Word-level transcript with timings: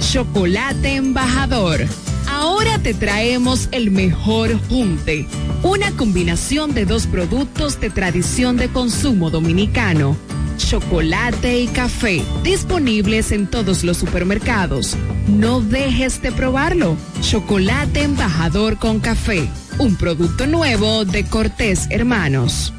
chocolate 0.00 0.96
Embajador. 0.96 1.86
Ahora 2.28 2.78
te 2.80 2.92
traemos 2.92 3.68
el 3.70 3.92
mejor 3.92 4.58
junte, 4.68 5.28
una 5.62 5.92
combinación 5.92 6.74
de 6.74 6.84
dos 6.84 7.06
productos 7.06 7.80
de 7.80 7.90
tradición 7.90 8.56
de 8.56 8.68
consumo 8.68 9.30
dominicano, 9.30 10.16
chocolate 10.56 11.60
y 11.60 11.68
café, 11.68 12.22
disponibles 12.42 13.30
en 13.30 13.46
todos 13.46 13.84
los 13.84 13.96
supermercados. 13.96 14.96
No 15.28 15.60
dejes 15.60 16.20
de 16.20 16.32
probarlo. 16.32 16.96
Chocolate 17.20 18.02
Embajador 18.02 18.78
con 18.78 18.98
café, 18.98 19.48
un 19.78 19.94
producto 19.94 20.46
nuevo 20.46 21.04
de 21.04 21.24
Cortés 21.26 21.86
Hermanos. 21.90 22.72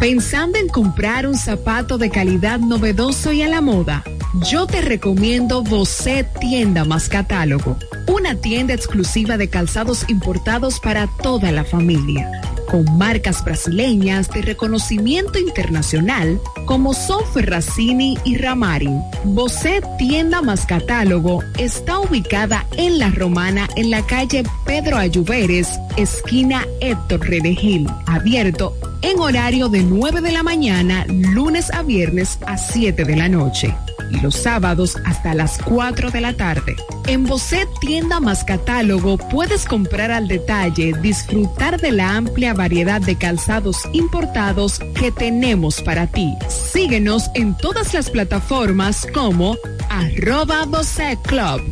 Pensando 0.00 0.58
en 0.58 0.68
comprar 0.68 1.26
un 1.26 1.34
zapato 1.36 1.98
de 1.98 2.08
calidad 2.08 2.60
novedoso 2.60 3.32
y 3.32 3.42
a 3.42 3.48
la 3.48 3.60
moda, 3.60 4.04
yo 4.34 4.66
te 4.66 4.82
recomiendo 4.82 5.62
Bocet 5.62 6.38
Tienda 6.38 6.84
más 6.84 7.08
Catálogo, 7.08 7.76
una 8.06 8.34
tienda 8.34 8.74
exclusiva 8.74 9.36
de 9.36 9.48
calzados 9.48 10.04
importados 10.08 10.80
para 10.80 11.06
toda 11.22 11.50
la 11.50 11.64
familia. 11.64 12.30
Con 12.70 12.98
marcas 12.98 13.42
brasileñas 13.42 14.28
de 14.28 14.42
reconocimiento 14.42 15.38
internacional 15.38 16.38
como 16.66 16.92
son 16.92 17.24
Ferracini 17.32 18.18
y 18.24 18.36
Ramari. 18.36 18.90
Bosé 19.24 19.80
Tienda 19.96 20.42
más 20.42 20.66
Catálogo 20.66 21.42
está 21.58 21.98
ubicada 21.98 22.66
en 22.76 22.98
La 22.98 23.10
Romana 23.10 23.68
en 23.76 23.90
la 23.90 24.04
calle 24.04 24.44
Pedro 24.66 24.98
Ayuberes, 24.98 25.80
esquina 25.96 26.66
Héctor 26.82 27.20
Redegil, 27.20 27.88
abierto 28.06 28.76
en 29.00 29.18
horario 29.18 29.70
de 29.70 29.82
9 29.82 30.20
de 30.20 30.32
la 30.32 30.42
mañana, 30.42 31.06
lunes 31.08 31.72
a 31.72 31.82
viernes 31.82 32.38
a 32.44 32.58
7 32.58 33.04
de 33.04 33.16
la 33.16 33.30
noche 33.30 33.74
y 34.10 34.20
los 34.20 34.34
sábados 34.34 34.96
hasta 35.04 35.34
las 35.34 35.58
4 35.64 36.10
de 36.10 36.20
la 36.20 36.32
tarde. 36.32 36.76
En 37.06 37.24
Bocet 37.24 37.68
Tienda 37.80 38.20
más 38.20 38.44
Catálogo 38.44 39.18
puedes 39.18 39.64
comprar 39.64 40.10
al 40.10 40.28
detalle, 40.28 40.92
disfrutar 41.00 41.80
de 41.80 41.92
la 41.92 42.16
amplia 42.16 42.54
variedad 42.54 43.00
de 43.00 43.16
calzados 43.16 43.78
importados 43.92 44.78
que 44.94 45.10
tenemos 45.10 45.80
para 45.82 46.06
ti. 46.06 46.34
Síguenos 46.48 47.30
en 47.34 47.56
todas 47.56 47.94
las 47.94 48.10
plataformas 48.10 49.06
como 49.14 49.56
arroba 49.88 50.64
Bocet 50.66 51.20
Club. 51.22 51.62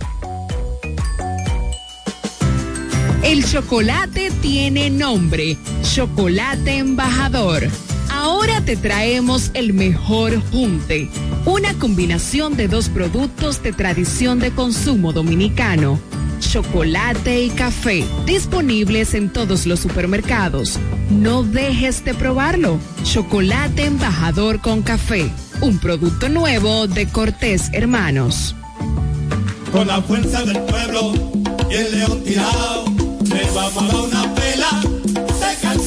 El 3.23 3.45
chocolate 3.45 4.31
tiene 4.41 4.89
nombre, 4.89 5.59
Chocolate 5.83 6.79
Embajador. 6.79 7.69
Ahora 8.09 8.61
te 8.65 8.77
traemos 8.77 9.51
el 9.55 9.73
mejor 9.75 10.41
junte, 10.51 11.11
una 11.47 11.79
combinación 11.79 12.57
de 12.57 12.67
dos 12.67 12.89
productos 12.89 13.63
de 13.63 13.73
tradición 13.73 14.41
de 14.41 14.51
consumo 14.51 15.13
dominicano, 15.13 16.01
chocolate 16.41 17.41
y 17.43 17.51
café, 17.51 18.05
disponibles 18.27 19.15
en 19.15 19.33
todos 19.33 19.65
los 19.65 19.79
supermercados. 19.79 20.79
No 21.09 21.45
dejes 21.45 22.05
de 22.05 22.15
probarlo. 22.15 22.79
Chocolate 23.05 23.85
embajador 23.85 24.61
con 24.61 24.83
café, 24.83 25.31
un 25.61 25.79
producto 25.79 26.29
nuevo 26.29 26.89
de 26.89 27.07
Cortés 27.07 27.71
Hermanos. 27.73 28.57
Con 29.71 29.87
la 29.87 30.03
fuerza 30.03 30.45
del 30.45 30.61
pueblo 30.63 31.13
y 31.71 31.75
el 31.75 31.93
león 31.93 32.25
tirado, 32.25 32.85
a 33.59 33.71
dar 33.71 33.95
una 33.95 34.35
pela 34.35 34.96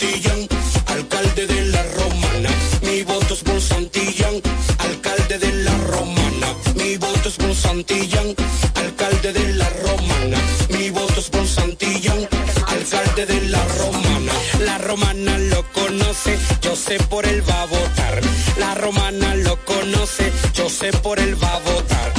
Santillán, 0.00 0.48
alcalde 0.86 1.46
de 1.46 1.66
la 1.66 1.82
Romana. 1.82 2.48
Mi 2.80 3.02
voto 3.02 3.34
es 3.34 3.42
por 3.42 3.60
Santillán, 3.60 4.40
alcalde 4.78 5.38
de 5.38 5.52
la 5.62 5.76
Romana. 5.76 6.46
Mi 6.74 6.96
voto 6.96 7.28
es 7.28 7.36
por 7.36 7.54
Santillán, 7.54 8.34
alcalde 8.76 9.32
de 9.34 9.52
la 9.52 9.68
Romana. 9.68 10.38
Mi 10.70 10.88
voto 10.88 11.20
es 11.20 11.28
por 11.28 11.46
Santillán, 11.46 12.26
alcalde 12.66 13.26
de 13.26 13.40
la 13.48 13.62
Romana. 13.76 14.32
La 14.64 14.78
Romana 14.78 15.36
lo 15.36 15.70
conoce, 15.72 16.38
yo 16.62 16.74
sé 16.74 16.98
por 17.10 17.26
él 17.26 17.42
va 17.46 17.60
a 17.60 17.66
votar. 17.66 18.20
La 18.58 18.74
Romana 18.76 19.34
lo 19.34 19.62
conoce, 19.66 20.32
yo 20.54 20.70
sé 20.70 20.92
por 20.92 21.18
él 21.20 21.36
va 21.42 21.56
a 21.56 21.58
votar. 21.58 22.12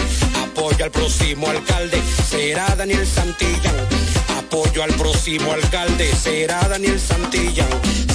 Apoyo 0.44 0.86
al 0.86 0.92
próximo 0.92 1.48
alcalde, 1.48 2.00
será 2.30 2.76
Daniel 2.76 3.08
Santillán 3.08 3.91
apoyo 4.52 4.84
al 4.84 4.94
próximo 4.96 5.54
alcalde 5.54 6.12
será 6.14 6.60
Daniel 6.68 7.00
Santillán. 7.00 7.70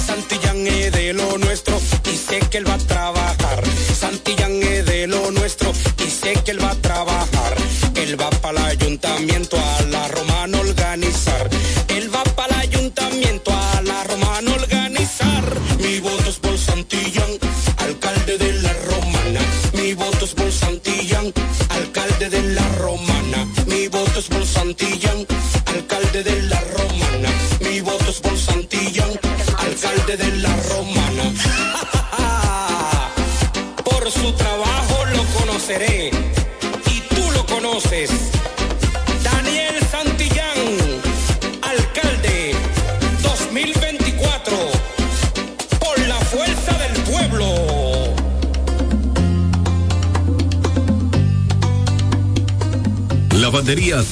Santillán 0.05 0.67
es 0.67 0.91
de 0.91 1.11
lo 1.11 1.35
nuestro 1.39 1.75
y 2.05 2.15
sé 2.15 2.39
que 2.51 2.59
él 2.59 2.67
va 2.67 2.75
a 2.75 2.77
trabajar. 2.77 3.63
Santillán 3.99 4.61
es 4.61 4.85
de 4.85 5.07
lo 5.07 5.31
nuestro 5.31 5.71
y 6.05 6.09
sé 6.11 6.33
que 6.45 6.51
él 6.51 6.63
va 6.63 6.71
a 6.71 6.75
trabajar. 6.75 7.55
Él 7.95 8.21
va 8.21 8.29
para 8.29 8.59
el 8.59 8.79
ayuntamiento 8.79 9.57
a 9.57 9.81
la 9.83 10.07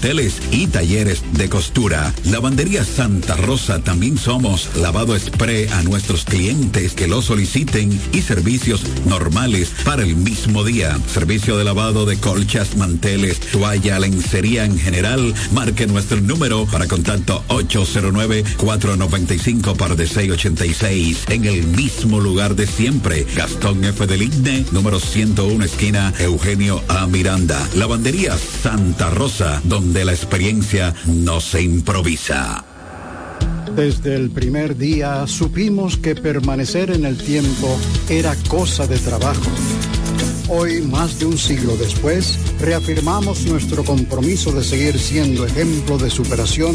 hoteles 0.00 0.40
y 0.50 0.66
talleres 0.66 1.22
de 1.34 1.50
costura. 1.50 2.14
Lavandería 2.24 2.86
Santa 2.86 3.36
Rosa 3.36 3.80
también 3.80 4.16
somos 4.16 4.70
lavado 4.76 5.14
spray 5.18 5.66
a 5.66 5.82
nuestros 5.82 6.24
clientes 6.24 6.94
que 6.94 7.06
lo 7.06 7.20
soliciten 7.20 8.00
y 8.10 8.22
servicios 8.22 8.82
normales 9.04 9.70
para 9.84 10.02
el 10.02 10.16
mismo 10.16 10.64
día. 10.64 10.98
Servicio 11.12 11.58
de 11.58 11.64
lavado 11.64 12.06
de 12.06 12.16
colchas, 12.16 12.78
manteles, 12.78 13.40
toalla, 13.40 13.98
lencería 13.98 14.64
en 14.64 14.78
general. 14.78 15.34
Marque 15.52 15.86
nuestro 15.86 16.18
número 16.22 16.64
para 16.64 16.86
contacto 16.86 17.44
809-495 17.48 19.76
par 19.76 19.96
de 19.96 20.06
686 20.06 21.24
en 21.28 21.44
el 21.44 21.66
mismo 21.66 22.20
lugar 22.20 22.56
de 22.56 22.66
siempre. 22.66 23.26
Gastón 23.36 23.84
F. 23.84 24.06
del 24.06 24.22
Igne, 24.22 24.64
número 24.72 24.98
101 24.98 25.62
esquina 25.62 26.14
Eugenio 26.18 26.82
A. 26.88 27.06
Miranda. 27.06 27.68
Lavandería 27.74 28.38
Santa 28.62 29.10
Rosa, 29.10 29.60
donde 29.64 29.89
la 29.92 30.12
experiencia 30.12 30.94
no 31.06 31.40
se 31.40 31.62
improvisa. 31.62 32.64
Desde 33.74 34.14
el 34.14 34.30
primer 34.30 34.76
día 34.76 35.26
supimos 35.26 35.96
que 35.96 36.14
permanecer 36.14 36.90
en 36.90 37.04
el 37.04 37.16
tiempo 37.16 37.78
era 38.08 38.34
cosa 38.48 38.86
de 38.86 38.98
trabajo. 38.98 39.50
Hoy, 40.48 40.80
más 40.82 41.18
de 41.18 41.26
un 41.26 41.38
siglo 41.38 41.76
después, 41.76 42.38
reafirmamos 42.60 43.46
nuestro 43.46 43.84
compromiso 43.84 44.50
de 44.52 44.64
seguir 44.64 44.98
siendo 44.98 45.46
ejemplo 45.46 45.96
de 45.98 46.10
superación 46.10 46.74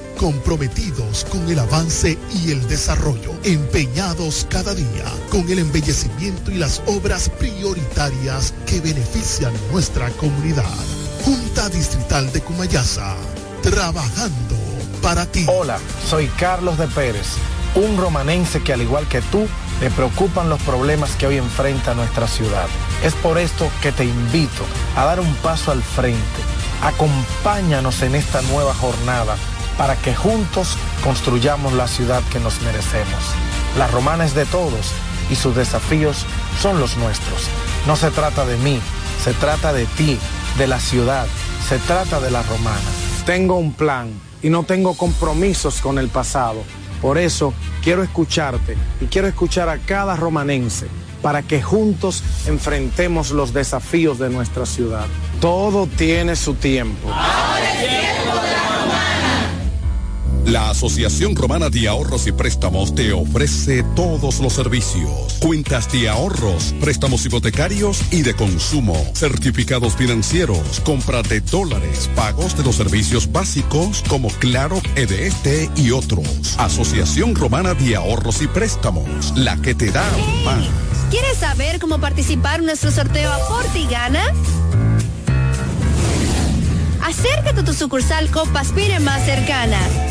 comprometidos 0.21 1.25
con 1.31 1.49
el 1.49 1.57
avance 1.57 2.15
y 2.31 2.51
el 2.51 2.67
desarrollo, 2.67 3.33
empeñados 3.43 4.45
cada 4.51 4.75
día 4.75 5.05
con 5.31 5.49
el 5.49 5.57
embellecimiento 5.57 6.51
y 6.51 6.55
las 6.57 6.79
obras 6.85 7.27
prioritarias 7.27 8.53
que 8.67 8.79
benefician 8.81 9.51
nuestra 9.71 10.11
comunidad. 10.11 10.63
Junta 11.25 11.69
Distrital 11.69 12.31
de 12.31 12.39
Cumayasa, 12.41 13.15
trabajando 13.63 14.55
para 15.01 15.25
ti. 15.25 15.47
Hola, 15.47 15.79
soy 16.07 16.27
Carlos 16.37 16.77
de 16.77 16.87
Pérez, 16.89 17.25
un 17.73 17.97
romanense 17.97 18.61
que 18.61 18.73
al 18.73 18.83
igual 18.83 19.07
que 19.07 19.23
tú, 19.23 19.47
le 19.81 19.89
preocupan 19.89 20.49
los 20.49 20.61
problemas 20.61 21.15
que 21.15 21.25
hoy 21.25 21.37
enfrenta 21.37 21.95
nuestra 21.95 22.27
ciudad. 22.27 22.67
Es 23.03 23.15
por 23.15 23.39
esto 23.39 23.67
que 23.81 23.91
te 23.91 24.05
invito 24.05 24.63
a 24.95 25.03
dar 25.03 25.19
un 25.19 25.33
paso 25.37 25.71
al 25.71 25.81
frente. 25.81 26.19
Acompáñanos 26.83 28.03
en 28.03 28.13
esta 28.13 28.43
nueva 28.43 28.75
jornada 28.75 29.35
para 29.81 29.95
que 29.95 30.13
juntos 30.13 30.77
construyamos 31.03 31.73
la 31.73 31.87
ciudad 31.87 32.21
que 32.31 32.39
nos 32.39 32.61
merecemos. 32.61 33.23
La 33.79 33.87
romana 33.87 34.25
es 34.25 34.35
de 34.35 34.45
todos 34.45 34.91
y 35.31 35.35
sus 35.35 35.55
desafíos 35.55 36.27
son 36.61 36.79
los 36.79 36.97
nuestros. 36.97 37.47
No 37.87 37.95
se 37.95 38.11
trata 38.11 38.45
de 38.45 38.57
mí, 38.57 38.79
se 39.23 39.33
trata 39.33 39.73
de 39.73 39.87
ti, 39.87 40.19
de 40.59 40.67
la 40.67 40.79
ciudad, 40.79 41.25
se 41.67 41.79
trata 41.79 42.19
de 42.19 42.29
la 42.29 42.43
romana. 42.43 42.91
Tengo 43.25 43.55
un 43.55 43.73
plan 43.73 44.11
y 44.43 44.51
no 44.51 44.61
tengo 44.65 44.93
compromisos 44.93 45.81
con 45.81 45.97
el 45.97 46.09
pasado. 46.09 46.61
Por 47.01 47.17
eso 47.17 47.51
quiero 47.81 48.03
escucharte 48.03 48.77
y 48.99 49.05
quiero 49.05 49.27
escuchar 49.29 49.67
a 49.67 49.79
cada 49.79 50.15
romanense 50.15 50.85
para 51.23 51.41
que 51.41 51.59
juntos 51.59 52.23
enfrentemos 52.45 53.31
los 53.31 53.51
desafíos 53.51 54.19
de 54.19 54.29
nuestra 54.29 54.67
ciudad. 54.67 55.07
Todo 55.39 55.87
tiene 55.87 56.35
su 56.35 56.53
tiempo. 56.53 57.09
Ahora 57.11 57.81
es 57.81 57.89
tiempo 57.89 58.35
de 58.35 58.51
la 58.51 58.80
la 60.45 60.69
Asociación 60.69 61.35
Romana 61.35 61.69
de 61.69 61.87
Ahorros 61.87 62.27
y 62.27 62.31
Préstamos 62.31 62.95
te 62.95 63.13
ofrece 63.13 63.83
todos 63.95 64.39
los 64.39 64.53
servicios. 64.53 65.37
Cuentas 65.39 65.91
de 65.91 66.09
ahorros, 66.09 66.73
préstamos 66.79 67.25
hipotecarios 67.25 68.01
y 68.11 68.21
de 68.21 68.35
consumo, 68.35 68.95
certificados 69.13 69.95
financieros, 69.95 70.79
compra 70.83 71.21
de 71.21 71.41
dólares, 71.41 72.09
pagos 72.15 72.57
de 72.57 72.63
los 72.63 72.75
servicios 72.75 73.31
básicos 73.31 74.03
como 74.07 74.29
Claro, 74.39 74.81
EDT 74.95 75.77
y 75.77 75.91
otros. 75.91 76.55
Asociación 76.57 77.35
Romana 77.35 77.73
de 77.73 77.95
Ahorros 77.95 78.41
y 78.41 78.47
Préstamos, 78.47 79.33
la 79.35 79.57
que 79.61 79.75
te 79.75 79.91
da 79.91 80.05
más. 80.43 80.65
¿Quieres 81.09 81.37
saber 81.37 81.79
cómo 81.79 81.99
participar 81.99 82.59
en 82.59 82.67
nuestro 82.67 82.91
sorteo 82.91 83.31
Aporte 83.31 83.79
y 83.79 83.87
Gana? 83.87 84.23
Acércate 87.03 87.59
a 87.59 87.63
tu 87.65 87.73
sucursal 87.73 88.29
Copaspire 88.31 88.99
más 88.99 89.23
cercana 89.25 90.10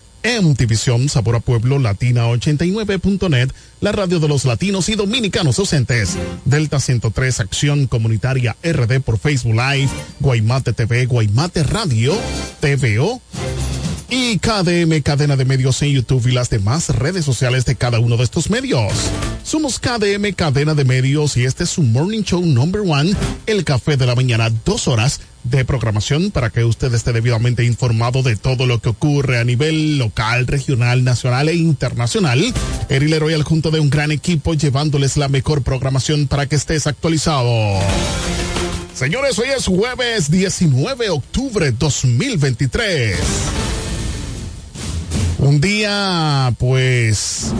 en 0.23 1.09
Sabor 1.09 1.35
a 1.35 1.39
Pueblo 1.39 1.79
Latina 1.79 2.27
89.net, 2.27 3.49
la 3.79 3.91
radio 3.91 4.19
de 4.19 4.27
los 4.27 4.45
latinos 4.45 4.89
y 4.89 4.95
dominicanos 4.95 5.55
docentes. 5.55 6.17
Delta 6.45 6.79
103 6.79 7.39
Acción 7.39 7.87
Comunitaria 7.87 8.55
RD 8.63 9.01
por 9.01 9.17
Facebook 9.17 9.55
Live, 9.55 9.89
Guaymate 10.19 10.73
TV, 10.73 11.05
Guaymate 11.05 11.63
Radio, 11.63 12.17
TVO 12.59 13.21
y 14.09 14.39
KDM 14.39 15.01
Cadena 15.03 15.37
de 15.37 15.45
Medios 15.45 15.81
en 15.81 15.91
YouTube 15.91 16.27
y 16.27 16.31
las 16.33 16.49
demás 16.49 16.89
redes 16.89 17.23
sociales 17.23 17.63
de 17.65 17.75
cada 17.75 17.99
uno 17.99 18.17
de 18.17 18.23
estos 18.25 18.49
medios. 18.49 18.91
Somos 19.43 19.79
KDM 19.79 20.33
Cadena 20.35 20.75
de 20.75 20.83
Medios 20.83 21.37
y 21.37 21.45
este 21.45 21.63
es 21.63 21.69
su 21.69 21.81
Morning 21.81 22.23
Show 22.23 22.45
Number 22.45 22.81
One, 22.81 23.13
el 23.45 23.63
café 23.63 23.95
de 23.95 24.05
la 24.05 24.15
mañana, 24.15 24.51
dos 24.65 24.89
horas 24.89 25.21
de 25.43 25.65
programación 25.65 26.31
para 26.31 26.49
que 26.49 26.63
usted 26.63 26.93
esté 26.93 27.13
debidamente 27.13 27.63
informado 27.63 28.23
de 28.23 28.35
todo 28.35 28.65
lo 28.65 28.79
que 28.79 28.89
ocurre 28.89 29.39
a 29.39 29.43
nivel 29.43 29.97
local, 29.97 30.47
regional, 30.47 31.03
nacional 31.03 31.49
e 31.49 31.55
internacional. 31.55 32.41
Eril 32.89 33.19
Royal 33.19 33.43
junto 33.43 33.71
de 33.71 33.79
un 33.79 33.89
gran 33.89 34.11
equipo 34.11 34.53
llevándoles 34.53 35.17
la 35.17 35.27
mejor 35.27 35.63
programación 35.63 36.27
para 36.27 36.45
que 36.45 36.55
estés 36.55 36.87
actualizado. 36.87 37.79
Señores, 38.93 39.39
hoy 39.39 39.47
es 39.55 39.65
jueves 39.65 40.29
19 40.29 41.05
de 41.05 41.09
octubre 41.09 41.71
2023. 41.71 43.17
Un 45.41 45.59
día, 45.59 46.53
pues, 46.59 47.51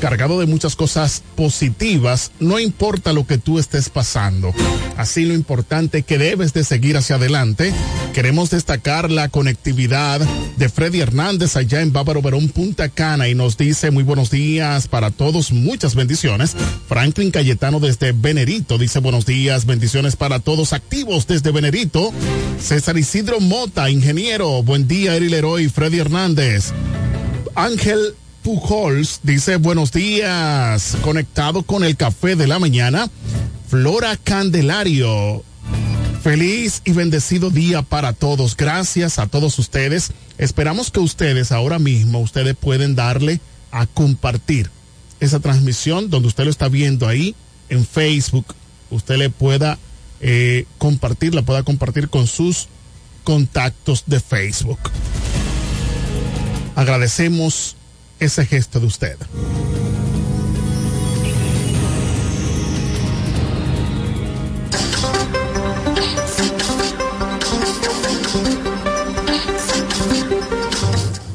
cargado 0.00 0.40
de 0.40 0.46
muchas 0.46 0.74
cosas 0.74 1.22
positivas, 1.36 2.32
no 2.40 2.58
importa 2.58 3.12
lo 3.12 3.28
que 3.28 3.38
tú 3.38 3.60
estés 3.60 3.90
pasando. 3.90 4.52
Así 4.96 5.24
lo 5.24 5.34
importante 5.34 6.02
que 6.02 6.18
debes 6.18 6.52
de 6.52 6.64
seguir 6.64 6.96
hacia 6.96 7.14
adelante. 7.14 7.72
Queremos 8.12 8.50
destacar 8.50 9.12
la 9.12 9.28
conectividad 9.28 10.20
de 10.56 10.68
Freddy 10.68 11.00
Hernández 11.00 11.54
allá 11.54 11.80
en 11.80 11.92
Bávaro 11.92 12.22
Verón, 12.22 12.48
Punta 12.48 12.88
Cana 12.88 13.28
y 13.28 13.36
nos 13.36 13.56
dice 13.56 13.92
muy 13.92 14.02
buenos 14.02 14.30
días 14.30 14.88
para 14.88 15.12
todos, 15.12 15.52
muchas 15.52 15.94
bendiciones. 15.94 16.56
Franklin 16.88 17.30
Cayetano 17.30 17.78
desde 17.78 18.10
Venerito 18.10 18.78
dice 18.78 18.98
buenos 18.98 19.26
días, 19.26 19.64
bendiciones 19.64 20.16
para 20.16 20.40
todos 20.40 20.72
activos 20.72 21.28
desde 21.28 21.52
Venerito. 21.52 22.12
César 22.60 22.98
Isidro 22.98 23.38
Mota, 23.38 23.88
ingeniero, 23.90 24.64
buen 24.64 24.88
día 24.88 25.14
Eri 25.14 25.28
Leroy, 25.28 25.68
Freddy 25.68 26.00
Hernández. 26.00 26.72
Ángel 27.54 28.14
Pujols 28.42 29.20
dice 29.22 29.56
buenos 29.56 29.92
días, 29.92 30.96
conectado 31.02 31.62
con 31.62 31.84
el 31.84 31.96
café 31.96 32.36
de 32.36 32.46
la 32.46 32.58
mañana. 32.58 33.10
Flora 33.68 34.16
Candelario, 34.16 35.42
feliz 36.22 36.82
y 36.84 36.92
bendecido 36.92 37.50
día 37.50 37.82
para 37.82 38.12
todos. 38.12 38.56
Gracias 38.56 39.18
a 39.18 39.26
todos 39.26 39.58
ustedes. 39.58 40.12
Esperamos 40.38 40.90
que 40.90 41.00
ustedes 41.00 41.52
ahora 41.52 41.78
mismo, 41.78 42.20
ustedes 42.20 42.54
pueden 42.56 42.94
darle 42.94 43.40
a 43.70 43.86
compartir 43.86 44.70
esa 45.20 45.40
transmisión 45.40 46.10
donde 46.10 46.28
usted 46.28 46.44
lo 46.44 46.50
está 46.50 46.68
viendo 46.68 47.06
ahí 47.06 47.34
en 47.68 47.84
Facebook. 47.84 48.46
Usted 48.90 49.16
le 49.16 49.30
pueda 49.30 49.78
eh, 50.20 50.64
compartir, 50.78 51.34
la 51.34 51.42
pueda 51.42 51.62
compartir 51.62 52.08
con 52.08 52.26
sus 52.26 52.68
contactos 53.24 54.04
de 54.06 54.20
Facebook. 54.20 54.78
Agradecemos 56.78 57.74
ese 58.20 58.46
gesto 58.46 58.78
de 58.78 58.86
usted. 58.86 59.16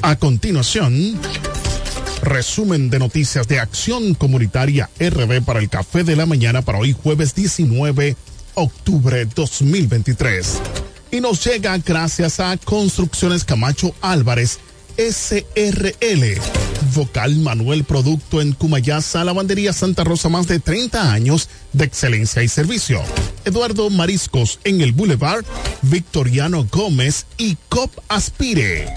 A 0.01 0.15
continuación, 0.15 1.19
resumen 2.21 2.89
de 2.89 3.00
noticias 3.00 3.45
de 3.50 3.59
Acción 3.59 4.13
Comunitaria 4.13 4.89
RB 4.97 5.43
para 5.43 5.59
el 5.59 5.67
Café 5.67 6.05
de 6.05 6.15
la 6.15 6.25
Mañana 6.25 6.62
para 6.62 6.77
hoy 6.77 6.93
jueves 6.93 7.35
19 7.35 8.15
octubre 8.53 9.25
2023. 9.25 10.62
Y 11.12 11.19
nos 11.19 11.43
llega 11.45 11.77
gracias 11.79 12.39
a 12.39 12.55
Construcciones 12.55 13.43
Camacho 13.43 13.93
Álvarez 14.00 14.62
SRL. 14.97 16.39
Vocal 16.93 17.35
Manuel 17.38 17.83
Producto 17.83 18.41
en 18.41 18.53
Cumayasa, 18.53 19.23
Lavandería 19.23 19.73
Santa 19.73 20.03
Rosa, 20.03 20.29
más 20.29 20.47
de 20.47 20.59
30 20.59 21.12
años 21.12 21.50
de 21.71 21.85
excelencia 21.85 22.43
y 22.43 22.47
servicio. 22.47 23.01
Eduardo 23.45 23.89
Mariscos 23.89 24.59
en 24.63 24.81
el 24.81 24.91
Boulevard, 24.91 25.43
Victoriano 25.81 26.67
Gómez 26.71 27.25
y 27.38 27.57
COP 27.69 27.91
Aspire. 28.09 28.93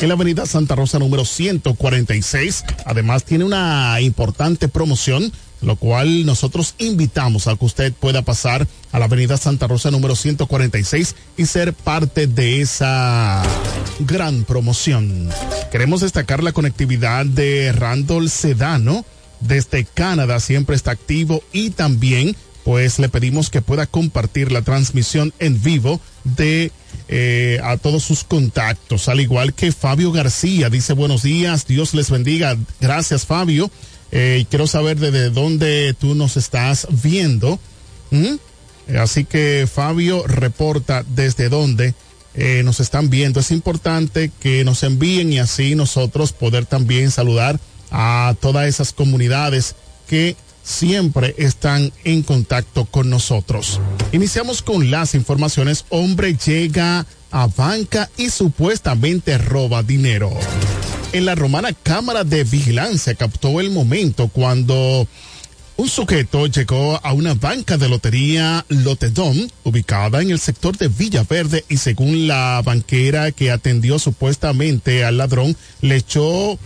En 0.00 0.08
la 0.08 0.14
avenida 0.14 0.44
Santa 0.44 0.74
Rosa 0.74 0.98
número 0.98 1.24
146, 1.24 2.64
además 2.84 3.24
tiene 3.24 3.44
una 3.44 4.00
importante 4.00 4.68
promoción 4.68 5.32
lo 5.64 5.76
cual 5.76 6.26
nosotros 6.26 6.74
invitamos 6.78 7.46
a 7.46 7.56
que 7.56 7.64
usted 7.64 7.92
pueda 7.92 8.22
pasar 8.22 8.66
a 8.92 8.98
la 8.98 9.06
avenida 9.06 9.36
Santa 9.36 9.66
Rosa 9.66 9.90
número 9.90 10.16
146 10.16 11.16
y 11.36 11.46
ser 11.46 11.72
parte 11.72 12.26
de 12.26 12.60
esa 12.60 13.42
gran 14.00 14.44
promoción. 14.44 15.30
Queremos 15.70 16.00
destacar 16.00 16.42
la 16.42 16.52
conectividad 16.52 17.26
de 17.26 17.72
Randall 17.72 18.30
Sedano 18.30 19.04
desde 19.40 19.84
Canadá, 19.84 20.40
siempre 20.40 20.76
está 20.76 20.92
activo 20.92 21.42
y 21.52 21.70
también 21.70 22.36
pues 22.64 22.98
le 22.98 23.10
pedimos 23.10 23.50
que 23.50 23.60
pueda 23.60 23.86
compartir 23.86 24.50
la 24.50 24.62
transmisión 24.62 25.34
en 25.38 25.62
vivo 25.62 26.00
de 26.24 26.72
eh, 27.08 27.60
a 27.62 27.76
todos 27.76 28.02
sus 28.02 28.24
contactos, 28.24 29.08
al 29.08 29.20
igual 29.20 29.52
que 29.52 29.70
Fabio 29.72 30.10
García 30.10 30.70
dice 30.70 30.94
buenos 30.94 31.22
días, 31.22 31.66
Dios 31.66 31.92
les 31.92 32.10
bendiga, 32.10 32.56
gracias 32.80 33.26
Fabio. 33.26 33.70
Eh, 34.16 34.46
quiero 34.48 34.68
saber 34.68 34.98
desde 35.00 35.28
dónde 35.30 35.92
tú 35.98 36.14
nos 36.14 36.36
estás 36.36 36.86
viendo. 37.02 37.58
Así 38.96 39.24
que 39.24 39.68
Fabio 39.70 40.24
reporta 40.26 41.04
desde 41.06 41.48
dónde 41.48 41.94
eh, 42.34 42.62
nos 42.64 42.78
están 42.78 43.10
viendo. 43.10 43.40
Es 43.40 43.50
importante 43.50 44.30
que 44.40 44.64
nos 44.64 44.84
envíen 44.84 45.32
y 45.32 45.40
así 45.40 45.74
nosotros 45.74 46.32
poder 46.32 46.64
también 46.64 47.10
saludar 47.10 47.58
a 47.90 48.36
todas 48.40 48.68
esas 48.68 48.92
comunidades 48.92 49.74
que 50.06 50.36
siempre 50.62 51.34
están 51.36 51.92
en 52.04 52.22
contacto 52.22 52.84
con 52.84 53.10
nosotros. 53.10 53.80
Iniciamos 54.12 54.62
con 54.62 54.92
las 54.92 55.16
informaciones. 55.16 55.86
Hombre 55.88 56.36
llega 56.36 57.04
a 57.34 57.48
banca 57.48 58.08
y 58.16 58.30
supuestamente 58.30 59.36
roba 59.38 59.82
dinero. 59.82 60.30
En 61.12 61.26
la 61.26 61.34
romana 61.34 61.72
Cámara 61.72 62.22
de 62.22 62.44
Vigilancia 62.44 63.16
captó 63.16 63.60
el 63.60 63.70
momento 63.70 64.28
cuando 64.28 65.08
un 65.76 65.88
sujeto 65.88 66.46
llegó 66.46 67.00
a 67.04 67.12
una 67.12 67.34
banca 67.34 67.76
de 67.76 67.88
lotería 67.88 68.64
Lotedom, 68.68 69.48
ubicada 69.64 70.22
en 70.22 70.30
el 70.30 70.38
sector 70.38 70.78
de 70.78 70.86
Villaverde, 70.86 71.64
y 71.68 71.78
según 71.78 72.28
la 72.28 72.62
banquera 72.64 73.32
que 73.32 73.50
atendió 73.50 73.98
supuestamente 73.98 75.04
al 75.04 75.18
ladrón, 75.18 75.56
le 75.80 75.96
echó 75.96 76.56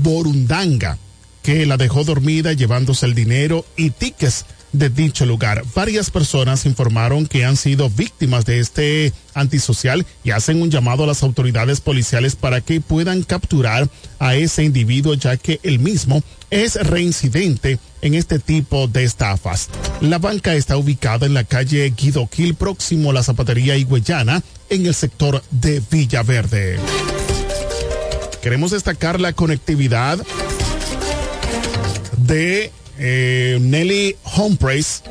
borundanga, 0.00 0.96
que 1.42 1.66
la 1.66 1.76
dejó 1.76 2.04
dormida 2.04 2.54
llevándose 2.54 3.04
el 3.04 3.14
dinero 3.14 3.66
y 3.76 3.90
tickets 3.90 4.46
de 4.72 4.88
dicho 4.88 5.26
lugar. 5.26 5.64
Varias 5.74 6.10
personas 6.10 6.66
informaron 6.66 7.26
que 7.26 7.44
han 7.44 7.56
sido 7.56 7.90
víctimas 7.90 8.44
de 8.44 8.60
este 8.60 9.12
antisocial 9.34 10.06
y 10.24 10.30
hacen 10.30 10.62
un 10.62 10.70
llamado 10.70 11.04
a 11.04 11.06
las 11.06 11.22
autoridades 11.22 11.80
policiales 11.80 12.36
para 12.36 12.60
que 12.60 12.80
puedan 12.80 13.22
capturar 13.22 13.88
a 14.18 14.34
ese 14.34 14.64
individuo 14.64 15.14
ya 15.14 15.36
que 15.36 15.60
el 15.62 15.78
mismo 15.78 16.22
es 16.50 16.74
reincidente 16.74 17.78
en 18.02 18.14
este 18.14 18.38
tipo 18.38 18.88
de 18.88 19.04
estafas. 19.04 19.68
La 20.00 20.18
banca 20.18 20.54
está 20.54 20.76
ubicada 20.76 21.26
en 21.26 21.34
la 21.34 21.44
calle 21.44 21.92
Guidoquil 21.96 22.54
próximo 22.54 23.10
a 23.10 23.14
la 23.14 23.22
zapatería 23.22 23.76
higüeyana 23.76 24.42
en 24.68 24.86
el 24.86 24.94
sector 24.94 25.42
de 25.50 25.82
Villaverde. 25.90 26.78
Queremos 28.42 28.70
destacar 28.70 29.20
la 29.20 29.32
conectividad 29.34 30.18
de 32.16 32.72
eh, 33.02 33.58
Nelly 33.60 34.16
Humphreys 34.36 35.02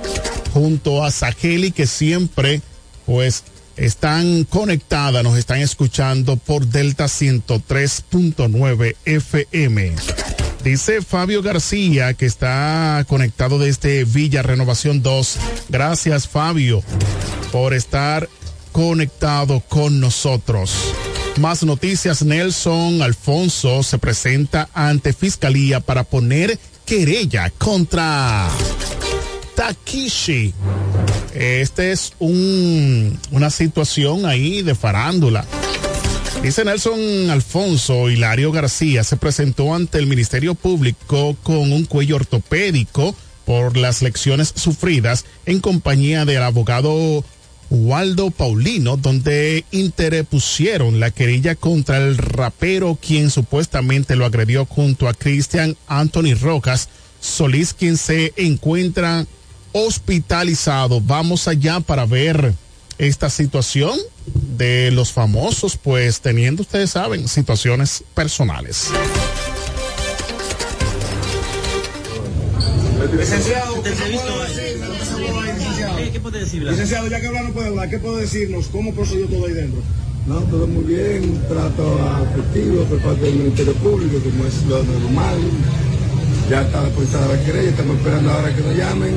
junto 0.53 1.03
a 1.03 1.09
Saheli 1.09 1.71
que 1.71 1.87
siempre 1.87 2.61
pues 3.05 3.43
están 3.75 4.43
conectadas, 4.43 5.23
nos 5.23 5.37
están 5.37 5.59
escuchando 5.61 6.37
por 6.37 6.67
Delta 6.67 7.05
103.9 7.05 8.95
FM. 9.05 9.95
Dice 10.63 11.01
Fabio 11.01 11.41
García 11.41 12.13
que 12.13 12.27
está 12.27 13.03
conectado 13.07 13.57
desde 13.57 14.03
Villa 14.03 14.43
Renovación 14.43 15.01
2. 15.01 15.37
Gracias 15.69 16.27
Fabio 16.27 16.83
por 17.51 17.73
estar 17.73 18.29
conectado 18.71 19.61
con 19.61 19.99
nosotros. 19.99 20.93
Más 21.37 21.63
noticias, 21.63 22.21
Nelson 22.21 23.01
Alfonso 23.01 23.81
se 23.81 23.97
presenta 23.97 24.69
ante 24.73 25.13
Fiscalía 25.13 25.79
para 25.79 26.03
poner 26.03 26.59
querella 26.89 27.51
contra 27.51 28.49
Takishi. 29.53 30.51
Este 31.35 31.91
es 31.91 32.13
un, 32.17 33.15
una 33.29 33.51
situación 33.51 34.25
ahí 34.25 34.63
de 34.63 34.73
farándula. 34.73 35.45
Dice 36.41 36.65
Nelson 36.65 37.29
Alfonso, 37.29 38.09
Hilario 38.09 38.51
García 38.51 39.03
se 39.03 39.17
presentó 39.17 39.75
ante 39.75 39.99
el 39.99 40.07
Ministerio 40.07 40.55
Público 40.55 41.37
con 41.43 41.71
un 41.71 41.85
cuello 41.85 42.15
ortopédico 42.15 43.15
por 43.45 43.77
las 43.77 44.01
lecciones 44.01 44.51
sufridas 44.55 45.25
en 45.45 45.59
compañía 45.59 46.25
del 46.25 46.41
abogado 46.41 47.23
Waldo 47.69 48.31
Paulino, 48.31 48.97
donde 48.97 49.63
interpusieron 49.71 50.99
la 50.99 51.11
querella 51.11 51.55
contra 51.55 51.97
el 51.97 52.17
rapero 52.17 52.97
quien 52.99 53.29
supuestamente 53.29 54.15
lo 54.15 54.25
agredió 54.25 54.65
junto 54.65 55.07
a 55.07 55.13
Cristian 55.13 55.77
Anthony 55.87 56.33
Rojas 56.39 56.89
Solís, 57.21 57.73
quien 57.73 57.97
se 57.97 58.33
encuentra 58.37 59.25
hospitalizado. 59.71 61.01
Vamos 61.01 61.47
allá 61.47 61.79
para 61.79 62.05
ver 62.05 62.53
esta 62.97 63.29
situación 63.29 63.97
de 64.57 64.91
los 64.91 65.11
famosos, 65.11 65.77
pues 65.77 66.21
teniendo, 66.21 66.63
ustedes 66.63 66.91
saben, 66.91 67.27
situaciones 67.27 68.03
personales. 68.13 68.89
¿Qué 76.19 76.23
puede 76.23 76.39
decir? 76.43 76.63
Licenciado, 76.63 77.07
ya 77.07 77.21
que 77.21 77.27
hablar 77.27 77.45
no 77.45 77.51
puede 77.51 77.67
hablar, 77.67 77.89
¿qué 77.89 77.97
puede 77.97 78.21
decirnos? 78.21 78.67
¿Cómo 78.67 78.93
procedió 78.93 79.25
todo 79.27 79.45
ahí 79.45 79.53
dentro? 79.53 79.81
No, 80.27 80.39
todo 80.41 80.67
muy 80.67 80.83
bien, 80.83 81.41
trato 81.47 81.97
afectivo 82.03 82.83
por 82.83 82.99
parte 82.99 83.21
del 83.21 83.35
Ministerio 83.35 83.73
Público, 83.75 84.19
como 84.19 84.45
es 84.45 84.63
lo 84.65 84.83
normal. 84.83 85.37
Ya 86.49 86.61
está 86.61 86.83
depositada 86.83 87.27
la 87.27 87.45
querella, 87.45 87.69
estamos 87.69 87.97
esperando 87.97 88.31
ahora 88.31 88.53
que 88.53 88.61
nos 88.61 88.75
llamen 88.75 89.13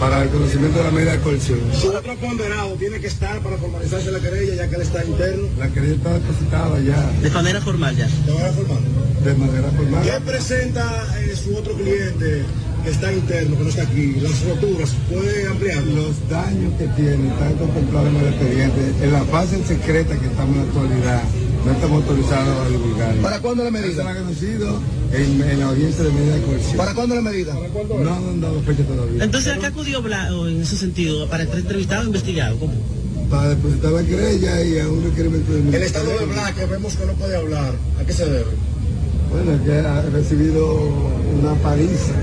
para 0.00 0.22
el 0.22 0.30
conocimiento 0.30 0.78
de 0.78 0.84
la 0.84 0.90
medida 0.90 1.12
de 1.12 1.20
coerción. 1.20 1.60
Su 1.78 1.88
otro 1.88 2.16
condenado 2.16 2.72
tiene 2.76 3.00
que 3.00 3.08
estar 3.08 3.38
para 3.40 3.58
formalizarse 3.58 4.10
la 4.10 4.20
querella 4.20 4.54
ya 4.54 4.68
que 4.68 4.76
él 4.76 4.82
está 4.82 5.04
interno. 5.04 5.48
La 5.58 5.68
querella 5.68 5.94
está 5.94 6.14
depositada 6.14 6.80
ya. 6.80 7.10
De 7.20 7.30
manera 7.30 7.60
formal 7.60 7.96
ya. 7.96 8.06
De 8.06 8.32
manera 8.32 8.52
formal. 8.52 8.78
De 9.24 9.34
manera 9.34 9.70
formal. 9.72 10.02
¿Qué 10.02 10.20
presenta 10.24 11.18
eh, 11.20 11.36
su 11.36 11.54
otro 11.54 11.74
cliente 11.74 12.44
que 12.82 12.90
está 12.90 13.12
interno, 13.12 13.56
que 13.56 13.62
no 13.62 13.68
está 13.68 13.82
aquí? 13.82 14.14
Las 14.20 14.44
roturas, 14.44 14.90
¿puede 15.08 15.46
ampliar? 15.46 15.82
Los 15.84 16.28
daños 16.28 16.72
que 16.78 16.86
tiene 16.88 17.28
están 17.28 17.54
contemplados 17.54 18.08
en 18.08 18.16
el 18.16 18.26
expediente. 18.26 19.04
En 19.04 19.12
la 19.12 19.24
fase 19.24 19.62
secreta 19.64 20.18
que 20.18 20.26
estamos 20.26 20.56
en 20.56 20.62
la 20.62 20.68
actualidad, 20.68 21.22
no 21.64 21.72
estamos 21.72 22.02
autorizados 22.02 22.66
a 22.66 22.68
divulgar. 22.68 23.14
¿Para 23.16 23.40
cuándo 23.40 23.64
la 23.64 23.70
medida? 23.70 24.10
ha 24.10 24.14
conocido 24.14 24.80
en, 25.12 25.42
en, 25.42 25.60
la 25.60 25.66
audiencia 25.66 26.04
de 26.04 26.10
medida 26.10 26.34
de 26.36 26.42
coerción. 26.42 26.76
¿Para 26.76 26.94
cuándo 26.94 27.14
la 27.14 27.22
medida? 27.22 27.54
No, 27.54 27.98
no 28.04 28.14
han 28.14 28.40
dado 28.40 28.60
fecha 28.62 28.82
todavía. 28.84 29.24
Entonces, 29.24 29.52
¿a 29.52 29.58
qué 29.58 29.66
acudió 29.66 30.02
Blanco 30.02 30.48
en 30.48 30.62
ese 30.62 30.76
sentido? 30.76 31.28
¿Para 31.28 31.44
estar 31.44 31.58
entrevistado 31.58 32.02
o 32.02 32.06
investigado? 32.06 32.58
¿Cómo? 32.58 32.72
Para 33.30 33.50
depositar 33.50 33.92
la 33.92 34.02
querella 34.02 34.64
y 34.64 34.78
a 34.80 34.88
un 34.88 35.04
requerimiento 35.04 35.52
de 35.52 35.76
El 35.76 35.82
estado 35.82 36.18
de 36.18 36.24
Blanco, 36.24 36.60
vemos 36.68 36.96
que 36.96 37.06
no 37.06 37.12
puede 37.12 37.36
hablar. 37.36 37.74
¿A 38.00 38.04
qué 38.04 38.12
se 38.12 38.24
debe? 38.24 38.50
Bueno, 39.30 39.64
que 39.64 39.72
ha 39.72 40.02
recibido 40.02 40.88
una 41.40 41.54
paliza. 41.62 42.14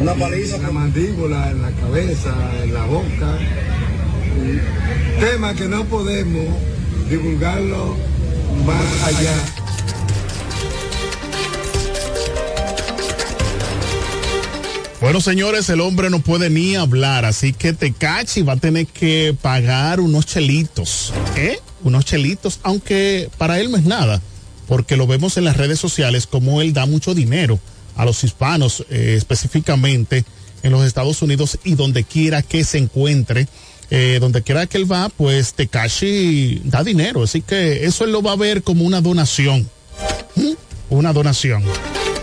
Una 0.00 0.14
paliza. 0.14 0.56
En 0.56 0.62
la 0.62 0.70
mandíbula, 0.70 1.50
en 1.50 1.60
la 1.60 1.70
cabeza, 1.72 2.34
en 2.62 2.72
la 2.72 2.84
boca. 2.86 3.38
Tema 5.20 5.54
que 5.54 5.68
no 5.68 5.84
podemos 5.84 6.46
divulgarlo 7.10 7.96
más 8.64 9.02
allá. 9.04 9.34
Bueno, 15.02 15.20
señores, 15.20 15.68
el 15.68 15.80
hombre 15.80 16.08
no 16.08 16.20
puede 16.20 16.48
ni 16.48 16.76
hablar, 16.76 17.24
así 17.24 17.52
que 17.52 17.72
Tecachi 17.72 18.42
va 18.42 18.54
a 18.54 18.56
tener 18.56 18.86
que 18.86 19.36
pagar 19.40 20.00
unos 20.00 20.26
chelitos, 20.26 21.12
¿eh? 21.36 21.58
Unos 21.82 22.04
chelitos, 22.04 22.60
aunque 22.62 23.30
para 23.38 23.60
él 23.60 23.70
no 23.70 23.78
es 23.78 23.84
nada, 23.84 24.20
porque 24.68 24.96
lo 24.96 25.06
vemos 25.06 25.36
en 25.36 25.44
las 25.44 25.56
redes 25.56 25.78
sociales 25.78 26.26
como 26.26 26.60
él 26.60 26.74
da 26.74 26.84
mucho 26.84 27.14
dinero 27.14 27.58
a 28.00 28.04
los 28.06 28.24
hispanos, 28.24 28.84
eh, 28.88 29.14
específicamente 29.16 30.24
en 30.62 30.72
los 30.72 30.86
Estados 30.86 31.20
Unidos 31.20 31.58
y 31.64 31.74
donde 31.74 32.04
quiera 32.04 32.42
que 32.42 32.64
se 32.64 32.78
encuentre. 32.78 33.46
Eh, 33.92 34.18
donde 34.20 34.42
quiera 34.42 34.66
que 34.66 34.78
él 34.78 34.90
va, 34.90 35.08
pues 35.08 35.52
Tekashi 35.54 36.62
da 36.64 36.84
dinero. 36.84 37.24
Así 37.24 37.42
que 37.42 37.84
eso 37.84 38.04
él 38.04 38.12
lo 38.12 38.22
va 38.22 38.32
a 38.32 38.36
ver 38.36 38.62
como 38.62 38.84
una 38.84 39.00
donación. 39.00 39.68
¿Mm? 40.36 40.52
Una 40.90 41.12
donación. 41.12 41.64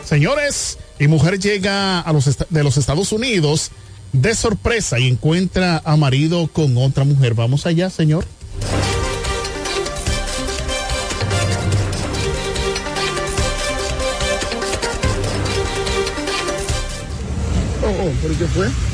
Señores, 0.05 0.77
y 0.97 1.07
mujer 1.09 1.39
llega 1.39 1.99
a 1.99 2.13
los 2.13 2.37
de 2.49 2.63
los 2.63 2.77
Estados 2.77 3.11
Unidos 3.11 3.71
de 4.13 4.33
sorpresa 4.33 4.97
y 4.97 5.07
encuentra 5.07 5.81
a 5.83 5.97
marido 5.97 6.47
con 6.47 6.77
otra 6.77 7.03
mujer. 7.03 7.33
Vamos 7.33 7.65
allá, 7.65 7.89
señor. 7.89 8.25
Oh, 18.17 18.25
oh, 18.25 18.27
¿pero 18.27 18.37
qué 18.37 18.47
fue? 18.47 18.86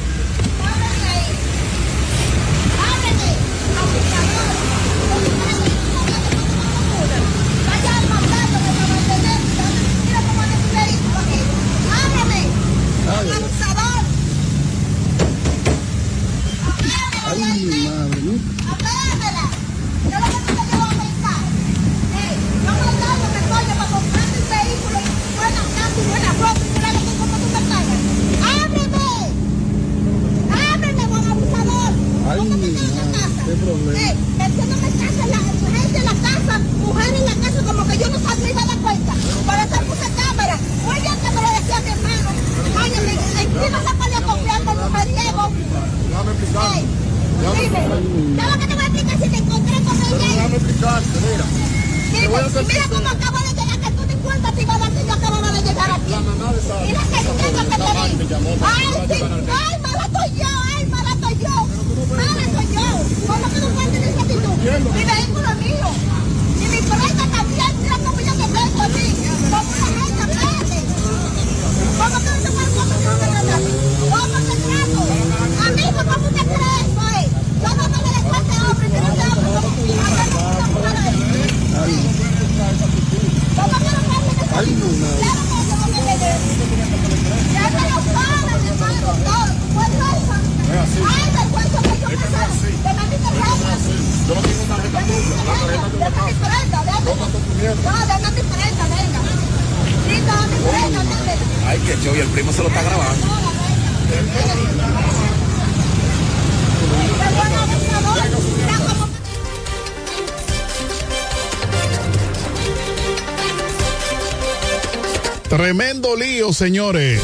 Tremendo 115.76 116.16
lío, 116.16 116.54
señores. 116.54 117.20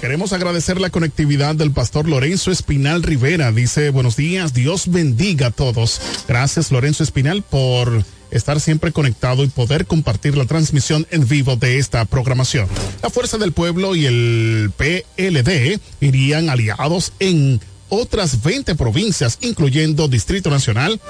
Queremos 0.00 0.32
agradecer 0.32 0.80
la 0.80 0.90
conectividad 0.90 1.54
del 1.54 1.70
pastor 1.70 2.08
Lorenzo 2.08 2.50
Espinal 2.50 3.04
Rivera. 3.04 3.52
Dice, 3.52 3.90
buenos 3.90 4.16
días, 4.16 4.52
Dios 4.52 4.90
bendiga 4.90 5.46
a 5.46 5.50
todos. 5.52 6.00
Gracias, 6.26 6.72
Lorenzo 6.72 7.04
Espinal, 7.04 7.42
por 7.42 8.02
estar 8.32 8.58
siempre 8.58 8.90
conectado 8.90 9.44
y 9.44 9.46
poder 9.46 9.86
compartir 9.86 10.36
la 10.36 10.44
transmisión 10.44 11.06
en 11.12 11.28
vivo 11.28 11.54
de 11.54 11.78
esta 11.78 12.04
programación. 12.04 12.66
La 13.00 13.10
Fuerza 13.10 13.38
del 13.38 13.52
Pueblo 13.52 13.94
y 13.94 14.06
el 14.06 14.72
PLD 14.76 15.78
irían 16.00 16.50
aliados 16.50 17.12
en 17.20 17.60
otras 17.90 18.42
20 18.42 18.74
provincias, 18.74 19.38
incluyendo 19.40 20.08
Distrito 20.08 20.50
Nacional 20.50 21.00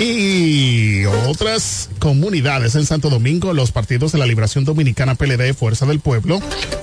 y 0.00 1.04
otras 1.04 1.81
comunidades 2.02 2.74
en 2.74 2.84
Santo 2.84 3.08
Domingo. 3.10 3.54
Los 3.54 3.70
partidos 3.70 4.10
de 4.10 4.18
la 4.18 4.26
Liberación 4.26 4.64
Dominicana 4.64 5.14
PLD, 5.14 5.54
Fuerza 5.54 5.86
del 5.86 6.00
Pueblo, 6.00 6.40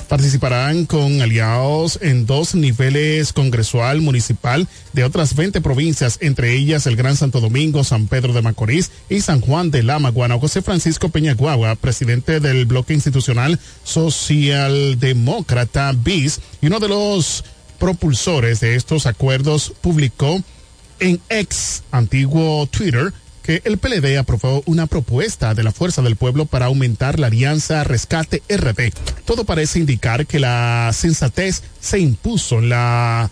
participarán 0.08 0.86
con 0.86 1.21
aliados 1.21 1.99
en 2.01 2.25
dos 2.25 2.55
niveles 2.55 3.34
congresual, 3.34 3.99
municipal 3.99 4.69
de 4.93 5.03
otras 5.03 5.36
20 5.36 5.60
provincias, 5.60 6.19
entre 6.21 6.53
ellas 6.53 6.88
el 6.88 6.95
Gran 6.95 7.17
Santo 7.17 7.41
Domingo, 7.41 7.84
San 7.84 8.08
Pedro 8.08 8.32
de 8.32 8.41
Macorís 8.41 8.91
y 9.10 9.19
San 9.19 9.41
Juan 9.41 9.71
de 9.71 9.84
la 9.84 9.99
Maguana. 9.99 10.39
José 10.39 10.62
Francisco 10.62 11.10
Peñaguagua, 11.10 11.75
presidente 11.75 12.39
del 12.39 12.65
bloque 12.65 12.93
institucional 12.93 13.60
socialdemócrata 13.84 15.91
BIS 15.91 16.39
y 16.62 16.67
uno 16.67 16.79
de 16.79 16.88
los 16.88 17.43
propulsores 17.77 18.62
de 18.62 18.75
estos 18.75 19.05
acuerdos 19.05 19.73
publicó 19.82 20.41
en 21.01 21.19
ex 21.27 21.84
antiguo 21.91 22.65
Twitter 22.67 23.12
el 23.57 23.77
PLD 23.77 24.17
aprobó 24.17 24.63
una 24.65 24.85
propuesta 24.85 25.53
de 25.53 25.63
la 25.63 25.71
Fuerza 25.71 26.01
del 26.01 26.15
Pueblo 26.15 26.45
para 26.45 26.67
aumentar 26.67 27.19
la 27.19 27.27
alianza 27.27 27.83
Rescate 27.83 28.43
RD. 28.47 28.93
Todo 29.25 29.43
parece 29.43 29.79
indicar 29.79 30.27
que 30.27 30.39
la 30.39 30.91
sensatez 30.93 31.63
se 31.79 31.99
impuso 31.99 32.59
en 32.59 32.69
la 32.69 33.31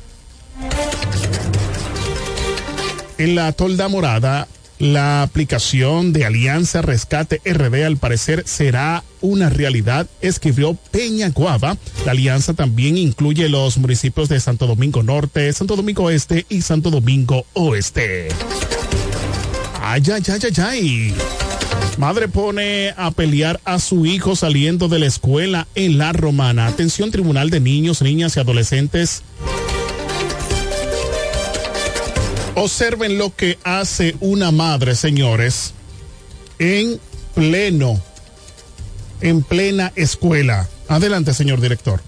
en 3.19 3.35
la 3.35 3.51
tolda 3.51 3.87
morada 3.87 4.47
la 4.79 5.23
aplicación 5.23 6.13
de 6.13 6.25
Alianza 6.25 6.83
Rescate 6.83 7.41
RD 7.43 7.83
al 7.83 7.97
parecer 7.97 8.43
será 8.45 9.03
una 9.21 9.49
realidad, 9.49 10.07
escribió 10.21 10.75
Peña 10.91 11.29
Guava. 11.29 11.77
La 12.05 12.11
alianza 12.11 12.53
también 12.53 12.95
incluye 12.97 13.49
los 13.49 13.77
municipios 13.77 14.29
de 14.29 14.39
Santo 14.39 14.67
Domingo 14.67 15.01
Norte, 15.01 15.51
Santo 15.53 15.75
Domingo 15.75 16.11
Este 16.11 16.45
y 16.49 16.61
Santo 16.61 16.91
Domingo 16.91 17.45
Oeste. 17.53 18.29
Ay, 19.89 20.03
ay, 20.13 20.21
ay, 20.27 20.39
ay, 20.43 20.63
ay. 20.63 21.15
Madre 21.97 22.27
pone 22.27 22.93
a 22.97 23.11
pelear 23.11 23.59
a 23.63 23.79
su 23.79 24.05
hijo 24.05 24.35
saliendo 24.35 24.87
de 24.87 24.99
la 24.99 25.05
escuela 25.05 25.67
en 25.75 25.97
La 25.97 26.11
Romana. 26.13 26.67
Atención 26.67 27.09
Tribunal 27.09 27.49
de 27.49 27.59
Niños, 27.59 28.01
Niñas 28.01 28.35
y 28.37 28.39
Adolescentes 28.39 29.23
Observen 32.59 33.19
lo 33.19 33.35
que 33.35 33.59
hace 33.63 34.15
una 34.19 34.51
madre, 34.51 34.95
señores, 34.95 35.75
en 36.57 36.99
pleno, 37.35 38.01
en 39.21 39.43
plena 39.43 39.93
escuela. 39.95 40.67
Adelante, 40.87 41.35
señor 41.35 41.61
director. 41.61 42.01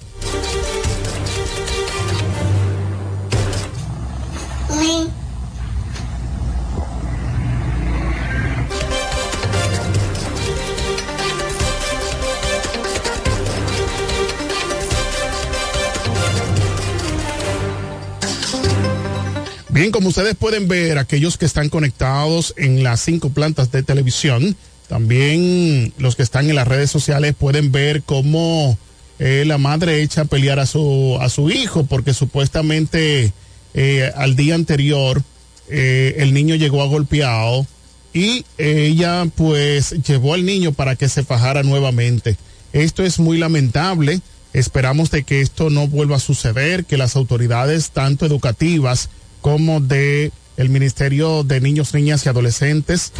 Como 19.92 20.10
ustedes 20.10 20.36
pueden 20.36 20.68
ver, 20.68 20.98
aquellos 20.98 21.38
que 21.38 21.46
están 21.46 21.70
conectados 21.70 22.54
en 22.58 22.84
las 22.84 23.02
cinco 23.02 23.30
plantas 23.30 23.72
de 23.72 23.84
televisión, 23.84 24.56
también 24.88 25.94
los 25.98 26.16
que 26.16 26.24
están 26.24 26.50
en 26.50 26.56
las 26.56 26.68
redes 26.68 26.92
sociales 26.92 27.34
pueden 27.38 27.72
ver 27.72 28.04
cómo 28.04 28.78
eh, 29.20 29.44
la 29.46 29.58
madre 29.58 30.02
echa 30.02 30.22
a 30.22 30.26
pelear 30.26 30.60
a 30.60 30.66
su, 30.66 31.18
a 31.22 31.30
su 31.30 31.50
hijo 31.50 31.86
porque 31.86 32.14
supuestamente 32.14 33.34
eh, 33.74 34.12
al 34.16 34.36
día 34.36 34.56
anterior 34.56 35.22
eh, 35.70 36.16
el 36.18 36.34
niño 36.34 36.56
llegó 36.56 36.82
a 36.82 36.88
golpeado 36.88 37.68
y 38.14 38.46
ella 38.58 39.26
pues 39.36 39.92
llevó 40.08 40.34
al 40.34 40.46
niño 40.46 40.72
para 40.74 40.96
que 40.96 41.10
se 41.10 41.24
fajara 41.24 41.64
nuevamente. 41.64 42.38
Esto 42.74 43.04
es 43.04 43.20
muy 43.20 43.38
lamentable. 43.38 44.22
Esperamos 44.54 45.12
de 45.12 45.24
que 45.24 45.42
esto 45.42 45.70
no 45.70 45.88
vuelva 45.88 46.16
a 46.16 46.20
suceder, 46.20 46.86
que 46.86 46.98
las 46.98 47.16
autoridades 47.16 47.92
tanto 47.92 48.26
educativas 48.26 49.10
como 49.42 49.80
de 49.80 50.32
el 50.58 50.70
Ministerio 50.70 51.44
de 51.44 51.62
Niños, 51.62 51.94
Niñas 51.94 52.26
y 52.26 52.30
Adolescentes 52.30 53.14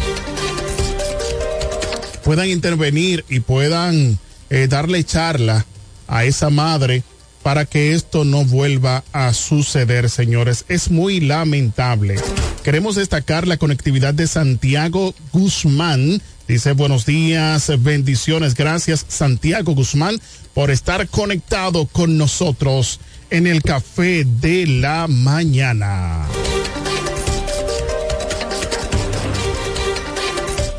puedan 2.24 2.48
intervenir 2.48 3.24
y 3.28 3.40
puedan 3.40 4.18
eh, 4.50 4.66
darle 4.68 5.04
charla 5.04 5.64
a 6.06 6.24
esa 6.24 6.50
madre 6.50 7.02
para 7.42 7.64
que 7.64 7.94
esto 7.94 8.24
no 8.24 8.44
vuelva 8.44 9.02
a 9.12 9.32
suceder, 9.32 10.10
señores. 10.10 10.64
Es 10.68 10.90
muy 10.90 11.20
lamentable. 11.20 12.16
Queremos 12.62 12.96
destacar 12.96 13.48
la 13.48 13.56
conectividad 13.56 14.12
de 14.12 14.26
Santiago 14.26 15.14
Guzmán. 15.32 16.20
Dice 16.46 16.72
buenos 16.72 17.06
días, 17.06 17.72
bendiciones. 17.78 18.54
Gracias 18.54 19.06
Santiago 19.08 19.74
Guzmán 19.74 20.20
por 20.52 20.70
estar 20.70 21.08
conectado 21.08 21.86
con 21.86 22.18
nosotros 22.18 23.00
en 23.30 23.46
el 23.46 23.62
café 23.62 24.24
de 24.24 24.66
la 24.66 25.06
mañana. 25.08 26.26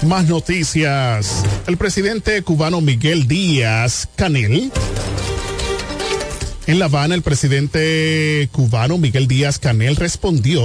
Más 0.05 0.27
noticias. 0.27 1.43
El 1.67 1.77
presidente 1.77 2.41
cubano 2.41 2.81
Miguel 2.81 3.27
Díaz 3.27 4.09
Canel. 4.15 4.71
En 6.67 6.79
La 6.79 6.85
Habana, 6.85 7.15
el 7.15 7.21
presidente 7.21 8.49
cubano 8.51 8.97
Miguel 8.97 9.27
Díaz 9.27 9.59
Canel 9.59 9.95
respondió 9.95 10.61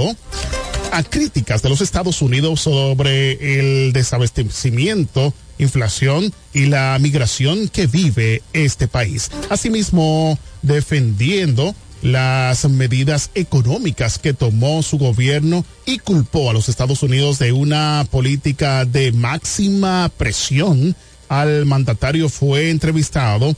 a 0.91 1.03
críticas 1.03 1.61
de 1.61 1.69
los 1.69 1.81
Estados 1.81 2.21
Unidos 2.21 2.61
sobre 2.61 3.59
el 3.59 3.93
desabastecimiento, 3.93 5.33
inflación 5.57 6.33
y 6.53 6.65
la 6.65 6.97
migración 6.99 7.67
que 7.67 7.87
vive 7.87 8.41
este 8.53 8.87
país. 8.87 9.29
Asimismo, 9.49 10.37
defendiendo 10.61 11.75
las 12.01 12.69
medidas 12.69 13.31
económicas 13.33 14.19
que 14.19 14.33
tomó 14.33 14.83
su 14.83 14.97
gobierno 14.97 15.65
y 15.85 15.99
culpó 15.99 16.49
a 16.49 16.53
los 16.53 16.69
Estados 16.69 17.01
Unidos 17.03 17.39
de 17.39 17.51
una 17.51 18.05
política 18.09 18.85
de 18.85 19.11
máxima 19.11 20.11
presión. 20.15 20.95
Al 21.29 21.65
mandatario 21.65 22.29
fue 22.29 22.69
entrevistado 22.69 23.55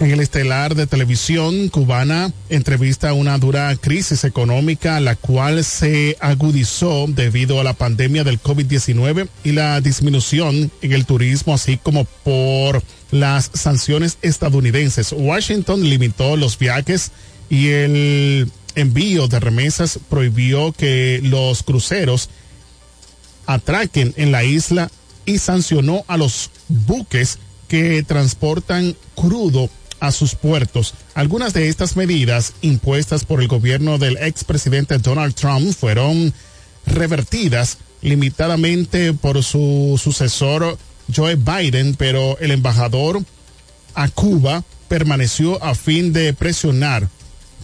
en 0.00 0.12
el 0.12 0.20
estelar 0.20 0.74
de 0.76 0.86
televisión 0.86 1.68
cubana 1.68 2.32
entrevista 2.48 3.12
una 3.14 3.36
dura 3.38 3.74
crisis 3.76 4.22
económica, 4.24 5.00
la 5.00 5.16
cual 5.16 5.64
se 5.64 6.16
agudizó 6.20 7.06
debido 7.08 7.60
a 7.60 7.64
la 7.64 7.72
pandemia 7.72 8.22
del 8.22 8.40
COVID-19 8.40 9.28
y 9.42 9.52
la 9.52 9.80
disminución 9.80 10.70
en 10.82 10.92
el 10.92 11.04
turismo, 11.04 11.54
así 11.54 11.78
como 11.78 12.04
por 12.04 12.82
las 13.10 13.50
sanciones 13.54 14.18
estadounidenses. 14.22 15.12
Washington 15.12 15.82
limitó 15.82 16.36
los 16.36 16.58
viajes 16.58 17.10
y 17.50 17.68
el 17.68 18.50
envío 18.76 19.26
de 19.26 19.40
remesas 19.40 19.98
prohibió 20.08 20.72
que 20.72 21.20
los 21.24 21.64
cruceros 21.64 22.30
atraquen 23.46 24.14
en 24.16 24.30
la 24.30 24.44
isla 24.44 24.90
y 25.24 25.38
sancionó 25.38 26.04
a 26.06 26.16
los 26.16 26.50
buques 26.68 27.38
que 27.68 28.02
transportan 28.02 28.96
crudo 29.14 29.70
a 30.00 30.12
sus 30.12 30.34
puertos. 30.34 30.94
Algunas 31.14 31.52
de 31.52 31.68
estas 31.68 31.96
medidas 31.96 32.54
impuestas 32.62 33.24
por 33.24 33.40
el 33.40 33.48
gobierno 33.48 33.98
del 33.98 34.16
expresidente 34.16 34.98
Donald 34.98 35.34
Trump 35.34 35.72
fueron 35.72 36.32
revertidas 36.86 37.78
limitadamente 38.00 39.12
por 39.12 39.42
su 39.42 40.00
sucesor 40.02 40.78
Joe 41.14 41.36
Biden, 41.36 41.94
pero 41.94 42.38
el 42.38 42.50
embajador 42.50 43.22
a 43.94 44.08
Cuba 44.08 44.64
permaneció 44.88 45.62
a 45.62 45.74
fin 45.74 46.12
de 46.12 46.32
presionar 46.32 47.08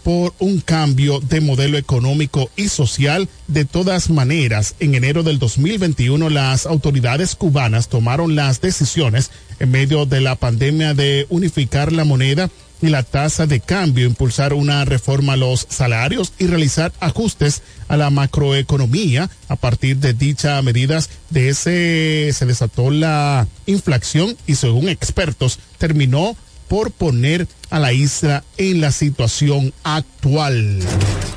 por 0.02 0.34
un 0.38 0.60
cambio 0.60 1.20
de 1.20 1.40
modelo 1.40 1.78
económico 1.78 2.50
y 2.56 2.68
social. 2.68 3.28
De 3.48 3.64
todas 3.64 4.10
maneras, 4.10 4.74
en 4.78 4.94
enero 4.94 5.22
del 5.22 5.38
2021 5.38 6.28
las 6.28 6.66
autoridades 6.66 7.34
cubanas 7.34 7.88
tomaron 7.88 8.36
las 8.36 8.60
decisiones 8.60 9.30
en 9.58 9.70
medio 9.70 10.06
de 10.06 10.20
la 10.20 10.36
pandemia 10.36 10.94
de 10.94 11.26
unificar 11.30 11.92
la 11.92 12.04
moneda 12.04 12.50
y 12.82 12.88
la 12.88 13.02
tasa 13.02 13.46
de 13.46 13.60
cambio, 13.60 14.06
impulsar 14.06 14.52
una 14.52 14.84
reforma 14.84 15.34
a 15.34 15.36
los 15.36 15.66
salarios 15.70 16.32
y 16.38 16.46
realizar 16.46 16.92
ajustes 17.00 17.62
a 17.88 17.96
la 17.96 18.10
macroeconomía. 18.10 19.30
A 19.48 19.56
partir 19.56 19.96
de 19.98 20.12
dichas 20.12 20.62
medidas, 20.62 21.08
de 21.30 21.48
ese 21.48 22.30
se 22.32 22.46
desató 22.46 22.90
la 22.90 23.46
inflación 23.66 24.36
y 24.46 24.56
según 24.56 24.88
expertos 24.88 25.58
terminó 25.78 26.36
por 26.68 26.90
poner 26.90 27.48
a 27.70 27.78
la 27.78 27.92
isla 27.92 28.44
en 28.56 28.80
la 28.80 28.92
situación 28.92 29.72
actual. 29.82 30.80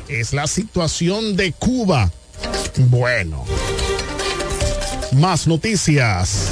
Es 0.09 0.33
la 0.33 0.47
situación 0.47 1.35
de 1.35 1.53
Cuba. 1.53 2.11
Bueno. 2.89 3.45
Más 5.13 5.47
noticias. 5.47 6.51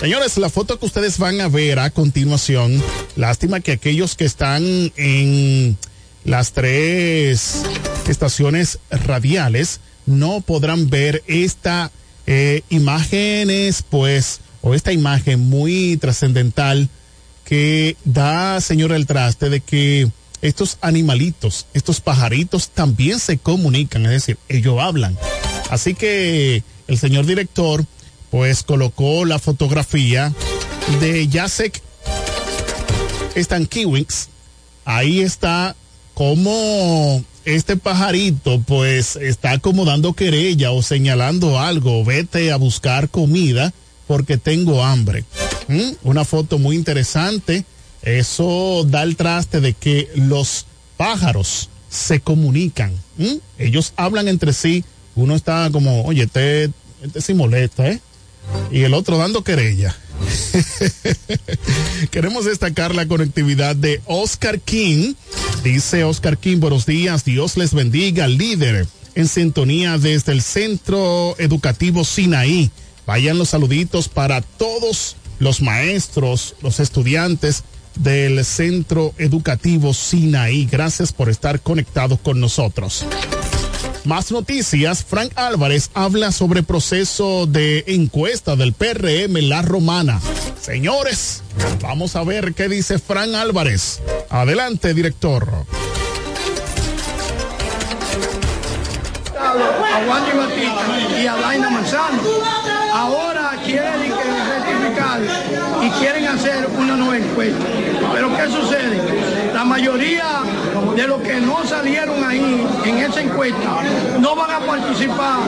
Señores, 0.00 0.36
la 0.36 0.50
foto 0.50 0.78
que 0.78 0.86
ustedes 0.86 1.18
van 1.18 1.40
a 1.40 1.48
ver 1.48 1.78
a 1.78 1.90
continuación, 1.90 2.82
lástima 3.16 3.60
que 3.60 3.72
aquellos 3.72 4.14
que 4.14 4.26
están 4.26 4.92
en 4.96 5.78
las 6.24 6.52
tres 6.52 7.62
estaciones 8.06 8.78
radiales 8.90 9.80
no 10.04 10.42
podrán 10.42 10.90
ver 10.90 11.24
esta 11.26 11.90
eh, 12.26 12.62
imágenes, 12.68 13.82
pues, 13.88 14.40
o 14.60 14.74
esta 14.74 14.92
imagen 14.92 15.40
muy 15.40 15.96
trascendental 15.96 16.90
que 17.44 17.96
da, 18.04 18.60
señor 18.60 18.92
el 18.92 19.06
traste, 19.06 19.48
de 19.48 19.60
que 19.60 20.10
estos 20.42 20.76
animalitos, 20.82 21.66
estos 21.72 22.00
pajaritos 22.00 22.68
también 22.68 23.18
se 23.18 23.38
comunican, 23.38 24.04
es 24.04 24.12
decir, 24.12 24.38
ellos 24.48 24.78
hablan. 24.78 25.16
Así 25.70 25.94
que 25.94 26.62
el 26.86 26.98
señor 26.98 27.24
director, 27.24 27.84
pues, 28.36 28.64
colocó 28.64 29.24
la 29.24 29.38
fotografía 29.38 30.30
de 31.00 31.26
Jacek 31.26 31.80
Stankiewicz. 33.34 34.28
Ahí 34.84 35.20
está 35.20 35.74
como 36.12 37.24
este 37.46 37.78
pajarito 37.78 38.60
pues 38.60 39.16
está 39.16 39.58
como 39.58 39.86
dando 39.86 40.12
querella 40.12 40.72
o 40.72 40.82
señalando 40.82 41.58
algo, 41.58 42.04
vete 42.04 42.52
a 42.52 42.56
buscar 42.56 43.08
comida 43.08 43.72
porque 44.06 44.36
tengo 44.36 44.84
hambre. 44.84 45.24
¿Mm? 45.68 45.92
Una 46.02 46.26
foto 46.26 46.58
muy 46.58 46.76
interesante. 46.76 47.64
Eso 48.02 48.84
da 48.86 49.02
el 49.02 49.16
traste 49.16 49.62
de 49.62 49.72
que 49.72 50.10
los 50.14 50.66
pájaros 50.98 51.70
se 51.88 52.20
comunican. 52.20 52.92
¿Mm? 53.16 53.36
Ellos 53.56 53.94
hablan 53.96 54.28
entre 54.28 54.52
sí. 54.52 54.84
Uno 55.14 55.34
está 55.34 55.70
como, 55.72 56.04
oye, 56.04 56.24
este, 56.24 56.70
este 57.14 57.32
molesta, 57.32 57.88
¿eh? 57.88 58.00
Y 58.70 58.82
el 58.82 58.94
otro 58.94 59.18
dando 59.18 59.44
querella. 59.44 59.96
Queremos 62.10 62.44
destacar 62.44 62.94
la 62.94 63.06
conectividad 63.06 63.76
de 63.76 64.00
Oscar 64.06 64.60
King. 64.60 65.14
Dice 65.62 66.04
Oscar 66.04 66.38
King, 66.38 66.58
buenos 66.58 66.86
días, 66.86 67.24
Dios 67.24 67.56
les 67.56 67.74
bendiga, 67.74 68.26
líder 68.26 68.86
en 69.14 69.28
sintonía 69.28 69.98
desde 69.98 70.32
el 70.32 70.42
Centro 70.42 71.34
Educativo 71.38 72.04
Sinaí. 72.04 72.70
Vayan 73.06 73.38
los 73.38 73.50
saluditos 73.50 74.08
para 74.08 74.42
todos 74.42 75.16
los 75.38 75.62
maestros, 75.62 76.54
los 76.60 76.80
estudiantes 76.80 77.64
del 77.96 78.44
Centro 78.44 79.14
Educativo 79.18 79.94
Sinaí. 79.94 80.66
Gracias 80.66 81.12
por 81.12 81.30
estar 81.30 81.60
conectados 81.60 82.20
con 82.20 82.40
nosotros. 82.40 83.06
Más 84.06 84.30
noticias, 84.30 85.04
Frank 85.04 85.32
Álvarez 85.34 85.90
habla 85.92 86.30
sobre 86.30 86.62
proceso 86.62 87.46
de 87.46 87.82
encuesta 87.88 88.54
del 88.54 88.72
PRM 88.72 89.48
La 89.48 89.62
Romana. 89.62 90.20
Señores, 90.60 91.42
vamos 91.82 92.14
a 92.14 92.22
ver 92.22 92.54
qué 92.54 92.68
dice 92.68 93.00
Frank 93.00 93.34
Álvarez. 93.34 94.00
Adelante, 94.30 94.94
director. 94.94 95.66
A 99.40 100.04
Juan 100.06 100.22
Batista 100.36 101.20
y 101.20 101.26
a 101.26 101.34
Daina 101.34 101.68
Manzano. 101.68 102.22
Ahora 102.94 103.60
quieren 103.64 104.02
rectificar 104.02 105.20
y 105.82 105.90
quieren 105.98 106.26
hacer 106.28 106.68
una 106.78 106.94
nueva 106.94 107.16
encuesta. 107.16 107.66
Pero 108.12 108.36
¿qué 108.36 108.46
sucede? 108.52 109.52
La 109.52 109.64
mayoría 109.64 110.42
de 110.96 111.06
los 111.06 111.20
que 111.20 111.40
no 111.40 111.62
salieron 111.64 112.24
ahí 112.24 112.66
en 112.84 112.98
esa 112.98 113.20
encuesta 113.20 113.82
no 114.18 114.34
van 114.34 114.50
a 114.50 114.60
participar 114.60 115.40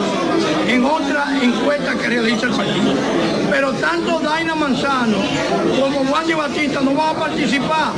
en 0.68 0.84
otra 0.84 1.26
encuesta 1.42 1.94
que 1.94 2.06
realiza 2.06 2.46
el 2.46 2.52
partido. 2.52 2.92
Pero 3.50 3.72
tanto 3.72 4.20
Daina 4.20 4.54
Manzano 4.54 5.16
como 5.80 6.04
Juan 6.04 6.26
de 6.26 6.34
Batista 6.34 6.80
no 6.82 6.92
van 6.94 7.16
a 7.16 7.18
participar 7.18 7.92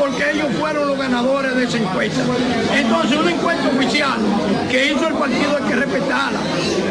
porque 0.00 0.32
ellos 0.32 0.48
fueron 0.58 0.88
los 0.88 0.98
ganadores 0.98 1.54
de 1.54 1.64
esa 1.64 1.78
encuesta. 1.78 2.22
Entonces 2.74 3.16
una 3.16 3.30
encuesta 3.30 3.68
oficial 3.68 4.18
que 4.68 4.86
hizo 4.92 5.06
el 5.06 5.14
partido 5.14 5.56
hay 5.56 5.68
que 5.68 5.76
respetarla. 5.76 6.40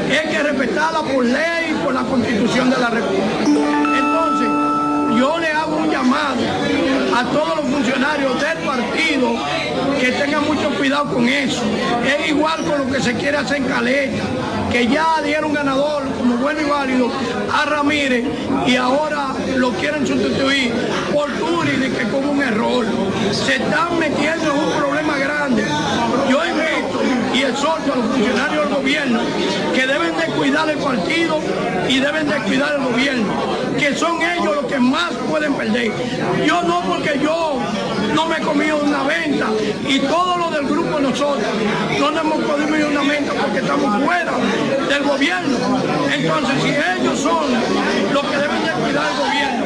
Hay 0.09 0.29
que 0.29 0.43
respetarla 0.43 1.01
por 1.01 1.25
ley 1.25 1.71
y 1.71 1.83
por 1.83 1.93
la 1.93 2.03
constitución 2.03 2.69
de 2.69 2.77
la 2.77 2.89
República. 2.89 3.25
Entonces, 3.43 4.47
yo 5.19 5.39
le 5.39 5.51
hago 5.51 5.64
llamado 5.95 6.41
a 7.15 7.23
todos 7.31 7.55
los 7.55 7.65
funcionarios 7.67 8.33
del 8.41 8.57
partido 8.65 9.29
que 9.97 10.11
tengan 10.11 10.45
mucho 10.45 10.69
cuidado 10.71 11.05
con 11.13 11.27
eso. 11.29 11.61
Es 12.05 12.29
igual 12.29 12.65
con 12.65 12.79
lo 12.79 12.93
que 12.93 13.01
se 13.01 13.13
quiere 13.13 13.37
hacer 13.37 13.57
en 13.57 13.63
Caleta, 13.63 14.23
que 14.71 14.87
ya 14.87 15.21
dieron 15.23 15.53
ganador 15.53 16.03
como 16.17 16.35
bueno 16.35 16.59
y 16.61 16.65
válido 16.65 17.09
a 17.53 17.65
Ramírez 17.65 18.25
y 18.67 18.75
ahora 18.75 19.27
lo 19.55 19.71
quieren 19.71 20.05
sustituir 20.05 20.73
por 21.13 21.31
Turi 21.31 21.89
que 21.97 22.09
como 22.09 22.31
un 22.31 22.43
error. 22.43 22.85
Se 23.31 23.55
están 23.55 23.97
metiendo 23.97 24.51
en 24.51 24.59
un 24.59 24.71
problema 24.77 25.17
grande. 25.17 25.63
Yo 26.29 26.45
invito 26.45 26.74
y 27.35 27.43
exhorto 27.43 27.93
a 27.93 27.95
los 27.97 28.05
funcionarios 28.05 28.65
del 28.65 28.75
gobierno 28.75 29.19
que 29.73 29.85
deben 29.85 30.17
de 30.17 30.25
cuidar 30.27 30.69
el 30.69 30.77
partido 30.77 31.39
y 31.89 31.99
deben 31.99 32.29
de 32.29 32.35
cuidar 32.37 32.75
el 32.75 32.83
gobierno, 32.83 33.33
que 33.77 33.93
son 33.93 34.21
ellos 34.21 34.55
los 34.55 34.65
que 34.65 34.79
más 34.79 35.11
pueden 35.29 35.53
perder. 35.53 35.91
Yo 36.45 36.63
no 36.63 36.81
porque 36.81 37.19
yo 37.21 37.59
no 38.13 38.25
me 38.27 38.37
he 38.37 38.41
comido 38.41 38.77
una 38.77 39.03
venta 39.03 39.47
y 39.87 39.99
todo 39.99 40.37
lo 40.37 40.49
del 40.51 40.65
grupo 40.65 40.99
nosotros 40.99 41.43
no 41.99 42.11
nos 42.11 42.21
hemos 42.21 42.39
comido 42.43 42.89
una 42.89 43.01
venta 43.01 43.33
porque 43.33 43.59
estamos 43.59 44.03
fuera 44.03 44.31
del 44.87 45.03
gobierno. 45.03 45.57
Entonces 46.13 46.63
si 46.63 46.69
ellos 46.69 47.19
son 47.19 47.45
los 48.13 48.25
que 48.25 48.37
deben 48.37 48.65
de 48.65 48.71
cuidar 48.71 49.11
el 49.11 49.17
gobierno, 49.17 49.65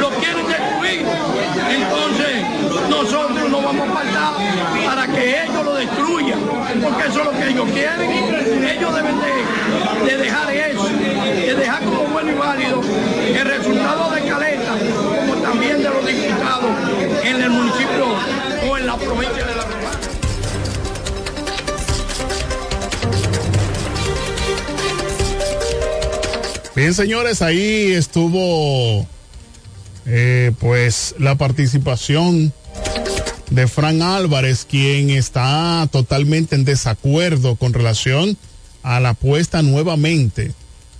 lo 0.00 0.10
quieren 0.10 0.46
entonces 0.94 2.88
nosotros 2.88 3.50
no 3.50 3.62
vamos 3.62 3.88
a 3.88 3.92
faltar 3.92 4.32
para 4.86 5.06
que 5.08 5.42
ellos 5.44 5.64
lo 5.64 5.74
destruyan, 5.74 6.40
porque 6.82 7.06
eso 7.08 7.20
es 7.20 7.24
lo 7.24 7.32
que 7.32 7.48
ellos 7.48 7.68
quieren. 7.72 8.10
Ellos 8.10 8.94
deben 8.94 9.16
de, 9.20 10.10
de 10.10 10.18
dejar 10.18 10.54
eso, 10.54 10.84
de 10.84 11.54
dejar 11.54 11.84
como 11.84 12.04
bueno 12.04 12.30
y 12.30 12.34
válido 12.34 12.80
el 13.34 13.44
resultado 13.44 14.10
de 14.10 14.22
Caleta, 14.22 14.74
como 15.18 15.34
también 15.42 15.82
de 15.82 15.90
los 15.90 16.06
diputados 16.06 16.70
en 17.24 17.42
el 17.42 17.50
municipio 17.50 18.06
o 18.68 18.76
en 18.76 18.86
la 18.86 18.96
provincia 18.96 19.44
de 19.44 19.56
La 19.56 19.62
Romana. 19.62 20.00
Bien, 26.74 26.92
señores, 26.92 27.40
ahí 27.40 27.92
estuvo 27.92 29.06
eh, 30.06 30.52
pues 30.58 31.14
la 31.18 31.36
participación 31.36 32.52
de 33.50 33.66
Fran 33.66 34.02
Álvarez, 34.02 34.66
quien 34.68 35.10
está 35.10 35.88
totalmente 35.90 36.54
en 36.54 36.64
desacuerdo 36.64 37.56
con 37.56 37.72
relación 37.72 38.36
a 38.82 39.00
la 39.00 39.10
apuesta 39.10 39.62
nuevamente 39.62 40.52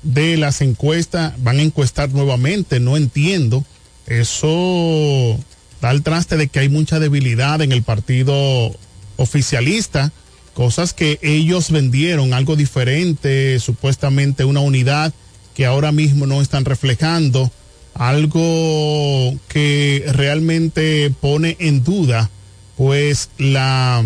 de 0.03 0.37
las 0.37 0.61
encuestas. 0.61 1.35
Van 1.43 1.59
a 1.59 1.63
encuestar 1.63 2.11
nuevamente, 2.11 2.81
no 2.81 2.97
entiendo. 2.97 3.65
Eso 4.07 5.39
da 5.81 5.91
el 5.91 6.03
traste 6.03 6.37
de 6.37 6.49
que 6.49 6.61
hay 6.61 6.69
mucha 6.69 6.99
debilidad 6.99 7.61
en 7.63 7.73
el 7.73 7.83
partido 7.83 8.75
oficialista, 9.17 10.13
cosas 10.55 10.93
que 10.93 11.19
ellos 11.23 11.71
vendieron, 11.71 12.33
algo 12.33 12.57
diferente, 12.57 13.59
supuestamente 13.61 14.45
una 14.45 14.61
unidad 14.61 15.13
que 15.55 15.67
ahora 15.67 15.91
mismo 15.91 16.27
no 16.27 16.43
están 16.43 16.65
reflejando, 16.65 17.51
algo 17.99 19.35
que 19.49 20.05
realmente 20.13 21.13
pone 21.21 21.57
en 21.61 21.83
duda 21.83 22.31
pues 22.77 23.31
la, 23.39 24.05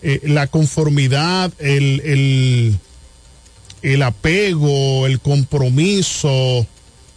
eh, 0.00 0.20
la 0.24 0.46
conformidad, 0.46 1.52
el, 1.58 2.00
el, 2.00 2.78
el, 3.82 4.02
apego, 4.02 5.06
el 5.06 5.20
compromiso, 5.20 6.66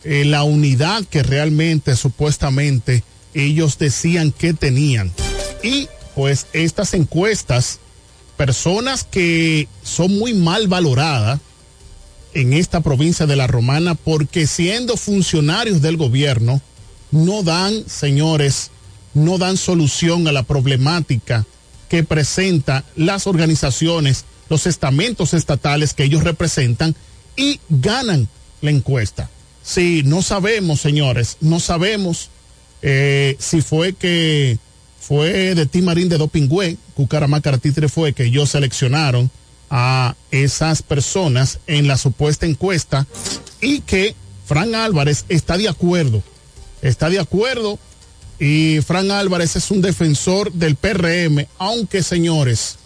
eh, 0.04 0.26
la 0.26 0.44
unidad 0.44 1.06
que 1.06 1.24
realmente 1.24 1.96
supuestamente 1.96 3.04
ellos 3.34 3.78
decían 3.78 4.34
que 4.34 4.54
tenían. 4.54 5.14
Y 5.64 5.88
pues 6.14 6.48
estas 6.52 6.94
encuestas, 6.94 7.80
personas 8.36 9.06
que 9.06 9.70
son 9.82 10.18
muy 10.18 10.34
mal 10.34 10.68
valoradas, 10.68 11.40
en 12.36 12.54
esta 12.54 12.82
provincia 12.82 13.26
de 13.26 13.36
la 13.36 13.48
Romana 13.48 13.96
porque 13.96 14.46
siendo 14.46 14.98
funcionarios 14.98 15.82
del 15.82 15.98
gobierno 15.98 16.62
no 17.12 17.44
dan, 17.44 17.88
señores, 17.88 18.72
no 19.14 19.38
dan 19.38 19.58
solución 19.58 20.28
a 20.28 20.34
la 20.34 20.44
problemática 20.44 21.46
que 21.90 22.04
presenta 22.04 22.84
las 22.98 23.26
organizaciones, 23.26 24.26
los 24.50 24.68
estamentos 24.68 25.34
estatales 25.34 25.94
que 25.94 26.04
ellos 26.04 26.24
representan 26.24 26.94
y 27.38 27.60
ganan 27.70 28.28
la 28.62 28.72
encuesta. 28.72 29.30
Sí, 29.64 30.04
no 30.06 30.22
sabemos, 30.22 30.82
señores, 30.82 31.38
no 31.40 31.62
sabemos 31.62 32.30
eh, 32.82 33.38
si 33.40 33.62
fue 33.62 33.94
que 33.94 34.60
fue 35.00 35.56
de 35.56 35.66
Tim 35.68 35.86
Marín 35.86 36.10
de 36.10 36.18
Dopingüe, 36.18 36.78
Cucaramacara 36.96 37.60
Titre 37.60 37.88
fue 37.88 38.14
que 38.14 38.26
ellos 38.26 38.50
seleccionaron 38.50 39.32
a 39.70 40.16
esas 40.32 40.82
personas 40.82 41.60
en 41.68 41.88
la 41.88 41.98
supuesta 41.98 42.46
encuesta 42.46 43.08
y 43.62 43.82
que 43.82 44.16
Fran 44.46 44.76
Álvarez 44.76 45.26
está 45.30 45.58
de 45.58 45.68
acuerdo, 45.68 46.22
está 46.82 47.10
de 47.10 47.20
acuerdo 47.20 47.80
y 48.40 48.80
Fran 48.86 49.12
Álvarez 49.12 49.56
es 49.56 49.72
un 49.72 49.82
defensor 49.82 50.52
del 50.52 50.76
PRM, 50.76 51.48
aunque 51.58 52.04
señores, 52.04 52.78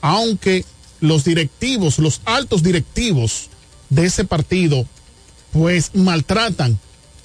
aunque 0.00 0.64
los 1.00 1.24
directivos, 1.24 1.98
los 1.98 2.20
altos 2.24 2.62
directivos 2.62 3.48
de 3.90 4.06
ese 4.06 4.24
partido, 4.24 4.86
pues 5.52 5.94
maltratan 5.94 6.78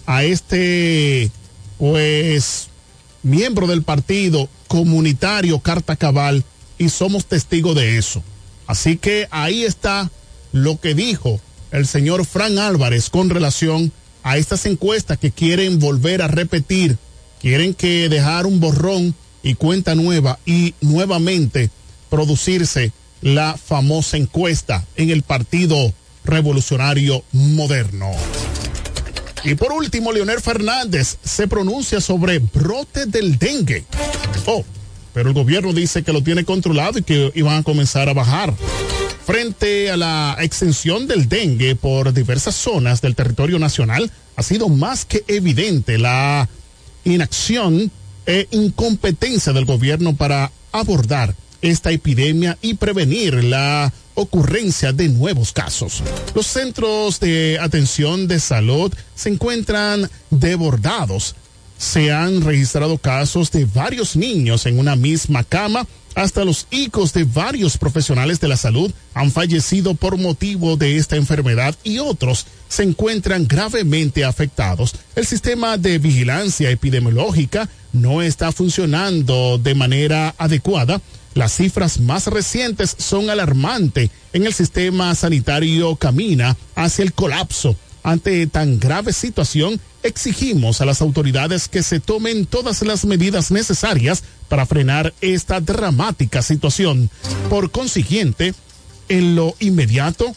a 0.05 0.23
este, 0.23 1.31
pues, 1.77 2.67
miembro 3.21 3.67
del 3.67 3.83
partido 3.83 4.49
comunitario 4.67 5.59
Carta 5.59 5.95
Cabal 5.95 6.43
y 6.77 6.89
somos 6.89 7.25
testigos 7.25 7.75
de 7.75 7.97
eso. 7.97 8.23
Así 8.73 8.97
que 8.97 9.27
ahí 9.29 9.65
está 9.65 10.09
lo 10.51 10.79
que 10.79 10.95
dijo 10.95 11.39
el 11.69 11.85
señor 11.85 12.25
Fran 12.25 12.57
Álvarez 12.57 13.11
con 13.11 13.29
relación 13.29 13.91
a 14.23 14.37
estas 14.37 14.65
encuestas 14.65 15.19
que 15.19 15.29
quieren 15.29 15.77
volver 15.77 16.23
a 16.23 16.27
repetir, 16.27 16.97
quieren 17.39 17.75
que 17.75 18.09
dejar 18.09 18.47
un 18.47 18.59
borrón 18.59 19.13
y 19.43 19.53
cuenta 19.53 19.93
nueva 19.93 20.39
y 20.47 20.73
nuevamente 20.81 21.69
producirse 22.09 22.91
la 23.21 23.57
famosa 23.63 24.17
encuesta 24.17 24.83
en 24.95 25.11
el 25.11 25.21
Partido 25.21 25.93
Revolucionario 26.25 27.23
Moderno. 27.31 28.09
Y 29.43 29.53
por 29.53 29.71
último, 29.71 30.11
Leonel 30.11 30.41
Fernández 30.41 31.19
se 31.23 31.47
pronuncia 31.47 32.01
sobre 32.01 32.39
brote 32.39 33.05
del 33.05 33.37
dengue. 33.37 33.85
Oh, 34.47 34.65
pero 35.13 35.29
el 35.29 35.35
gobierno 35.35 35.73
dice 35.73 36.03
que 36.03 36.13
lo 36.13 36.23
tiene 36.23 36.43
controlado 36.43 36.99
y 36.99 37.03
que 37.03 37.31
iban 37.35 37.57
a 37.57 37.63
comenzar 37.63 38.09
a 38.09 38.13
bajar. 38.13 38.53
Frente 39.25 39.89
a 39.89 39.97
la 39.97 40.37
extensión 40.41 41.07
del 41.07 41.29
dengue 41.29 41.75
por 41.75 42.13
diversas 42.13 42.55
zonas 42.55 43.01
del 43.01 43.15
territorio 43.15 43.57
nacional, 43.57 44.11
ha 44.35 44.43
sido 44.43 44.67
más 44.67 45.05
que 45.05 45.23
evidente 45.27 45.97
la 45.97 46.49
inacción 47.05 47.91
e 48.25 48.47
incompetencia 48.51 49.53
del 49.53 49.65
gobierno 49.65 50.15
para 50.15 50.51
abordar 50.71 51.35
esta 51.61 51.91
epidemia 51.91 52.57
y 52.61 52.73
prevenir 52.73 53.43
la 53.43 53.93
ocurrencia 54.15 54.91
de 54.91 55.09
nuevos 55.09 55.53
casos. 55.53 56.03
Los 56.35 56.47
centros 56.47 57.19
de 57.19 57.57
atención 57.59 58.27
de 58.27 58.39
salud 58.39 58.93
se 59.15 59.29
encuentran 59.29 60.09
desbordados. 60.29 61.35
Se 61.77 62.11
han 62.11 62.41
registrado 62.41 62.97
casos 62.97 63.51
de 63.51 63.65
varios 63.65 64.15
niños 64.15 64.65
en 64.65 64.79
una 64.79 64.95
misma 64.95 65.43
cama. 65.43 65.87
Hasta 66.15 66.45
los 66.45 66.67
hijos 66.69 67.11
de 67.13 67.23
varios 67.23 67.77
profesionales 67.77 68.39
de 68.39 68.47
la 68.47 68.57
salud 68.57 68.91
han 69.15 69.31
fallecido 69.31 69.95
por 69.95 70.17
motivo 70.17 70.77
de 70.77 70.97
esta 70.97 71.15
enfermedad 71.15 71.75
y 71.83 71.97
otros 71.97 72.45
se 72.69 72.83
encuentran 72.83 73.47
gravemente 73.47 74.23
afectados. 74.23 74.93
El 75.15 75.25
sistema 75.25 75.77
de 75.77 75.97
vigilancia 75.97 76.69
epidemiológica 76.69 77.67
no 77.93 78.21
está 78.21 78.51
funcionando 78.51 79.57
de 79.57 79.73
manera 79.73 80.35
adecuada 80.37 81.01
las 81.33 81.53
cifras 81.55 81.99
más 81.99 82.27
recientes 82.27 82.95
son 82.99 83.29
alarmantes. 83.29 84.11
En 84.33 84.45
el 84.45 84.53
sistema 84.53 85.13
sanitario 85.15 85.95
camina 85.95 86.55
hacia 86.75 87.03
el 87.03 87.13
colapso. 87.13 87.75
Ante 88.03 88.45
tan 88.47 88.79
grave 88.79 89.13
situación, 89.13 89.79
exigimos 90.03 90.81
a 90.81 90.85
las 90.85 91.01
autoridades 91.01 91.69
que 91.69 91.83
se 91.83 92.01
tomen 92.01 92.45
todas 92.45 92.81
las 92.81 93.05
medidas 93.05 93.49
necesarias 93.49 94.23
para 94.49 94.65
frenar 94.65 95.13
esta 95.21 95.61
dramática 95.61 96.41
situación. 96.41 97.09
Por 97.49 97.71
consiguiente, 97.71 98.53
en 99.07 99.35
lo 99.35 99.55
inmediato, 99.59 100.35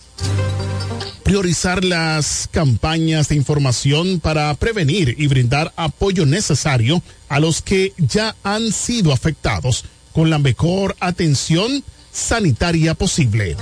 priorizar 1.24 1.85
las 1.85 2.48
campañas 2.52 3.29
de 3.29 3.35
información 3.35 4.20
para 4.20 4.55
prevenir 4.55 5.16
y 5.18 5.26
brindar 5.26 5.72
apoyo 5.74 6.24
necesario 6.24 7.02
a 7.29 7.40
los 7.40 7.62
que 7.62 7.92
ya 7.98 8.37
han 8.44 8.70
sido 8.70 9.12
afectados 9.12 9.85
con 10.12 10.31
la 10.31 10.38
mejor 10.38 10.94
atención 11.00 11.83
sanitaria 12.12 12.94
posible. 12.94 13.57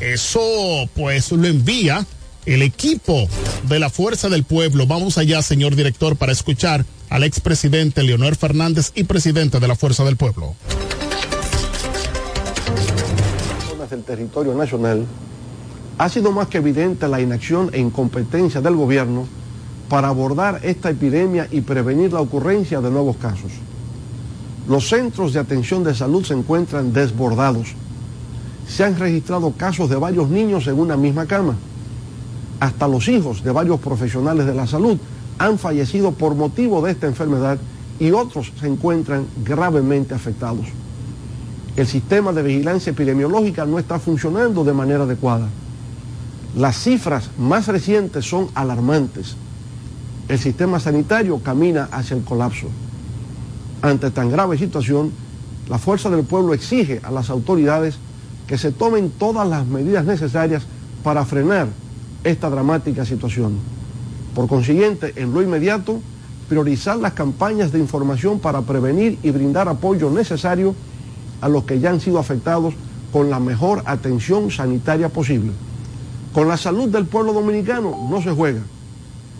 Eso 0.00 0.88
pues 0.94 1.30
lo 1.30 1.46
envía 1.46 2.06
el 2.46 2.62
equipo 2.62 3.28
de 3.68 3.78
la 3.78 3.90
Fuerza 3.90 4.28
del 4.28 4.44
Pueblo. 4.44 4.86
Vamos 4.86 5.18
allá, 5.18 5.42
señor 5.42 5.76
director, 5.76 6.16
para 6.16 6.32
escuchar 6.32 6.84
al 7.08 7.24
expresidente 7.24 8.02
Leonel 8.02 8.36
Fernández 8.36 8.92
y 8.94 9.04
presidente 9.04 9.60
de 9.60 9.68
la 9.68 9.76
Fuerza 9.76 10.04
del 10.04 10.16
Pueblo. 10.16 10.54
del 13.90 14.04
territorio 14.04 14.54
nacional 14.54 15.04
ha 15.98 16.08
sido 16.08 16.32
más 16.32 16.46
que 16.46 16.58
evidente 16.58 17.08
la 17.08 17.20
inacción 17.20 17.70
e 17.72 17.80
incompetencia 17.80 18.60
del 18.60 18.76
gobierno 18.76 19.26
para 19.88 20.08
abordar 20.08 20.60
esta 20.62 20.90
epidemia 20.90 21.48
y 21.50 21.60
prevenir 21.60 22.12
la 22.12 22.20
ocurrencia 22.20 22.80
de 22.80 22.90
nuevos 22.90 23.16
casos. 23.16 23.50
Los 24.68 24.88
centros 24.88 25.32
de 25.32 25.40
atención 25.40 25.82
de 25.82 25.94
salud 25.94 26.24
se 26.24 26.34
encuentran 26.34 26.92
desbordados. 26.92 27.74
Se 28.68 28.84
han 28.84 28.98
registrado 28.98 29.52
casos 29.52 29.90
de 29.90 29.96
varios 29.96 30.28
niños 30.28 30.66
en 30.68 30.78
una 30.78 30.96
misma 30.96 31.26
cama. 31.26 31.56
Hasta 32.60 32.86
los 32.86 33.08
hijos 33.08 33.42
de 33.42 33.50
varios 33.50 33.80
profesionales 33.80 34.46
de 34.46 34.54
la 34.54 34.66
salud 34.66 34.98
han 35.38 35.58
fallecido 35.58 36.12
por 36.12 36.34
motivo 36.34 36.82
de 36.82 36.92
esta 36.92 37.06
enfermedad 37.06 37.58
y 37.98 38.10
otros 38.12 38.52
se 38.60 38.66
encuentran 38.66 39.26
gravemente 39.42 40.14
afectados. 40.14 40.66
El 41.76 41.86
sistema 41.86 42.32
de 42.32 42.42
vigilancia 42.42 42.90
epidemiológica 42.90 43.64
no 43.64 43.78
está 43.78 43.98
funcionando 43.98 44.62
de 44.64 44.74
manera 44.74 45.04
adecuada. 45.04 45.48
Las 46.54 46.76
cifras 46.76 47.30
más 47.38 47.68
recientes 47.68 48.26
son 48.28 48.48
alarmantes. 48.54 49.36
El 50.28 50.38
sistema 50.38 50.78
sanitario 50.80 51.38
camina 51.38 51.88
hacia 51.90 52.16
el 52.16 52.24
colapso. 52.24 52.66
Ante 53.80 54.10
tan 54.10 54.30
grave 54.30 54.58
situación, 54.58 55.12
la 55.68 55.78
Fuerza 55.78 56.10
del 56.10 56.24
Pueblo 56.24 56.52
exige 56.52 57.00
a 57.02 57.10
las 57.10 57.30
autoridades 57.30 57.96
que 58.46 58.58
se 58.58 58.72
tomen 58.72 59.10
todas 59.10 59.48
las 59.48 59.66
medidas 59.66 60.04
necesarias 60.04 60.64
para 61.02 61.24
frenar 61.24 61.68
esta 62.24 62.50
dramática 62.50 63.04
situación. 63.04 63.58
Por 64.34 64.48
consiguiente, 64.48 65.12
en 65.16 65.32
lo 65.32 65.42
inmediato, 65.42 66.00
priorizar 66.48 66.96
las 66.96 67.12
campañas 67.12 67.72
de 67.72 67.78
información 67.78 68.40
para 68.40 68.62
prevenir 68.62 69.18
y 69.22 69.30
brindar 69.30 69.68
apoyo 69.68 70.10
necesario 70.10 70.74
a 71.40 71.48
los 71.48 71.64
que 71.64 71.80
ya 71.80 71.90
han 71.90 72.00
sido 72.00 72.18
afectados 72.18 72.74
con 73.12 73.30
la 73.30 73.40
mejor 73.40 73.82
atención 73.86 74.50
sanitaria 74.50 75.08
posible. 75.08 75.52
Con 76.32 76.48
la 76.48 76.56
salud 76.56 76.88
del 76.88 77.06
pueblo 77.06 77.32
dominicano 77.32 78.08
no 78.08 78.22
se 78.22 78.30
juega. 78.30 78.62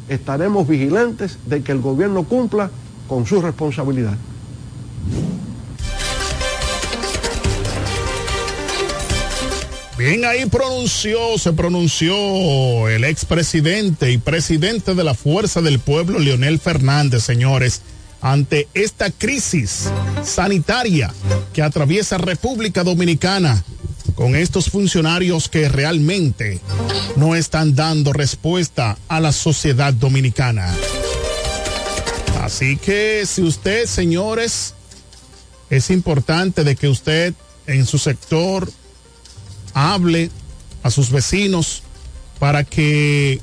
Estaremos 0.08 0.66
vigilantes 0.66 1.38
de 1.46 1.62
que 1.62 1.72
el 1.72 1.80
gobierno 1.80 2.24
cumpla 2.24 2.70
con 3.08 3.26
su 3.26 3.40
responsabilidad. 3.40 4.16
Bien, 10.00 10.24
ahí 10.24 10.46
pronunció, 10.46 11.36
se 11.36 11.52
pronunció 11.52 12.88
el 12.88 13.04
expresidente 13.04 14.10
y 14.10 14.16
presidente 14.16 14.94
de 14.94 15.04
la 15.04 15.12
Fuerza 15.12 15.60
del 15.60 15.78
Pueblo, 15.78 16.18
Leonel 16.18 16.58
Fernández, 16.58 17.22
señores, 17.22 17.82
ante 18.22 18.66
esta 18.72 19.10
crisis 19.10 19.90
sanitaria 20.24 21.12
que 21.52 21.60
atraviesa 21.60 22.16
República 22.16 22.82
Dominicana 22.82 23.62
con 24.14 24.36
estos 24.36 24.70
funcionarios 24.70 25.50
que 25.50 25.68
realmente 25.68 26.60
no 27.16 27.34
están 27.34 27.74
dando 27.74 28.14
respuesta 28.14 28.96
a 29.06 29.20
la 29.20 29.32
sociedad 29.32 29.92
dominicana. 29.92 30.74
Así 32.40 32.78
que 32.78 33.26
si 33.26 33.42
usted, 33.42 33.84
señores, 33.84 34.72
es 35.68 35.90
importante 35.90 36.64
de 36.64 36.74
que 36.74 36.88
usted 36.88 37.34
en 37.66 37.84
su 37.84 37.98
sector 37.98 38.72
hable 39.74 40.30
a 40.82 40.90
sus 40.90 41.10
vecinos 41.10 41.82
para 42.38 42.64
que 42.64 43.40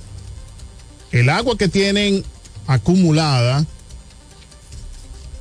el 1.11 1.29
agua 1.29 1.57
que 1.57 1.67
tienen 1.67 2.23
acumulada 2.65 3.65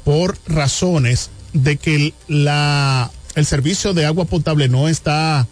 por 0.05 0.39
razones 0.47 1.31
de 1.53 1.77
que 1.77 2.15
la, 2.29 3.11
el 3.35 3.47
servicio 3.47 3.95
de 3.95 4.07
agua 4.07 4.27
potable 4.27 4.69
no 4.69 4.89
está 4.89 5.47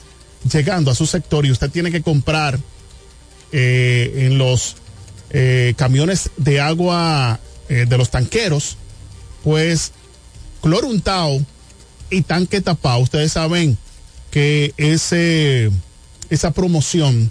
llegando 0.51 0.91
a 0.91 0.95
su 0.95 1.07
sector 1.07 1.47
y 1.47 1.51
usted 1.51 1.70
tiene 1.70 1.91
que 1.91 2.03
comprar 2.03 2.59
eh, 3.53 4.26
en 4.26 4.39
los 4.39 4.76
eh, 5.30 5.74
camiones 5.76 6.30
de 6.37 6.61
agua 6.61 7.41
eh, 7.68 7.87
de 7.89 7.99
los 7.99 8.11
tanqueros, 8.11 8.76
pues 9.43 9.93
cloruntao 10.62 11.41
y 12.11 12.22
tanque 12.22 12.61
tapado, 12.61 12.99
ustedes 12.99 13.32
saben 13.32 13.78
que 14.35 14.74
ese, 14.78 15.70
esa 16.28 16.51
promoción 16.51 17.30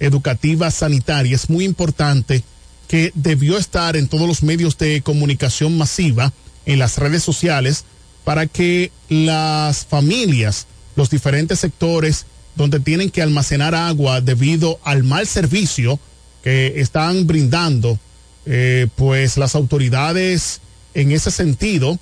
educativa 0.00 0.70
sanitaria 0.70 1.36
es 1.36 1.50
muy 1.50 1.66
importante 1.66 2.42
que 2.88 3.12
debió 3.14 3.58
estar 3.58 3.98
en 3.98 4.08
todos 4.08 4.26
los 4.26 4.42
medios 4.42 4.78
de 4.78 5.02
comunicación 5.02 5.76
masiva, 5.76 6.32
en 6.64 6.78
las 6.78 6.96
redes 6.96 7.22
sociales, 7.22 7.84
para 8.24 8.46
que 8.46 8.90
las 9.10 9.84
familias, 9.84 10.66
los 10.96 11.10
diferentes 11.10 11.60
sectores 11.60 12.24
donde 12.56 12.80
tienen 12.80 13.10
que 13.10 13.20
almacenar 13.20 13.74
agua 13.74 14.22
debido 14.22 14.80
al 14.84 15.04
mal 15.04 15.26
servicio 15.26 16.00
que 16.42 16.80
están 16.80 17.26
brindando, 17.26 17.98
eh, 18.46 18.86
pues 18.96 19.36
las 19.36 19.54
autoridades 19.54 20.62
en 20.94 21.12
ese 21.12 21.30
sentido, 21.30 21.98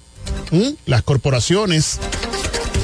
las 0.87 1.03
corporaciones 1.03 1.99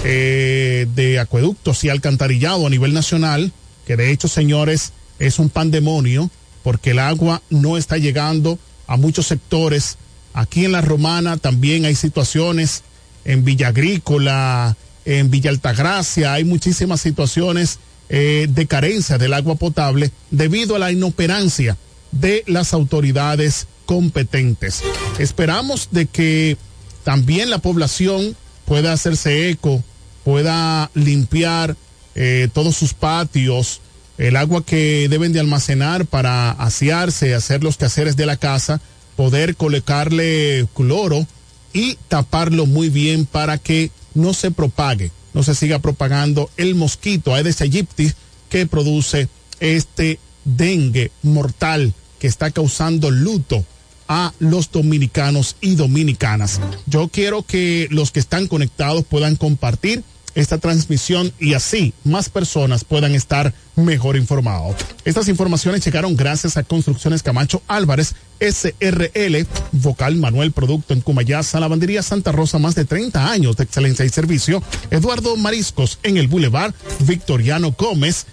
eh, 0.04 0.86
de 0.94 1.18
acueductos 1.18 1.84
y 1.84 1.88
alcantarillado 1.88 2.66
a 2.66 2.70
nivel 2.70 2.92
nacional, 2.92 3.52
que 3.86 3.96
de 3.96 4.10
hecho, 4.10 4.28
señores, 4.28 4.92
es 5.18 5.38
un 5.38 5.48
pandemonio, 5.48 6.30
porque 6.62 6.90
el 6.90 6.98
agua 6.98 7.42
no 7.50 7.76
está 7.76 7.98
llegando 7.98 8.58
a 8.86 8.96
muchos 8.96 9.26
sectores. 9.26 9.98
Aquí 10.34 10.64
en 10.64 10.72
la 10.72 10.80
Romana 10.80 11.36
también 11.36 11.84
hay 11.84 11.94
situaciones, 11.94 12.82
en 13.24 13.44
Villa 13.44 13.68
Agrícola, 13.68 14.76
en 15.04 15.30
Villa 15.30 15.50
Altagracia, 15.50 16.32
hay 16.32 16.44
muchísimas 16.44 17.00
situaciones 17.00 17.78
eh, 18.08 18.46
de 18.48 18.66
carencia 18.66 19.18
del 19.18 19.32
agua 19.32 19.54
potable 19.54 20.10
debido 20.30 20.76
a 20.76 20.78
la 20.78 20.92
inoperancia 20.92 21.76
de 22.10 22.44
las 22.46 22.74
autoridades 22.74 23.66
competentes. 23.86 24.82
Esperamos 25.18 25.88
de 25.92 26.06
que 26.06 26.56
también 27.04 27.50
la 27.50 27.58
población 27.58 28.36
pueda 28.64 28.92
hacerse 28.92 29.50
eco, 29.50 29.82
pueda 30.24 30.90
limpiar 30.94 31.76
eh, 32.14 32.48
todos 32.52 32.76
sus 32.76 32.94
patios, 32.94 33.80
el 34.18 34.36
agua 34.36 34.64
que 34.64 35.08
deben 35.08 35.32
de 35.32 35.40
almacenar 35.40 36.06
para 36.06 36.50
asearse, 36.50 37.34
hacer 37.34 37.64
los 37.64 37.76
quehaceres 37.76 38.16
de 38.16 38.26
la 38.26 38.36
casa, 38.36 38.80
poder 39.16 39.56
colocarle 39.56 40.66
cloro 40.74 41.26
y 41.72 41.96
taparlo 42.08 42.66
muy 42.66 42.88
bien 42.88 43.26
para 43.26 43.58
que 43.58 43.90
no 44.14 44.34
se 44.34 44.50
propague, 44.50 45.10
no 45.32 45.42
se 45.42 45.54
siga 45.54 45.78
propagando 45.78 46.50
el 46.56 46.74
mosquito 46.74 47.34
Aedes 47.34 47.60
aegypti 47.60 48.12
que 48.48 48.66
produce 48.66 49.28
este 49.60 50.18
dengue 50.44 51.10
mortal 51.22 51.94
que 52.18 52.26
está 52.26 52.50
causando 52.50 53.10
luto 53.10 53.64
a 54.08 54.32
los 54.38 54.70
dominicanos 54.70 55.56
y 55.60 55.74
dominicanas. 55.74 56.60
Yo 56.86 57.08
quiero 57.08 57.42
que 57.42 57.88
los 57.90 58.10
que 58.10 58.20
están 58.20 58.46
conectados 58.46 59.04
puedan 59.04 59.36
compartir 59.36 60.04
esta 60.34 60.58
transmisión 60.58 61.32
y 61.38 61.54
así 61.54 61.92
más 62.04 62.28
personas 62.28 62.84
puedan 62.84 63.14
estar 63.14 63.52
mejor 63.76 64.16
informados. 64.16 64.76
Estas 65.04 65.28
informaciones 65.28 65.84
llegaron 65.84 66.16
gracias 66.16 66.56
a 66.56 66.62
Construcciones 66.62 67.22
Camacho 67.22 67.62
Álvarez, 67.68 68.14
SRL, 68.40 69.46
Vocal 69.72 70.16
Manuel 70.16 70.52
Producto 70.52 70.94
en 70.94 71.00
Cumayasa, 71.00 71.60
Lavandería 71.60 72.02
Santa 72.02 72.32
Rosa, 72.32 72.58
más 72.58 72.74
de 72.74 72.84
30 72.84 73.30
años 73.30 73.56
de 73.56 73.64
excelencia 73.64 74.04
y 74.04 74.08
servicio. 74.08 74.62
Eduardo 74.90 75.36
Mariscos 75.36 75.98
en 76.02 76.16
el 76.16 76.28
Boulevard 76.28 76.74
Victoriano 77.00 77.72
Gómez. 77.72 78.26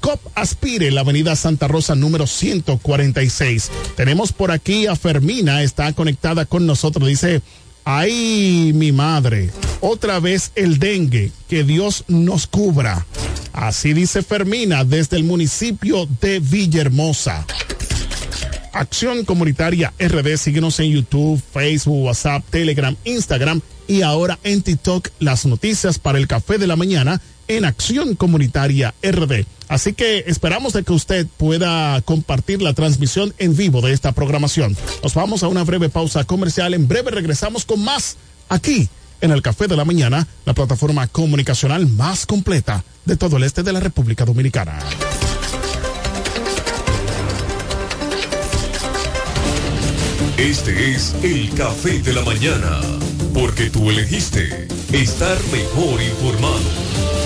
COP 0.00 0.20
Aspire, 0.34 0.90
la 0.92 1.00
avenida 1.00 1.34
Santa 1.34 1.66
Rosa 1.66 1.96
número 1.96 2.26
146. 2.26 3.70
Tenemos 3.96 4.32
por 4.32 4.52
aquí 4.52 4.86
a 4.86 4.94
Fermina, 4.94 5.62
está 5.62 5.92
conectada 5.94 6.44
con 6.44 6.66
nosotros, 6.66 7.08
dice, 7.08 7.42
Ay, 7.88 8.72
mi 8.74 8.90
madre, 8.90 9.48
otra 9.80 10.18
vez 10.18 10.50
el 10.56 10.80
dengue, 10.80 11.30
que 11.48 11.62
Dios 11.62 12.02
nos 12.08 12.48
cubra. 12.48 13.06
Así 13.52 13.92
dice 13.92 14.24
Fermina 14.24 14.82
desde 14.82 15.16
el 15.16 15.22
municipio 15.22 16.08
de 16.20 16.40
Villahermosa. 16.40 17.46
Acción 18.72 19.24
Comunitaria 19.24 19.94
RD, 20.00 20.36
síguenos 20.36 20.80
en 20.80 20.90
YouTube, 20.90 21.40
Facebook, 21.52 22.06
WhatsApp, 22.06 22.44
Telegram, 22.50 22.96
Instagram 23.04 23.60
y 23.86 24.02
ahora 24.02 24.36
en 24.42 24.62
TikTok 24.62 25.10
las 25.20 25.46
noticias 25.46 26.00
para 26.00 26.18
el 26.18 26.26
café 26.26 26.58
de 26.58 26.66
la 26.66 26.74
mañana 26.74 27.20
en 27.46 27.64
Acción 27.64 28.16
Comunitaria 28.16 28.96
RD. 29.00 29.46
Así 29.68 29.92
que 29.92 30.24
esperamos 30.26 30.72
de 30.72 30.84
que 30.84 30.92
usted 30.92 31.26
pueda 31.36 32.00
compartir 32.02 32.62
la 32.62 32.72
transmisión 32.72 33.34
en 33.38 33.56
vivo 33.56 33.80
de 33.80 33.92
esta 33.92 34.12
programación. 34.12 34.76
Nos 35.02 35.14
vamos 35.14 35.42
a 35.42 35.48
una 35.48 35.64
breve 35.64 35.88
pausa 35.88 36.24
comercial. 36.24 36.74
En 36.74 36.86
breve 36.86 37.10
regresamos 37.10 37.64
con 37.64 37.82
más 37.82 38.16
aquí 38.48 38.88
en 39.20 39.32
el 39.32 39.42
Café 39.42 39.66
de 39.66 39.76
la 39.76 39.84
Mañana, 39.84 40.26
la 40.44 40.54
plataforma 40.54 41.06
comunicacional 41.08 41.86
más 41.86 42.26
completa 42.26 42.84
de 43.04 43.16
todo 43.16 43.38
el 43.38 43.44
este 43.44 43.62
de 43.62 43.72
la 43.72 43.80
República 43.80 44.24
Dominicana. 44.24 44.78
Este 50.36 50.92
es 50.92 51.14
el 51.22 51.50
Café 51.54 52.00
de 52.00 52.12
la 52.12 52.22
Mañana, 52.22 52.80
porque 53.32 53.70
tú 53.70 53.90
elegiste 53.90 54.68
estar 54.92 55.38
mejor 55.50 56.02
informado. 56.02 57.25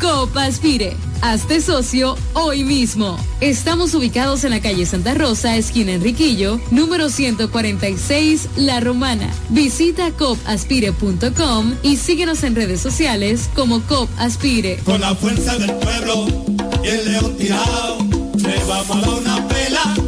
COP 0.00 0.36
Aspire. 0.36 0.96
Hazte 1.20 1.60
socio 1.60 2.16
hoy 2.34 2.64
mismo. 2.64 3.18
Estamos 3.40 3.94
ubicados 3.94 4.44
en 4.44 4.50
la 4.50 4.60
calle 4.60 4.86
Santa 4.86 5.14
Rosa, 5.14 5.56
esquina 5.56 5.92
Enriquillo, 5.92 6.60
número 6.70 7.08
146, 7.08 8.48
La 8.56 8.80
Romana. 8.80 9.28
Visita 9.48 10.12
copaspire.com 10.12 11.74
y 11.82 11.96
síguenos 11.96 12.44
en 12.44 12.54
redes 12.54 12.80
sociales 12.80 13.50
como 13.54 13.80
Copaspire. 13.82 14.76
Con 14.84 15.00
la 15.00 15.14
fuerza 15.14 15.56
del 15.58 15.72
pueblo 15.74 16.26
el 16.84 17.12
león 17.12 17.36
tirado, 17.36 17.98
le 18.36 18.64
vamos 18.64 19.04
a 19.04 19.10
una 19.10 19.48
pela 19.48 20.07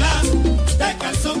pela 0.81 1.40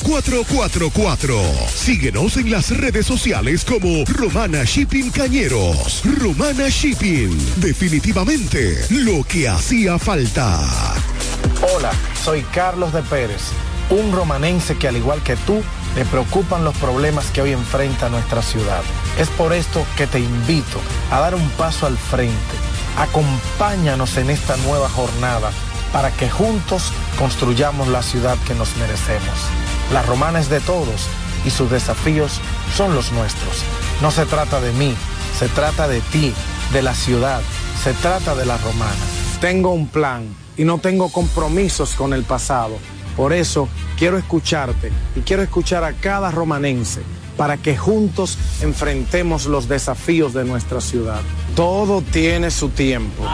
4444. 0.00 1.40
Síguenos 1.74 2.36
en 2.36 2.50
las 2.50 2.76
redes 2.76 3.06
sociales 3.06 3.64
como 3.64 4.04
Romana 4.06 4.64
Shipping 4.64 5.10
Cañeros. 5.10 6.02
Romana 6.04 6.68
Shipping. 6.68 7.36
Definitivamente 7.56 8.84
lo 8.90 9.24
que 9.24 9.48
hacía 9.48 9.98
falta. 9.98 10.60
Hola, 11.74 11.92
soy 12.22 12.42
Carlos 12.52 12.92
de 12.92 13.02
Pérez, 13.02 13.42
un 13.90 14.12
romanense 14.12 14.76
que 14.76 14.88
al 14.88 14.96
igual 14.96 15.22
que 15.22 15.36
tú, 15.36 15.62
le 15.96 16.04
preocupan 16.04 16.64
los 16.64 16.76
problemas 16.76 17.30
que 17.30 17.42
hoy 17.42 17.52
enfrenta 17.52 18.08
nuestra 18.08 18.42
ciudad. 18.42 18.82
Es 19.18 19.28
por 19.28 19.52
esto 19.52 19.84
que 19.96 20.06
te 20.06 20.20
invito 20.20 20.80
a 21.10 21.20
dar 21.20 21.34
un 21.34 21.48
paso 21.50 21.86
al 21.86 21.96
frente. 21.96 22.34
Acompáñanos 22.96 24.16
en 24.16 24.30
esta 24.30 24.56
nueva 24.58 24.88
jornada 24.88 25.50
para 25.92 26.10
que 26.12 26.28
juntos 26.28 26.92
construyamos 27.18 27.88
la 27.88 28.02
ciudad 28.02 28.36
que 28.46 28.54
nos 28.54 28.76
merecemos. 28.76 29.67
La 29.92 30.02
romana 30.02 30.38
es 30.38 30.50
de 30.50 30.60
todos 30.60 31.08
y 31.46 31.50
sus 31.50 31.70
desafíos 31.70 32.40
son 32.76 32.94
los 32.94 33.10
nuestros. 33.12 33.62
No 34.02 34.10
se 34.10 34.26
trata 34.26 34.60
de 34.60 34.72
mí, 34.72 34.94
se 35.38 35.48
trata 35.48 35.88
de 35.88 36.00
ti 36.00 36.34
de 36.72 36.82
la 36.82 36.94
ciudad, 36.94 37.40
se 37.82 37.94
trata 37.94 38.34
de 38.34 38.44
la 38.44 38.58
romana. 38.58 39.00
Tengo 39.40 39.72
un 39.72 39.88
plan 39.88 40.26
y 40.56 40.64
no 40.64 40.78
tengo 40.78 41.10
compromisos 41.10 41.94
con 41.94 42.12
el 42.12 42.24
pasado. 42.24 42.76
Por 43.16 43.32
eso 43.32 43.68
quiero 43.98 44.18
escucharte 44.18 44.92
y 45.16 45.20
quiero 45.20 45.42
escuchar 45.42 45.84
a 45.84 45.94
cada 45.94 46.30
romanense 46.30 47.02
para 47.38 47.56
que 47.56 47.76
juntos 47.76 48.36
enfrentemos 48.60 49.46
los 49.46 49.68
desafíos 49.68 50.34
de 50.34 50.44
nuestra 50.44 50.80
ciudad. 50.80 51.20
Todo 51.54 52.02
tiene 52.02 52.50
su 52.50 52.68
tiempo. 52.68 53.24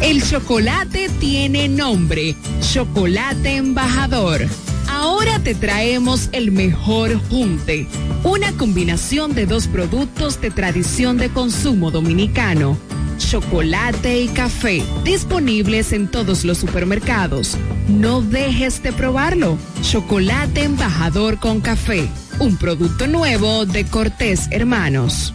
El 0.00 0.22
chocolate 0.22 1.10
tiene 1.18 1.68
nombre, 1.68 2.36
Chocolate 2.60 3.56
Embajador. 3.56 4.46
Ahora 4.88 5.40
te 5.40 5.56
traemos 5.56 6.28
el 6.30 6.52
mejor 6.52 7.20
junte, 7.28 7.88
una 8.22 8.52
combinación 8.52 9.34
de 9.34 9.46
dos 9.46 9.66
productos 9.66 10.40
de 10.40 10.52
tradición 10.52 11.18
de 11.18 11.30
consumo 11.30 11.90
dominicano, 11.90 12.78
chocolate 13.18 14.20
y 14.20 14.28
café, 14.28 14.84
disponibles 15.04 15.92
en 15.92 16.08
todos 16.08 16.44
los 16.44 16.58
supermercados. 16.58 17.56
No 17.88 18.22
dejes 18.22 18.80
de 18.84 18.92
probarlo. 18.92 19.58
Chocolate 19.82 20.62
Embajador 20.62 21.40
con 21.40 21.60
café, 21.60 22.08
un 22.38 22.56
producto 22.56 23.08
nuevo 23.08 23.66
de 23.66 23.84
Cortés 23.84 24.46
Hermanos. 24.52 25.34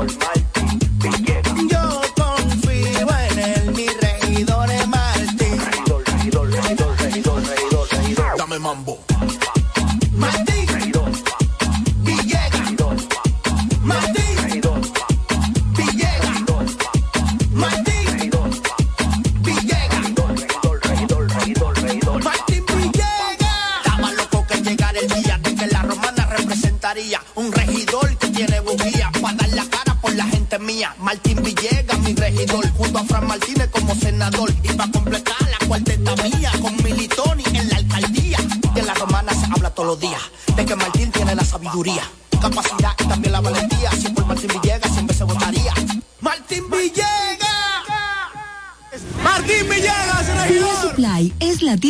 Regidor, 0.00 0.08
regidor, 6.06 6.48
regidor, 6.48 6.98
regidor, 6.98 7.42
regidor, 7.42 7.88
regidor. 7.90 8.36
Dame 8.38 8.58
mambo. 8.58 9.09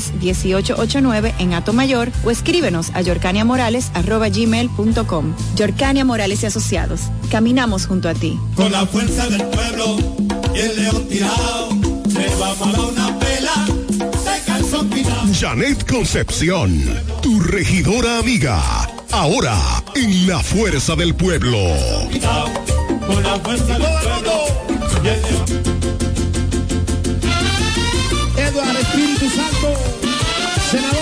809-553-1889 0.00 1.34
en 1.38 1.54
Atomayor 1.54 2.10
o 2.24 2.30
escríbenos 2.30 2.90
a 2.94 3.00
yorcaniamorales.gmail.com. 3.02 5.34
Yorcania 5.56 6.04
Morales 6.04 6.42
y 6.42 6.46
Asociados. 6.46 7.02
Caminamos 7.30 7.86
junto 7.86 8.08
a 8.08 8.14
ti. 8.14 8.38
Con 8.54 8.72
la 8.72 8.86
fuerza 8.86 9.28
del 9.28 9.44
pueblo 9.44 9.98
y 10.54 10.58
el 10.58 10.76
león 10.76 11.06
tirado, 11.08 11.68
le 12.06 12.36
vamos 12.36 12.68
a 12.68 12.72
dar 12.72 12.80
una 12.80 13.18
pela. 13.18 13.66
Janet 15.38 15.86
Concepción, 15.90 16.82
tu 17.22 17.40
regidora 17.40 18.18
amiga, 18.18 18.62
ahora 19.10 19.82
en 19.94 20.28
la 20.28 20.40
fuerza 20.40 20.94
del 20.94 21.14
pueblo. 21.14 21.58
Con 23.06 23.22
la 23.22 23.38
fuerza 23.40 23.78
del 23.78 23.88
pueblo. 24.02 24.32
Senador. 30.72 31.01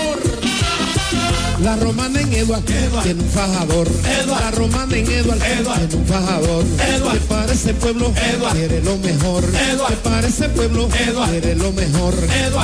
La 1.63 1.75
romana 1.75 2.19
en 2.19 2.33
Eduard, 2.33 2.63
tiene 2.63 3.21
un 3.21 3.29
fajador. 3.29 3.87
La 4.27 4.51
romana 4.51 4.97
en 4.97 5.11
Eduard, 5.11 5.39
tiene 5.39 5.95
un 5.95 6.05
fajador. 6.05 6.63
Que 6.65 7.19
para 7.27 7.53
ese 7.53 7.73
pueblo 7.75 8.11
quiere 8.51 8.81
lo 8.81 8.97
mejor. 8.97 9.43
Que 9.87 9.95
para 9.97 10.27
ese 10.27 10.49
pueblo 10.49 10.89
quiere 10.89 11.55
lo 11.55 11.71
mejor. 11.71 12.15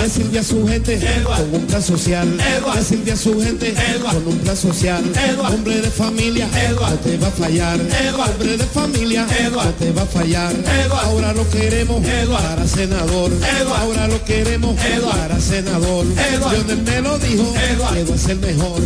Decirle 0.02 0.40
a 0.40 0.44
su 0.44 0.68
gente 0.68 1.00
con 1.24 1.54
un 1.54 1.68
plan 1.68 1.84
social. 1.84 2.28
Decirle 2.76 3.12
a 3.12 3.18
su 3.18 3.40
gente 3.40 3.76
con 4.02 4.28
un 4.28 4.38
plan 4.40 4.58
social. 4.58 5.04
Hombre 5.40 5.82
de 5.82 5.92
familia, 5.92 6.48
no 6.80 6.94
te 6.98 7.18
va 7.18 7.28
a 7.28 7.32
fallar. 7.32 7.80
Hombre 7.80 8.58
de 8.58 8.66
familia, 8.66 9.28
no 9.52 9.62
te 9.74 9.92
va 9.92 10.02
a 10.02 10.06
fallar. 10.06 10.56
Ahora 11.04 11.34
lo 11.34 11.48
queremos 11.50 12.04
para 12.30 12.66
senador. 12.68 13.32
Ahora 13.78 14.08
lo 14.08 14.24
queremos 14.26 14.76
para 14.76 15.40
senador. 15.40 16.06
Lionel 16.52 16.82
me 16.84 17.02
lo 17.02 17.20
dijo, 17.20 17.54
que 17.94 18.04
va 18.04 18.16
a 18.16 18.18
ser 18.18 18.38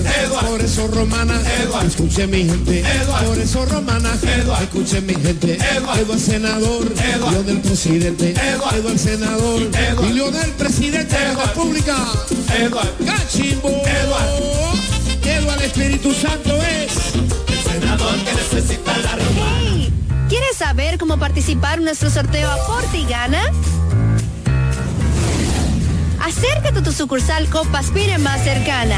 mejor. 0.02 0.46
Por 0.46 0.62
eso 0.62 0.88
romana, 0.88 1.42
escuche 1.86 2.28
mi 2.28 2.46
gente. 2.46 2.84
Por 3.26 3.40
eso 3.40 3.66
romana, 3.66 4.10
escuche 4.62 5.02
mi 5.02 5.14
gente. 5.16 5.58
Eduardo 5.76 6.18
senador, 6.18 6.94
Eduardo 7.16 7.44
del 7.44 7.62
presidente. 7.62 8.32
Eduardo 8.32 8.90
el 8.90 9.00
senador, 9.00 9.62
y 10.10 10.14
León 10.14 10.34
del 10.34 10.52
presidente 10.52 11.18
de 11.18 11.34
la 11.34 11.46
República. 11.46 11.96
Eduardo 12.58 12.92
Cachimbo. 13.06 13.70
Eduardo. 13.70 14.72
Eduardo 15.24 15.64
Espíritu 15.64 16.14
Santo 16.14 16.56
es 16.58 16.92
el 17.48 17.80
senador 17.80 18.16
que 18.24 18.34
necesita 18.34 18.98
la 18.98 19.16
romana. 19.16 19.88
¿Quieres 20.30 20.58
saber 20.58 20.98
cómo 20.98 21.18
participar 21.18 21.80
en 21.80 21.86
nuestro 21.86 22.10
sorteo 22.10 22.50
Aporte 22.50 22.98
y 22.98 23.06
Gana? 23.06 23.42
Acércate 26.24 26.80
a 26.80 26.84
tu 26.84 26.92
sucursal 26.92 27.50
Copaspire 27.50 28.18
más 28.18 28.44
cercana. 28.44 28.98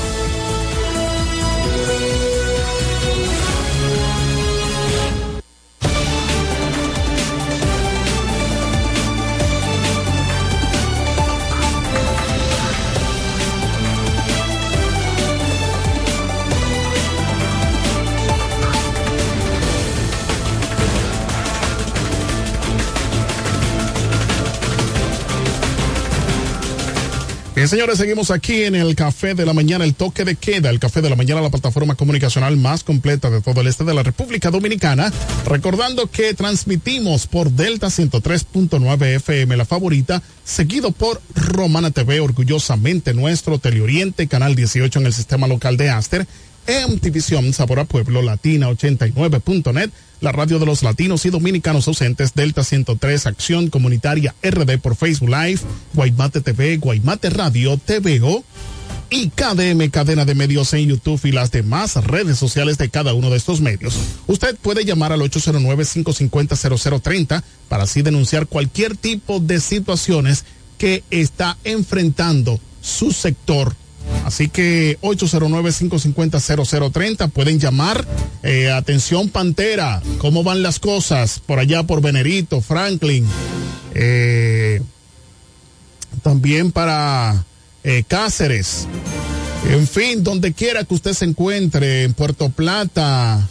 Bien, 27.53 27.67
señores, 27.67 27.97
seguimos 27.97 28.31
aquí 28.31 28.63
en 28.63 28.75
el 28.75 28.95
Café 28.95 29.33
de 29.33 29.45
la 29.45 29.51
Mañana, 29.51 29.83
el 29.83 29.93
toque 29.93 30.23
de 30.23 30.37
queda, 30.37 30.69
el 30.69 30.79
Café 30.79 31.01
de 31.01 31.09
la 31.09 31.17
Mañana, 31.17 31.41
la 31.41 31.49
plataforma 31.49 31.95
comunicacional 31.95 32.55
más 32.55 32.85
completa 32.85 33.29
de 33.29 33.41
todo 33.41 33.59
el 33.59 33.67
este 33.67 33.83
de 33.83 33.93
la 33.93 34.03
República 34.03 34.49
Dominicana. 34.49 35.11
Recordando 35.45 36.09
que 36.09 36.33
transmitimos 36.33 37.27
por 37.27 37.51
Delta 37.51 37.87
103.9 37.87 39.15
FM, 39.15 39.57
la 39.57 39.65
favorita, 39.65 40.23
seguido 40.45 40.93
por 40.93 41.21
Romana 41.35 41.91
TV, 41.91 42.21
orgullosamente 42.21 43.13
nuestro, 43.13 43.59
Teleoriente, 43.59 44.27
Canal 44.27 44.55
18 44.55 44.99
en 44.99 45.05
el 45.07 45.13
sistema 45.13 45.45
local 45.47 45.75
de 45.75 45.89
Aster 45.89 46.27
MTVision, 46.67 47.53
Sabor 47.53 47.79
a 47.79 47.85
Pueblo, 47.85 48.21
Latina 48.21 48.69
89.net, 48.69 49.89
la 50.21 50.31
radio 50.31 50.59
de 50.59 50.65
los 50.65 50.83
latinos 50.83 51.25
y 51.25 51.29
dominicanos 51.29 51.87
ausentes, 51.87 52.33
Delta 52.33 52.63
103, 52.63 53.27
Acción 53.27 53.69
Comunitaria 53.69 54.33
RD 54.43 54.79
por 54.79 54.95
Facebook 54.95 55.29
Live, 55.29 55.59
Guaymate 55.93 56.41
TV, 56.41 56.77
Guaymate 56.77 57.29
Radio, 57.29 57.77
TVO 57.77 58.43
y 59.09 59.29
KDM 59.29 59.89
Cadena 59.89 60.23
de 60.23 60.35
Medios 60.35 60.73
en 60.73 60.87
YouTube 60.87 61.19
y 61.25 61.33
las 61.33 61.51
demás 61.51 61.95
redes 62.05 62.37
sociales 62.37 62.77
de 62.77 62.89
cada 62.89 63.13
uno 63.13 63.29
de 63.29 63.35
estos 63.37 63.59
medios. 63.59 63.93
Usted 64.27 64.55
puede 64.55 64.85
llamar 64.85 65.11
al 65.11 65.19
809-550-0030 65.21 67.43
para 67.67 67.83
así 67.83 68.01
denunciar 68.01 68.47
cualquier 68.47 68.95
tipo 68.95 69.41
de 69.41 69.59
situaciones 69.59 70.45
que 70.77 71.03
está 71.11 71.57
enfrentando 71.65 72.57
su 72.81 73.11
sector 73.11 73.75
Así 74.25 74.49
que 74.49 74.97
809-550-0030 75.01 77.29
pueden 77.31 77.59
llamar. 77.59 78.05
Eh, 78.43 78.71
atención 78.71 79.29
Pantera, 79.29 80.01
¿cómo 80.19 80.43
van 80.43 80.63
las 80.63 80.79
cosas 80.79 81.39
por 81.39 81.59
allá 81.59 81.83
por 81.83 82.01
Venerito, 82.01 82.61
Franklin? 82.61 83.25
Eh, 83.93 84.81
también 86.21 86.71
para 86.71 87.43
eh, 87.83 88.03
Cáceres. 88.07 88.87
En 89.69 89.87
fin, 89.87 90.23
donde 90.23 90.53
quiera 90.53 90.83
que 90.83 90.93
usted 90.93 91.13
se 91.13 91.25
encuentre, 91.25 92.03
en 92.03 92.13
Puerto 92.13 92.49
Plata, 92.49 93.47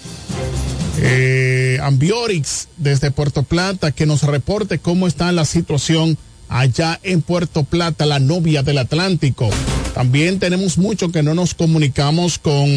Ambiorix 1.82 2.68
desde 2.76 3.10
Puerto 3.10 3.44
Plata, 3.44 3.92
que 3.92 4.06
nos 4.06 4.24
reporte 4.24 4.80
cómo 4.80 5.06
está 5.06 5.30
la 5.30 5.44
situación 5.44 6.18
allá 6.48 6.98
en 7.04 7.22
Puerto 7.22 7.62
Plata, 7.62 8.06
la 8.06 8.18
novia 8.18 8.62
del 8.62 8.78
Atlántico. 8.78 9.50
También 9.94 10.38
tenemos 10.38 10.78
mucho 10.78 11.10
que 11.10 11.22
no 11.22 11.34
nos 11.34 11.54
comunicamos 11.54 12.38
con 12.38 12.68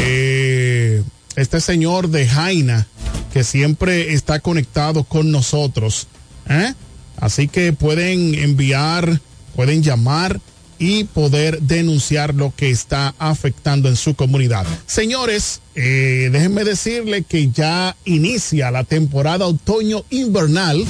eh, 0.00 1.02
este 1.36 1.60
señor 1.60 2.08
de 2.08 2.26
Jaina, 2.26 2.86
que 3.32 3.44
siempre 3.44 4.12
está 4.12 4.40
conectado 4.40 5.04
con 5.04 5.30
nosotros. 5.30 6.08
¿eh? 6.48 6.74
Así 7.18 7.48
que 7.48 7.72
pueden 7.72 8.34
enviar, 8.34 9.20
pueden 9.54 9.82
llamar 9.82 10.40
y 10.78 11.04
poder 11.04 11.62
denunciar 11.62 12.34
lo 12.34 12.52
que 12.54 12.70
está 12.70 13.14
afectando 13.18 13.88
en 13.88 13.96
su 13.96 14.14
comunidad. 14.14 14.66
Señores, 14.86 15.60
eh, 15.74 16.28
déjenme 16.32 16.64
decirle 16.64 17.22
que 17.22 17.50
ya 17.50 17.96
inicia 18.04 18.70
la 18.70 18.84
temporada 18.84 19.46
otoño 19.46 20.04
invernal 20.10 20.84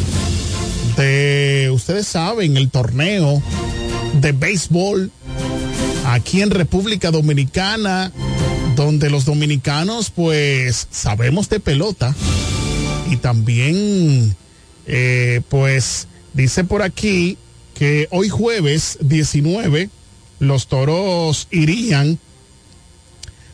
de, 0.96 1.70
ustedes 1.72 2.06
saben, 2.06 2.56
el 2.56 2.70
torneo 2.70 3.42
de 4.20 4.32
béisbol 4.32 5.10
aquí 6.06 6.42
en 6.42 6.50
República 6.50 7.10
Dominicana, 7.10 8.12
donde 8.74 9.10
los 9.10 9.24
dominicanos 9.24 10.10
pues 10.10 10.88
sabemos 10.90 11.48
de 11.48 11.60
pelota 11.60 12.14
y 13.10 13.16
también 13.16 14.36
eh, 14.86 15.40
pues 15.48 16.08
dice 16.34 16.64
por 16.64 16.82
aquí 16.82 17.38
que 17.74 18.08
hoy 18.10 18.28
jueves 18.28 18.98
19 19.00 19.90
los 20.38 20.66
toros 20.66 21.48
irían 21.50 22.18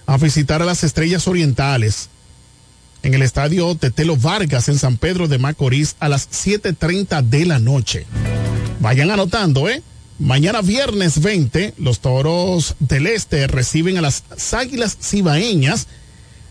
a 0.07 0.17
visitar 0.17 0.63
a 0.63 0.67
las 0.67 0.85
estrellas 0.85 1.27
orientales 1.29 2.09
en 3.03 3.15
el 3.15 3.23
estadio 3.23 3.75
Tetelo 3.75 4.17
Vargas 4.17 4.69
en 4.69 4.79
San 4.79 4.97
Pedro 4.97 5.29
de 5.29 5.39
Macorís 5.39 5.97
a 6.01 6.09
las 6.09 6.31
7.30 6.31 7.23
de 7.23 7.47
la 7.47 7.59
noche. 7.59 8.07
Vayan 8.81 9.11
anotando, 9.11 9.69
¿eh? 9.69 9.83
Mañana 10.23 10.62
viernes 10.62 11.20
20, 11.20 11.75
los 11.79 11.99
toros 11.99 12.77
del 12.79 13.09
este 13.09 13.49
reciben 13.49 13.99
a 13.99 14.01
las 14.01 14.23
águilas 14.53 14.97
cibaeñas. 15.03 15.89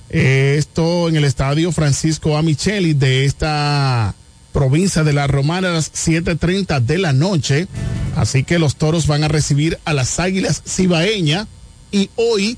Eh, 0.10 0.56
esto 0.58 1.08
en 1.08 1.16
el 1.16 1.24
estadio 1.24 1.72
Francisco 1.72 2.36
Amicheli 2.36 2.94
de 2.94 3.24
esta 3.24 4.14
provincia 4.52 5.06
de 5.06 5.14
La 5.14 5.26
Romana 5.28 5.70
a 5.70 5.74
las 5.76 5.94
7.30 5.94 6.82
de 6.82 6.98
la 6.98 7.14
noche. 7.14 7.70
Así 8.18 8.44
que 8.44 8.60
los 8.60 8.76
toros 8.76 9.08
van 9.08 9.24
a 9.24 9.30
recibir 9.30 9.80
a 9.86 9.94
las 9.94 10.20
águilas 10.20 10.62
cibaeña 10.68 11.48
y 11.94 12.10
hoy 12.18 12.58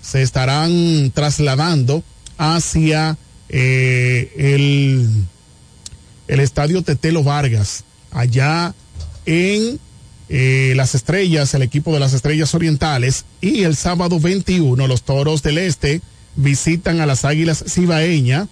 se 0.00 0.22
estarán 0.22 1.10
trasladando 1.10 2.02
hacia 2.38 3.18
eh, 3.50 4.32
el, 4.38 5.10
el 6.26 6.40
estadio 6.40 6.80
Tetelo 6.80 7.22
Vargas, 7.22 7.84
allá 8.12 8.74
en 9.26 9.78
eh, 10.28 10.72
las 10.76 10.94
estrellas, 10.94 11.54
el 11.54 11.62
equipo 11.62 11.92
de 11.92 12.00
las 12.00 12.12
estrellas 12.12 12.54
orientales. 12.54 13.24
Y 13.40 13.64
el 13.64 13.76
sábado 13.76 14.20
21, 14.20 14.86
los 14.86 15.02
toros 15.02 15.42
del 15.42 15.58
este 15.58 16.00
visitan 16.36 17.00
a 17.00 17.06
las 17.06 17.24
águilas 17.24 17.64
cibaeña 17.68 18.48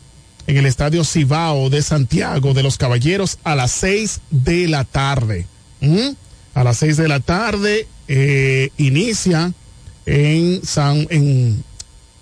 en 0.46 0.56
el 0.56 0.66
estadio 0.66 1.04
Cibao 1.04 1.70
de 1.70 1.82
Santiago 1.82 2.54
de 2.54 2.62
los 2.62 2.76
Caballeros 2.76 3.38
a 3.44 3.54
las 3.54 3.72
6 3.72 4.20
de 4.30 4.68
la 4.68 4.84
tarde. 4.84 5.46
¿Mm? 5.80 6.10
A 6.54 6.64
las 6.64 6.78
6 6.78 6.96
de 6.96 7.08
la 7.08 7.20
tarde 7.20 7.86
eh, 8.08 8.70
inicia 8.76 9.52
en, 10.06 10.64
San, 10.64 11.06
en, 11.10 11.64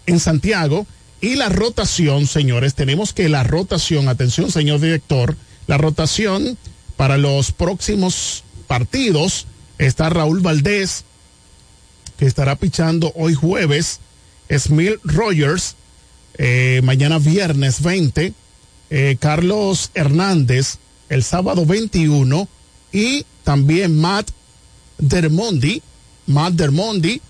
en 0.07 0.21
Santiago 0.21 0.87
y 1.21 1.35
la 1.37 1.49
rotación, 1.49 2.27
señores, 2.27 2.75
tenemos 2.75 3.13
que 3.13 3.29
la 3.29 3.43
rotación, 3.43 4.09
atención 4.09 4.51
señor 4.51 4.81
director, 4.81 5.37
la 5.67 5.77
rotación 5.77 6.57
para 6.97 7.19
los 7.19 7.53
próximos 7.53 8.45
partidos 8.71 9.49
está 9.79 10.11
Raúl 10.11 10.43
Valdés, 10.43 11.05
que 12.17 12.25
estará 12.25 12.55
pichando 12.55 13.11
hoy 13.17 13.35
jueves, 13.35 13.99
Smil 14.49 15.01
Rogers, 15.03 15.75
eh, 16.39 16.81
mañana 16.85 17.19
viernes 17.19 17.83
20, 17.83 18.33
eh, 18.91 19.17
Carlos 19.19 19.91
Hernández 19.95 20.79
el 21.09 21.25
sábado 21.25 21.67
21 21.67 22.47
y 22.93 23.27
también 23.43 23.99
Matt 23.99 24.31
Dermondi, 24.99 25.83
Matt 26.29 26.53
Dermondi 26.53 27.21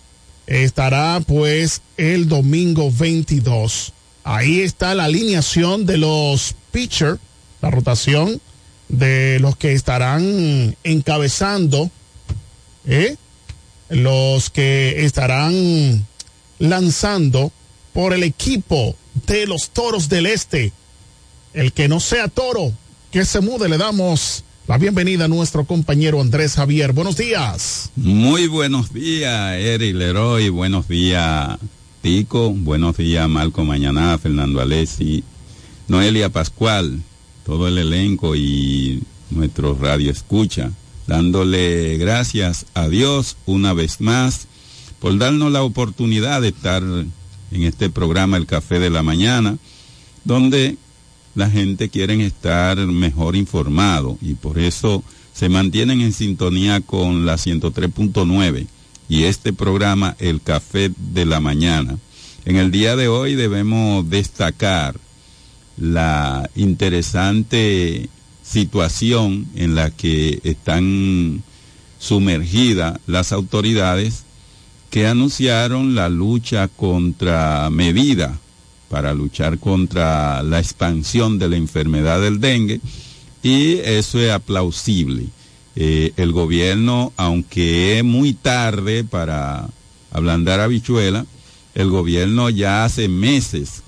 estará 0.46 1.22
pues 1.26 1.80
el 1.96 2.28
domingo 2.28 2.92
22. 2.92 3.94
Ahí 4.24 4.60
está 4.60 4.94
la 4.94 5.04
alineación 5.04 5.86
de 5.86 5.96
los 5.96 6.54
pitchers, 6.70 7.18
la 7.62 7.70
rotación 7.70 8.42
de 8.90 9.38
los 9.40 9.56
que 9.56 9.72
estarán 9.72 10.76
encabezando, 10.84 11.90
¿eh? 12.86 13.16
los 13.88 14.50
que 14.50 15.04
estarán 15.04 16.06
lanzando 16.58 17.52
por 17.92 18.12
el 18.12 18.22
equipo 18.22 18.96
de 19.26 19.46
los 19.46 19.70
Toros 19.70 20.08
del 20.08 20.26
Este. 20.26 20.72
El 21.52 21.72
que 21.72 21.88
no 21.88 21.98
sea 21.98 22.28
toro, 22.28 22.72
que 23.10 23.24
se 23.24 23.40
mude, 23.40 23.68
le 23.68 23.76
damos 23.76 24.44
la 24.68 24.78
bienvenida 24.78 25.24
a 25.24 25.28
nuestro 25.28 25.64
compañero 25.64 26.20
Andrés 26.20 26.54
Javier. 26.54 26.92
Buenos 26.92 27.16
días. 27.16 27.90
Muy 27.96 28.46
buenos 28.46 28.92
días, 28.92 29.54
Eric 29.56 29.96
Leroy. 29.96 30.48
Buenos 30.48 30.86
días, 30.86 31.58
Tico. 32.02 32.50
Buenos 32.50 32.96
días, 32.96 33.28
Marco 33.28 33.64
Mañana, 33.64 34.16
Fernando 34.18 34.60
Alessi, 34.60 35.24
Noelia 35.88 36.28
Pascual, 36.28 37.00
todo 37.44 37.68
el 37.68 37.78
elenco 37.78 38.36
y 38.36 39.02
nuestro 39.30 39.74
radio 39.74 40.10
escucha. 40.10 40.72
Dándole 41.06 41.96
gracias 41.98 42.66
a 42.74 42.88
Dios 42.88 43.36
una 43.46 43.72
vez 43.72 44.00
más 44.00 44.46
por 45.00 45.16
darnos 45.18 45.50
la 45.50 45.62
oportunidad 45.62 46.42
de 46.42 46.48
estar 46.48 46.82
en 46.82 47.62
este 47.62 47.90
programa 47.90 48.36
El 48.36 48.46
Café 48.46 48.78
de 48.78 48.90
la 48.90 49.02
Mañana, 49.02 49.58
donde 50.24 50.76
la 51.34 51.50
gente 51.50 51.88
quiere 51.88 52.24
estar 52.24 52.76
mejor 52.78 53.34
informado 53.36 54.18
y 54.20 54.34
por 54.34 54.58
eso 54.58 55.02
se 55.32 55.48
mantienen 55.48 56.00
en 56.00 56.12
sintonía 56.12 56.80
con 56.80 57.24
la 57.24 57.34
103.9 57.34 58.66
y 59.08 59.24
este 59.24 59.52
programa 59.52 60.16
El 60.18 60.40
Café 60.40 60.92
de 60.96 61.26
la 61.26 61.40
Mañana. 61.40 61.98
En 62.44 62.56
el 62.56 62.70
día 62.70 62.96
de 62.96 63.08
hoy 63.08 63.34
debemos 63.34 64.08
destacar 64.08 64.96
la 65.80 66.48
interesante 66.54 68.08
situación 68.44 69.48
en 69.56 69.74
la 69.74 69.90
que 69.90 70.40
están 70.44 71.42
sumergidas 71.98 72.98
las 73.06 73.32
autoridades 73.32 74.24
que 74.90 75.06
anunciaron 75.06 75.94
la 75.94 76.08
lucha 76.08 76.68
contra 76.68 77.68
medida 77.70 78.38
para 78.88 79.14
luchar 79.14 79.58
contra 79.58 80.42
la 80.42 80.58
expansión 80.58 81.38
de 81.38 81.48
la 81.48 81.56
enfermedad 81.56 82.20
del 82.20 82.40
dengue 82.40 82.80
y 83.42 83.74
eso 83.78 84.18
es 84.18 84.30
aplausible. 84.30 85.26
Eh, 85.76 86.12
el 86.16 86.32
gobierno, 86.32 87.12
aunque 87.16 87.98
es 87.98 88.04
muy 88.04 88.34
tarde 88.34 89.04
para 89.04 89.68
ablandar 90.10 90.60
habichuela, 90.60 91.24
el 91.74 91.88
gobierno 91.88 92.50
ya 92.50 92.84
hace 92.84 93.08
meses, 93.08 93.82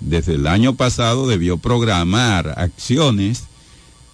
desde 0.00 0.34
el 0.34 0.46
año 0.46 0.74
pasado, 0.74 1.26
debió 1.28 1.56
programar 1.56 2.54
acciones 2.56 3.44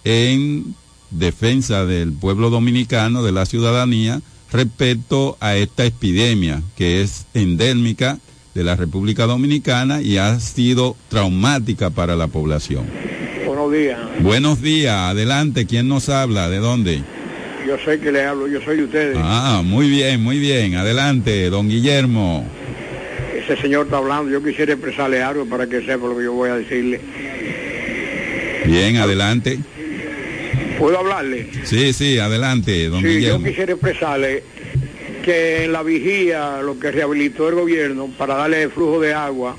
en 0.03 0.75
defensa 1.11 1.85
del 1.85 2.11
pueblo 2.11 2.49
dominicano, 2.49 3.23
de 3.23 3.31
la 3.31 3.45
ciudadanía, 3.45 4.21
respecto 4.51 5.37
a 5.39 5.55
esta 5.55 5.85
epidemia 5.85 6.61
que 6.77 7.01
es 7.01 7.25
endémica 7.33 8.19
de 8.53 8.63
la 8.63 8.75
República 8.75 9.25
Dominicana 9.25 10.01
y 10.01 10.17
ha 10.17 10.39
sido 10.39 10.95
traumática 11.09 11.89
para 11.89 12.15
la 12.15 12.27
población. 12.27 12.85
Buenos 13.45 13.71
días. 13.71 13.99
Buenos 14.19 14.61
días, 14.61 14.95
adelante, 14.95 15.65
¿quién 15.65 15.87
nos 15.87 16.09
habla? 16.09 16.49
¿De 16.49 16.57
dónde? 16.57 17.01
Yo 17.67 17.77
sé 17.83 17.99
que 17.99 18.11
le 18.11 18.25
hablo, 18.25 18.47
yo 18.47 18.61
soy 18.61 18.77
de 18.77 18.83
ustedes. 18.83 19.17
Ah, 19.19 19.61
muy 19.65 19.89
bien, 19.89 20.21
muy 20.21 20.37
bien, 20.37 20.75
adelante, 20.75 21.49
don 21.49 21.69
Guillermo. 21.69 22.45
Ese 23.43 23.61
señor 23.61 23.85
está 23.85 23.97
hablando, 23.97 24.31
yo 24.31 24.43
quisiera 24.43 24.73
expresarle 24.73 25.21
algo 25.21 25.45
para 25.45 25.67
que 25.67 25.81
sepa 25.81 26.07
lo 26.07 26.17
que 26.17 26.23
yo 26.23 26.33
voy 26.33 26.49
a 26.49 26.55
decirle. 26.55 26.99
Bien, 28.65 28.97
adelante. 28.97 29.59
¿Puedo 30.79 30.99
hablarle? 30.99 31.47
Sí, 31.63 31.93
sí, 31.93 32.19
adelante, 32.19 32.87
don 32.87 33.01
sí, 33.01 33.07
Guillermo. 33.07 33.39
yo 33.39 33.45
quisiera 33.45 33.73
expresarle 33.73 34.43
que 35.23 35.65
en 35.65 35.73
la 35.73 35.83
vigía 35.83 36.61
lo 36.61 36.79
que 36.79 36.91
rehabilitó 36.91 37.49
el 37.49 37.55
gobierno 37.55 38.09
para 38.17 38.35
darle 38.35 38.69
flujo 38.69 38.99
de 38.99 39.13
agua 39.13 39.55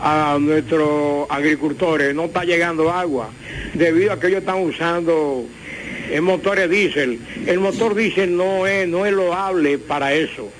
a 0.00 0.38
nuestros 0.40 1.26
agricultores 1.28 2.14
no 2.14 2.26
está 2.26 2.44
llegando 2.44 2.90
agua 2.90 3.30
debido 3.74 4.12
a 4.12 4.20
que 4.20 4.28
ellos 4.28 4.40
están 4.40 4.60
usando 4.60 5.44
el 6.10 6.22
motores 6.22 6.70
diésel. 6.70 7.18
El 7.46 7.60
motor 7.60 7.94
diésel 7.94 8.36
no 8.36 8.66
es, 8.66 8.88
no 8.88 9.06
es 9.06 9.12
loable 9.12 9.78
para 9.78 10.14
eso. 10.14 10.50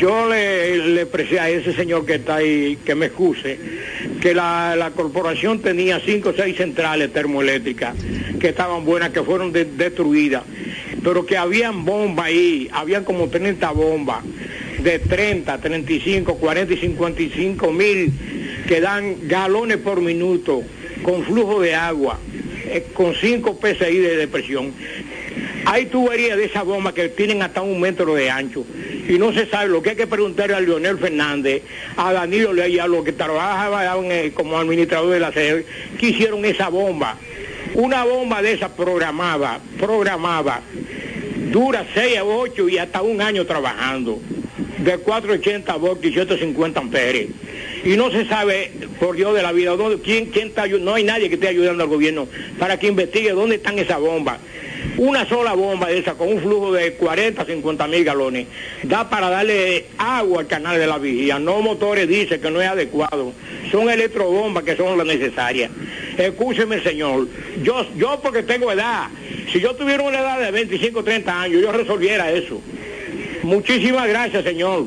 Yo 0.00 0.28
le, 0.28 0.76
le 0.78 1.40
a 1.40 1.50
ese 1.50 1.72
señor 1.72 2.06
que 2.06 2.16
está 2.16 2.36
ahí, 2.36 2.78
que 2.84 2.94
me 2.94 3.06
excuse, 3.06 3.58
que 4.20 4.32
la, 4.34 4.92
corporación 4.94 5.60
tenía 5.60 6.00
cinco 6.00 6.28
o 6.30 6.32
seis 6.34 6.56
centrales 6.56 7.12
termoeléctricas 7.12 7.96
que 8.38 8.48
estaban 8.48 8.84
buenas, 8.84 9.10
que 9.10 9.22
fueron 9.22 9.52
de- 9.52 9.64
destruidas, 9.64 10.44
pero 11.02 11.26
que 11.26 11.36
habían 11.36 11.84
bombas 11.84 12.26
ahí, 12.26 12.68
habían 12.72 13.04
como 13.04 13.28
30 13.28 13.70
bombas 13.72 14.22
de 14.82 15.00
30, 15.00 15.58
35, 15.58 16.36
40 16.36 16.74
y 16.74 16.76
55 16.76 17.72
mil 17.72 18.12
que 18.68 18.80
dan 18.80 19.26
galones 19.26 19.78
por 19.78 20.00
minuto 20.00 20.62
con 21.02 21.24
flujo 21.24 21.60
de 21.60 21.74
agua, 21.74 22.18
eh, 22.66 22.86
con 22.92 23.14
5 23.14 23.58
PSI 23.60 23.98
de 23.98 24.16
depresión. 24.16 24.72
Hay 25.64 25.86
tuberías 25.86 26.36
de 26.38 26.44
esa 26.44 26.62
bomba 26.62 26.94
que 26.94 27.08
tienen 27.08 27.42
hasta 27.42 27.62
un 27.62 27.80
metro 27.80 28.14
de 28.14 28.30
ancho 28.30 28.64
y 29.08 29.18
no 29.18 29.32
se 29.32 29.46
sabe 29.46 29.70
lo 29.70 29.82
que 29.82 29.90
hay 29.90 29.96
que 29.96 30.06
preguntarle 30.06 30.54
a 30.54 30.60
Leonel 30.60 30.98
Fernández, 30.98 31.62
a 31.96 32.12
Danilo 32.12 32.52
Ley, 32.52 32.78
a 32.78 32.86
los 32.86 33.02
que 33.04 33.12
trabajaban 33.12 34.12
eh, 34.12 34.32
como 34.34 34.58
administrador 34.58 35.10
de 35.10 35.20
la 35.20 35.32
sede, 35.32 35.64
que 35.98 36.10
hicieron 36.10 36.44
esa 36.44 36.68
bomba. 36.68 37.16
Una 37.74 38.04
bomba 38.04 38.42
de 38.42 38.52
esa 38.52 38.76
programada, 38.76 39.60
programada, 39.78 40.60
dura 41.50 41.86
6 41.94 42.18
a 42.18 42.24
8 42.24 42.68
y 42.68 42.78
hasta 42.78 43.00
un 43.00 43.22
año 43.22 43.46
trabajando, 43.46 44.20
de 44.76 44.98
480 44.98 45.74
voltios 45.76 46.12
y 46.12 46.14
150 46.14 46.78
amperes. 46.78 47.28
Y 47.84 47.96
no 47.96 48.10
se 48.10 48.26
sabe, 48.26 48.72
por 49.00 49.16
Dios 49.16 49.34
de 49.34 49.42
la 49.42 49.52
vida, 49.52 49.72
quién, 50.04 50.26
quién 50.26 50.48
está 50.48 50.66
no 50.66 50.94
hay 50.94 51.04
nadie 51.04 51.28
que 51.28 51.36
esté 51.36 51.48
ayudando 51.48 51.82
al 51.82 51.88
gobierno 51.88 52.28
para 52.58 52.78
que 52.78 52.88
investigue 52.88 53.32
dónde 53.32 53.56
están 53.56 53.78
esas 53.78 54.00
bombas. 54.00 54.38
Una 54.98 55.28
sola 55.28 55.54
bomba 55.54 55.92
esa 55.92 56.14
con 56.14 56.28
un 56.28 56.40
flujo 56.40 56.72
de 56.72 56.94
40 56.94 57.42
a 57.42 57.44
50 57.44 57.86
mil 57.86 58.02
galones 58.02 58.48
da 58.82 59.08
para 59.08 59.30
darle 59.30 59.86
agua 59.96 60.40
al 60.40 60.48
canal 60.48 60.76
de 60.76 60.88
la 60.88 60.98
vigía. 60.98 61.38
No 61.38 61.62
motores 61.62 62.08
dice 62.08 62.40
que 62.40 62.50
no 62.50 62.60
es 62.60 62.68
adecuado. 62.68 63.32
Son 63.70 63.88
electrobombas 63.88 64.64
que 64.64 64.76
son 64.76 64.98
las 64.98 65.06
necesarias. 65.06 65.70
Escúcheme, 66.16 66.82
señor. 66.82 67.28
Yo, 67.62 67.86
yo 67.96 68.18
porque 68.20 68.42
tengo 68.42 68.72
edad. 68.72 69.06
Si 69.52 69.60
yo 69.60 69.76
tuviera 69.76 70.02
una 70.02 70.18
edad 70.18 70.40
de 70.40 70.50
25 70.50 71.04
30 71.04 71.42
años, 71.42 71.62
yo 71.62 71.70
resolviera 71.70 72.32
eso. 72.32 72.60
Muchísimas 73.44 74.08
gracias, 74.08 74.42
señor. 74.42 74.84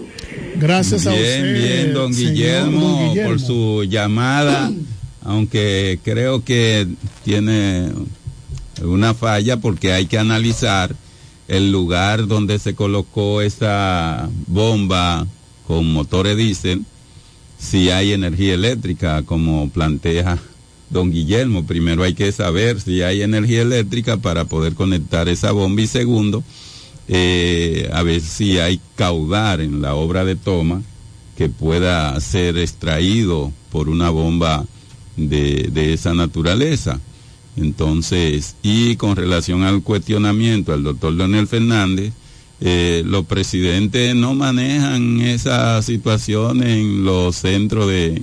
Gracias 0.55 1.07
a 1.07 1.11
bien, 1.11 1.23
usted. 1.23 1.53
Bien, 1.53 1.93
don 1.93 2.11
Guillermo, 2.11 2.81
don 2.81 3.07
Guillermo. 3.07 3.29
por 3.29 3.39
su 3.39 3.85
llamada, 3.85 4.69
aunque 5.23 5.99
creo 6.03 6.43
que 6.43 6.85
tiene 7.23 7.87
una 8.83 9.13
falla 9.13 9.57
porque 9.57 9.93
hay 9.93 10.05
que 10.05 10.17
analizar 10.17 10.95
el 11.47 11.71
lugar 11.71 12.27
donde 12.27 12.59
se 12.59 12.75
colocó 12.75 13.41
esa 13.41 14.29
bomba 14.47 15.27
con 15.67 15.91
motores 15.91 16.37
diésel, 16.37 16.85
si 17.57 17.89
hay 17.89 18.13
energía 18.13 18.53
eléctrica, 18.53 19.23
como 19.23 19.69
plantea 19.69 20.39
don 20.89 21.11
Guillermo. 21.11 21.65
Primero 21.65 22.03
hay 22.03 22.13
que 22.13 22.31
saber 22.31 22.79
si 22.79 23.01
hay 23.01 23.21
energía 23.21 23.61
eléctrica 23.61 24.17
para 24.17 24.45
poder 24.45 24.75
conectar 24.75 25.29
esa 25.29 25.51
bomba 25.51 25.81
y 25.81 25.87
segundo, 25.87 26.43
eh, 27.07 27.89
a 27.93 28.03
ver 28.03 28.21
si 28.21 28.59
hay 28.59 28.79
caudar 28.95 29.61
en 29.61 29.81
la 29.81 29.95
obra 29.95 30.23
de 30.25 30.35
toma 30.35 30.81
que 31.37 31.49
pueda 31.49 32.19
ser 32.19 32.57
extraído 32.57 33.51
por 33.71 33.89
una 33.89 34.09
bomba 34.09 34.65
de, 35.17 35.69
de 35.71 35.93
esa 35.93 36.13
naturaleza. 36.13 36.99
Entonces, 37.57 38.55
y 38.63 38.95
con 38.95 39.15
relación 39.15 39.63
al 39.63 39.83
cuestionamiento 39.83 40.73
al 40.73 40.83
doctor 40.83 41.13
Leonel 41.13 41.47
Fernández, 41.47 42.13
eh, 42.61 43.03
los 43.05 43.25
presidentes 43.25 44.15
no 44.15 44.35
manejan 44.35 45.19
esa 45.21 45.81
situación 45.81 46.63
en 46.63 47.03
los 47.03 47.35
centros 47.37 47.89
de, 47.89 48.21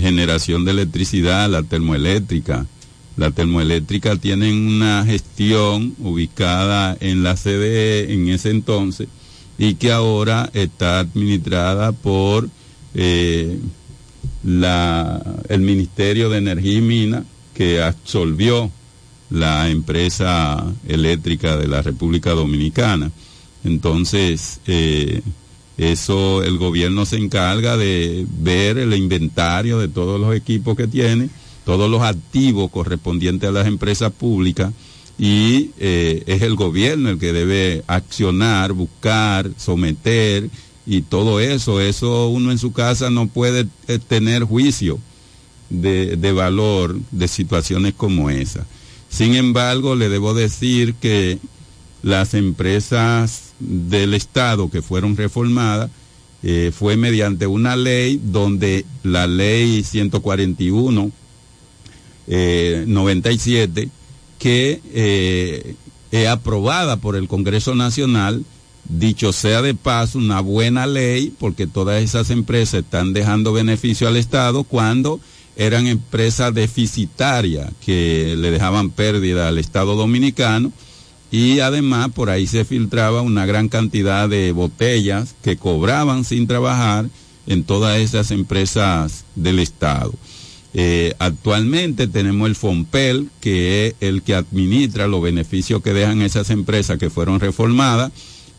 generación 0.00 0.64
de 0.64 0.70
electricidad, 0.70 1.50
la 1.50 1.62
termoeléctrica. 1.62 2.66
La 3.16 3.32
termoeléctrica 3.32 4.16
tienen 4.16 4.54
una 4.54 5.04
gestión 5.04 5.94
ubicada 5.98 6.96
en 7.00 7.22
la 7.22 7.34
CDE 7.34 8.14
en 8.14 8.28
ese 8.28 8.50
entonces 8.50 9.08
y 9.58 9.74
que 9.74 9.92
ahora 9.92 10.48
está 10.54 11.00
administrada 11.00 11.92
por 11.92 12.48
eh, 12.94 13.58
el 14.44 15.60
Ministerio 15.60 16.30
de 16.30 16.38
Energía 16.38 16.78
y 16.78 16.80
Minas 16.80 17.24
que 17.54 17.82
absolvió 17.82 18.70
la 19.30 19.68
empresa 19.70 20.72
eléctrica 20.88 21.56
de 21.56 21.68
la 21.68 21.82
República 21.82 22.30
Dominicana. 22.32 23.10
Entonces, 23.64 24.60
eh, 24.66 25.22
eso 25.78 26.42
el 26.42 26.58
gobierno 26.58 27.06
se 27.06 27.16
encarga 27.16 27.76
de 27.76 28.26
ver 28.28 28.78
el 28.78 28.92
inventario 28.94 29.78
de 29.78 29.88
todos 29.88 30.20
los 30.20 30.34
equipos 30.34 30.76
que 30.76 30.86
tiene, 30.86 31.30
todos 31.64 31.90
los 31.90 32.02
activos 32.02 32.70
correspondientes 32.70 33.48
a 33.48 33.52
las 33.52 33.66
empresas 33.66 34.12
públicas 34.12 34.72
y 35.18 35.70
eh, 35.78 36.22
es 36.26 36.42
el 36.42 36.56
gobierno 36.56 37.10
el 37.10 37.18
que 37.18 37.32
debe 37.32 37.84
accionar, 37.86 38.72
buscar, 38.72 39.50
someter 39.56 40.50
y 40.86 41.02
todo 41.02 41.40
eso. 41.40 41.80
Eso 41.80 42.28
uno 42.28 42.50
en 42.50 42.58
su 42.58 42.72
casa 42.72 43.10
no 43.10 43.28
puede 43.28 43.66
eh, 43.86 43.98
tener 43.98 44.44
juicio 44.44 44.98
de, 45.70 46.16
de 46.16 46.32
valor 46.32 46.98
de 47.10 47.28
situaciones 47.28 47.94
como 47.94 48.28
esa. 48.28 48.66
Sin 49.08 49.34
embargo, 49.34 49.96
le 49.96 50.08
debo 50.08 50.34
decir 50.34 50.94
que 50.94 51.38
las 52.02 52.34
empresas 52.34 53.52
del 53.58 54.14
Estado 54.14 54.70
que 54.70 54.82
fueron 54.82 55.16
reformadas 55.16 55.90
eh, 56.42 56.72
fue 56.74 56.96
mediante 56.96 57.46
una 57.46 57.76
ley 57.76 58.18
donde 58.22 58.86
la 59.02 59.26
ley 59.26 59.82
141 59.82 61.10
eh, 62.26 62.84
97 62.86 63.90
que 64.38 64.80
eh, 64.92 65.74
es 66.10 66.28
aprobada 66.28 66.96
por 66.96 67.16
el 67.16 67.28
Congreso 67.28 67.74
Nacional 67.74 68.44
dicho 68.88 69.34
sea 69.34 69.60
de 69.60 69.74
paso 69.74 70.16
una 70.16 70.40
buena 70.40 70.86
ley 70.86 71.34
porque 71.38 71.66
todas 71.66 72.02
esas 72.02 72.30
empresas 72.30 72.84
están 72.84 73.12
dejando 73.12 73.52
beneficio 73.52 74.08
al 74.08 74.16
Estado 74.16 74.64
cuando 74.64 75.20
eran 75.60 75.86
empresas 75.86 76.54
deficitarias 76.54 77.70
que 77.84 78.34
le 78.34 78.50
dejaban 78.50 78.88
pérdida 78.88 79.46
al 79.46 79.58
Estado 79.58 79.94
dominicano 79.94 80.72
y 81.30 81.60
además 81.60 82.08
por 82.14 82.30
ahí 82.30 82.46
se 82.46 82.64
filtraba 82.64 83.20
una 83.20 83.44
gran 83.44 83.68
cantidad 83.68 84.26
de 84.26 84.52
botellas 84.52 85.34
que 85.42 85.58
cobraban 85.58 86.24
sin 86.24 86.46
trabajar 86.46 87.10
en 87.46 87.64
todas 87.64 87.98
esas 87.98 88.30
empresas 88.30 89.26
del 89.34 89.58
Estado. 89.58 90.14
Eh, 90.72 91.12
actualmente 91.18 92.06
tenemos 92.06 92.48
el 92.48 92.56
FOMPEL, 92.56 93.28
que 93.42 93.88
es 93.88 93.94
el 94.00 94.22
que 94.22 94.36
administra 94.36 95.08
los 95.08 95.20
beneficios 95.20 95.82
que 95.82 95.92
dejan 95.92 96.22
esas 96.22 96.48
empresas 96.48 96.96
que 96.96 97.10
fueron 97.10 97.38
reformadas 97.38 98.12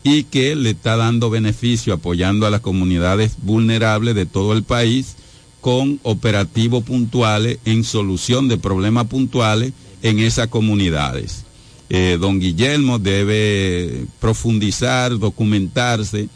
y 0.04 0.22
que 0.22 0.54
le 0.54 0.70
está 0.70 0.94
dando 0.94 1.30
beneficio 1.30 1.94
apoyando 1.94 2.46
a 2.46 2.50
las 2.50 2.60
comunidades 2.60 3.38
vulnerables 3.42 4.14
de 4.14 4.24
todo 4.24 4.52
el 4.52 4.62
país 4.62 5.16
con 5.62 6.00
operativos 6.02 6.82
puntuales 6.82 7.58
en 7.64 7.84
solución 7.84 8.48
de 8.48 8.58
problemas 8.58 9.06
puntuales 9.06 9.72
en 10.02 10.18
esas 10.18 10.48
comunidades. 10.48 11.44
Eh, 11.88 12.18
don 12.20 12.40
Guillermo 12.40 12.98
debe 12.98 14.06
profundizar, 14.18 15.16
documentarse 15.18 16.28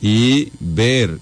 y 0.00 0.52
ver 0.60 1.18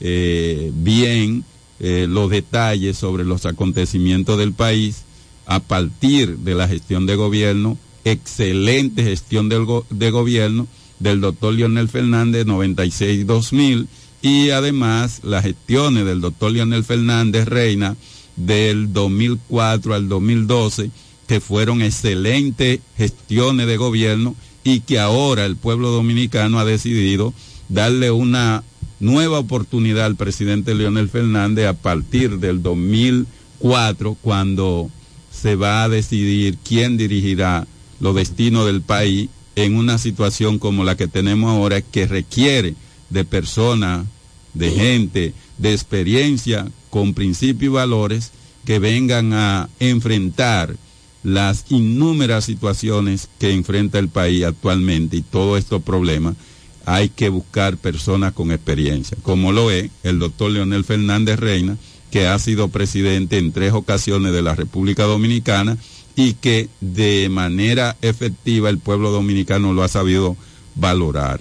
eh, 0.00 0.70
bien 0.74 1.44
eh, 1.80 2.06
los 2.06 2.28
detalles 2.28 2.98
sobre 2.98 3.24
los 3.24 3.46
acontecimientos 3.46 4.38
del 4.38 4.52
país 4.52 5.04
a 5.46 5.60
partir 5.60 6.36
de 6.36 6.54
la 6.54 6.68
gestión 6.68 7.06
de 7.06 7.16
gobierno, 7.16 7.78
excelente 8.04 9.02
gestión 9.02 9.48
de 9.48 10.10
gobierno 10.10 10.66
del 10.98 11.22
doctor 11.22 11.54
Leonel 11.54 11.88
Fernández 11.88 12.44
96-2000 12.44 13.86
y 14.22 14.50
además 14.50 15.20
las 15.22 15.44
gestiones 15.44 16.04
del 16.04 16.20
doctor 16.20 16.52
Leonel 16.52 16.84
Fernández 16.84 17.46
Reina 17.46 17.96
del 18.36 18.92
2004 18.92 19.94
al 19.94 20.08
2012, 20.08 20.90
que 21.26 21.40
fueron 21.40 21.82
excelentes 21.82 22.80
gestiones 22.96 23.66
de 23.66 23.76
gobierno 23.76 24.34
y 24.64 24.80
que 24.80 24.98
ahora 24.98 25.44
el 25.44 25.56
pueblo 25.56 25.90
dominicano 25.90 26.58
ha 26.58 26.64
decidido 26.64 27.32
darle 27.68 28.10
una 28.10 28.64
nueva 29.00 29.38
oportunidad 29.38 30.06
al 30.06 30.16
presidente 30.16 30.74
Leonel 30.74 31.08
Fernández 31.08 31.66
a 31.66 31.74
partir 31.74 32.38
del 32.38 32.62
2004, 32.62 34.16
cuando 34.20 34.90
se 35.30 35.54
va 35.54 35.84
a 35.84 35.88
decidir 35.88 36.58
quién 36.64 36.96
dirigirá 36.96 37.66
los 38.00 38.14
destinos 38.14 38.66
del 38.66 38.80
país 38.80 39.28
en 39.54 39.76
una 39.76 39.98
situación 39.98 40.58
como 40.58 40.84
la 40.84 40.96
que 40.96 41.08
tenemos 41.08 41.50
ahora 41.50 41.80
que 41.80 42.06
requiere 42.06 42.74
de 43.10 43.24
personas, 43.24 44.06
de 44.54 44.70
gente, 44.70 45.34
de 45.58 45.72
experiencia 45.72 46.68
con 46.90 47.14
principios 47.14 47.72
y 47.72 47.74
valores 47.74 48.30
que 48.64 48.78
vengan 48.78 49.32
a 49.32 49.68
enfrentar 49.80 50.76
las 51.22 51.66
innúmeras 51.68 52.44
situaciones 52.44 53.28
que 53.38 53.52
enfrenta 53.52 53.98
el 53.98 54.08
país 54.08 54.44
actualmente 54.44 55.16
y 55.16 55.22
todos 55.22 55.58
estos 55.58 55.82
problemas, 55.82 56.36
hay 56.84 57.10
que 57.10 57.28
buscar 57.28 57.76
personas 57.76 58.32
con 58.32 58.50
experiencia, 58.50 59.18
como 59.22 59.52
lo 59.52 59.70
es 59.70 59.90
el 60.04 60.18
doctor 60.18 60.50
Leonel 60.50 60.84
Fernández 60.84 61.38
Reina, 61.38 61.76
que 62.10 62.26
ha 62.26 62.38
sido 62.38 62.68
presidente 62.68 63.36
en 63.36 63.52
tres 63.52 63.72
ocasiones 63.74 64.32
de 64.32 64.42
la 64.42 64.54
República 64.54 65.04
Dominicana 65.04 65.76
y 66.16 66.34
que 66.34 66.68
de 66.80 67.28
manera 67.30 67.96
efectiva 68.00 68.70
el 68.70 68.78
pueblo 68.78 69.10
dominicano 69.10 69.72
lo 69.72 69.82
ha 69.82 69.88
sabido 69.88 70.36
valorar. 70.74 71.40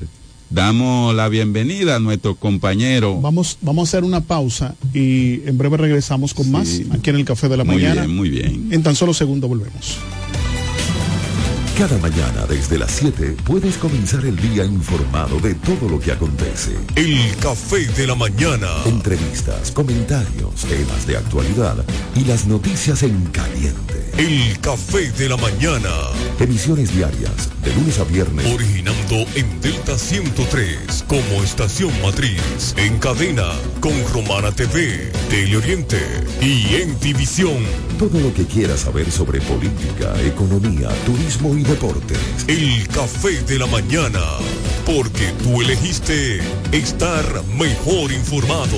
Damos 0.50 1.14
la 1.14 1.28
bienvenida 1.30 1.98
a 1.98 2.00
nuestro 2.00 2.36
compañero. 2.36 3.20
Vamos, 3.20 3.58
vamos 3.62 3.88
a 3.88 3.90
hacer 3.90 4.04
una 4.04 4.22
pausa 4.22 4.76
y 4.94 5.48
en 5.48 5.58
breve 5.58 5.78
regresamos 5.78 6.34
con 6.34 6.50
más 6.52 6.82
aquí 6.92 7.10
en 7.10 7.18
el 7.18 7.26
Café 7.26 7.50
de 7.50 7.58
la 7.58 7.64
muy 7.64 7.76
Mañana. 7.76 8.02
Bien, 8.04 8.16
muy 8.16 8.30
bien. 8.30 8.70
En 8.72 8.82
tan 8.82 8.96
solo 8.96 9.14
segundos 9.14 9.50
volvemos. 9.50 9.98
Cada 11.78 11.96
mañana 12.00 12.48
desde 12.50 12.80
las 12.80 12.90
7 12.92 13.36
puedes 13.46 13.78
comenzar 13.78 14.26
el 14.26 14.36
día 14.36 14.66
informado 14.66 15.40
de 15.40 15.54
todo 15.54 15.88
lo 15.88 16.00
que 16.00 16.12
acontece. 16.12 16.76
El 16.96 17.36
café 17.36 17.86
de 17.86 18.08
la 18.08 18.16
mañana. 18.16 18.68
Entrevistas, 18.86 19.70
comentarios, 19.74 20.66
temas 20.68 21.06
de 21.06 21.18
actualidad 21.18 21.76
y 22.16 22.22
las 22.22 22.48
noticias 22.48 23.04
en 23.04 23.26
caliente. 23.28 24.07
El 24.18 24.60
café 24.62 25.12
de 25.12 25.30
la 25.30 25.38
mañana. 25.38 25.92
Emisiones 26.40 26.92
diarias 26.96 27.52
de 27.64 27.72
lunes 27.76 28.00
a 28.00 28.04
viernes. 28.04 28.52
Originando 28.52 29.28
en 29.36 29.62
Delta 29.62 29.96
103 29.96 31.06
como 31.08 31.44
estación 31.44 31.92
matriz. 32.02 32.74
En 32.78 32.98
cadena 32.98 33.48
con 33.80 33.94
Romana 34.12 34.52
TV, 34.52 35.12
Teleoriente 35.30 36.02
y 36.42 36.82
en 36.82 37.00
División. 37.00 37.64
Todo 38.00 38.20
lo 38.20 38.34
que 38.34 38.46
quieras 38.46 38.80
saber 38.80 39.12
sobre 39.12 39.40
política, 39.42 40.20
economía, 40.24 40.90
turismo 41.06 41.56
y 41.56 41.62
deportes. 41.62 42.18
El 42.48 42.88
café 42.88 43.44
de 43.44 43.60
la 43.60 43.68
mañana. 43.68 44.22
Porque 44.84 45.32
tú 45.44 45.62
elegiste 45.62 46.40
estar 46.72 47.24
mejor 47.56 48.12
informado. 48.12 48.78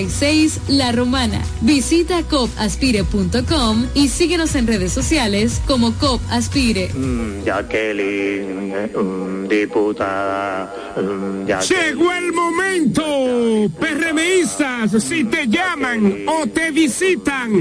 146, 0.09 0.59
La 0.69 0.91
Romana. 0.91 1.41
Visita 1.61 2.23
copaspire.com 2.23 3.85
y 3.93 4.07
síguenos 4.07 4.55
en 4.55 4.67
redes 4.67 4.91
sociales 4.91 5.61
como 5.67 5.93
COP 5.93 6.21
Aspire. 6.29 6.89
Mm, 6.93 7.43
Jacqueline, 7.43 8.89
mm, 8.95 9.47
diputada. 9.47 10.73
mm, 10.97 11.47
Jacqueline. 11.47 11.85
Llegó 11.85 12.11
el 12.13 12.33
momento, 12.33 13.03
PRMistas, 13.79 15.03
si 15.03 15.23
te 15.25 15.47
llaman 15.47 16.25
o 16.27 16.47
te 16.47 16.71
visitan, 16.71 17.51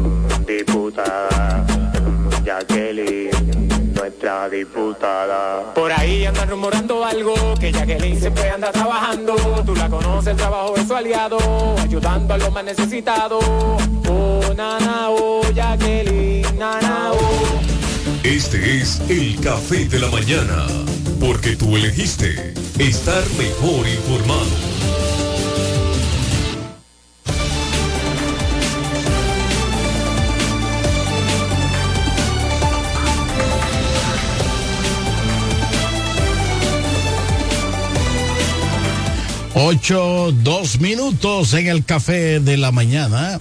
mm, 0.00 0.44
diputada. 0.46 1.66
Mm, 2.00 2.44
Jacqueline, 2.44 3.67
nuestra 3.98 4.48
diputada. 4.48 5.74
Por 5.74 5.90
ahí 5.92 6.24
andan 6.24 6.48
rumorando 6.48 7.04
algo, 7.04 7.34
que 7.58 7.72
Jacqueline 7.72 8.18
siempre 8.20 8.48
anda 8.50 8.70
trabajando. 8.70 9.34
Tú 9.66 9.74
la 9.74 9.88
conoces, 9.88 10.28
el 10.28 10.36
trabajo 10.36 10.76
es 10.76 10.86
su 10.86 10.94
aliado, 10.94 11.38
ayudando 11.78 12.34
a 12.34 12.38
los 12.38 12.52
más 12.52 12.64
necesitados. 12.64 13.44
Oh, 14.08 14.40
nana, 14.56 15.10
oh, 15.10 15.42
Jacqueline, 15.52 16.58
nana, 16.58 17.10
oh. 17.12 17.60
Este 18.22 18.78
es 18.78 19.00
el 19.08 19.40
café 19.40 19.86
de 19.86 19.98
la 19.98 20.08
mañana, 20.08 20.66
porque 21.20 21.56
tú 21.56 21.76
elegiste 21.76 22.54
estar 22.78 23.24
mejor 23.36 23.86
informado. 23.88 24.67
Ocho, 39.60 40.30
dos 40.44 40.78
minutos 40.80 41.52
en 41.52 41.66
el 41.66 41.84
café 41.84 42.38
de 42.38 42.56
la 42.56 42.70
mañana. 42.70 43.40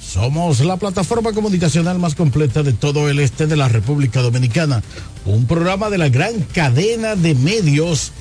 Somos 0.00 0.60
la 0.60 0.78
plataforma 0.78 1.34
comunicacional 1.34 1.98
más 1.98 2.14
completa 2.14 2.62
de 2.62 2.72
todo 2.72 3.10
el 3.10 3.18
este 3.18 3.46
de 3.46 3.54
la 3.54 3.68
República 3.68 4.22
Dominicana. 4.22 4.82
Un 5.26 5.44
programa 5.44 5.90
de 5.90 5.98
la 5.98 6.08
gran 6.08 6.40
cadena 6.54 7.16
de 7.16 7.34
medios 7.34 8.12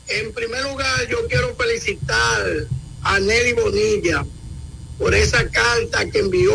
En 0.07 0.33
primer 0.33 0.63
lugar, 0.63 1.07
yo 1.09 1.17
quiero 1.27 1.55
felicitar 1.55 2.41
a 3.03 3.19
Nelly 3.19 3.53
Bonilla 3.53 4.25
por 4.97 5.13
esa 5.15 5.43
carta 5.49 6.05
que 6.11 6.19
envió 6.19 6.53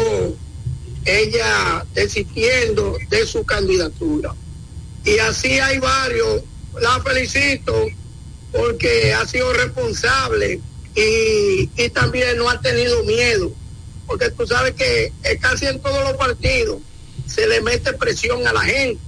ella 1.07 1.86
desistiendo 1.94 2.98
de 3.09 3.26
su 3.26 3.44
candidatura. 3.44 4.34
Y 5.04 5.18
así 5.18 5.59
hay 5.61 5.78
varios. 5.78 6.42
La 6.80 7.00
felicito 7.00 7.86
porque 8.52 9.14
ha 9.14 9.26
sido 9.26 9.52
responsable 9.52 10.61
y, 10.94 11.70
y 11.76 11.88
también 11.90 12.36
no 12.36 12.50
ha 12.50 12.61
tenido 12.61 13.02
miedo. 13.04 13.52
Porque 14.07 14.30
tú 14.30 14.46
sabes 14.46 14.74
que 14.74 15.12
casi 15.40 15.66
en 15.66 15.80
todos 15.80 16.02
los 16.02 16.16
partidos 16.16 16.80
se 17.26 17.46
le 17.46 17.61
mete 17.61 17.92
presión 17.92 18.46
a 18.46 18.52
la 18.52 18.62
gente 18.62 19.00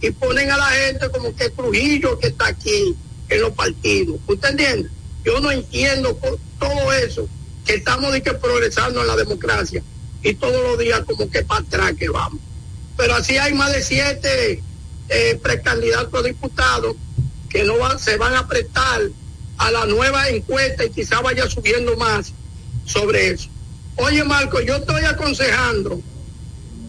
y 0.00 0.10
ponen 0.10 0.50
a 0.50 0.56
la 0.56 0.68
gente 0.68 1.08
como 1.10 1.34
que 1.34 1.50
Trujillo 1.50 2.18
que 2.18 2.28
está 2.28 2.48
aquí 2.48 2.94
en 3.28 3.40
los 3.40 3.52
partidos. 3.52 4.18
¿Usted 4.26 4.50
entiende? 4.50 4.90
Yo 5.24 5.40
no 5.40 5.50
entiendo 5.50 6.18
todo 6.58 6.92
eso, 6.92 7.28
que 7.64 7.74
estamos 7.74 8.12
de 8.12 8.22
que 8.22 8.32
progresando 8.34 9.00
en 9.00 9.08
la 9.08 9.16
democracia 9.16 9.82
y 10.22 10.34
todos 10.34 10.62
los 10.62 10.78
días 10.78 11.00
como 11.06 11.28
que 11.30 11.42
para 11.42 11.60
atrás 11.60 11.92
que 11.98 12.08
vamos. 12.08 12.40
Pero 12.96 13.14
así 13.14 13.36
hay 13.38 13.52
más 13.54 13.72
de 13.72 13.82
siete 13.82 14.62
eh, 15.08 15.38
precandidatos 15.42 16.18
a 16.24 16.26
diputados 16.26 16.96
que 17.48 17.64
no 17.64 17.78
van- 17.78 17.98
se 17.98 18.16
van 18.16 18.34
a 18.34 18.48
prestar 18.48 19.02
a 19.58 19.70
la 19.70 19.86
nueva 19.86 20.28
encuesta 20.28 20.84
y 20.84 20.90
quizá 20.90 21.20
vaya 21.20 21.48
subiendo 21.48 21.96
más 21.96 22.32
sobre 22.84 23.30
eso. 23.30 23.48
Oye 23.96 24.24
Marco, 24.24 24.60
yo 24.60 24.76
estoy 24.76 25.04
aconsejando 25.04 26.00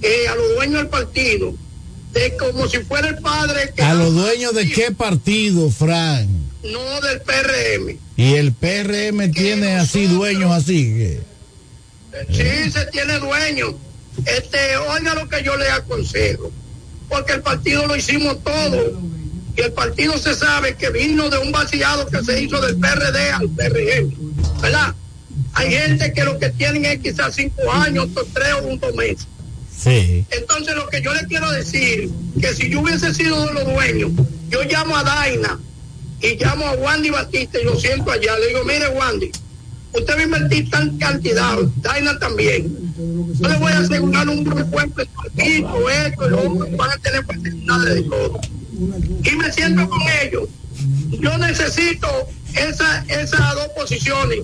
eh, 0.01 0.27
a 0.27 0.35
los 0.35 0.55
dueños 0.55 0.77
del 0.81 0.87
partido 0.89 1.53
de 2.13 2.35
como 2.37 2.67
si 2.67 2.79
fuera 2.79 3.09
el 3.09 3.17
padre 3.19 3.71
que 3.75 3.81
¿A 3.81 3.93
los 3.93 4.13
dueños 4.13 4.53
de 4.53 4.69
qué 4.69 4.91
partido, 4.91 5.69
Fran? 5.69 6.27
no 6.63 7.01
del 7.01 7.21
PRM. 7.21 7.97
Y 8.17 8.33
el 8.35 8.51
PRM 8.51 9.31
tiene 9.31 9.75
así 9.75 10.07
dueños 10.07 10.51
así. 10.51 10.83
que- 10.85 11.21
Sí, 12.31 12.71
se 12.71 12.85
tiene 12.87 13.19
dueño. 13.19 13.77
Este, 14.25 14.77
oiga 14.77 15.13
lo 15.13 15.29
que 15.29 15.43
yo 15.43 15.55
le 15.57 15.69
aconsejo, 15.69 16.51
porque 17.07 17.33
el 17.33 17.41
partido 17.41 17.85
lo 17.85 17.95
hicimos 17.95 18.43
todo 18.43 18.99
y 19.55 19.61
el 19.61 19.73
partido 19.73 20.17
se 20.17 20.33
sabe 20.33 20.75
que 20.75 20.89
vino 20.89 21.29
de 21.29 21.37
un 21.37 21.51
vaciado 21.51 22.07
que 22.07 22.23
se 22.23 22.41
hizo 22.41 22.59
del 22.61 22.77
PRD 22.77 23.31
al 23.31 23.49
PRM, 23.49 24.13
¿verdad? 24.61 24.95
Hay 25.53 25.71
gente 25.71 26.13
que 26.13 26.23
lo 26.23 26.37
que 26.37 26.49
tienen 26.49 26.85
es 26.85 26.99
quizás 26.99 27.35
cinco 27.35 27.71
años, 27.71 28.09
tres 28.33 28.53
o 28.53 28.67
un 28.67 28.79
meses. 28.95 29.27
Sí. 29.75 30.25
Entonces 30.31 30.75
lo 30.75 30.87
que 30.87 31.01
yo 31.01 31.13
le 31.13 31.25
quiero 31.25 31.49
decir, 31.51 32.09
que 32.39 32.53
si 32.53 32.69
yo 32.69 32.81
hubiese 32.81 33.13
sido 33.13 33.45
de 33.45 33.53
los 33.53 33.65
dueños, 33.65 34.11
yo 34.49 34.63
llamo 34.63 34.95
a 34.95 35.03
Daina 35.03 35.59
y 36.21 36.35
llamo 36.35 36.67
a 36.67 36.71
Wandy 36.73 37.09
Batista 37.11 37.59
y 37.59 37.63
lo 37.63 37.79
siento 37.79 38.11
allá, 38.11 38.37
le 38.37 38.47
digo, 38.47 38.63
mire 38.63 38.89
Wandy, 38.89 39.31
usted 39.97 40.15
va 40.15 40.19
a 40.19 40.23
invertir 40.23 40.69
tan 40.69 40.97
cantidad, 40.97 41.57
Daina 41.77 42.17
también. 42.19 42.75
Yo 43.39 43.47
le 43.47 43.57
voy 43.57 43.71
a 43.71 43.79
asegurar 43.79 44.27
un 44.29 44.43
partido, 44.43 45.89
esto, 45.89 46.29
lo 46.29 46.39
otro, 46.39 46.77
van 46.77 46.91
a 46.91 46.97
tener 46.97 47.25
facilidades 47.25 47.95
de 47.95 48.03
todo. 48.03 48.39
Y 49.23 49.31
me 49.35 49.51
siento 49.51 49.89
con 49.89 50.01
ellos. 50.23 50.49
Yo 51.19 51.37
necesito 51.37 52.07
esa, 52.55 53.03
esas 53.07 53.55
dos 53.55 53.67
posiciones 53.75 54.39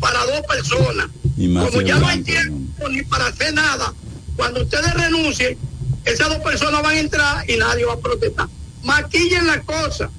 para 0.00 0.24
dos 0.24 0.42
personas. 0.46 1.08
Y 1.36 1.52
Como 1.54 1.80
ya 1.82 1.98
no 1.98 2.08
hay 2.08 2.22
tiempo 2.22 2.88
ni 2.88 3.02
para 3.02 3.26
hacer 3.26 3.54
nada, 3.54 3.92
cuando 4.36 4.62
ustedes 4.62 4.92
renuncien, 4.94 5.58
esas 6.04 6.28
dos 6.28 6.38
personas 6.38 6.82
van 6.82 6.96
a 6.96 7.00
entrar 7.00 7.50
y 7.50 7.56
nadie 7.56 7.84
va 7.84 7.94
a 7.94 7.98
protestar. 7.98 8.48
Maquillen 8.82 9.46
la 9.46 9.60
cosa, 9.62 10.10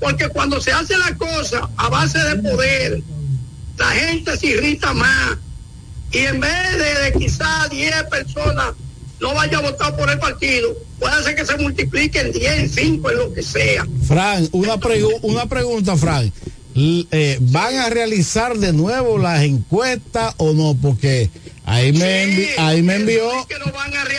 porque 0.00 0.28
cuando 0.28 0.60
se 0.60 0.72
hace 0.72 0.96
la 0.98 1.16
cosa 1.16 1.70
a 1.76 1.88
base 1.88 2.18
de 2.18 2.36
poder, 2.36 3.02
la 3.78 3.86
gente 3.90 4.36
se 4.36 4.46
irrita 4.48 4.92
más. 4.92 5.38
Y 6.12 6.18
en 6.18 6.40
vez 6.40 6.72
de, 6.78 7.04
de 7.04 7.12
quizás 7.18 7.70
10 7.70 8.04
personas 8.10 8.74
no 9.20 9.34
vaya 9.34 9.58
a 9.58 9.60
votar 9.62 9.96
por 9.96 10.10
el 10.10 10.18
partido, 10.18 10.76
puede 10.98 11.22
ser 11.22 11.34
que 11.36 11.46
se 11.46 11.56
multipliquen 11.56 12.32
10, 12.32 12.72
5, 12.74 13.10
en 13.10 13.16
lo 13.18 13.32
que 13.32 13.42
sea. 13.42 13.86
Fran, 14.06 14.48
una, 14.52 14.76
pregu- 14.76 15.18
una 15.22 15.46
pregunta, 15.46 15.96
Fran. 15.96 16.32
L- 16.74 17.06
eh, 17.12 17.38
¿Van 17.40 17.76
a 17.78 17.88
realizar 17.90 18.56
de 18.58 18.72
nuevo 18.72 19.18
las 19.18 19.42
encuestas 19.42 20.34
o 20.38 20.52
no? 20.52 20.76
Porque 20.80 21.30
ahí 21.64 21.92
me, 21.92 22.26
envi- 22.26 22.48
ahí 22.58 22.82
me 22.82 22.96
envió, 22.96 23.30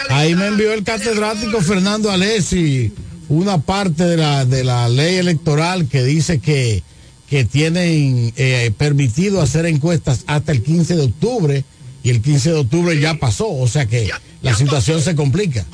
ahí 0.10 0.36
me 0.36 0.48
envió 0.48 0.74
el 0.74 0.84
catedrático 0.84 1.62
Fernando 1.62 2.10
Alessi 2.12 2.92
una 3.30 3.58
parte 3.60 4.04
de 4.06 4.18
la, 4.18 4.46
de 4.46 4.64
la 4.64 4.88
ley 4.90 5.16
electoral 5.16 5.88
que 5.88 6.04
dice 6.04 6.40
que, 6.40 6.84
que 7.34 7.46
tienen 7.46 8.32
eh, 8.38 8.72
permitido 8.78 9.42
hacer 9.42 9.66
encuestas 9.66 10.24
hasta 10.28 10.52
el 10.52 10.62
15 10.62 10.98
de 10.98 11.02
octubre 11.02 11.66
y 12.04 12.12
el 12.12 12.22
15 12.22 12.52
de 12.52 12.60
octubre 12.60 13.00
ya 13.00 13.16
pasó, 13.16 13.50
o 13.50 13.68
sea 13.68 13.88
que 13.88 14.08
la 14.44 14.54
situación 14.56 15.02
se 15.02 15.16
complica. 15.16 15.66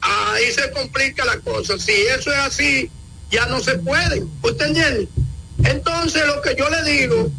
ahí 0.00 0.50
se 0.52 0.68
complica 0.72 1.24
la 1.24 1.38
cosa. 1.38 1.78
Si 1.78 1.92
eso 1.92 2.32
es 2.32 2.38
así, 2.38 2.90
ya 3.30 3.46
no 3.46 3.60
se 3.60 3.78
puede. 3.78 4.24
¿Usted 4.42 4.66
entiende? 4.66 5.08
Entonces 5.62 6.26
lo 6.26 6.42
que 6.42 6.56
yo 6.58 6.68
le 6.68 6.90
digo 6.90 7.30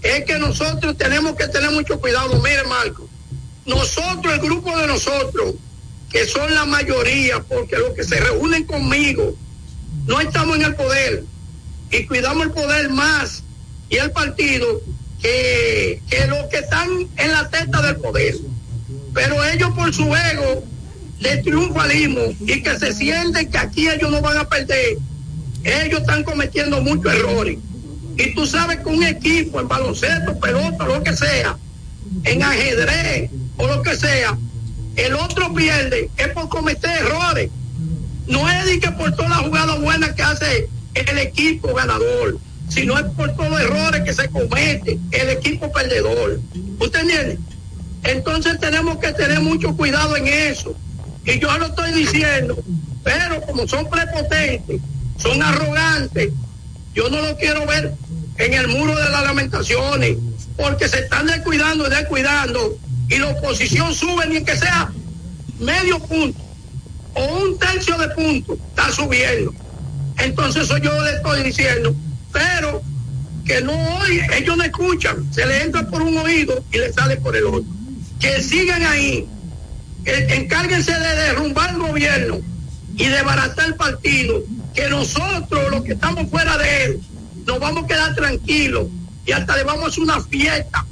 es 0.00 0.24
que 0.24 0.38
nosotros 0.38 0.96
tenemos 0.96 1.36
que 1.36 1.48
tener 1.48 1.72
mucho 1.72 2.00
cuidado. 2.00 2.40
Mire, 2.40 2.64
Marco, 2.64 3.06
nosotros, 3.66 4.32
el 4.32 4.40
grupo 4.40 4.74
de 4.78 4.86
nosotros, 4.86 5.56
que 6.10 6.24
son 6.24 6.54
la 6.54 6.64
mayoría, 6.64 7.42
porque 7.42 7.76
los 7.76 7.92
que 7.92 8.04
se 8.04 8.18
reúnen 8.18 8.64
conmigo, 8.64 9.34
no 10.06 10.22
estamos 10.22 10.56
en 10.56 10.62
el 10.62 10.74
poder 10.74 11.24
y 11.92 12.06
cuidamos 12.06 12.46
el 12.46 12.52
poder 12.52 12.88
más 12.90 13.44
y 13.90 13.96
el 13.96 14.10
partido 14.10 14.80
que, 15.20 16.00
que 16.08 16.26
los 16.26 16.46
que 16.46 16.58
están 16.58 16.88
en 17.16 17.30
la 17.30 17.48
testa 17.50 17.82
del 17.82 17.96
poder. 17.96 18.34
Pero 19.14 19.44
ellos 19.44 19.70
por 19.74 19.92
su 19.94 20.04
ego 20.16 20.64
de 21.20 21.36
triunfalismo 21.38 22.22
y 22.40 22.62
que 22.62 22.78
se 22.78 22.94
sienten 22.94 23.50
que 23.50 23.58
aquí 23.58 23.88
ellos 23.88 24.10
no 24.10 24.22
van 24.22 24.38
a 24.38 24.48
perder, 24.48 24.96
ellos 25.62 26.00
están 26.00 26.24
cometiendo 26.24 26.80
muchos 26.80 27.12
errores. 27.12 27.58
Y 28.16 28.34
tú 28.34 28.46
sabes 28.46 28.78
que 28.78 28.88
un 28.88 29.02
equipo 29.04 29.60
en 29.60 29.68
baloncesto, 29.68 30.38
pelota, 30.40 30.86
lo 30.86 31.02
que 31.02 31.14
sea, 31.14 31.56
en 32.24 32.42
ajedrez 32.42 33.30
o 33.58 33.66
lo 33.66 33.82
que 33.82 33.94
sea, 33.96 34.36
el 34.96 35.14
otro 35.14 35.52
pierde 35.54 36.10
es 36.16 36.28
por 36.28 36.48
cometer 36.48 36.90
errores. 36.90 37.50
No 38.26 38.48
es 38.50 38.64
de 38.66 38.80
que 38.80 38.90
por 38.92 39.14
todas 39.14 39.30
las 39.30 39.40
jugadas 39.40 39.80
buenas 39.80 40.12
que 40.12 40.22
hace 40.22 40.68
el 40.94 41.18
equipo 41.18 41.74
ganador, 41.74 42.38
sino 42.68 42.98
es 42.98 43.04
por 43.16 43.34
todos 43.34 43.50
los 43.50 43.60
errores 43.60 44.02
que 44.02 44.14
se 44.14 44.28
comete 44.28 44.98
el 45.10 45.28
equipo 45.30 45.70
perdedor. 45.72 46.40
¿Usted 46.78 47.00
entiende? 47.00 47.38
Entonces 48.04 48.58
tenemos 48.58 48.98
que 48.98 49.12
tener 49.12 49.40
mucho 49.40 49.76
cuidado 49.76 50.16
en 50.16 50.26
eso. 50.26 50.74
Y 51.24 51.38
yo 51.38 51.56
lo 51.56 51.66
estoy 51.66 51.92
diciendo, 51.92 52.56
pero 53.04 53.40
como 53.42 53.68
son 53.68 53.88
prepotentes, 53.88 54.80
son 55.18 55.42
arrogantes, 55.42 56.30
yo 56.94 57.08
no 57.08 57.20
lo 57.20 57.36
quiero 57.36 57.66
ver 57.66 57.94
en 58.38 58.54
el 58.54 58.68
muro 58.68 58.96
de 58.96 59.08
las 59.08 59.22
lamentaciones, 59.22 60.16
porque 60.56 60.88
se 60.88 61.00
están 61.00 61.26
descuidando 61.26 61.86
y 61.86 61.90
descuidando, 61.90 62.76
y 63.08 63.18
la 63.18 63.28
oposición 63.28 63.94
sube 63.94 64.26
ni 64.26 64.42
que 64.42 64.56
sea 64.56 64.90
medio 65.60 65.98
punto 66.00 66.40
o 67.14 67.24
un 67.44 67.58
tercio 67.58 67.96
de 67.98 68.08
punto, 68.08 68.54
está 68.70 68.90
subiendo. 68.90 69.54
Entonces 70.22 70.64
eso 70.64 70.78
yo 70.78 71.02
le 71.02 71.14
estoy 71.14 71.42
diciendo, 71.42 71.94
pero 72.32 72.82
que 73.44 73.60
no 73.60 73.72
oye, 73.98 74.24
ellos 74.36 74.56
no 74.56 74.62
escuchan, 74.62 75.32
se 75.32 75.44
le 75.44 75.62
entra 75.62 75.86
por 75.88 76.02
un 76.02 76.16
oído 76.16 76.62
y 76.72 76.78
le 76.78 76.92
sale 76.92 77.16
por 77.16 77.36
el 77.36 77.44
otro. 77.46 77.64
Que 78.20 78.40
sigan 78.40 78.84
ahí, 78.86 79.26
que 80.04 80.34
encárguense 80.34 80.92
de 80.92 81.14
derrumbar 81.16 81.70
el 81.70 81.78
gobierno 81.78 82.40
y 82.96 83.06
de 83.06 83.22
baratar 83.22 83.66
el 83.66 83.74
partido, 83.74 84.42
que 84.74 84.88
nosotros, 84.88 85.70
los 85.70 85.82
que 85.82 85.94
estamos 85.94 86.30
fuera 86.30 86.56
de 86.56 86.84
él, 86.84 87.00
nos 87.44 87.58
vamos 87.58 87.84
a 87.84 87.86
quedar 87.88 88.14
tranquilos 88.14 88.86
y 89.26 89.32
hasta 89.32 89.56
le 89.56 89.64
vamos 89.64 89.84
a 89.84 89.88
hacer 89.88 90.04
una 90.04 90.20
fiesta 90.20 90.84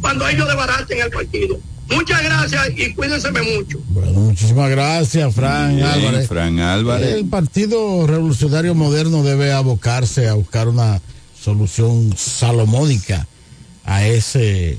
cuando 0.00 0.28
ellos 0.28 0.46
desbaraten 0.46 1.00
el 1.00 1.10
partido. 1.10 1.58
Muchas 1.90 2.22
gracias 2.22 2.70
y 2.76 2.92
cuídense 2.94 3.30
mucho. 3.30 3.78
Bueno, 3.88 4.12
muchísimas 4.20 4.70
gracias, 4.70 5.34
Fran 5.34 5.76
Bien, 5.76 5.86
Álvarez. 5.86 6.28
Fran 6.28 6.58
Álvarez. 6.58 7.14
El 7.14 7.26
Partido 7.26 8.06
Revolucionario 8.06 8.74
Moderno 8.74 9.22
debe 9.22 9.52
abocarse 9.52 10.28
a 10.28 10.34
buscar 10.34 10.68
una 10.68 11.00
solución 11.40 12.14
salomónica 12.16 13.26
a 13.84 14.06
ese 14.06 14.78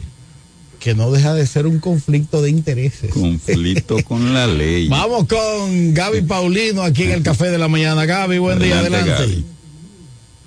que 0.79 0.95
no 0.95 1.11
deja 1.11 1.33
de 1.33 1.47
ser 1.47 1.65
un 1.65 1.79
conflicto 1.79 2.41
de 2.41 2.49
intereses. 2.49 3.11
Conflicto 3.11 3.97
con 4.07 4.33
la 4.33 4.47
ley. 4.47 4.87
Vamos 4.87 5.27
con 5.27 5.93
Gaby 5.93 6.21
Paulino 6.21 6.83
aquí 6.83 7.03
en 7.03 7.11
el 7.11 7.23
Café 7.23 7.49
de 7.49 7.57
la 7.57 7.67
Mañana. 7.67 8.05
Gaby, 8.05 8.37
buen 8.37 8.59
día, 8.59 8.79
Adelante, 8.79 9.11
adelante. 9.11 9.33
Gaby. 9.33 9.56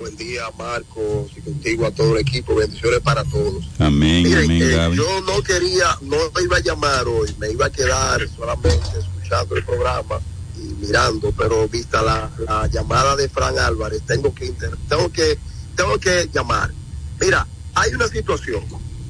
Buen 0.00 0.16
día, 0.16 0.44
Marcos, 0.58 1.30
y 1.36 1.42
contigo 1.42 1.86
a 1.86 1.90
todo 1.90 2.14
el 2.14 2.22
equipo. 2.22 2.54
Bendiciones 2.54 3.00
para 3.00 3.22
todos. 3.24 3.62
Amén, 3.78 4.22
Miren, 4.22 4.44
amén, 4.44 4.62
eh, 4.62 4.68
Gaby. 4.76 4.96
yo 4.96 5.20
no 5.26 5.42
quería, 5.42 5.98
no 6.00 6.16
me 6.34 6.42
iba 6.42 6.56
a 6.56 6.60
llamar 6.60 7.06
hoy, 7.06 7.34
me 7.38 7.50
iba 7.50 7.66
a 7.66 7.70
quedar 7.70 8.26
solamente 8.34 8.78
escuchando 8.98 9.56
el 9.56 9.62
programa 9.64 10.18
y 10.56 10.60
mirando, 10.86 11.32
pero 11.32 11.68
vista 11.68 12.00
la, 12.00 12.30
la 12.48 12.66
llamada 12.68 13.14
de 13.14 13.28
Fran 13.28 13.58
Álvarez, 13.58 14.00
tengo 14.06 14.34
que 14.34 14.46
inter- 14.46 14.74
tengo 14.88 15.12
que 15.12 15.38
tengo 15.76 15.98
que 15.98 16.30
llamar. 16.32 16.70
Mira, 17.20 17.46
hay 17.74 17.92
una 17.92 18.08
situación. 18.08 18.64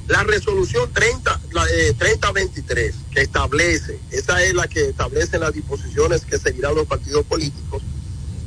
La 0.09 0.23
resolución 0.23 0.91
30, 0.91 1.39
la, 1.53 1.65
eh, 1.69 1.93
3023 1.97 2.95
que 3.11 3.21
establece, 3.21 3.97
esa 4.11 4.43
es 4.43 4.53
la 4.53 4.67
que 4.67 4.89
establece 4.89 5.39
las 5.39 5.53
disposiciones 5.53 6.25
que 6.25 6.37
seguirán 6.37 6.75
los 6.75 6.85
partidos 6.85 7.25
políticos 7.25 7.81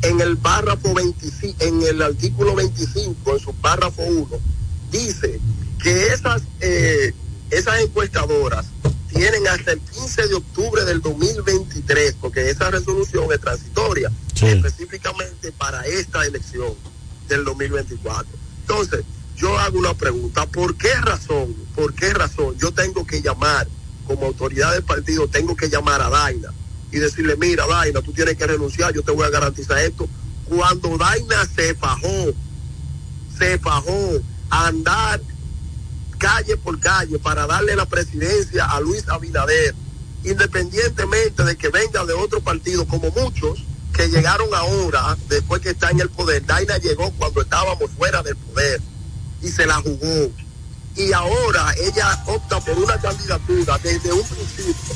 en 0.04 0.20
el 0.20 0.36
párrafo 0.36 0.92
25, 0.94 1.64
en 1.64 1.82
el 1.82 2.02
artículo 2.02 2.54
25, 2.54 3.32
en 3.32 3.38
su 3.38 3.54
párrafo 3.54 4.02
1, 4.02 4.28
dice 4.90 5.40
que 5.82 6.06
esas, 6.08 6.42
eh, 6.60 7.12
esas 7.50 7.80
encuestadoras 7.80 8.66
tienen 9.08 9.46
hasta 9.48 9.72
el 9.72 9.80
15 9.80 10.28
de 10.28 10.34
octubre 10.34 10.84
del 10.84 11.00
2023, 11.00 12.16
porque 12.20 12.50
esa 12.50 12.70
resolución 12.70 13.32
es 13.32 13.40
transitoria, 13.40 14.10
específicamente 14.34 15.52
para 15.52 15.86
esta 15.86 16.24
elección 16.24 16.74
del 17.28 17.44
2024. 17.44 18.26
Entonces, 18.60 19.04
yo 19.36 19.58
hago 19.58 19.78
una 19.78 19.94
pregunta, 19.94 20.46
¿por 20.46 20.76
qué 20.76 20.94
razón, 21.00 21.54
por 21.74 21.94
qué 21.94 22.12
razón 22.12 22.56
yo 22.58 22.72
tengo 22.72 23.06
que 23.06 23.22
llamar, 23.22 23.68
como 24.06 24.26
autoridad 24.26 24.72
del 24.72 24.82
partido, 24.82 25.28
tengo 25.28 25.56
que 25.56 25.70
llamar 25.70 26.02
a 26.02 26.10
Daina 26.10 26.52
y 26.94 27.00
decirle, 27.00 27.34
mira, 27.36 27.66
Daina, 27.66 28.00
tú 28.02 28.12
tienes 28.12 28.36
que 28.36 28.46
renunciar, 28.46 28.94
yo 28.94 29.02
te 29.02 29.10
voy 29.10 29.26
a 29.26 29.30
garantizar 29.30 29.78
esto. 29.78 30.08
Cuando 30.44 30.96
Daina 30.96 31.44
se 31.44 31.74
fajó, 31.74 32.32
se 33.36 33.58
fajó 33.58 34.20
a 34.48 34.68
andar 34.68 35.20
calle 36.18 36.56
por 36.56 36.78
calle 36.78 37.18
para 37.18 37.48
darle 37.48 37.74
la 37.74 37.86
presidencia 37.86 38.66
a 38.66 38.80
Luis 38.80 39.08
Abinader, 39.08 39.74
independientemente 40.22 41.42
de 41.42 41.56
que 41.56 41.68
venga 41.68 42.04
de 42.04 42.12
otro 42.12 42.40
partido, 42.40 42.86
como 42.86 43.10
muchos 43.10 43.64
que 43.92 44.08
llegaron 44.08 44.54
ahora, 44.54 45.16
después 45.28 45.62
que 45.62 45.70
está 45.70 45.90
en 45.90 46.00
el 46.00 46.10
poder. 46.10 46.46
Daina 46.46 46.78
llegó 46.78 47.10
cuando 47.18 47.42
estábamos 47.42 47.90
fuera 47.90 48.22
del 48.22 48.36
poder 48.36 48.80
y 49.42 49.48
se 49.48 49.66
la 49.66 49.74
jugó. 49.80 50.30
Y 50.94 51.12
ahora 51.12 51.74
ella 51.76 52.22
opta 52.26 52.60
por 52.60 52.78
una 52.78 53.00
candidatura 53.00 53.78
desde 53.82 54.12
un 54.12 54.22
principio, 54.22 54.94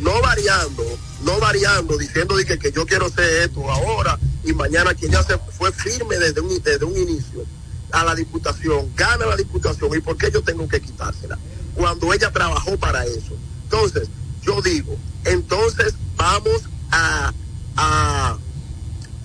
no 0.00 0.20
variando, 0.20 0.84
no 1.22 1.38
variando, 1.40 1.96
diciendo 1.96 2.36
que, 2.36 2.72
yo 2.72 2.86
quiero 2.86 3.08
ser 3.08 3.42
esto 3.42 3.70
ahora 3.70 4.18
y 4.44 4.52
mañana 4.52 4.94
que 4.94 5.06
ella 5.06 5.22
se 5.22 5.38
fue 5.38 5.72
firme 5.72 6.18
desde 6.18 6.40
un, 6.40 6.62
desde 6.62 6.84
un 6.84 6.96
inicio 6.96 7.44
a 7.92 8.04
la 8.04 8.14
diputación, 8.14 8.92
gana 8.94 9.26
la 9.26 9.36
diputación 9.36 9.90
y 9.96 10.00
por 10.00 10.16
qué 10.16 10.30
yo 10.30 10.42
tengo 10.42 10.68
que 10.68 10.80
quitársela 10.80 11.38
cuando 11.74 12.12
ella 12.12 12.30
trabajó 12.30 12.76
para 12.78 13.04
eso. 13.04 13.36
Entonces, 13.64 14.08
yo 14.42 14.60
digo, 14.62 14.96
entonces 15.24 15.94
vamos 16.16 16.62
a, 16.90 17.32
a, 17.76 18.38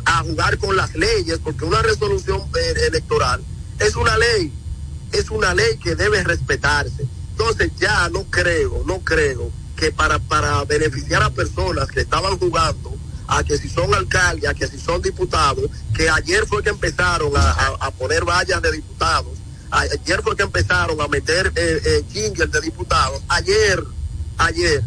a 0.06 0.24
jugar 0.24 0.58
con 0.58 0.76
las 0.76 0.96
leyes, 0.96 1.40
porque 1.44 1.66
una 1.66 1.82
resolución 1.82 2.42
eh, 2.42 2.88
electoral 2.88 3.42
es 3.80 3.96
una 3.96 4.18
ley, 4.18 4.52
es 5.12 5.30
una 5.30 5.54
ley 5.54 5.78
que 5.78 5.96
debe 5.96 6.24
respetarse. 6.24 7.08
Entonces 7.32 7.72
ya 7.80 8.10
no 8.10 8.24
creo, 8.26 8.84
no 8.86 9.00
creo 9.00 9.52
que 9.82 9.92
para, 9.92 10.20
para 10.20 10.64
beneficiar 10.66 11.24
a 11.24 11.32
personas 11.32 11.88
que 11.88 12.02
estaban 12.02 12.38
jugando, 12.38 12.94
a 13.28 13.44
que 13.44 13.58
si 13.58 13.68
son 13.68 13.92
alcaldes, 13.96 14.48
a 14.48 14.54
que 14.54 14.68
si 14.68 14.78
son 14.78 15.02
diputados, 15.02 15.66
que 15.96 16.08
ayer 16.08 16.46
fue 16.46 16.62
que 16.62 16.70
empezaron 16.70 17.36
a, 17.36 17.42
a- 17.52 17.78
a 17.88 17.90
poner 17.92 18.24
vallas 18.24 18.62
de 18.62 18.72
diputados, 18.74 19.40
ayer 19.72 20.22
fue 20.22 20.36
que 20.36 20.44
empezaron 20.44 21.02
a 21.02 21.08
meter 21.08 21.52
eh, 21.56 21.82
eh, 22.14 22.32
de 22.48 22.62
diputados, 22.62 23.24
ayer, 23.30 23.84
ayer, 24.38 24.84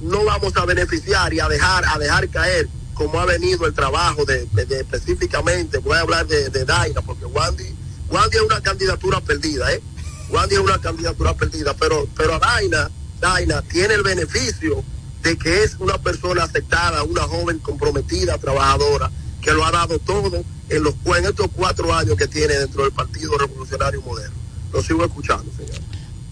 no 0.00 0.24
vamos 0.24 0.56
a 0.56 0.64
beneficiar 0.64 1.34
y 1.34 1.40
a 1.40 1.48
dejar, 1.48 1.84
a 1.86 1.98
dejar 1.98 2.28
caer 2.28 2.68
como 2.94 3.18
ha 3.18 3.24
venido 3.26 3.66
el 3.66 3.74
trabajo 3.74 4.24
de, 4.24 4.46
de- 4.52 4.80
específicamente, 4.82 5.78
voy 5.78 5.96
a 5.96 6.00
hablar 6.02 6.28
de, 6.28 6.48
Daina, 6.64 7.02
porque 7.02 7.24
Wandy, 7.24 7.74
Wandy 8.08 8.36
es 8.36 8.42
una 8.42 8.60
candidatura 8.60 9.20
perdida, 9.20 9.72
¿eh? 9.72 9.82
Wandy 10.30 10.54
es 10.54 10.60
una 10.60 10.78
candidatura 10.80 11.34
perdida, 11.34 11.74
pero, 11.74 12.06
pero 12.16 12.38
Daina, 12.38 12.88
Daina 13.20 13.62
tiene 13.62 13.94
el 13.94 14.02
beneficio 14.02 14.82
de 15.22 15.36
que 15.36 15.64
es 15.64 15.76
una 15.80 15.98
persona 15.98 16.44
aceptada, 16.44 17.02
una 17.02 17.22
joven 17.22 17.58
comprometida, 17.58 18.38
trabajadora, 18.38 19.10
que 19.40 19.52
lo 19.52 19.64
ha 19.64 19.70
dado 19.72 19.98
todo 19.98 20.44
en 20.68 20.82
los 20.82 20.94
en 21.16 21.24
estos 21.24 21.48
cuatro 21.54 21.94
años 21.94 22.16
que 22.16 22.26
tiene 22.28 22.54
dentro 22.54 22.82
del 22.84 22.92
Partido 22.92 23.36
Revolucionario 23.38 24.00
Moderno. 24.02 24.34
Lo 24.72 24.82
sigo 24.82 25.04
escuchando, 25.04 25.50
señor. 25.56 25.80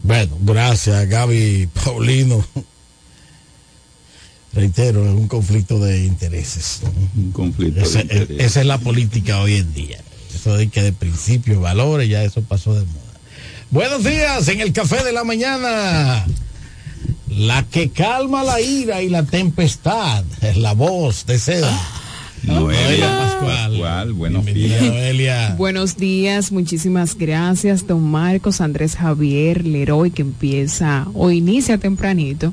Bueno, 0.02 0.36
gracias 0.42 1.08
Gaby 1.08 1.68
Paulino. 1.84 2.44
Reitero, 4.52 5.04
es 5.04 5.10
un 5.10 5.26
conflicto 5.26 5.78
de 5.80 6.04
intereses. 6.04 6.80
Un 7.16 7.32
conflicto 7.32 7.80
Ese- 7.80 8.04
de 8.04 8.14
intereses. 8.14 8.46
Esa 8.46 8.60
es 8.60 8.66
la 8.66 8.78
política 8.78 9.40
hoy 9.40 9.56
en 9.56 9.74
día. 9.74 9.98
Eso 10.34 10.56
de 10.56 10.68
que 10.68 10.82
de 10.82 10.92
principios, 10.92 11.60
valores, 11.60 12.08
ya 12.08 12.22
eso 12.22 12.42
pasó 12.42 12.74
de 12.74 12.84
moda. 12.86 13.00
Buenos 13.70 14.04
días 14.04 14.46
en 14.48 14.60
el 14.60 14.72
café 14.72 15.02
de 15.02 15.12
la 15.12 15.24
mañana. 15.24 16.24
La 17.36 17.64
que 17.64 17.90
calma 17.90 18.44
la 18.44 18.60
ira 18.60 19.02
y 19.02 19.08
la 19.08 19.24
tempestad 19.24 20.24
es 20.40 20.56
la 20.56 20.72
voz 20.72 21.26
de 21.26 21.40
seda. 21.40 21.76
Noelia 22.44 23.08
Pascual. 23.08 23.70
Pascual, 23.70 24.12
buenos 24.12 24.44
Bienvenida, 24.44 24.78
días. 24.78 24.94
Noelia. 24.94 25.54
Buenos 25.58 25.96
días, 25.96 26.52
muchísimas 26.52 27.18
gracias, 27.18 27.88
don 27.88 28.08
Marcos, 28.08 28.60
Andrés 28.60 28.94
Javier, 28.94 29.66
Leroy, 29.66 30.12
que 30.12 30.22
empieza 30.22 31.08
o 31.12 31.32
inicia 31.32 31.76
tempranito 31.78 32.52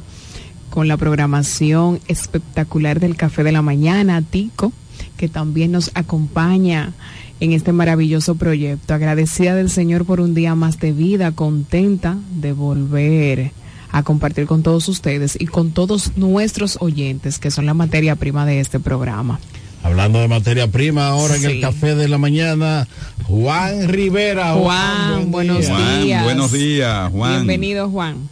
con 0.71 0.87
la 0.87 0.97
programación 0.97 1.99
espectacular 2.07 2.99
del 2.99 3.15
Café 3.15 3.43
de 3.43 3.51
la 3.51 3.61
Mañana, 3.61 4.23
Tico, 4.23 4.73
que 5.15 5.29
también 5.29 5.73
nos 5.73 5.91
acompaña 5.93 6.93
en 7.39 7.51
este 7.51 7.71
maravilloso 7.71 8.33
proyecto. 8.33 8.95
Agradecida 8.95 9.53
del 9.53 9.69
Señor 9.69 10.05
por 10.05 10.21
un 10.21 10.33
día 10.33 10.55
más 10.55 10.79
de 10.79 10.91
vida, 10.91 11.33
contenta 11.33 12.17
de 12.31 12.53
volver 12.53 13.60
a 13.91 14.03
compartir 14.03 14.45
con 14.45 14.63
todos 14.63 14.87
ustedes 14.87 15.37
y 15.39 15.47
con 15.47 15.71
todos 15.71 16.17
nuestros 16.17 16.77
oyentes, 16.79 17.39
que 17.39 17.51
son 17.51 17.65
la 17.65 17.73
materia 17.73 18.15
prima 18.15 18.45
de 18.45 18.59
este 18.59 18.79
programa. 18.79 19.39
Hablando 19.83 20.19
de 20.19 20.27
materia 20.27 20.67
prima, 20.67 21.07
ahora 21.07 21.35
en 21.35 21.45
el 21.45 21.59
café 21.59 21.95
de 21.95 22.07
la 22.07 22.19
mañana, 22.19 22.87
Juan 23.25 23.87
Rivera. 23.89 24.53
Juan, 24.53 25.31
buen 25.31 25.31
buenos 25.31 25.65
día. 25.65 25.75
Juan, 25.75 26.03
días. 26.03 26.23
buenos 26.23 26.51
días, 26.51 27.11
Juan. 27.11 27.33
Bienvenido, 27.33 27.89
Juan. 27.89 28.29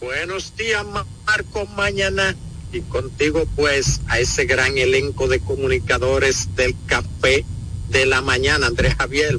Buenos 0.00 0.54
días, 0.56 0.84
Marco 1.26 1.66
Mañana. 1.76 2.36
Y 2.72 2.80
contigo, 2.82 3.46
pues, 3.56 4.00
a 4.06 4.18
ese 4.18 4.44
gran 4.44 4.78
elenco 4.78 5.28
de 5.28 5.40
comunicadores 5.40 6.54
del 6.56 6.76
café 6.86 7.44
de 7.88 8.06
la 8.06 8.20
mañana, 8.20 8.66
Andrés 8.66 8.94
Javier, 8.96 9.38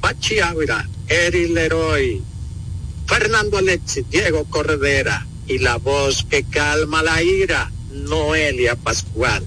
Pachi 0.00 0.40
Ávila, 0.40 0.86
Eri 1.08 1.48
Leroy, 1.48 2.22
Fernando 3.10 3.58
Alexis, 3.58 4.08
Diego 4.08 4.44
Corredera 4.44 5.26
y 5.48 5.58
la 5.58 5.78
voz 5.78 6.24
que 6.30 6.44
calma 6.44 7.02
la 7.02 7.20
ira, 7.20 7.68
Noelia 7.90 8.76
Pascual. 8.76 9.44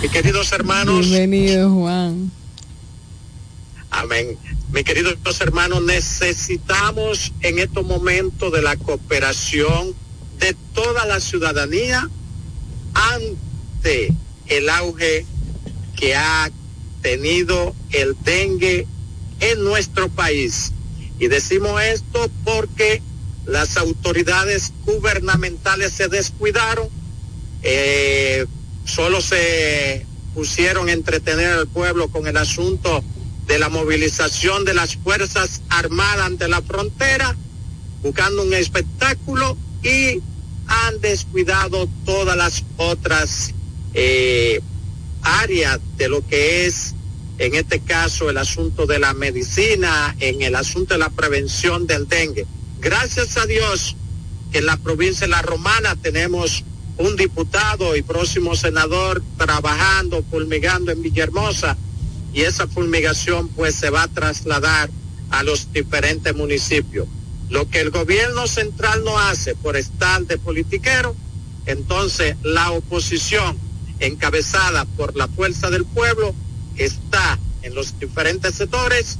Mis 0.00 0.12
queridos 0.12 0.52
hermanos, 0.52 1.04
Bienvenido, 1.04 1.70
Juan. 1.70 2.30
Amén. 3.90 4.38
Mis 4.72 4.84
queridos 4.84 5.40
hermanos, 5.40 5.82
necesitamos 5.82 7.32
en 7.40 7.58
estos 7.58 7.84
momentos 7.84 8.52
de 8.52 8.62
la 8.62 8.76
cooperación 8.76 9.92
de 10.38 10.54
toda 10.72 11.04
la 11.04 11.18
ciudadanía 11.18 12.08
ante 12.94 14.14
el 14.46 14.68
auge 14.68 15.26
que 15.96 16.14
ha 16.14 16.48
tenido 17.02 17.74
el 17.90 18.16
dengue 18.22 18.86
en 19.40 19.64
nuestro 19.64 20.08
país. 20.08 20.73
Y 21.18 21.28
decimos 21.28 21.80
esto 21.82 22.30
porque 22.44 23.02
las 23.46 23.76
autoridades 23.76 24.72
gubernamentales 24.84 25.92
se 25.92 26.08
descuidaron, 26.08 26.88
eh, 27.62 28.46
solo 28.84 29.20
se 29.20 30.06
pusieron 30.34 30.88
a 30.88 30.92
entretener 30.92 31.50
al 31.50 31.68
pueblo 31.68 32.08
con 32.08 32.26
el 32.26 32.36
asunto 32.36 33.04
de 33.46 33.58
la 33.58 33.68
movilización 33.68 34.64
de 34.64 34.74
las 34.74 34.96
Fuerzas 34.96 35.62
Armadas 35.68 36.26
ante 36.26 36.48
la 36.48 36.62
frontera, 36.62 37.36
buscando 38.02 38.42
un 38.42 38.54
espectáculo 38.54 39.56
y 39.82 40.20
han 40.66 41.00
descuidado 41.00 41.88
todas 42.04 42.36
las 42.36 42.64
otras 42.76 43.52
eh, 43.92 44.60
áreas 45.22 45.78
de 45.96 46.08
lo 46.08 46.26
que 46.26 46.66
es, 46.66 46.83
en 47.38 47.54
este 47.54 47.80
caso, 47.80 48.30
el 48.30 48.38
asunto 48.38 48.86
de 48.86 48.98
la 48.98 49.12
medicina, 49.12 50.14
en 50.20 50.42
el 50.42 50.54
asunto 50.54 50.94
de 50.94 50.98
la 50.98 51.10
prevención 51.10 51.86
del 51.86 52.06
dengue. 52.06 52.46
Gracias 52.80 53.36
a 53.36 53.46
Dios 53.46 53.96
que 54.52 54.58
en 54.58 54.66
la 54.66 54.76
provincia 54.76 55.26
de 55.26 55.32
La 55.32 55.42
Romana 55.42 55.96
tenemos 55.96 56.64
un 56.96 57.16
diputado 57.16 57.96
y 57.96 58.02
próximo 58.02 58.54
senador 58.54 59.22
trabajando, 59.36 60.22
fulmigando 60.30 60.92
en 60.92 61.02
Villahermosa 61.02 61.76
y 62.32 62.42
esa 62.42 62.68
fulmigación 62.68 63.48
pues 63.48 63.74
se 63.74 63.90
va 63.90 64.02
a 64.02 64.08
trasladar 64.08 64.90
a 65.30 65.42
los 65.42 65.72
diferentes 65.72 66.34
municipios. 66.36 67.08
Lo 67.50 67.68
que 67.68 67.80
el 67.80 67.90
gobierno 67.90 68.46
central 68.46 69.02
no 69.04 69.18
hace 69.18 69.56
por 69.56 69.76
estar 69.76 70.24
de 70.24 70.38
politiquero, 70.38 71.16
entonces 71.66 72.36
la 72.42 72.70
oposición 72.70 73.58
encabezada 73.98 74.84
por 74.84 75.16
la 75.16 75.28
fuerza 75.28 75.70
del 75.70 75.84
pueblo 75.84 76.34
está 76.76 77.38
en 77.62 77.74
los 77.74 77.98
diferentes 77.98 78.54
sectores 78.54 79.18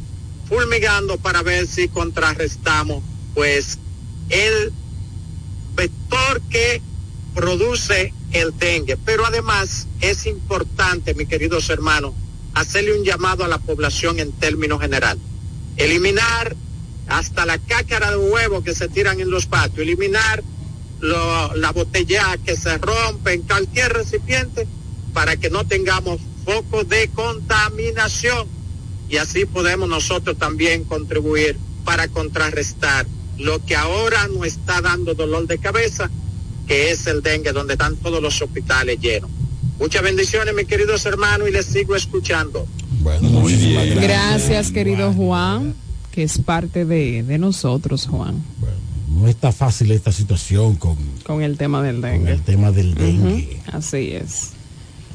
fulmigando 0.48 1.16
para 1.18 1.43
ver 1.43 1.66
si 1.66 1.89
contrarrestamos 1.89 3.02
pues 3.35 3.78
el 4.28 4.72
vector 5.74 6.40
que 6.51 6.81
produce 7.35 8.12
el 8.32 8.56
dengue. 8.59 8.97
Pero 8.97 9.26
además 9.26 9.86
es 10.01 10.26
importante, 10.26 11.14
mis 11.14 11.28
queridos 11.28 11.68
hermanos, 11.70 12.12
hacerle 12.55 12.97
un 12.98 13.05
llamado 13.05 13.44
a 13.44 13.48
la 13.48 13.59
población 13.59 14.18
en 14.20 14.32
términos 14.32 14.81
general. 14.81 15.18
Eliminar 15.76 16.55
hasta 17.09 17.44
la 17.44 17.59
cácara 17.59 18.10
de 18.10 18.16
huevo 18.16 18.62
que 18.62 18.74
se 18.74 18.89
tiran 18.89 19.20
en 19.20 19.31
los 19.31 19.47
patios, 19.47 19.81
eliminar 19.81 20.43
lo- 21.01 21.55
la 21.56 21.72
botella 21.72 22.36
que 22.44 22.56
se 22.56 22.78
rompe 22.78 23.32
en 23.35 23.43
cualquier 23.43 23.93
recipiente 23.93 24.66
para 25.12 25.36
que 25.36 25.51
no 25.51 25.66
tengamos 25.66 26.20
focos 26.44 26.88
de 26.88 27.08
contaminación 27.08 28.46
y 29.08 29.16
así 29.16 29.44
podemos 29.44 29.88
nosotros 29.88 30.36
también 30.38 30.84
contribuir 30.84 31.56
para 31.84 32.08
contrarrestar 32.08 33.06
lo 33.38 33.64
que 33.64 33.76
ahora 33.76 34.28
nos 34.28 34.46
está 34.46 34.80
dando 34.80 35.14
dolor 35.14 35.46
de 35.46 35.58
cabeza, 35.58 36.10
que 36.66 36.90
es 36.90 37.06
el 37.06 37.22
dengue, 37.22 37.52
donde 37.52 37.74
están 37.74 37.96
todos 37.96 38.22
los 38.22 38.40
hospitales 38.40 38.98
llenos. 39.00 39.30
Muchas 39.78 40.02
bendiciones, 40.02 40.54
mis 40.54 40.66
queridos 40.66 41.04
hermanos, 41.04 41.48
y 41.48 41.52
les 41.52 41.66
sigo 41.66 41.94
escuchando. 41.96 42.66
Muy 43.20 43.52
bien. 43.54 43.98
Gracias, 44.00 44.70
querido 44.70 45.12
Juan, 45.12 45.74
que 46.12 46.22
es 46.22 46.38
parte 46.38 46.84
de, 46.84 47.22
de 47.24 47.38
nosotros, 47.38 48.06
Juan. 48.06 48.42
no 49.10 49.28
está 49.28 49.52
fácil 49.52 49.90
esta 49.90 50.12
situación 50.12 50.76
con, 50.76 50.96
Con 51.24 51.42
el 51.42 51.58
tema 51.58 51.82
del 51.82 52.00
dengue. 52.00 52.32
el 52.32 52.42
tema 52.42 52.70
del 52.72 52.94
dengue. 52.94 53.60
Así 53.72 54.12
es. 54.12 54.50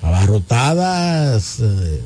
Abarrotadas 0.02 1.60
eh, 1.60 2.02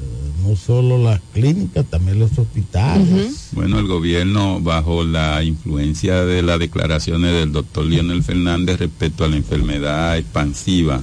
no 0.45 0.55
solo 0.55 0.97
las 1.01 1.21
clínicas, 1.33 1.85
también 1.85 2.19
los 2.19 2.37
hospitales. 2.37 3.49
Bueno, 3.53 3.79
el 3.79 3.87
gobierno, 3.87 4.59
bajo 4.59 5.03
la 5.03 5.43
influencia 5.43 6.25
de 6.25 6.41
las 6.41 6.59
declaraciones 6.59 7.31
del 7.33 7.51
doctor 7.51 7.85
Leonel 7.85 8.23
Fernández 8.23 8.79
respecto 8.79 9.23
a 9.23 9.27
la 9.29 9.37
enfermedad 9.37 10.17
expansiva 10.17 11.01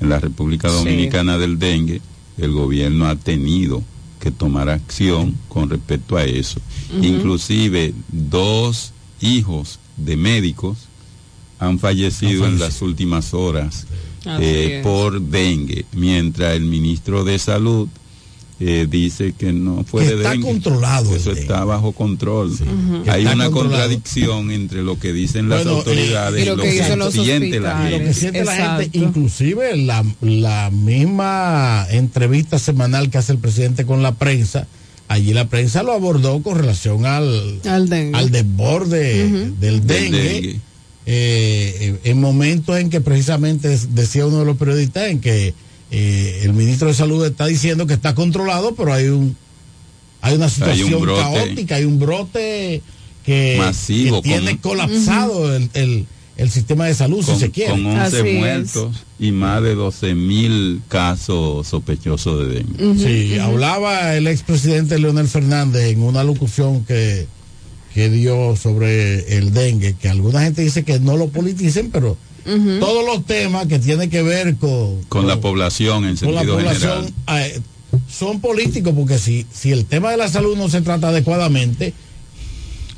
en 0.00 0.08
la 0.08 0.20
República 0.20 0.68
Sí. 0.68 0.76
Dominicana 0.76 1.38
del 1.38 1.58
dengue, 1.58 2.00
el 2.36 2.52
gobierno 2.52 3.06
ha 3.06 3.16
tenido 3.16 3.82
que 4.20 4.30
tomar 4.30 4.68
acción 4.68 5.34
con 5.48 5.70
respecto 5.70 6.16
a 6.16 6.24
eso. 6.24 6.60
Inclusive 7.02 7.94
dos 8.12 8.92
hijos 9.20 9.78
de 9.96 10.16
médicos 10.16 10.78
han 11.58 11.78
fallecido 11.80 12.46
en 12.46 12.58
las 12.60 12.80
últimas 12.82 13.34
horas 13.34 13.86
eh, 14.40 14.80
por 14.82 15.20
dengue, 15.20 15.84
mientras 15.92 16.54
el 16.54 16.62
ministro 16.62 17.24
de 17.24 17.38
Salud 17.38 17.88
eh, 18.60 18.88
dice 18.90 19.34
que 19.38 19.52
no 19.52 19.84
fue 19.84 20.02
Que 20.02 20.08
de 20.10 20.16
está 20.16 20.30
dengue. 20.32 20.46
controlado 20.48 21.14
Eso 21.14 21.30
está 21.30 21.64
bajo 21.64 21.92
control. 21.92 22.50
Hay 23.06 23.22
una 23.22 23.44
controlado. 23.44 23.52
contradicción 23.52 24.50
entre 24.50 24.82
lo 24.82 24.98
que 24.98 25.12
dicen 25.12 25.48
las 25.48 25.62
Bueno, 25.62 25.78
autoridades 25.78 26.40
eh, 26.40 26.42
y 26.42 26.56
lo 26.56 26.62
que, 26.62 26.72
siente 27.12 27.60
la 27.60 27.74
lo 27.84 27.88
gente. 27.90 28.04
que 28.06 28.14
siente 28.14 28.44
la 28.44 28.78
gente, 28.78 28.98
inclusive 28.98 29.76
la, 29.76 30.04
la 30.22 30.70
misma 30.72 31.86
entrevista 31.90 32.58
semanal 32.58 33.10
que 33.10 33.18
hace 33.18 33.30
el 33.32 33.38
presidente 33.38 33.86
con 33.86 34.02
la 34.02 34.16
prensa, 34.16 34.66
allí 35.06 35.32
la 35.32 35.48
prensa 35.48 35.84
lo 35.84 35.92
abordó 35.92 36.42
con 36.42 36.58
relación 36.58 37.06
al, 37.06 37.60
Al 37.64 37.88
dengue. 37.88 38.18
al 38.18 38.30
desborde 38.32 39.50
del 39.60 39.86
dengue. 39.86 40.18
dengue. 40.20 40.60
Eh, 41.10 41.98
en 42.04 42.20
momentos 42.20 42.76
en 42.78 42.90
que 42.90 43.00
precisamente 43.00 43.78
decía 43.94 44.26
uno 44.26 44.40
de 44.40 44.44
los 44.44 44.58
periodistas 44.58 45.04
en 45.08 45.20
que 45.20 45.54
eh, 45.90 46.40
el 46.42 46.52
ministro 46.52 46.88
de 46.88 46.92
salud 46.94 47.24
está 47.24 47.46
diciendo 47.46 47.86
que 47.86 47.94
está 47.94 48.14
controlado, 48.14 48.74
pero 48.74 48.92
hay 48.92 49.06
un 49.08 49.34
hay 50.20 50.34
una 50.34 50.50
situación 50.50 51.00
brote. 51.00 51.22
caótica, 51.22 51.76
hay 51.76 51.84
un 51.84 51.98
brote 51.98 52.82
que, 53.24 53.56
Masivo, 53.58 54.20
que 54.20 54.28
tiene 54.28 54.58
con- 54.58 54.72
colapsado 54.72 55.54
el, 55.56 55.70
el- 55.72 56.06
el 56.36 56.50
sistema 56.50 56.86
de 56.86 56.94
salud, 56.94 57.24
si 57.24 57.34
se 57.36 57.50
quiere. 57.50 57.72
con 57.72 57.84
11 57.86 58.22
muertos 58.34 58.96
y 59.18 59.32
más 59.32 59.60
de 59.60 59.74
12 59.74 60.14
mil 60.14 60.82
casos 60.88 61.66
sospechosos 61.66 62.46
de 62.46 62.54
dengue. 62.62 63.32
Sí, 63.32 63.38
hablaba 63.40 64.14
el 64.14 64.28
expresidente 64.28 64.98
Leonel 65.00 65.26
Fernández 65.26 65.86
en 65.90 66.00
una 66.02 66.22
locución 66.22 66.84
que, 66.84 67.26
que 67.94 68.10
dio 68.10 68.54
sobre 68.56 69.38
el 69.38 69.52
dengue, 69.52 69.94
que 69.94 70.08
alguna 70.08 70.42
gente 70.42 70.62
dice 70.62 70.84
que 70.84 71.00
no 71.00 71.16
lo 71.16 71.28
politicen, 71.28 71.90
pero 71.90 72.16
todos 72.80 73.04
los 73.04 73.26
temas 73.26 73.66
que 73.66 73.78
tienen 73.78 74.08
que 74.08 74.22
ver 74.22 74.56
con, 74.56 75.02
Con 75.08 75.26
la 75.26 75.38
población 75.38 76.06
en 76.06 76.16
con 76.16 76.34
la 76.34 76.40
sentido 76.40 76.56
población 76.56 77.04
general. 77.26 77.46
eh, 77.46 77.60
son 78.10 78.40
políticos, 78.40 78.94
porque 78.96 79.18
si, 79.18 79.44
si 79.52 79.70
el 79.72 79.84
tema 79.84 80.10
de 80.10 80.16
la 80.16 80.28
salud 80.28 80.56
no 80.56 80.68
se 80.70 80.80
trata 80.80 81.08
adecuadamente, 81.08 81.92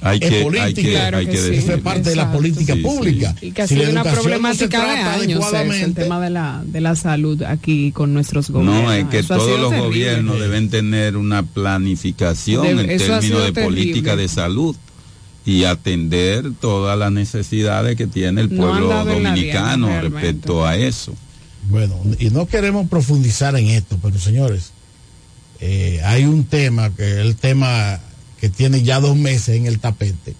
Hay 0.03 0.19
es 0.23 0.29
que, 0.31 0.37
hay 0.37 0.43
política. 0.45 1.11
que, 1.11 1.17
hay 1.17 1.27
que 1.27 1.33
Eso 1.33 1.47
decirlo. 1.51 1.75
es 1.77 1.81
parte 1.83 2.11
de 2.11 2.17
la 2.17 2.33
política 2.33 2.75
Sí, 2.75 2.81
pública. 2.81 3.37
Y 3.41 3.53
que 3.53 3.63
ha 3.63 3.69
Si 3.69 3.75
sido 3.75 3.91
una 3.91 4.01
educación 4.01 4.17
no 4.17 4.23
problemática 4.23 4.85
de 4.85 4.91
años 5.25 5.45
es 5.53 5.83
el 5.83 5.95
tema 5.95 6.21
de 6.21 6.31
la, 6.31 6.63
de 6.65 6.81
la 6.81 6.97
salud 6.97 7.43
aquí 7.43 7.93
con 7.93 8.15
nuestros 8.15 8.51
gobiernos. 8.51 8.83
No, 8.85 8.93
es 8.93 9.05
que 9.09 9.19
Eso 9.19 9.37
todos 9.37 9.61
los 9.61 9.71
terrible. 9.71 9.87
gobiernos 9.89 10.41
deben 10.41 10.71
tener 10.71 11.17
una 11.17 11.43
planificación 11.43 12.67
en 12.67 12.87
términos 12.99 13.45
de 13.45 13.53
política 13.63 14.11
terrible. 14.13 14.23
de 14.23 14.29
salud 14.29 14.77
y 15.45 15.65
atender 15.65 16.45
todas 16.61 16.99
las 16.99 17.11
necesidades 17.13 17.97
que 17.97 18.07
tiene 18.07 18.41
el 18.43 18.49
pueblo 18.51 18.89
dominicano 19.05 19.87
diana, 19.89 20.03
respecto 20.03 20.67
a 20.67 20.77
eso. 20.77 21.15
Bueno, 21.69 22.01
y 22.19 22.31
no 22.31 22.47
queremos 22.47 22.89
profundizar 22.89 23.55
en 23.57 23.69
esto, 23.69 23.99
pero 24.03 24.19
señores, 24.19 24.73
eh, 25.61 26.01
hay 26.05 26.25
un 26.25 26.45
tema 26.45 26.91
que 26.95 27.03
es 27.11 27.19
el 27.19 27.37
tema 27.37 28.01
que 28.41 28.49
tiene 28.49 28.83
ya 28.83 29.01
dos 29.01 29.17
meses 29.17 29.57
en 29.57 29.67
el 29.67 29.79
tapete, 29.79 30.35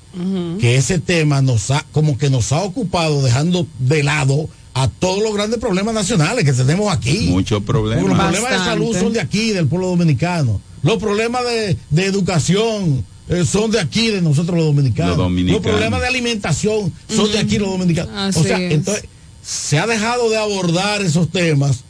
que 0.59 0.77
ese 0.77 0.98
tema 0.98 1.43
nos 1.43 1.70
ha, 1.70 1.85
como 1.93 2.16
que 2.16 2.31
nos 2.31 2.51
ha 2.52 2.62
ocupado 2.62 3.22
dejando 3.22 3.66
de 3.78 4.02
lado 4.02 4.48
a 4.72 4.89
todos 4.89 5.22
los 5.22 5.35
grandes 5.35 5.59
problemas 5.60 5.94
nacionales 5.94 6.44
que 6.44 6.52
tenemos 6.52 6.93
aquí. 6.93 7.28
Muchos 7.28 7.62
Porque 7.62 7.82
Los 7.97 7.98
problemas. 8.05 8.24
problemas 8.28 8.51
de 8.52 8.59
salud 8.59 8.97
son 8.97 9.12
de 9.12 9.20
aquí, 9.20 9.51
del 9.51 9.66
pueblo 9.66 9.89
dominicano. 9.89 10.60
Los 10.82 10.97
problemas 10.97 11.44
de, 11.44 11.77
de 11.90 12.06
educación 12.06 13.05
eh, 13.28 13.44
son 13.44 13.70
de 13.70 13.81
aquí, 13.81 14.09
de 14.09 14.22
nosotros 14.22 14.56
los 14.56 14.66
dominicanos. 14.66 15.16
Los 15.16 15.27
dominicanos. 15.27 15.62
problemas 15.62 16.01
de 16.01 16.06
alimentación 16.06 16.93
son 17.09 17.31
de 17.32 17.39
aquí, 17.39 17.59
los 17.59 17.68
dominicanos. 17.68 18.12
Así 18.16 18.40
o 18.40 18.43
sea, 18.44 18.60
es. 18.60 18.72
entonces 18.72 19.05
se 19.43 19.78
ha 19.78 19.86
dejado 19.86 20.31
de 20.31 20.36
abordar 20.39 21.02
esos 21.02 21.31
temas 21.31 21.81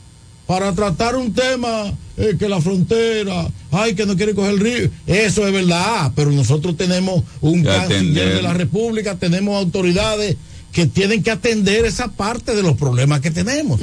para 0.45 0.73
tratar 0.73 1.15
un 1.15 1.33
tema 1.33 1.93
eh, 2.17 2.35
que 2.37 2.49
la 2.49 2.61
frontera, 2.61 3.47
ay, 3.71 3.95
que 3.95 4.05
no 4.05 4.15
quiere 4.15 4.33
coger 4.35 4.51
el 4.53 4.59
río. 4.59 4.89
Eso 5.07 5.47
es 5.47 5.53
verdad, 5.53 6.11
pero 6.15 6.31
nosotros 6.31 6.75
tenemos 6.77 7.23
un 7.41 7.63
canciller 7.63 8.35
de 8.35 8.41
la 8.41 8.53
República, 8.53 9.15
tenemos 9.15 9.55
autoridades 9.55 10.35
que 10.71 10.85
tienen 10.85 11.21
que 11.23 11.31
atender 11.31 11.85
esa 11.85 12.09
parte 12.11 12.55
de 12.55 12.63
los 12.63 12.77
problemas 12.77 13.19
que 13.21 13.31
tenemos. 13.31 13.79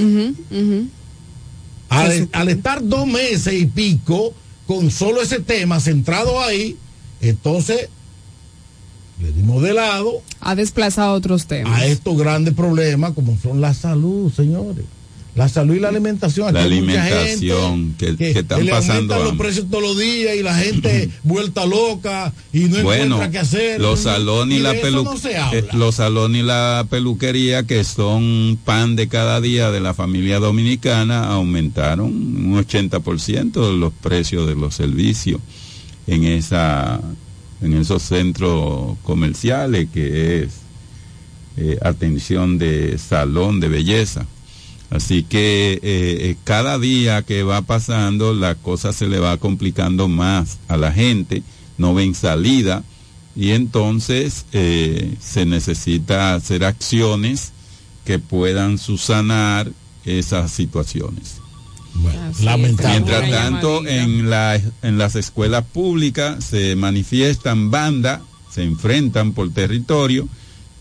Al, 1.90 2.28
al 2.32 2.48
estar 2.48 2.86
dos 2.86 3.06
meses 3.06 3.54
y 3.54 3.66
pico 3.66 4.34
con 4.66 4.90
solo 4.90 5.22
ese 5.22 5.40
tema 5.40 5.80
centrado 5.80 6.40
ahí, 6.42 6.76
entonces 7.22 7.88
le 9.20 9.32
dimos 9.32 9.62
de 9.62 9.72
lado 9.74 10.22
Ha 10.40 10.54
desplazado 10.54 11.14
otros 11.14 11.46
temas. 11.46 11.80
a 11.80 11.86
estos 11.86 12.16
grandes 12.16 12.54
problemas 12.54 13.12
como 13.14 13.36
son 13.38 13.60
la 13.60 13.72
salud, 13.74 14.30
señores. 14.32 14.84
La 15.38 15.48
salud 15.48 15.74
y 15.76 15.78
la 15.78 15.88
alimentación. 15.88 16.52
La 16.52 16.64
Aquí 16.64 16.80
mucha 16.80 17.00
alimentación 17.00 17.94
que, 17.96 18.30
están 18.30 18.64
le 18.64 18.72
pasando 18.72 19.14
aumentan 19.14 19.22
los 19.22 19.34
precios 19.36 19.66
todos 19.70 19.84
los 19.84 19.96
días 19.96 20.34
y 20.36 20.42
la 20.42 20.54
gente 20.56 21.10
vuelta 21.22 21.64
loca 21.64 22.32
y 22.52 22.62
no 22.64 22.82
Bueno, 22.82 23.14
encuentra 23.14 23.30
qué 23.30 23.38
hacer. 23.38 23.80
los 23.80 24.00
salones 24.00 24.58
y, 24.58 24.60
la 24.60 24.74
pelu- 24.74 25.04
no 25.04 25.14
eh, 25.56 25.64
los 25.74 25.94
salones 25.94 26.42
y 26.42 26.44
la 26.44 26.86
peluquería 26.90 27.62
que 27.62 27.84
son 27.84 28.58
pan 28.64 28.96
de 28.96 29.06
cada 29.06 29.40
día 29.40 29.70
de 29.70 29.78
la 29.78 29.94
familia 29.94 30.40
dominicana 30.40 31.28
aumentaron 31.28 32.06
un 32.10 32.54
80% 32.66 33.52
de 33.70 33.78
los 33.78 33.92
precios 33.92 34.46
de 34.48 34.56
los 34.56 34.74
servicios 34.74 35.40
en 36.08 36.24
esa 36.24 37.00
en 37.62 37.74
esos 37.74 38.02
centros 38.02 38.96
comerciales 39.04 39.86
que 39.94 40.42
es 40.42 40.48
eh, 41.56 41.78
atención 41.82 42.58
de 42.58 42.98
salón 42.98 43.60
de 43.60 43.68
belleza. 43.68 44.26
Así 44.90 45.22
que 45.22 45.72
eh, 45.72 45.80
eh, 45.82 46.36
cada 46.44 46.78
día 46.78 47.22
que 47.22 47.42
va 47.42 47.62
pasando 47.62 48.32
la 48.32 48.54
cosa 48.54 48.92
se 48.92 49.06
le 49.06 49.18
va 49.18 49.36
complicando 49.36 50.08
más 50.08 50.58
a 50.68 50.76
la 50.76 50.92
gente, 50.92 51.42
no 51.76 51.94
ven 51.94 52.14
salida 52.14 52.84
y 53.36 53.50
entonces 53.50 54.46
eh, 54.52 55.14
se 55.20 55.44
necesita 55.44 56.34
hacer 56.34 56.64
acciones 56.64 57.52
que 58.04 58.18
puedan 58.18 58.78
subsanar 58.78 59.70
esas 60.04 60.50
situaciones. 60.50 61.36
lamentable. 62.42 62.88
Mientras 62.88 63.30
tanto, 63.30 63.86
en, 63.86 64.30
la, 64.30 64.58
en 64.82 64.96
las 64.96 65.16
escuelas 65.16 65.64
públicas 65.64 66.42
se 66.42 66.74
manifiestan 66.76 67.70
bandas, 67.70 68.22
se 68.50 68.64
enfrentan 68.64 69.32
por 69.32 69.52
territorio 69.52 70.26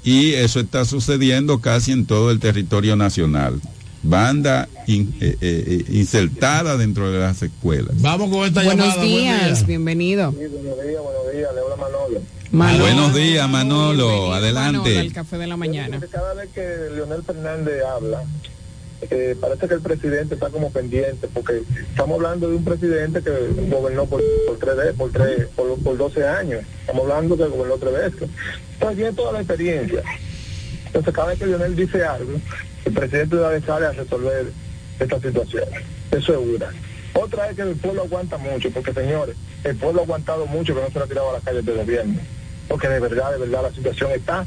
y 0.03 0.31
eso 0.31 0.61
está 0.61 0.85
sucediendo 0.85 1.59
casi 1.59 1.91
en 1.91 2.05
todo 2.05 2.31
el 2.31 2.39
territorio 2.39 2.95
nacional. 2.95 3.61
Banda 4.03 4.67
in- 4.87 5.13
eh, 5.19 5.35
eh, 5.41 5.63
eh, 5.67 5.85
insertada 5.89 6.77
dentro 6.77 7.11
de 7.11 7.19
las 7.19 7.41
escuelas. 7.41 7.99
Vamos 8.01 8.29
con 8.29 8.45
esta 8.45 8.63
Buenos 8.63 8.85
llamada. 8.85 9.01
buen 9.01 9.07
días, 9.09 9.57
día. 9.59 9.67
bienvenido. 9.67 10.27
Ah, 10.27 10.31
buenos 12.79 13.13
días, 13.13 13.49
Manolo. 13.49 13.49
Manolo, 13.49 14.33
Adelante. 14.33 14.99
el 14.99 15.11
café 15.13 15.37
de 15.37 15.47
la 15.47 15.57
mañana. 15.57 15.99
Cada 16.11 16.33
vez 16.33 16.49
que 16.53 16.61
Leonel 16.95 17.21
Fernández 17.23 17.83
habla, 17.83 18.23
eh, 19.01 19.35
parece 19.39 19.67
que 19.67 19.73
el 19.73 19.81
presidente 19.81 20.35
está 20.35 20.49
como 20.49 20.71
pendiente, 20.71 21.27
porque 21.33 21.61
estamos 21.89 22.15
hablando 22.15 22.49
de 22.49 22.55
un 22.55 22.63
presidente 22.63 23.21
que 23.21 23.31
gobernó 23.69 24.05
por, 24.05 24.23
por, 24.47 24.57
tres, 24.57 24.93
por, 24.97 25.11
tres, 25.11 25.47
por, 25.55 25.77
por 25.83 25.97
12 25.97 26.25
años. 26.25 26.61
Estamos 26.81 27.03
hablando 27.03 27.35
que 27.37 27.43
gobernó 27.45 27.75
tres 27.77 27.93
veces. 27.93 28.29
Entonces 28.73 28.97
tiene 28.97 29.13
toda 29.13 29.33
la 29.33 29.39
experiencia. 29.39 30.01
Entonces 30.85 31.13
cada 31.13 31.27
vez 31.27 31.39
que 31.39 31.47
Leonel 31.47 31.75
dice 31.75 32.03
algo, 32.05 32.39
el 32.87 32.93
presidente 32.93 33.35
debe 33.35 33.61
sale 33.61 33.85
a 33.85 33.91
resolver 33.91 34.51
esta 34.99 35.19
situación. 35.19 35.65
Eso 36.11 36.33
es 36.33 36.55
una. 36.55 36.67
Otra 37.13 37.49
es 37.49 37.55
que 37.55 37.63
el 37.63 37.75
pueblo 37.75 38.03
aguanta 38.03 38.37
mucho, 38.37 38.69
porque 38.71 38.93
señores, 38.93 39.35
el 39.63 39.75
pueblo 39.75 40.01
ha 40.01 40.03
aguantado 40.03 40.45
mucho 40.45 40.73
que 40.73 40.81
no 40.81 40.87
se 40.87 40.99
lo 40.99 41.05
ha 41.05 41.07
tirado 41.07 41.29
a 41.29 41.33
las 41.33 41.43
calles 41.43 41.65
de 41.65 41.73
gobierno. 41.73 42.19
Porque 42.67 42.87
de 42.87 42.99
verdad, 42.99 43.31
de 43.31 43.39
verdad 43.39 43.63
la 43.63 43.73
situación 43.73 44.11
está 44.11 44.45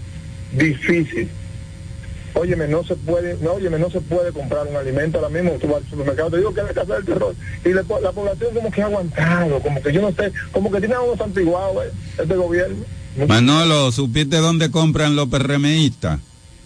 difícil. 0.52 1.28
Óyeme, 2.32 2.68
no 2.68 2.84
se 2.84 2.94
puede, 2.94 3.36
no, 3.42 3.54
óyeme, 3.54 3.78
no 3.78 3.90
se 3.90 4.00
puede 4.00 4.32
comprar 4.32 4.66
un 4.66 4.76
alimento 4.76 5.18
ahora 5.18 5.30
mismo, 5.30 5.58
tú 5.60 5.66
vas 5.66 5.82
al 5.82 5.90
supermercado, 5.90 6.30
te 6.30 6.36
digo 6.36 6.54
que 6.54 6.60
es 6.60 6.66
la 6.66 6.74
casa 6.74 6.94
del 6.94 7.04
terror. 7.04 7.34
Y 7.64 7.68
la, 7.70 7.82
la 8.00 8.12
población 8.12 8.54
como 8.54 8.70
que 8.70 8.82
ha 8.82 8.86
aguantado, 8.86 9.60
como 9.60 9.82
que 9.82 9.92
yo 9.92 10.00
no 10.00 10.12
sé, 10.12 10.32
como 10.52 10.70
que 10.70 10.78
tiene 10.78 10.94
a 10.94 11.00
uno 11.00 11.16
santiguado 11.16 11.82
eh, 11.82 11.90
este 12.16 12.36
gobierno. 12.36 12.84
Manolo, 13.26 13.90
¿supiste 13.90 14.36
dónde 14.36 14.70
compran 14.70 15.16
los 15.16 15.28
PRMistas? 15.28 16.20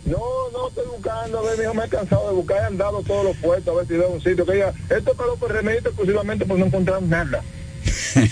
No, 0.07 0.19
no 0.53 0.69
estoy 0.69 0.85
buscando, 0.95 1.39
a 1.39 1.43
ver, 1.43 1.59
mijo, 1.59 1.75
me 1.75 1.85
he 1.85 1.89
cansado 1.89 2.29
de 2.29 2.35
buscar, 2.35 2.59
he 2.63 2.67
andado 2.67 3.03
todos 3.07 3.25
los 3.25 3.37
puestos 3.39 3.73
a 3.75 3.79
ver 3.79 3.87
si 3.87 3.95
veo 3.95 4.11
un 4.11 4.21
sitio 4.23 4.45
que 4.45 4.53
diga, 4.53 4.73
esto 4.91 5.11
es 5.13 5.17
para 5.17 5.29
los 5.31 5.39
PRMistas 5.39 5.87
exclusivamente 5.87 6.45
pues 6.45 6.59
no 6.61 6.67
encontramos 6.67 7.09
nada. 7.09 7.43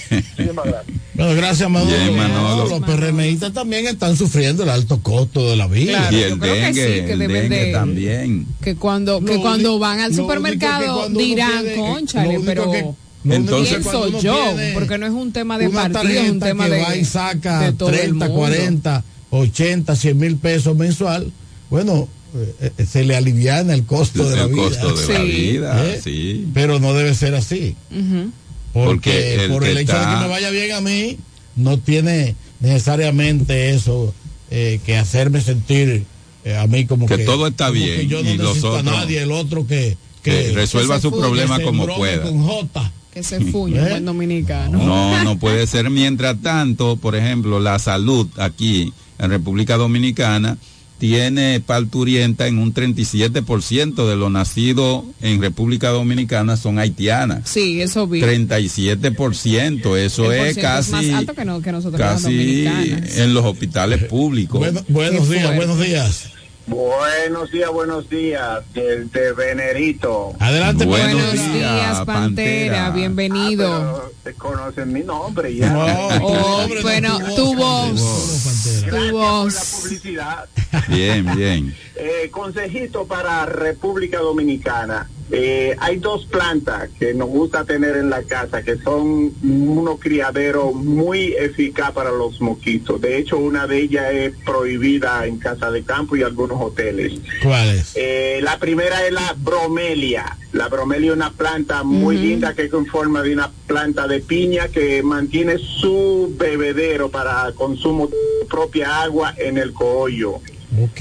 Bueno, 1.14 1.34
gracias, 1.36 1.68
Manolo. 1.68 1.90
Bien, 1.96 2.16
Manolo. 2.16 2.66
Los 2.66 2.80
PRMistas 2.80 3.52
también 3.52 3.86
están 3.86 4.16
sufriendo 4.16 4.62
el 4.62 4.70
alto 4.70 5.00
costo 5.02 5.50
de 5.50 5.56
la 5.56 5.66
vida. 5.66 5.98
Claro, 6.08 6.16
y 6.16 6.20
yo 6.20 6.26
el 6.26 6.38
creo 6.38 6.54
que 6.54 6.60
dengue, 6.60 6.86
sí, 6.86 7.06
que 7.06 7.12
el 7.12 7.18
deben 7.18 7.42
dengue 7.50 7.64
de- 7.66 7.72
también. 7.72 8.46
Que 8.62 8.76
cuando, 8.76 9.20
que 9.20 9.34
Lo 9.34 9.40
cuando 9.42 9.70
único- 9.72 9.78
van 9.80 10.00
al 10.00 10.14
supermercado 10.14 11.08
dirán, 11.10 11.64
conchale, 11.76 12.40
pero 12.44 12.70
que- 12.70 12.82
lo 13.24 13.34
Entonces, 13.34 13.78
pienso 13.78 14.20
yo, 14.20 14.34
tiene 14.34 14.72
porque 14.72 14.98
no 14.98 15.06
es 15.06 15.12
un 15.12 15.32
tema 15.32 15.58
de 15.58 15.68
partido, 15.68 16.08
es 16.22 16.30
un 16.30 16.40
tema 16.40 16.64
que 16.64 16.70
de, 16.72 16.82
va 16.82 16.96
y 16.96 17.04
saca 17.04 17.60
de 17.60 17.72
todo 17.72 17.90
el 17.90 17.96
30, 17.96 18.26
mundo. 18.26 18.40
40, 18.40 19.04
80, 19.30 19.94
100 19.96 20.18
mil 20.18 20.36
pesos 20.38 20.76
mensual, 20.76 21.30
bueno, 21.72 22.06
eh, 22.36 22.72
eh, 22.78 22.86
se 22.86 23.02
le 23.04 23.16
aliviana 23.16 23.72
el 23.74 23.84
costo 23.84 24.28
de 24.28 24.36
la 24.36 24.42
el 24.44 24.52
vida. 24.52 24.62
costo 24.62 24.94
de 24.94 25.08
la 25.14 25.20
Sí. 25.24 25.30
vida, 25.30 25.86
¿Eh? 25.90 26.00
sí. 26.04 26.46
Pero 26.52 26.78
no 26.78 26.92
debe 26.92 27.14
ser 27.14 27.34
así. 27.34 27.74
Porque, 27.90 28.30
Porque 28.72 29.34
el 29.44 29.50
por 29.50 29.64
el 29.64 29.78
hecho 29.78 29.92
de 29.98 29.98
que 30.04 30.16
me 30.20 30.28
vaya 30.28 30.50
bien 30.50 30.72
a 30.72 30.80
mí, 30.80 31.18
no 31.56 31.78
tiene 31.78 32.36
necesariamente 32.60 33.70
eso 33.70 34.14
eh, 34.50 34.80
que 34.84 34.96
hacerme 34.96 35.40
sentir 35.40 36.04
eh, 36.44 36.56
a 36.56 36.66
mí 36.66 36.86
como 36.86 37.06
Que 37.06 37.16
que, 37.18 37.24
todo 37.24 37.46
está 37.46 37.70
bien 37.70 38.00
que 38.00 38.06
yo 38.06 38.22
no 38.22 38.30
y 38.30 38.36
los 38.36 38.48
necesito 38.56 38.76
a 38.76 38.82
nadie, 38.82 39.22
el 39.22 39.32
otro 39.32 39.66
que, 39.66 39.96
Que 40.22 40.52
resuelva 40.52 41.00
su 41.00 41.10
problema 41.10 41.58
como 41.60 41.86
pueda. 41.86 42.22
con 42.22 42.42
J. 42.42 42.92
Que 43.12 43.22
se 43.22 43.36
¿Eh? 43.36 43.40
buen 43.40 44.04
dominicano. 44.04 44.78
No, 44.78 45.22
no 45.24 45.38
puede 45.38 45.66
ser. 45.66 45.90
Mientras 45.90 46.40
tanto, 46.42 46.96
por 46.96 47.14
ejemplo, 47.14 47.60
la 47.60 47.78
salud 47.78 48.26
aquí 48.38 48.92
en 49.18 49.30
República 49.30 49.76
Dominicana 49.76 50.56
tiene 51.02 51.58
parturienta 51.58 52.46
en 52.46 52.60
un 52.60 52.72
37% 52.72 54.08
de 54.08 54.14
los 54.14 54.30
nacidos 54.30 55.02
en 55.20 55.42
República 55.42 55.88
Dominicana 55.88 56.56
son 56.56 56.78
haitianas. 56.78 57.48
Sí, 57.50 57.82
eso 57.82 58.06
vi. 58.06 58.20
37%, 58.20 59.96
eso 59.96 60.30
es 60.30 60.56
casi, 60.58 60.92
más 60.92 61.08
alto 61.08 61.34
que, 61.34 61.44
no, 61.44 61.60
que 61.60 61.72
nosotros 61.72 62.00
casi 62.00 62.66
en 62.68 63.34
los 63.34 63.44
hospitales 63.44 64.04
públicos. 64.04 64.60
Bueno, 64.60 64.84
buenos 64.86 65.26
Qué 65.26 65.34
días, 65.34 65.46
fuerte. 65.46 65.66
buenos 65.66 65.84
días. 65.84 66.31
Buenos 66.66 67.50
días, 67.50 67.70
buenos 67.70 68.08
días, 68.08 68.60
el 68.74 69.10
de 69.10 69.32
Venerito. 69.32 70.32
Adelante, 70.38 70.86
Buenos 70.86 71.12
Buenos 71.12 71.32
días, 71.32 71.52
días, 71.52 72.00
Pantera, 72.04 72.04
Pantera. 72.06 72.90
bienvenido. 72.90 73.72
Ah, 73.72 74.02
pero 74.22 74.36
conocen 74.38 74.92
mi 74.92 75.00
nombre 75.00 75.54
ya. 75.54 75.68
No, 75.72 76.08
Oh, 76.24 76.62
hombre, 76.62 76.76
no, 76.76 76.82
bueno, 76.82 77.18
tu 77.30 77.34
tu 77.34 77.54
voz, 77.56 78.00
voz, 78.00 78.56
Gracias 78.64 78.84
tu 78.84 79.10
por 79.12 79.52
la 79.52 79.60
publicidad. 79.82 80.48
Bien, 80.88 81.36
bien. 81.36 81.76
Eh, 81.94 82.30
consejito 82.30 83.06
para 83.06 83.44
República 83.46 84.18
Dominicana. 84.18 85.08
Eh, 85.34 85.74
hay 85.80 85.96
dos 85.96 86.26
plantas 86.26 86.90
que 86.98 87.14
nos 87.14 87.30
gusta 87.30 87.64
tener 87.64 87.96
en 87.96 88.10
la 88.10 88.22
casa 88.22 88.62
que 88.62 88.76
son 88.76 89.32
unos 89.42 89.98
criaderos 89.98 90.74
muy 90.74 91.32
eficaz 91.32 91.92
para 91.92 92.10
los 92.10 92.38
mosquitos. 92.42 93.00
De 93.00 93.16
hecho, 93.16 93.38
una 93.38 93.66
de 93.66 93.78
ellas 93.78 94.12
es 94.12 94.34
prohibida 94.44 95.24
en 95.26 95.38
casa 95.38 95.70
de 95.70 95.84
campo 95.84 96.16
y 96.16 96.22
algunos 96.22 96.60
hoteles. 96.60 97.14
¿Cuál 97.42 97.70
es? 97.70 97.92
Eh, 97.94 98.40
la 98.42 98.58
primera 98.58 99.06
es 99.06 99.12
la 99.12 99.34
bromelia. 99.38 100.36
La 100.52 100.68
bromelia 100.68 101.12
es 101.12 101.16
una 101.16 101.32
planta 101.32 101.82
muy 101.82 102.18
linda 102.18 102.52
que 102.54 102.64
es 102.64 102.70
con 102.70 102.84
forma 102.84 103.22
de 103.22 103.32
una 103.32 103.50
planta 103.66 104.06
de 104.06 104.20
piña 104.20 104.68
que 104.68 105.02
mantiene 105.02 105.56
su 105.56 106.30
bebedero 106.36 107.08
para 107.08 107.50
consumo 107.54 108.08
de 108.08 108.44
propia 108.50 109.00
agua 109.00 109.34
en 109.38 109.56
el 109.56 109.72
coollo. 109.72 110.40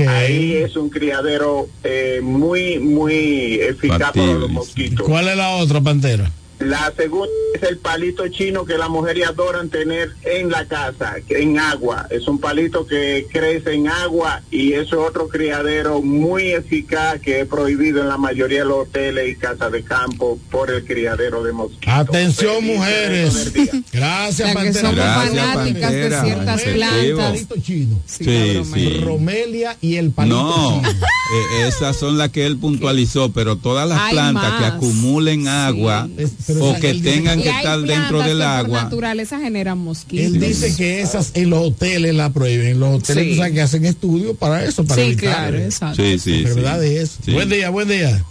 Ahí 0.08 0.54
es 0.54 0.76
un 0.76 0.90
criadero 0.90 1.70
eh, 1.84 2.20
muy, 2.22 2.80
muy 2.80 3.56
eficaz 3.62 4.12
para 4.12 4.34
los 4.34 4.50
mosquitos. 4.50 5.06
¿Cuál 5.08 5.30
es 5.30 5.38
la 5.38 5.52
otra, 5.52 5.80
Pantera? 5.82 6.32
La 6.62 6.94
segunda 6.96 7.28
es 7.56 7.64
el 7.64 7.78
palito 7.78 8.28
chino 8.28 8.66
que 8.66 8.78
las 8.78 8.90
mujeres 8.90 9.28
adoran 9.28 9.70
tener 9.70 10.12
en 10.24 10.50
la 10.50 10.66
casa, 10.68 11.16
en 11.30 11.58
agua. 11.60 12.08
Es 12.10 12.28
un 12.28 12.40
palito 12.40 12.86
que 12.86 13.28
crece 13.32 13.74
en 13.74 13.88
agua 13.88 14.42
y 14.52 14.74
es 14.74 14.94
otro 14.94 15.28
criadero 15.28 16.02
muy 16.02 16.52
eficaz 16.52 17.20
que 17.20 17.42
es 17.42 17.48
prohibido 17.48 18.02
en 18.02 18.08
la 18.10 18.18
mayoría 18.18 18.60
de 18.60 18.66
los 18.66 18.88
hoteles 18.88 19.30
y 19.32 19.36
casas 19.36 19.72
de 19.72 19.84
campo 19.84 20.38
por 20.52 20.70
el 20.72 20.86
criadero 20.86 21.44
de 21.44 21.52
mosquitos. 21.52 21.88
Atención, 21.94 22.56
Feliz 22.62 22.78
mujeres. 22.78 23.54
Gracias, 23.92 24.38
Ya 24.38 24.48
que 24.50 24.54
Pantera. 24.54 24.80
somos 24.82 24.96
Gracias, 24.96 25.46
fanáticas 25.46 25.92
de 25.92 26.02
Pantera. 26.02 26.24
ciertas 26.24 26.62
plantas. 26.64 27.26
Palito 27.32 27.56
chino. 27.62 28.00
Sí, 28.06 28.24
Sí, 28.24 28.30
la 28.34 28.54
broma. 28.54 28.76
sí. 28.78 29.02
Romelia 29.04 29.78
y 29.82 29.96
el 29.96 30.12
palito 30.12 30.36
No, 30.36 30.82
chino. 30.82 30.90
eh, 30.90 31.68
esas 31.68 31.98
son 31.98 32.18
las 32.18 32.30
que 32.30 32.46
él 32.46 32.58
puntualizó, 32.58 33.32
pero 33.32 33.56
todas 33.58 33.88
las 33.90 34.00
Hay 34.00 34.14
plantas 34.14 34.60
que 34.60 34.66
acumulen 34.66 35.48
agua 35.48 36.08
Es- 36.18 36.32
pero 36.54 36.70
o 36.72 36.80
que 36.80 36.94
dice 36.94 37.12
tengan 37.12 37.42
que 37.42 37.50
estar 37.50 37.80
dentro 37.82 38.20
del 38.22 38.42
agua. 38.42 38.84
naturaleza 38.84 39.40
generan 39.40 39.78
mosquitos. 39.78 40.26
Él 40.26 40.40
dice 40.40 40.76
que 40.76 41.02
esas 41.02 41.32
en 41.34 41.50
los 41.50 41.68
hoteles 41.68 42.14
la 42.16 42.30
prohíben. 42.32 42.68
En 42.68 42.80
los 42.80 42.96
hoteles 43.02 43.24
Sí. 43.26 43.30
tú 43.32 43.36
sabes 43.38 43.54
que 43.54 43.62
hacen 43.62 43.86
estudios 43.86 44.36
para 44.38 44.64
eso, 44.66 44.84
para 44.84 45.02
Sí, 45.04 45.08
evitar 45.12 45.22
claro, 45.52 45.58
exacto. 45.58 46.04
Sí, 46.04 46.20
sí, 46.20 46.20
sí. 46.20 46.34
enfermedades. 46.42 47.18
Sí. 47.26 47.32
Buen 47.32 47.50
día, 47.50 47.70
buen 47.70 47.88
día. 47.88 48.24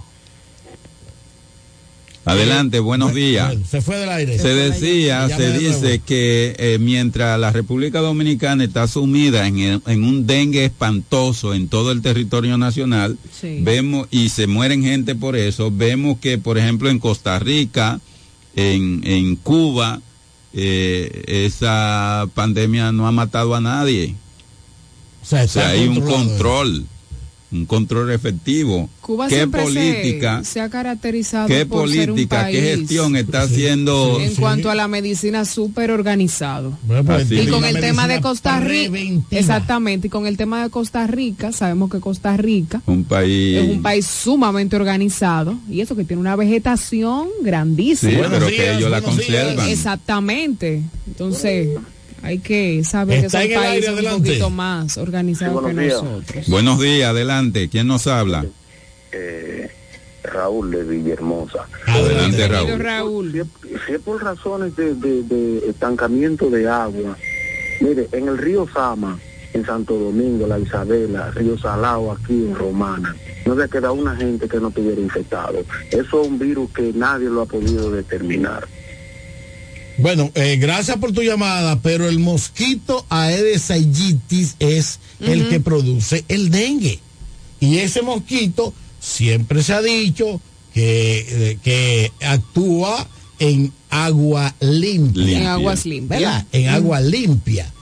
Adelante, 2.27 2.81
buenos 2.81 3.15
días. 3.15 3.47
Bueno, 3.49 3.65
se 3.69 3.81
fue 3.81 3.97
del 3.97 4.11
aire. 4.11 4.39
Se 4.39 4.49
decía, 4.49 5.27
se 5.27 5.43
de 5.43 5.49
nuevo. 5.59 5.59
dice 5.81 6.01
que 6.05 6.55
eh, 6.59 6.79
mientras 6.79 7.41
la 7.41 7.51
República 7.51 8.01
Dominicana 8.01 8.63
está 8.63 8.87
sumida 8.87 9.47
en, 9.47 9.59
el- 9.59 9.83
en 9.87 10.05
un 10.05 10.27
dengue 10.27 10.67
espantoso 10.67 11.55
en 11.55 11.69
todo 11.69 11.91
el 11.91 12.03
territorio 12.03 12.59
nacional, 12.59 13.17
Sí. 13.41 13.61
vemos 13.63 14.07
y 14.11 14.29
se 14.29 14.47
mueren 14.47 14.83
gente 14.85 15.15
por 15.15 15.35
eso, 15.35 15.71
vemos 15.75 16.19
que 16.21 16.37
por 16.37 16.59
ejemplo 16.59 16.91
en 16.91 16.99
Costa 16.99 17.39
Rica, 17.39 18.01
en, 18.57 19.01
en 19.05 19.37
Cuba, 19.37 20.01
eh, 20.53 21.23
esa 21.27 22.27
pandemia 22.35 22.93
no 22.93 23.07
ha 23.07 23.13
matado 23.13 23.55
a 23.55 23.61
nadie. 23.61 24.15
O 25.23 25.27
sea, 25.27 25.45
O 25.45 25.49
sea, 25.49 25.69
hay 25.69 25.87
un 25.87 26.01
control, 26.01 26.87
un 27.53 27.67
control 27.67 28.13
efectivo. 28.13 28.89
Cuba 29.01 29.27
¿Qué 29.27 29.41
se- 29.41 29.47
política? 29.49 30.45
se, 30.45 30.61
ha 30.61 30.69
caracterizado 30.71 31.49
¿Qué 31.49 31.67
por 31.67 31.89
ser 31.91 32.11
un 32.11 32.15
política, 32.17 32.43
país 32.43 32.57
qué 32.57 32.77
gestión 32.77 33.17
está 33.17 33.47
Sí, 33.49 33.55
haciendo? 33.55 34.21
en 34.21 34.35
cuanto 34.37 34.71
a 34.71 34.75
la 34.77 34.87
medicina 34.87 35.45
súper 35.45 35.91
organizado. 35.91 36.79
Bueno, 36.85 37.05
pues, 37.05 37.31
Y 37.31 37.47
con 37.49 37.65
el 37.65 37.81
tema 37.81 38.07
de 38.07 38.21
Costa 38.21 38.61
Rica, 38.61 38.91
preventiva. 38.91 39.41
exactamente, 39.41 40.07
y 40.07 40.11
con 40.11 40.27
el 40.29 40.37
tema 40.37 40.63
de 40.63 40.71
Costa 40.71 41.07
Rica, 41.09 41.51
sabemos 41.53 41.91
que 41.91 41.99
Costa 41.99 42.37
Rica 42.37 42.83
Un 42.87 43.03
país... 43.05 43.57
es 43.59 43.69
un 43.69 43.83
país 43.83 44.07
sumamente 44.07 44.77
organizado 44.77 45.57
y 45.69 45.81
eso 45.81 45.97
que 45.97 46.05
tiene 46.05 46.21
una 46.21 46.37
vegetación 46.37 47.29
grandísima. 47.43 48.13
Buenos 48.19 48.31
pero 48.39 48.47
días, 48.47 48.61
que 48.63 48.71
ellos 48.77 48.91
la 48.91 49.01
buenos 49.01 49.27
días. 49.27 49.45
conservan. 49.45 49.69
Exactamente. 49.69 50.83
Entonces, 51.09 51.69
hay 52.23 52.39
que 52.39 52.83
saber 52.85 53.23
que 53.23 53.31
son 53.31 53.41
el 53.41 53.47
aire, 53.49 53.57
países 53.87 54.13
un 54.13 54.23
poquito 54.23 54.51
más 54.51 54.99
organizados 54.99 55.55
Sí, 55.63 55.69
que 55.69 55.75
buenos 55.75 55.85
días. 55.85 56.03
nosotros. 56.03 56.49
Buenos 56.49 56.81
días, 56.81 57.09
adelante. 57.11 57.69
¿Quién 57.69 57.87
nos 57.87 58.07
habla? 58.07 58.45
Eh, 59.13 59.71
Raúl 60.23 60.71
de 60.71 60.85
Villahermosa. 60.85 61.67
Adelante, 61.87 62.47
Raúl. 62.49 62.79
Raúl. 62.79 63.33
Si 63.33 63.39
es, 63.41 63.47
si 63.87 63.93
es 63.95 64.01
por 64.01 64.23
razones 64.23 64.77
de, 64.77 64.95
de- 64.95 65.23
de 65.23 65.59
estancamiento 65.71 66.51
de 66.51 66.69
agua, 66.69 67.17
mire, 67.81 68.07
en 68.13 68.29
el 68.29 68.39
río 68.39 68.67
Sama, 68.73 69.19
en 69.53 69.65
Santo 69.67 69.95
Domingo, 69.99 70.47
la 70.47 70.59
Isabela, 70.59 71.31
Río 71.33 71.59
Salado, 71.59 72.13
aquí 72.13 72.35
en 72.35 72.55
Romana, 72.55 73.17
no 73.47 73.61
se 73.61 73.69
queda 73.69 73.91
una 73.91 74.15
gente 74.15 74.49
que 74.49 74.61
no 74.61 74.69
estuviera 74.69 75.01
infectado. 75.01 75.65
Eso 75.91 76.21
es 76.23 76.29
un 76.29 76.39
virus 76.39 76.71
que 76.71 76.93
nadie 76.95 77.29
lo 77.29 77.41
ha 77.43 77.47
podido 77.47 77.91
determinar. 77.91 78.69
Bueno, 80.01 80.31
eh, 80.35 80.57
gracias 80.61 80.97
por 80.99 81.13
tu 81.13 81.23
llamada, 81.23 81.81
pero 81.81 82.09
el 82.09 82.19
mosquito 82.19 83.05
Aedes 83.09 83.71
aegypti 83.71 84.47
es 84.59 84.99
el 85.21 85.49
que 85.49 85.61
produce 85.61 86.25
el 86.29 86.51
dengue. 86.51 86.99
Y 87.61 87.79
ese 87.79 88.03
mosquito 88.03 88.73
siempre 89.01 89.63
se 89.63 89.73
ha 89.75 89.83
dicho 89.83 90.41
que, 90.73 91.27
eh, 91.29 91.59
que 91.63 92.13
actúa 92.23 93.07
en 93.39 93.73
agua 93.91 94.55
limpia. 94.61 95.23
Limpia. 95.25 95.41
En 95.41 95.47
aguas 95.47 95.87
limpias. 95.87 96.21
¿verdad? 96.21 96.47
En 96.53 96.69
agua 96.69 97.01
limpia. 97.01 97.73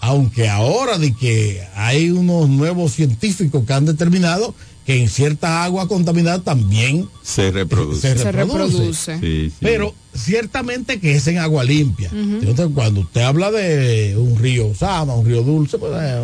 Aunque 0.00 0.48
ahora 0.48 0.96
de 0.98 1.12
que 1.14 1.60
hay 1.74 2.10
unos 2.10 2.48
nuevos 2.48 2.92
científicos 2.92 3.64
que 3.66 3.72
han 3.72 3.84
determinado 3.84 4.54
que 4.86 4.96
en 5.02 5.08
cierta 5.10 5.64
agua 5.64 5.86
contaminada 5.86 6.38
también 6.40 7.08
Se 7.22 7.50
reproduce. 7.50 8.00
se 8.12 8.18
Se 8.18 8.32
reproduce. 8.32 8.76
reproduce. 8.78 9.18
Sí, 9.20 9.50
sí. 9.50 9.56
Pero 9.60 9.94
ciertamente 10.18 11.00
que 11.00 11.14
es 11.16 11.26
en 11.26 11.38
agua 11.38 11.64
limpia. 11.64 12.10
Entonces, 12.12 12.68
cuando 12.74 13.00
usted 13.00 13.20
habla 13.22 13.50
de 13.50 14.14
un 14.16 14.38
río 14.38 14.74
Sama, 14.74 15.14
un 15.14 15.26
río 15.26 15.42
dulce, 15.42 15.78
pues, 15.78 15.92
eh, 15.94 16.20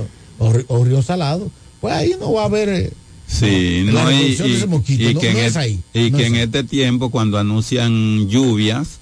o, 0.69 0.85
río 0.85 1.03
salado, 1.03 1.51
pues 1.81 1.95
ahí 1.95 2.15
no 2.19 2.33
va 2.33 2.43
a 2.43 2.47
haber. 2.47 2.69
eh, 2.69 2.93
Sí, 3.27 3.85
la 3.87 4.05
no, 4.05 4.11
y, 4.11 4.15
reproducción 4.17 4.49
de 4.51 4.57
ese 4.59 4.67
mosquito, 4.67 5.03
y 5.11 5.15
no- 5.15 5.21
que, 5.21 5.33
no 5.33 5.39
en, 5.39 5.45
es 5.47 5.53
et- 5.53 5.57
ahí, 5.57 5.81
y 5.95 6.11
no 6.11 6.17
que 6.19 6.23
es 6.25 6.29
en 6.29 6.35
ahí. 6.37 6.41
este 6.43 6.65
tiempo, 6.65 7.11
cuando 7.11 7.39
anuncian 7.39 8.29
lluvias, 8.29 8.99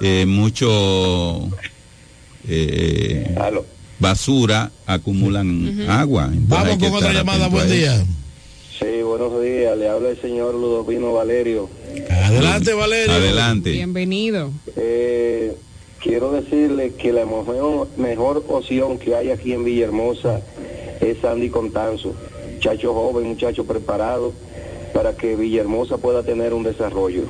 eh, 0.00 0.24
mucho... 0.26 1.48
eh, 2.48 3.34
basura 3.98 4.70
acumulan 4.86 5.84
agua. 5.90 6.24
Entonces 6.32 6.48
Vamos 6.48 6.68
hay 6.68 6.78
que 6.78 6.86
con 6.88 6.94
otra 6.96 7.12
llamada, 7.12 7.48
buen 7.48 7.70
día. 7.70 8.02
Sí, 8.78 9.02
buenos 9.02 9.42
días. 9.42 9.76
Le 9.76 9.88
habla 9.90 10.08
el 10.08 10.20
señor 10.22 10.54
Ludovino 10.54 11.12
Valerio. 11.12 11.68
Adelante, 12.30 12.72
Valerio. 12.74 13.12
Adelante. 13.12 13.72
Bienvenido. 13.72 14.50
Eh, 14.76 15.56
quiero 16.00 16.32
decirle 16.32 16.94
que 16.94 17.12
la 17.12 17.26
mejor, 17.26 17.88
mejor 17.96 18.44
opción 18.48 18.98
que 18.98 19.14
hay 19.14 19.30
aquí 19.30 19.52
en 19.52 19.64
Villahermosa 19.64 20.40
es 21.00 21.18
Sandy 21.20 21.48
Contanzo. 21.48 22.14
Muchacho 22.54 22.94
joven, 22.94 23.26
muchacho 23.26 23.64
preparado 23.64 24.32
para 24.94 25.16
que 25.16 25.34
Villahermosa 25.34 25.98
pueda 25.98 26.22
tener 26.22 26.52
un 26.54 26.62
desarrollo. 26.62 27.24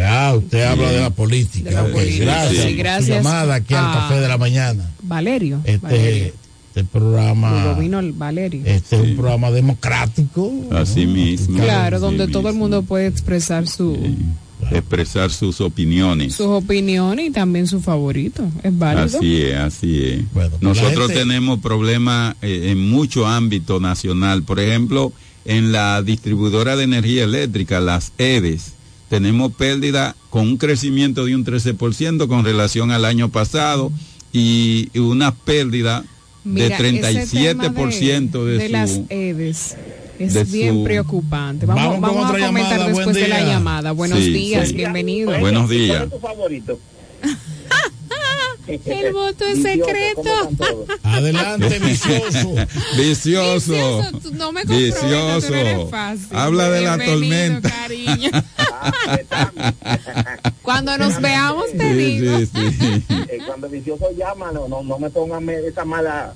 Ah, 0.00 0.34
usted 0.36 0.62
habla 0.62 0.90
de 0.90 1.00
la 1.00 1.10
política. 1.10 1.70
De 1.70 1.76
la 1.76 1.84
política. 1.84 2.24
Gracias. 2.24 2.64
Sí, 2.64 3.12
su 3.12 3.12
llamada 3.12 3.56
aquí 3.56 3.74
al 3.74 3.92
Café 3.92 4.20
de 4.20 4.28
la 4.28 4.38
Mañana. 4.38 4.90
Valerio. 5.02 5.60
Este, 5.64 5.78
Valerio. 5.78 6.32
Este 6.80 6.98
programa, 6.98 7.64
Ludovino 7.64 8.00
Valerio. 8.14 8.62
este 8.64 8.96
es 8.96 9.02
un 9.02 9.16
programa 9.16 9.50
democrático. 9.50 10.52
Así 10.70 11.06
mismo. 11.06 11.58
Claro, 11.58 11.96
Así 11.96 12.04
donde 12.04 12.28
todo 12.28 12.48
el 12.48 12.54
mundo 12.54 12.82
puede 12.82 13.06
expresar 13.06 13.66
su, 13.66 13.96
Expresar 14.70 15.30
sus 15.30 15.60
opiniones. 15.60 16.34
sus 16.34 16.46
opiniones 16.46 17.28
y 17.28 17.30
también 17.30 17.66
su 17.66 17.80
favorito. 17.80 18.44
Es 18.62 18.76
válido. 18.76 19.18
Así 19.18 19.42
es, 19.42 19.56
así 19.56 20.02
es. 20.04 20.20
Nosotros 20.60 21.06
gente- 21.06 21.20
tenemos 21.20 21.60
problemas 21.60 22.34
eh, 22.42 22.70
en 22.70 22.90
mucho 22.90 23.26
ámbito 23.26 23.80
nacional. 23.80 24.42
Por 24.42 24.58
ejemplo, 24.60 25.12
en 25.44 25.72
la 25.72 26.02
distribuidora 26.02 26.76
de 26.76 26.84
energía 26.84 27.24
eléctrica, 27.24 27.80
las 27.80 28.12
EDES, 28.18 28.72
tenemos 29.08 29.52
pérdida 29.52 30.14
con 30.28 30.42
un 30.48 30.56
crecimiento 30.58 31.24
de 31.24 31.34
un 31.34 31.44
13% 31.44 32.26
con 32.28 32.44
relación 32.44 32.90
al 32.90 33.04
año 33.06 33.30
pasado 33.30 33.90
y 34.32 34.90
una 34.98 35.34
pérdida 35.34 36.04
Mira, 36.48 36.78
de 36.78 36.88
ese 37.20 37.36
37% 37.36 38.30
tema 38.30 38.44
de, 38.44 38.58
de, 38.58 38.66
su... 38.66 38.72
las 38.72 39.00
EDES 39.08 39.76
es 40.18 40.34
de 40.34 40.44
bien 40.44 40.74
su- 40.74 40.84
preocupante. 40.84 41.66
Vamos, 41.66 42.00
Vamos 42.00 42.24
a 42.24 42.28
comentar 42.46 42.78
llamada, 42.78 42.86
después 42.88 43.16
de 43.16 43.28
la 43.28 43.40
llamada. 43.44 43.92
Buenos 43.92 44.18
Sí, 44.18 44.30
días, 44.32 44.68
sí. 44.68 44.74
bienvenido. 44.74 45.38
Buenos 45.38 45.68
días. 45.70 45.96
¿Cuál 45.98 46.04
es 46.04 46.10
tu 46.10 46.18
favorito? 46.20 46.80
El 48.86 49.12
voto 49.12 49.44
es 49.46 49.62
secreto. 49.62 50.50
Adelante, 51.02 51.78
vicioso. 51.80 52.54
Vicioso. 52.96 53.72
Vicioso, 53.72 54.18
tú 54.22 54.34
no 54.34 54.52
me 54.52 54.60
comprometas, 54.64 55.00
tú 55.00 55.06
no 55.08 55.34
Vicioso. 55.36 55.54
eres 55.54 55.90
fácil. 55.90 56.26
Habla 56.36 56.70
de 56.70 56.80
la 56.82 56.98
tormenta. 56.98 57.70
cariño. 57.70 58.30
Cuando 60.62 60.96
nos 60.98 61.20
veamos 61.20 61.66
te 61.76 61.94
digo. 61.94 62.36
Eh, 62.36 63.38
cuando 63.46 63.68
vicioso 63.68 64.06
llama, 64.16 64.52
no, 64.52 64.68
no, 64.68 64.82
no 64.82 64.98
me 64.98 65.10
pongan 65.10 65.44
me- 65.44 65.66
esa 65.66 65.84
mala 65.84 66.34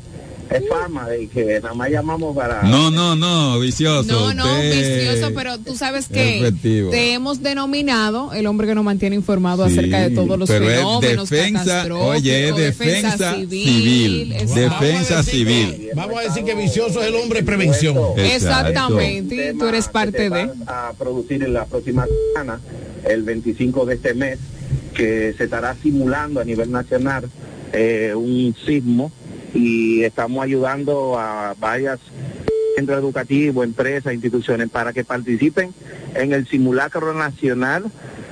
eh, 0.54 0.64
fama 0.68 1.08
de 1.08 1.28
que 1.28 1.60
nada 1.60 1.74
más 1.74 1.90
llamamos 1.90 2.34
para... 2.36 2.62
No, 2.62 2.90
no, 2.90 3.16
no, 3.16 3.58
vicioso. 3.60 4.10
No, 4.10 4.34
no, 4.34 4.44
usted- 4.44 5.04
vicioso, 5.06 5.32
pero 5.34 5.58
tú 5.58 5.74
sabes 5.76 6.08
que 6.08 6.38
Efectivo. 6.38 6.90
te 6.90 7.12
hemos 7.12 7.42
denominado 7.42 8.32
el 8.32 8.46
hombre 8.46 8.66
que 8.66 8.74
nos 8.74 8.84
mantiene 8.84 9.16
informado 9.16 9.64
acerca 9.64 10.00
de 10.00 10.10
todos 10.10 10.38
los 10.38 10.48
pero 10.48 10.68
es 10.68 10.76
fenómenos 10.76 11.30
defensa, 11.30 11.64
catastróficos, 11.64 12.16
oye, 12.16 12.48
es 12.48 12.56
defensa 12.56 13.34
civil, 13.34 14.34
defensa 14.54 15.22
civil. 15.22 15.88
Vamos 15.94 16.18
a 16.18 16.20
decir 16.22 16.44
que 16.44 16.54
vicioso 16.54 17.00
es 17.02 17.08
el 17.08 17.14
hombre 17.16 17.40
de 17.40 17.46
prevención. 17.46 17.96
Exactamente, 18.16 19.50
y 19.54 19.58
tú 19.58 19.66
eres 19.66 19.88
parte 19.88 20.30
de. 20.30 20.50
a 20.66 20.92
producir 20.98 21.42
en 21.42 21.52
la 21.54 21.64
próxima 21.66 22.06
semana, 22.34 22.60
el 23.08 23.22
25 23.22 23.86
de 23.86 23.94
este 23.94 24.14
mes, 24.14 24.38
que 24.94 25.34
se 25.36 25.44
estará 25.44 25.74
simulando 25.82 26.40
a 26.40 26.44
nivel 26.44 26.70
nacional 26.70 27.28
eh, 27.72 28.12
un 28.14 28.54
sismo 28.66 29.10
y 29.54 30.02
estamos 30.02 30.42
ayudando 30.42 31.18
a 31.18 31.54
varias 31.58 32.00
centros 32.76 32.98
educativos, 32.98 33.64
empresas, 33.64 34.14
instituciones 34.14 34.70
para 34.70 34.92
que 34.92 35.04
participen 35.04 35.74
en 36.14 36.32
el 36.32 36.46
simulacro 36.46 37.12
nacional 37.14 37.84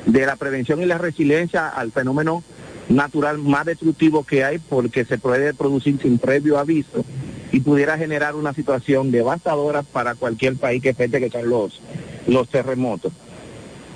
de 0.07 0.27
la 0.27 0.37
prevención 0.37 0.83
y 0.83 0.87
la 0.87 0.99
resiliencia 0.99 1.69
al 1.69 1.93
fenómeno 1.93 2.43
natural 2.89 3.39
más 3.39 3.67
destructivo 3.67 4.25
que 4.25 4.45
hay 4.45 4.59
porque 4.59 5.05
se 5.05 5.19
puede 5.19 5.55
producir 5.55 6.01
sin 6.01 6.19
previo 6.19 6.59
aviso 6.59 7.05
y 7.53 7.61
pudiera 7.61 7.99
generar 7.99 8.35
una 8.35 8.53
situación 8.53 9.11
devastadora 9.11 9.83
para 9.83 10.15
cualquier 10.15 10.57
país 10.57 10.83
que 10.83 10.91
afecte 10.91 11.21
que 11.21 11.31
son 11.31 11.49
los, 11.49 11.81
los 12.27 12.49
terremotos. 12.49 13.13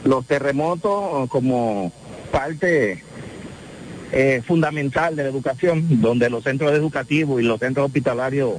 Los 0.05 0.27
terremotos 0.27 1.29
como 1.31 1.93
parte 2.31 3.03
eh, 4.17 4.43
fundamental 4.47 5.17
de 5.17 5.25
la 5.25 5.29
educación, 5.29 6.01
donde 6.01 6.31
los 6.31 6.45
centros 6.45 6.71
educativos 6.71 7.41
y 7.41 7.45
los 7.45 7.59
centros 7.59 7.87
hospitalarios 7.87 8.53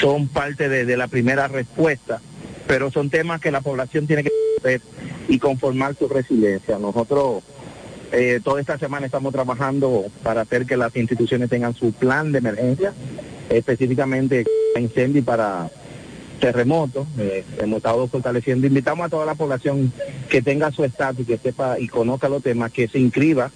son 0.00 0.26
parte 0.26 0.68
de, 0.68 0.96
la 0.96 1.06
primera 1.06 1.46
respuesta, 1.46 2.20
pero 2.66 2.90
son 2.90 3.08
temas 3.08 3.40
que 3.40 3.52
la 3.52 3.60
población 3.60 4.08
tiene 4.08 4.24
que 4.24 4.32
ver 4.64 4.80
y 5.28 5.38
conformar 5.38 5.94
su 5.94 6.08
resiliencia. 6.08 6.76
Nosotros 6.80 7.44
eh, 8.10 8.40
toda 8.42 8.60
esta 8.60 8.78
semana 8.78 9.06
estamos 9.06 9.32
trabajando 9.32 10.06
para 10.24 10.40
hacer 10.40 10.66
que 10.66 10.76
las 10.76 10.96
instituciones 10.96 11.48
tengan 11.48 11.72
su 11.72 11.92
plan 11.92 12.32
de 12.32 12.38
emergencia, 12.38 12.92
específicamente 13.48 14.44
incendio 14.76 15.20
y 15.20 15.24
para 15.24 15.70
terremotos. 16.40 17.06
Eh, 17.16 17.44
hemos 17.60 17.76
estado 17.76 18.08
fortaleciendo. 18.08 18.66
Invitamos 18.66 19.06
a 19.06 19.08
toda 19.08 19.24
la 19.24 19.36
población 19.36 19.92
que 20.28 20.42
tenga 20.42 20.72
su 20.72 20.82
estatus, 20.82 21.28
que 21.28 21.38
sepa 21.38 21.78
y 21.78 21.86
conozca 21.86 22.28
los 22.28 22.42
temas, 22.42 22.72
que 22.72 22.88
se 22.88 22.98
inscriba 22.98 23.52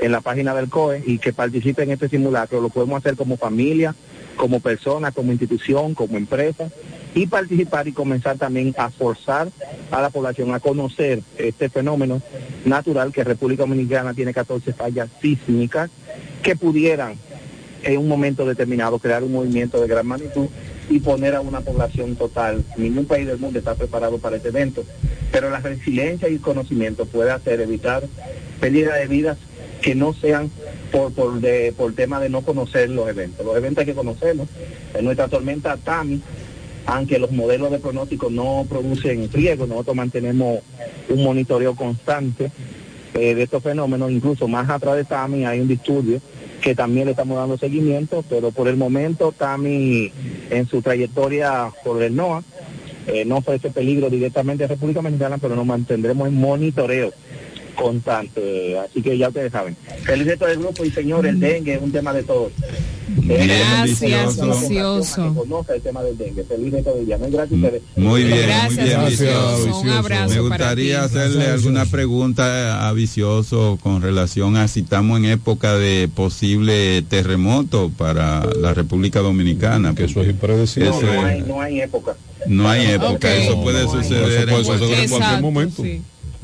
en 0.00 0.12
la 0.12 0.20
página 0.20 0.54
del 0.54 0.68
COE 0.68 1.02
y 1.06 1.18
que 1.18 1.32
participe 1.32 1.82
en 1.82 1.90
este 1.90 2.08
simulacro. 2.08 2.60
Lo 2.60 2.68
podemos 2.68 2.98
hacer 2.98 3.16
como 3.16 3.36
familia, 3.36 3.94
como 4.36 4.60
persona, 4.60 5.12
como 5.12 5.32
institución, 5.32 5.94
como 5.94 6.16
empresa 6.16 6.70
y 7.14 7.26
participar 7.26 7.88
y 7.88 7.92
comenzar 7.92 8.36
también 8.36 8.74
a 8.76 8.90
forzar 8.90 9.48
a 9.90 10.02
la 10.02 10.10
población 10.10 10.52
a 10.52 10.60
conocer 10.60 11.22
este 11.38 11.70
fenómeno 11.70 12.20
natural 12.64 13.12
que 13.12 13.24
República 13.24 13.62
Dominicana 13.62 14.12
tiene 14.12 14.34
14 14.34 14.74
fallas 14.74 15.08
sísmicas 15.22 15.90
que 16.42 16.56
pudieran 16.56 17.14
en 17.82 17.98
un 17.98 18.08
momento 18.08 18.44
determinado 18.44 18.98
crear 18.98 19.22
un 19.22 19.32
movimiento 19.32 19.80
de 19.80 19.88
gran 19.88 20.06
magnitud 20.06 20.48
y 20.90 21.00
poner 21.00 21.34
a 21.34 21.40
una 21.40 21.60
población 21.60 22.16
total. 22.16 22.64
Ningún 22.76 23.06
país 23.06 23.26
del 23.26 23.38
mundo 23.38 23.58
está 23.58 23.74
preparado 23.74 24.18
para 24.18 24.36
este 24.36 24.48
evento, 24.48 24.84
pero 25.32 25.50
la 25.50 25.60
resiliencia 25.60 26.28
y 26.28 26.34
el 26.34 26.40
conocimiento 26.40 27.06
puede 27.06 27.30
hacer 27.30 27.60
evitar 27.60 28.04
pérdida 28.60 28.94
de 28.96 29.06
vidas 29.06 29.38
que 29.80 29.94
no 29.94 30.12
sean 30.14 30.50
por 30.90 31.12
por 31.12 31.40
de, 31.40 31.72
por 31.76 31.94
tema 31.94 32.20
de 32.20 32.28
no 32.28 32.42
conocer 32.42 32.90
los 32.90 33.08
eventos. 33.08 33.44
Los 33.44 33.56
eventos 33.56 33.82
hay 33.82 33.86
que 33.86 33.94
conocerlos. 33.94 34.48
En 34.94 35.04
nuestra 35.04 35.28
tormenta 35.28 35.76
Tami, 35.76 36.20
aunque 36.86 37.18
los 37.18 37.32
modelos 37.32 37.70
de 37.70 37.78
pronóstico 37.78 38.30
no 38.30 38.66
producen 38.68 39.30
riesgo, 39.32 39.66
nosotros 39.66 39.96
mantenemos 39.96 40.60
un 41.08 41.22
monitoreo 41.22 41.74
constante 41.74 42.50
eh, 43.14 43.34
de 43.34 43.42
estos 43.42 43.62
fenómenos, 43.62 44.10
incluso 44.10 44.46
más 44.46 44.68
atrás 44.68 44.96
de 44.96 45.04
Tami 45.04 45.44
hay 45.44 45.60
un 45.60 45.68
disturbio 45.68 46.20
que 46.60 46.74
también 46.74 47.06
le 47.06 47.12
estamos 47.12 47.36
dando 47.36 47.56
seguimiento, 47.58 48.24
pero 48.28 48.50
por 48.50 48.68
el 48.68 48.76
momento 48.76 49.32
Tami 49.36 50.10
en 50.50 50.66
su 50.66 50.82
trayectoria 50.82 51.70
por 51.84 52.02
el 52.02 52.16
NOAA 52.16 52.42
eh, 53.06 53.24
no 53.24 53.36
ofrece 53.36 53.70
peligro 53.70 54.10
directamente 54.10 54.64
a 54.64 54.66
República 54.66 55.00
Dominicana, 55.00 55.38
pero 55.38 55.54
nos 55.54 55.64
mantendremos 55.64 56.26
en 56.26 56.34
monitoreo 56.34 57.12
constante. 57.76 58.78
Así 58.78 59.02
que 59.02 59.16
ya 59.16 59.28
ustedes 59.28 59.52
saben. 59.52 59.76
El 60.08 60.24
resto 60.24 60.46
del 60.46 60.58
grupo 60.58 60.84
y 60.84 60.90
señor, 60.90 61.26
el 61.26 61.38
dengue 61.38 61.74
es 61.74 61.82
un 61.82 61.92
tema 61.92 62.12
de 62.12 62.22
todos. 62.24 62.52
Gracias, 63.08 64.36
vicioso. 64.36 65.34
conozca 65.34 65.74
el 65.74 65.82
tema 65.82 66.02
del 66.02 66.18
dengue. 66.18 66.44
Feliz 66.44 66.72
resto 66.72 66.94
del 66.94 67.06
día. 67.06 67.18
No, 67.18 67.28
gracias 67.30 67.52
a 67.52 67.54
ustedes. 67.66 67.82
Muy 67.96 68.24
bien, 68.24 68.42
Gracias, 68.46 68.74
muy 68.76 68.84
bien, 68.84 69.04
Vicioso. 69.06 69.56
Vicioso. 69.56 69.80
Un 69.80 69.88
abrazo 69.90 70.28
Me 70.42 70.48
para 70.48 70.48
gustaría 70.48 70.98
ti. 70.98 71.04
hacerle 71.04 71.34
Gracias, 71.44 71.52
alguna 71.54 71.86
pregunta 71.86 72.88
a 72.88 72.92
Vicioso 72.92 73.78
con 73.82 74.02
relación 74.02 74.56
a 74.56 74.68
si 74.68 74.80
estamos 74.80 75.18
en 75.18 75.26
época 75.26 75.76
de 75.76 76.08
posible 76.14 77.02
terremoto 77.02 77.90
para 77.96 78.44
la 78.60 78.74
República 78.74 79.20
Dominicana. 79.20 79.94
Que 79.94 80.04
eso 80.04 80.22
es 80.22 80.30
impredecible. 80.30 80.90
No, 80.90 81.00
no 81.02 81.24
hay, 81.26 81.42
no 81.42 81.60
hay 81.60 81.80
época. 81.80 82.16
No 82.46 82.68
hay 82.68 82.86
época, 82.86 83.34
eso 83.34 83.60
puede 83.62 83.84
No 83.84 83.90
suceder 83.92 84.48
Eso 84.48 84.58
en 84.58 84.64
puede 84.64 84.78
cualquier, 84.78 85.34
en 85.34 85.42
momento. 85.42 85.82
sí. 85.82 86.00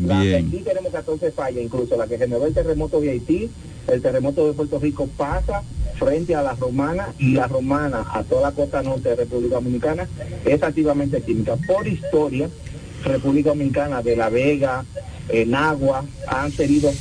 La 0.07 0.21
de. 0.21 0.37
Haití 0.37 0.59
tenemos 0.59 0.93
14 0.93 1.33
fallas, 1.33 1.63
incluso 1.63 1.97
la 1.97 2.07
que 2.07 2.19
generó 2.19 2.47
el 2.47 2.55
terremoto 2.55 3.01
de 3.01 3.11
Haití, 3.11 3.51
el 3.89 4.03
terremoto 4.03 4.47
de 4.47 4.53
Puerto 4.53 4.79
Rico 4.79 5.09
pasa 5.17 5.63
frente 5.99 6.35
a 6.35 6.43
la 6.43 6.55
romana 6.55 7.13
y 7.19 7.35
la 7.35 7.47
romana 7.47 8.05
a 8.13 8.23
toda 8.25 8.43
la 8.43 8.53
costa 8.53 8.83
norte 8.83 9.11
de 9.11 9.17
República 9.17 9.57
Dominicana 9.57 10.09
es 10.45 10.63
activamente 10.63 11.23
química. 11.23 11.57
Por 11.67 11.87
historia, 11.87 12.49
República 13.05 13.51
Dominicana 13.51 14.03
de 14.03 14.17
La 14.17 14.29
Vega, 14.29 14.85
en 15.33 15.55
Agua, 15.55 16.05
han 16.27 16.53
tenido 16.53 16.93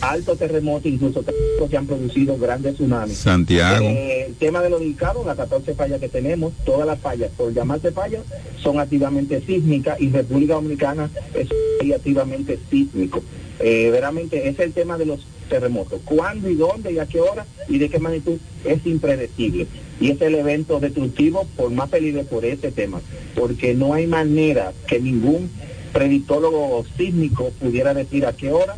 altos 0.00 0.38
terremotos, 0.38 0.86
incluso 0.86 1.22
terremotos 1.22 1.70
que 1.70 1.76
han 1.76 1.86
producido 1.86 2.36
grandes 2.38 2.74
tsunamis. 2.74 3.18
Santiago. 3.18 3.86
Eh, 3.86 4.26
el 4.28 4.34
tema 4.34 4.62
de 4.62 4.70
los 4.70 4.80
dedicados, 4.80 5.24
las 5.24 5.36
14 5.36 5.74
fallas 5.74 6.00
que 6.00 6.08
tenemos, 6.08 6.52
todas 6.64 6.86
las 6.86 6.98
fallas, 6.98 7.30
por 7.36 7.52
llamarse 7.52 7.92
fallas, 7.92 8.22
son 8.62 8.80
activamente 8.80 9.42
sísmicas 9.46 10.00
y 10.00 10.08
República 10.10 10.54
Dominicana 10.54 11.10
es 11.34 11.48
activamente 11.94 12.58
sísmico. 12.70 13.22
Eh, 13.60 13.90
veramente 13.92 14.48
es 14.48 14.58
el 14.58 14.72
tema 14.72 14.98
de 14.98 15.06
los 15.06 15.26
terremoto. 15.48 16.00
¿Cuándo 16.04 16.48
y 16.48 16.54
dónde 16.54 16.92
y 16.92 16.98
a 16.98 17.06
qué 17.06 17.20
hora 17.20 17.46
y 17.68 17.78
de 17.78 17.88
qué 17.88 17.98
magnitud? 17.98 18.38
Es 18.64 18.84
impredecible. 18.86 19.66
Y 20.00 20.10
es 20.10 20.20
el 20.20 20.34
evento 20.34 20.80
destructivo 20.80 21.46
por 21.56 21.70
más 21.70 21.88
peligro 21.88 22.24
por 22.24 22.44
ese 22.44 22.72
tema, 22.72 23.00
porque 23.34 23.74
no 23.74 23.94
hay 23.94 24.06
manera 24.06 24.72
que 24.86 25.00
ningún 25.00 25.50
predictólogo 25.94 26.84
sísmico 26.96 27.50
pudiera 27.60 27.94
decir 27.94 28.26
a 28.26 28.32
qué 28.34 28.52
hora 28.52 28.74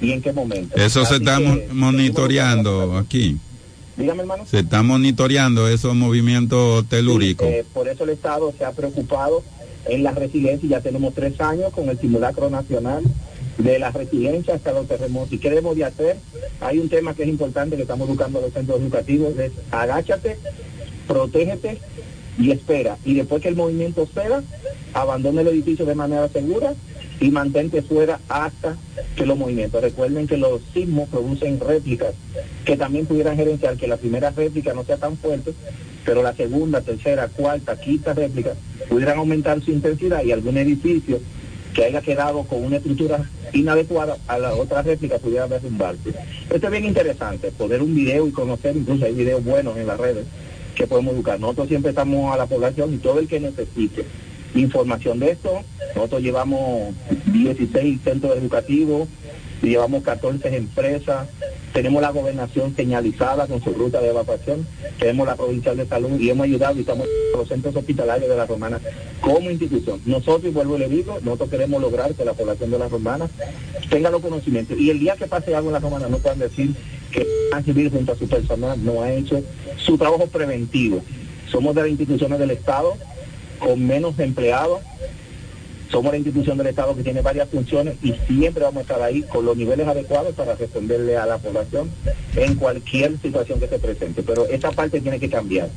y 0.00 0.12
en 0.12 0.22
qué 0.22 0.32
momento. 0.32 0.76
Eso 0.76 1.04
se 1.04 1.16
está 1.16 1.36
que, 1.36 1.68
monitoreando 1.72 2.96
aquí. 2.96 3.36
Dígame, 3.96 4.22
hermano. 4.22 4.46
Se 4.46 4.60
está 4.60 4.82
monitoreando 4.82 5.68
esos 5.68 5.94
movimientos 5.94 6.86
telúricos. 6.88 7.46
Eh, 7.46 7.66
por 7.74 7.88
eso 7.88 8.04
el 8.04 8.10
Estado 8.10 8.54
se 8.56 8.64
ha 8.64 8.72
preocupado 8.72 9.42
en 9.86 10.02
las 10.02 10.14
residencias. 10.14 10.70
Ya 10.70 10.80
tenemos 10.80 11.12
tres 11.14 11.38
años 11.40 11.72
con 11.72 11.88
el 11.88 11.98
simulacro 11.98 12.48
nacional 12.48 13.02
de 13.58 13.78
las 13.78 13.92
residencias 13.92 14.56
hasta 14.56 14.72
los 14.72 14.88
terremotos. 14.88 15.32
¿Y 15.32 15.38
qué 15.38 15.50
debemos 15.50 15.76
de 15.76 15.84
hacer? 15.84 16.16
Hay 16.60 16.78
un 16.78 16.88
tema 16.88 17.14
que 17.14 17.24
es 17.24 17.28
importante 17.28 17.76
que 17.76 17.82
estamos 17.82 18.08
buscando 18.08 18.38
a 18.38 18.42
los 18.42 18.52
centros 18.52 18.80
educativos, 18.80 19.36
es 19.38 19.52
agáchate, 19.70 20.38
protégete 21.06 21.78
y 22.38 22.50
espera. 22.50 22.96
Y 23.04 23.14
después 23.14 23.42
que 23.42 23.48
el 23.48 23.56
movimiento 23.56 24.06
ceda, 24.06 24.42
abandona 24.94 25.40
el 25.42 25.48
edificio 25.48 25.84
de 25.86 25.94
manera 25.94 26.28
segura 26.28 26.74
y 27.20 27.30
mantente 27.30 27.82
fuera 27.82 28.20
hasta 28.28 28.76
que 29.16 29.26
los 29.26 29.38
movimientos. 29.38 29.82
Recuerden 29.82 30.26
que 30.26 30.36
los 30.36 30.60
sismos 30.72 31.08
producen 31.08 31.60
réplicas 31.60 32.14
que 32.64 32.76
también 32.76 33.06
pudieran 33.06 33.36
gerenciar 33.36 33.76
que 33.76 33.86
la 33.86 33.96
primera 33.96 34.30
réplica 34.30 34.72
no 34.74 34.84
sea 34.84 34.96
tan 34.96 35.16
fuerte, 35.16 35.52
pero 36.04 36.22
la 36.22 36.34
segunda, 36.34 36.80
tercera, 36.80 37.28
cuarta, 37.28 37.78
quinta 37.78 38.12
réplica 38.12 38.54
pudieran 38.88 39.18
aumentar 39.18 39.60
su 39.62 39.70
intensidad 39.70 40.24
y 40.24 40.32
algún 40.32 40.56
edificio 40.58 41.20
que 41.74 41.84
haya 41.84 42.02
quedado 42.02 42.42
con 42.44 42.64
una 42.64 42.76
estructura 42.76 43.30
inadecuada 43.52 44.16
a 44.26 44.38
la 44.38 44.54
otra 44.54 44.82
réplica 44.82 45.18
pudiera 45.18 45.46
derrumbarse. 45.46 46.10
Esto 46.50 46.66
es 46.66 46.70
bien 46.70 46.84
interesante, 46.84 47.50
poder 47.50 47.82
un 47.82 47.94
video 47.94 48.26
y 48.26 48.30
conocer, 48.30 48.76
incluso 48.76 49.04
hay 49.04 49.14
videos 49.14 49.44
buenos 49.44 49.76
en 49.76 49.86
las 49.86 49.98
redes 49.98 50.26
que 50.82 50.88
podemos 50.88 51.14
educar. 51.14 51.38
Nosotros 51.38 51.68
siempre 51.68 51.90
estamos 51.90 52.34
a 52.34 52.36
la 52.36 52.46
población 52.46 52.92
y 52.92 52.96
todo 52.96 53.20
el 53.20 53.28
que 53.28 53.38
necesite 53.38 54.04
información 54.56 55.20
de 55.20 55.30
esto, 55.30 55.60
nosotros 55.94 56.22
llevamos 56.22 56.92
16 57.26 58.00
centros 58.02 58.36
educativos, 58.36 59.08
llevamos 59.68 60.02
14 60.02 60.56
empresas, 60.56 61.28
tenemos 61.72 62.02
la 62.02 62.10
gobernación 62.10 62.74
señalizada 62.76 63.46
con 63.46 63.62
su 63.62 63.72
ruta 63.72 64.00
de 64.00 64.10
evacuación, 64.10 64.66
tenemos 64.98 65.26
la 65.26 65.36
provincial 65.36 65.76
de 65.76 65.86
salud 65.86 66.20
y 66.20 66.30
hemos 66.30 66.44
ayudado 66.44 66.76
y 66.76 66.80
estamos 66.80 67.06
en 67.06 67.38
los 67.38 67.48
centros 67.48 67.74
hospitalarios 67.76 68.28
de 68.28 68.36
la 68.36 68.46
Romana 68.46 68.80
como 69.20 69.50
institución. 69.50 70.00
Nosotros, 70.04 70.44
y 70.44 70.54
vuelvo 70.54 70.76
y 70.76 70.80
le 70.80 70.88
digo, 70.88 71.18
nosotros 71.22 71.50
queremos 71.50 71.80
lograr 71.80 72.14
que 72.14 72.24
la 72.24 72.34
población 72.34 72.70
de 72.70 72.78
la 72.78 72.88
Romana 72.88 73.28
tenga 73.88 74.10
los 74.10 74.20
conocimientos 74.20 74.78
y 74.78 74.90
el 74.90 74.98
día 74.98 75.16
que 75.16 75.26
pase 75.26 75.54
algo 75.54 75.68
en 75.68 75.74
la 75.74 75.80
Romana 75.80 76.08
no 76.08 76.18
puedan 76.18 76.38
decir 76.38 76.74
que 77.10 77.26
civil 77.64 77.90
junto 77.90 78.12
a 78.12 78.16
su 78.16 78.26
personal 78.26 78.82
no 78.82 79.02
ha 79.02 79.12
hecho 79.12 79.42
su 79.76 79.98
trabajo 79.98 80.26
preventivo. 80.26 81.02
Somos 81.50 81.74
de 81.74 81.82
las 81.82 81.90
instituciones 81.90 82.38
del 82.38 82.50
Estado 82.50 82.94
con 83.58 83.86
menos 83.86 84.18
empleados, 84.18 84.80
somos 85.92 86.10
la 86.10 86.16
institución 86.16 86.56
del 86.56 86.68
Estado 86.68 86.96
que 86.96 87.02
tiene 87.04 87.20
varias 87.20 87.50
funciones 87.50 87.96
y 88.02 88.14
siempre 88.26 88.64
vamos 88.64 88.78
a 88.78 88.80
estar 88.80 89.02
ahí 89.02 89.22
con 89.22 89.44
los 89.44 89.56
niveles 89.56 89.86
adecuados 89.86 90.34
para 90.34 90.54
responderle 90.54 91.18
a 91.18 91.26
la 91.26 91.36
población 91.36 91.90
en 92.34 92.54
cualquier 92.54 93.20
situación 93.20 93.60
que 93.60 93.68
se 93.68 93.78
presente. 93.78 94.22
Pero 94.22 94.46
esa 94.46 94.70
parte 94.70 95.02
tiene 95.02 95.20
que 95.20 95.28
cambiar. 95.28 95.68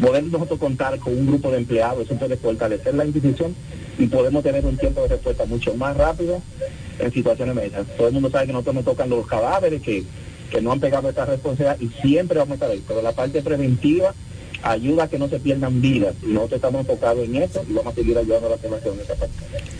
Poder 0.00 0.24
nosotros 0.24 0.58
contar 0.58 0.98
con 0.98 1.16
un 1.16 1.26
grupo 1.28 1.52
de 1.52 1.58
empleados, 1.58 2.04
eso 2.04 2.16
puede 2.16 2.36
fortalecer 2.36 2.94
la 2.94 3.06
institución 3.06 3.54
y 3.98 4.08
podemos 4.08 4.42
tener 4.42 4.66
un 4.66 4.76
tiempo 4.76 5.02
de 5.02 5.08
respuesta 5.08 5.46
mucho 5.46 5.74
más 5.74 5.96
rápido 5.96 6.42
en 6.98 7.12
situaciones 7.12 7.54
médicas. 7.54 7.86
Todo 7.96 8.08
el 8.08 8.14
mundo 8.14 8.30
sabe 8.30 8.46
que 8.46 8.52
nosotros 8.52 8.74
nos 8.74 8.84
tocan 8.84 9.08
los 9.08 9.26
cadáveres 9.28 9.80
que, 9.80 10.04
que 10.50 10.60
no 10.60 10.72
han 10.72 10.80
pegado 10.80 11.08
esta 11.08 11.24
responsabilidad 11.24 11.78
y 11.80 11.88
siempre 12.02 12.38
vamos 12.38 12.52
a 12.52 12.54
estar 12.54 12.70
ahí. 12.70 12.82
Pero 12.86 13.00
la 13.00 13.12
parte 13.12 13.40
preventiva 13.42 14.12
ayuda 14.62 15.04
a 15.04 15.08
que 15.08 15.18
no 15.18 15.28
se 15.28 15.38
pierdan 15.40 15.80
vidas. 15.80 16.14
Y 16.22 16.32
nosotros 16.32 16.56
estamos 16.58 16.80
enfocados 16.82 17.24
en 17.24 17.36
eso 17.36 17.64
y 17.68 17.72
vamos 17.72 17.92
a 17.92 17.96
seguir 17.96 18.16
ayudando 18.18 18.46
a 18.46 18.50
la 18.50 18.56
población 18.56 18.94
en 18.94 19.00
esa 19.00 19.14
parte. 19.14 19.34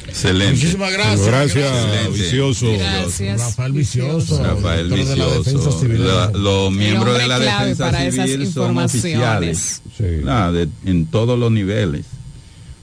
Excelente. 0.08 0.54
Muchísimas 0.54 0.92
gracias. 0.92 1.26
Gracias, 1.26 1.84
Excelente. 1.84 2.18
Vicioso. 2.18 2.66
Gracias. 2.78 3.40
Rafael 3.40 3.72
Vicioso, 3.72 4.42
Rafael 4.44 4.88
director 4.90 5.08
de 5.10 5.16
la 5.16 5.26
Defensa 5.26 5.50
Vicioso. 5.50 5.80
Civil. 5.80 6.06
La- 6.06 6.30
los 6.30 6.72
miembros 6.72 7.18
de 7.18 7.26
la 7.26 7.38
defensa 7.38 8.10
civil 8.26 8.52
son 8.52 8.78
oficiales. 8.78 9.82
Ah, 10.26 10.50
de- 10.52 10.68
en 10.90 11.06
todos 11.06 11.38
los 11.38 11.50
niveles. 11.52 12.06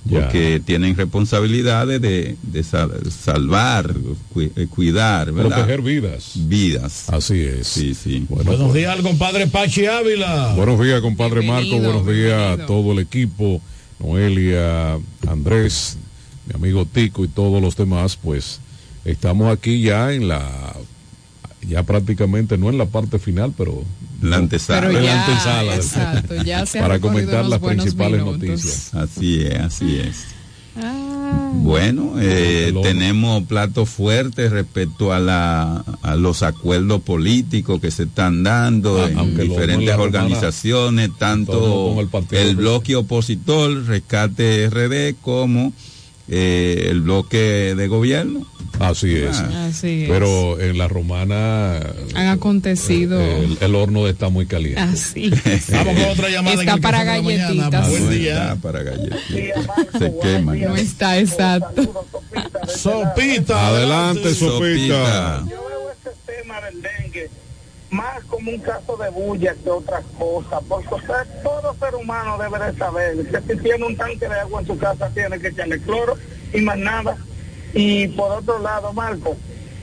Ya. 0.05 0.19
Porque 0.23 0.61
tienen 0.65 0.97
responsabilidades 0.97 2.01
de, 2.01 2.35
de 2.41 2.63
sal- 2.63 2.91
salvar, 3.09 3.93
cu- 4.33 4.41
eh, 4.41 4.67
cuidar, 4.69 5.31
¿verdad? 5.31 5.51
Proteger 5.55 5.81
vidas. 5.81 6.31
Vidas. 6.35 7.09
Así 7.09 7.39
es. 7.39 7.67
Sí, 7.67 7.93
sí. 7.93 8.25
Bueno, 8.27 8.43
Buenos 8.51 8.65
pues, 8.71 8.73
días 8.81 8.97
al 8.97 9.01
compadre 9.01 9.47
Pachi 9.47 9.85
Ávila. 9.85 10.53
buenos 10.57 10.77
días, 10.83 10.99
compadre 10.99 11.41
Marco. 11.47 11.61
Bienvenido, 11.69 12.01
Buenos 12.03 12.15
días 12.15 12.59
a 12.59 12.65
todo 12.65 12.91
el 12.91 12.99
equipo. 12.99 13.61
Noelia, 13.99 14.97
Andrés, 15.27 15.97
mi 16.47 16.55
amigo 16.55 16.85
Tico 16.85 17.23
y 17.23 17.29
todos 17.29 17.61
los 17.61 17.77
demás. 17.77 18.17
Pues 18.21 18.59
estamos 19.05 19.51
aquí 19.55 19.81
ya 19.81 20.11
en 20.13 20.27
la. 20.27 20.75
Ya 21.65 21.83
prácticamente, 21.83 22.57
no 22.57 22.69
en 22.69 22.77
la 22.77 22.87
parte 22.87 23.19
final, 23.19 23.53
pero. 23.57 23.83
La 24.23 24.37
antesala. 24.37 24.87
Pero 24.87 24.97
en 24.99 25.03
ya, 25.05 25.15
la 25.15 25.25
antesala. 25.25 25.75
exacto, 25.75 26.43
ya 26.43 26.65
se 26.65 26.79
para 26.79 26.99
comentar 26.99 27.45
las 27.45 27.59
principales 27.59 28.19
minutos. 28.23 28.41
noticias. 28.49 28.93
Así 28.93 29.41
es, 29.41 29.59
así 29.59 29.99
es. 29.99 30.25
Ah, 30.75 31.51
Bueno, 31.53 32.15
eh, 32.19 32.73
tenemos 32.81 33.43
platos 33.43 33.87
fuertes 33.89 34.51
respecto 34.51 35.13
a, 35.13 35.19
la, 35.19 35.83
a 36.01 36.15
los 36.15 36.41
acuerdos 36.41 37.01
políticos 37.03 37.79
que 37.79 37.91
se 37.91 38.03
están 38.03 38.41
dando 38.41 38.99
Ah, 39.03 39.09
en 39.21 39.37
diferentes 39.37 39.95
organizaciones, 39.95 41.11
tanto 41.19 41.95
el 42.31 42.55
bloque 42.55 42.95
opositor, 42.95 43.85
Rescate 43.85 44.67
RD, 44.69 45.15
como 45.21 45.73
eh, 46.29 46.87
el 46.89 47.01
bloque 47.01 47.73
de 47.75 47.87
gobierno. 47.87 48.45
Así 48.79 49.15
es. 49.15 49.37
Ah, 49.37 49.67
así 49.69 50.03
es. 50.03 50.09
Pero 50.09 50.59
en 50.59 50.79
la 50.79 50.87
romana 50.87 51.79
Han 52.15 52.27
acontecido 52.27 53.21
el, 53.21 53.55
el 53.61 53.75
horno 53.75 54.07
está 54.07 54.29
muy 54.29 54.47
caliente. 54.47 54.81
así. 54.81 55.29
Vamos 55.71 55.93
con 55.93 56.09
otra 56.11 56.29
llamada. 56.29 56.59
Está 56.59 56.77
para 56.77 57.03
galletitas. 57.03 57.89
Buen 57.89 58.03
No 58.05 58.09
día. 58.09 58.41
está 58.43 58.55
para 58.55 58.83
galletas. 58.83 59.19
Se 59.99 60.13
queman. 60.21 60.59
No 60.61 60.75
está 60.75 61.19
exacto. 61.19 62.05
Sopita. 62.67 63.67
Adelante, 63.67 64.33
Sopita. 64.33 65.43
Yo 65.49 65.65
veo 65.67 65.91
este 65.91 66.09
tema 66.25 66.59
del 66.61 66.81
más 67.93 68.23
como 68.25 68.49
un 68.51 68.59
caso 68.59 68.97
de 68.97 69.09
bulla 69.09 69.53
que 69.63 69.69
otra 69.69 70.01
cosa, 70.17 70.59
porque 70.67 70.95
usted, 70.95 71.41
todo 71.43 71.75
ser 71.79 71.95
humano 71.95 72.37
debe 72.37 72.71
de 72.71 72.77
saber 72.77 73.15
que 73.27 73.53
si 73.55 73.59
tiene 73.61 73.85
un 73.85 73.95
tanque 73.95 74.27
de 74.27 74.39
agua 74.39 74.61
en 74.61 74.67
su 74.67 74.77
casa 74.77 75.09
tiene 75.13 75.39
que 75.39 75.49
echarle 75.49 75.79
cloro 75.79 76.17
y 76.53 76.61
más 76.61 76.77
nada. 76.77 77.15
Y 77.73 78.07
por 78.09 78.31
otro 78.31 78.59
lado, 78.59 78.93
Marco, 78.93 79.35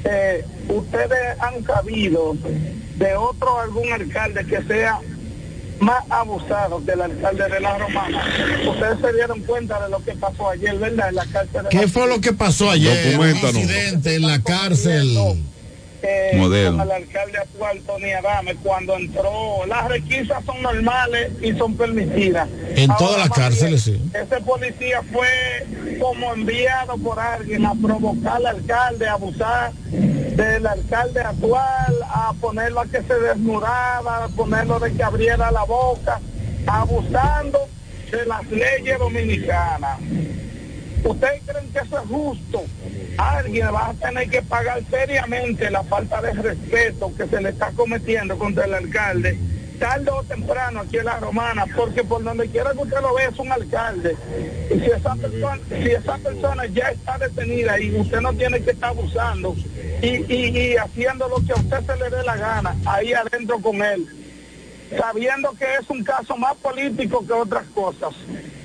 eh, 0.04 0.44
ustedes 0.68 1.40
han 1.40 1.64
sabido 1.64 2.36
de 2.96 3.14
otro 3.16 3.60
algún 3.60 3.92
alcalde 3.92 4.44
que 4.44 4.62
sea 4.62 4.98
más 5.80 6.02
abusado 6.10 6.84
que 6.84 6.92
el 6.92 7.00
alcalde 7.00 7.48
de 7.48 7.60
la 7.60 7.78
Romana. 7.78 8.22
Ustedes 8.68 8.98
se 9.00 9.12
dieron 9.14 9.40
cuenta 9.40 9.82
de 9.82 9.88
lo 9.90 9.98
que 10.04 10.12
pasó 10.12 10.50
ayer, 10.50 10.76
¿verdad? 10.78 11.08
En 11.08 11.14
la 11.14 11.24
cárcel 11.26 11.62
de 11.62 11.68
¿Qué 11.70 11.82
la- 11.82 11.88
fue 11.88 12.06
lo 12.08 12.20
que 12.20 12.32
pasó 12.32 12.70
ayer? 12.70 13.18
Un 13.18 13.28
incidente 13.30 14.14
en 14.16 14.22
la 14.22 14.42
cárcel. 14.42 15.16
Eh, 16.02 16.32
Modelo. 16.36 16.82
el 16.82 16.90
alcalde 16.90 17.38
actual 17.38 17.80
Tony 17.86 18.12
Adame 18.12 18.54
cuando 18.56 18.96
entró. 18.96 19.66
Las 19.66 19.88
requisas 19.88 20.44
son 20.44 20.62
normales 20.62 21.32
y 21.42 21.52
son 21.52 21.76
permitidas. 21.76 22.48
En 22.74 22.90
Ahora, 22.90 22.98
todas 22.98 23.18
las 23.18 23.30
cárceles, 23.30 23.86
bien, 23.86 24.10
Ese 24.14 24.40
policía 24.40 25.02
fue 25.12 25.28
como 26.00 26.32
enviado 26.32 26.96
por 26.98 27.18
alguien 27.18 27.66
a 27.66 27.74
provocar 27.74 28.36
al 28.36 28.46
alcalde, 28.46 29.06
a 29.06 29.12
abusar 29.12 29.72
del 29.72 30.66
alcalde 30.66 31.20
actual, 31.20 31.96
a 32.08 32.32
ponerlo 32.40 32.80
a 32.80 32.86
que 32.86 33.02
se 33.02 33.14
desnudara, 33.14 34.24
a 34.24 34.28
ponerlo 34.28 34.78
de 34.80 34.92
que 34.92 35.02
abriera 35.02 35.50
la 35.50 35.64
boca, 35.64 36.20
abusando 36.66 37.58
de 38.10 38.26
las 38.26 38.46
leyes 38.50 38.98
dominicanas. 38.98 39.98
¿Ustedes 41.04 41.42
creen 41.46 41.72
que 41.72 41.78
eso 41.78 41.98
es 41.98 42.08
justo? 42.08 42.64
Alguien 43.16 43.68
va 43.74 43.88
a 43.88 43.94
tener 43.94 44.28
que 44.28 44.42
pagar 44.42 44.82
seriamente 44.90 45.70
la 45.70 45.82
falta 45.84 46.20
de 46.22 46.32
respeto 46.32 47.12
que 47.16 47.26
se 47.26 47.40
le 47.40 47.50
está 47.50 47.70
cometiendo 47.72 48.38
contra 48.38 48.64
el 48.64 48.74
alcalde, 48.74 49.38
tarde 49.78 50.10
o 50.10 50.22
temprano 50.24 50.80
aquí 50.80 50.98
en 50.98 51.06
la 51.06 51.18
romana, 51.18 51.64
porque 51.74 52.04
por 52.04 52.22
donde 52.22 52.48
quiera 52.48 52.72
que 52.72 52.78
usted 52.78 53.00
lo 53.00 53.14
vea 53.14 53.28
es 53.28 53.38
un 53.38 53.50
alcalde. 53.50 54.16
Y 54.70 54.78
si 54.78 54.86
esa 54.86 55.14
persona, 55.14 55.58
si 55.68 55.90
esa 55.90 56.18
persona 56.18 56.66
ya 56.66 56.88
está 56.90 57.18
detenida 57.18 57.80
y 57.80 57.94
usted 57.96 58.20
no 58.20 58.32
tiene 58.34 58.60
que 58.60 58.70
estar 58.72 58.90
abusando 58.90 59.54
y, 60.02 60.32
y, 60.32 60.58
y 60.58 60.76
haciendo 60.76 61.28
lo 61.28 61.36
que 61.44 61.52
a 61.52 61.56
usted 61.56 61.86
se 61.86 61.96
le 61.96 62.16
dé 62.16 62.22
la 62.24 62.36
gana, 62.36 62.76
ahí 62.86 63.12
adentro 63.12 63.58
con 63.60 63.82
él 63.82 64.06
sabiendo 64.98 65.52
que 65.52 65.64
es 65.80 65.88
un 65.88 66.02
caso 66.02 66.36
más 66.36 66.56
político 66.56 67.24
que 67.24 67.32
otras 67.32 67.64
cosas. 67.68 68.12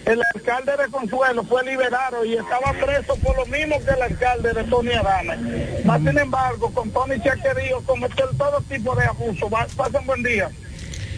El 0.05 0.21
alcalde 0.35 0.71
de 0.83 0.91
Consuelo 0.91 1.43
fue 1.43 1.63
liberado 1.65 2.23
y 2.25 2.33
estaba 2.33 2.73
preso 2.73 3.15
por 3.17 3.35
lo 3.37 3.45
mismo 3.47 3.75
que 3.83 3.91
el 3.91 4.01
alcalde 4.01 4.53
de 4.53 4.63
Tony 4.65 4.91
Adame. 4.93 5.35
Más 5.83 5.99
sin 6.01 6.17
embargo, 6.17 6.71
con 6.71 6.89
Tony 6.91 7.15
se 7.21 7.29
ha 7.29 7.35
querido 7.35 7.81
cometer 7.85 8.25
todo 8.37 8.61
tipo 8.69 8.95
de 8.95 9.05
abuso. 9.05 9.49
Pasen 9.75 10.05
buen 10.05 10.23
día. 10.23 10.49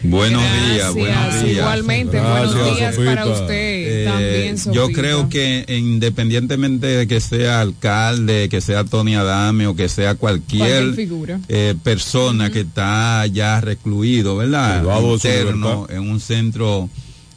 Buenos 0.04 0.44
días, 0.44 0.94
buenos 0.94 1.44
días. 1.44 1.58
Igualmente, 1.58 2.22
buenos 2.22 2.76
días 2.78 2.96
para 2.98 3.26
usted 3.26 3.48
Eh, 3.50 4.06
también, 4.06 4.56
yo 4.72 4.90
creo 4.90 5.28
que 5.28 5.66
independientemente 5.68 6.86
de 6.88 7.08
que 7.08 7.20
sea 7.20 7.62
alcalde, 7.62 8.48
que 8.48 8.62
sea 8.62 8.84
Tony 8.84 9.16
Adame 9.16 9.66
o 9.68 9.76
que 9.76 9.90
sea 9.90 10.14
cualquier, 10.16 10.94
figura. 10.94 11.40
eh, 11.50 11.74
persona 11.84 12.52
que 12.52 12.62
está 12.62 13.26
ya 13.26 13.60
recluido, 13.60 14.38
¿verdad? 14.38 14.84
Interno 15.02 15.88
en 15.90 16.10
un 16.10 16.20
centro 16.20 16.90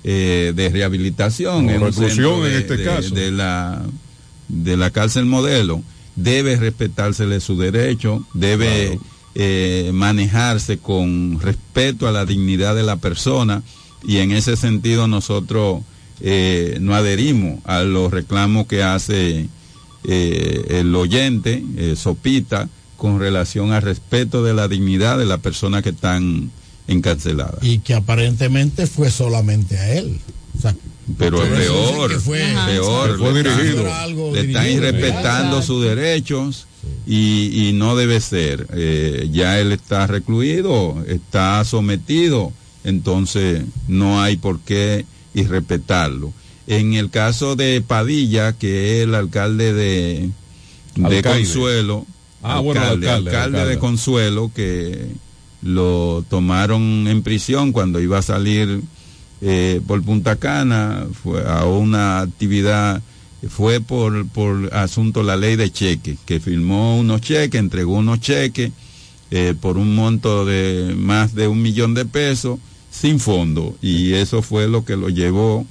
eh, 0.04 0.52
de 0.54 0.68
rehabilitación, 0.68 1.68
en 1.70 1.82
un 1.82 1.90
de, 2.42 2.58
este 2.58 2.76
de- 2.78 2.84
caso. 2.84 3.14
de 3.14 3.30
la 3.30 3.82
de 4.48 4.76
la 4.76 4.90
cárcel 4.90 5.26
modelo, 5.26 5.82
debe 6.16 6.56
respetársele 6.56 7.40
su 7.40 7.56
derecho, 7.56 8.26
debe 8.34 8.98
eh, 9.36 9.90
manejarse 9.94 10.78
con 10.78 11.38
respeto 11.40 12.08
a 12.08 12.12
la 12.12 12.24
dignidad 12.26 12.74
de 12.74 12.82
la 12.82 12.96
persona 12.96 13.62
y 14.02 14.16
en 14.16 14.32
ese 14.32 14.56
sentido 14.56 15.06
nosotros 15.06 15.82
eh, 16.20 16.78
no 16.80 16.94
adherimos 16.96 17.60
a 17.64 17.82
los 17.82 18.10
reclamos 18.10 18.66
que 18.66 18.82
hace 18.82 19.48
el 20.02 20.94
oyente, 20.96 21.62
Sopita, 21.94 22.68
con 22.96 23.20
relación 23.20 23.72
al 23.72 23.82
respeto 23.82 24.42
de 24.42 24.52
la 24.54 24.66
dignidad 24.66 25.18
de 25.18 25.26
las 25.26 25.40
personas 25.40 25.82
que 25.82 25.90
están 25.90 26.50
encarceladas. 26.90 27.62
Y 27.62 27.78
que 27.78 27.94
aparentemente 27.94 28.86
fue 28.86 29.10
solamente 29.10 29.78
a 29.78 29.94
él. 29.94 30.18
O 30.58 30.60
sea, 30.60 30.74
Pero 31.18 31.42
es 31.42 31.48
peor, 31.50 32.10
que 32.10 32.18
fue- 32.18 32.42
Ajá. 32.44 32.66
peor. 32.66 33.18
fue 33.18 33.32
le 33.32 33.40
están- 33.40 33.58
dirigido. 33.58 33.94
Algo 33.94 34.34
Le 34.34 34.40
están 34.42 34.68
irrespetando 34.70 35.62
sus 35.62 35.82
derechos 35.84 36.66
y, 37.06 37.68
y 37.68 37.72
no 37.72 37.96
debe 37.96 38.20
ser. 38.20 38.66
Eh, 38.74 39.28
ya 39.32 39.58
él 39.60 39.72
está 39.72 40.06
recluido, 40.06 41.02
está 41.08 41.64
sometido, 41.64 42.52
entonces 42.84 43.62
no 43.88 44.20
hay 44.22 44.36
por 44.36 44.60
qué 44.60 45.04
irrespetarlo. 45.34 46.32
En 46.66 46.94
el 46.94 47.10
caso 47.10 47.56
de 47.56 47.82
Padilla, 47.86 48.52
que 48.52 48.98
es 48.98 49.04
el 49.04 49.14
alcalde 49.14 49.72
de, 49.72 50.30
de. 50.96 51.22
Consuelo, 51.22 52.06
Ah, 52.42 52.60
bueno, 52.60 52.80
alcalde, 52.80 53.10
alcalde 53.10 53.36
alcalde. 53.36 53.70
de 53.70 53.78
Consuelo, 53.78 54.50
que 54.54 55.08
lo 55.62 56.24
tomaron 56.28 57.06
en 57.06 57.22
prisión 57.22 57.72
cuando 57.72 58.00
iba 58.00 58.18
a 58.18 58.22
salir 58.22 58.82
eh, 59.42 59.80
por 59.86 60.02
Punta 60.02 60.36
Cana, 60.36 61.06
fue 61.22 61.42
a 61.46 61.64
una 61.64 62.20
actividad, 62.20 63.02
fue 63.48 63.80
por, 63.80 64.26
por 64.28 64.74
asunto 64.74 65.22
la 65.22 65.36
ley 65.36 65.56
de 65.56 65.70
cheques, 65.70 66.18
que 66.26 66.40
firmó 66.40 66.98
unos 66.98 67.20
cheques, 67.20 67.58
entregó 67.58 67.94
unos 67.94 68.20
cheques 68.20 68.72
eh, 69.30 69.54
por 69.58 69.78
un 69.78 69.94
monto 69.94 70.44
de 70.44 70.94
más 70.96 71.34
de 71.34 71.48
un 71.48 71.62
millón 71.62 71.94
de 71.94 72.04
pesos 72.04 72.58
sin 72.90 73.20
fondo, 73.20 73.76
y 73.80 74.14
eso 74.14 74.42
fue 74.42 74.68
lo 74.68 74.84
que 74.84 74.96
lo 74.96 75.08
llevó 75.08 75.66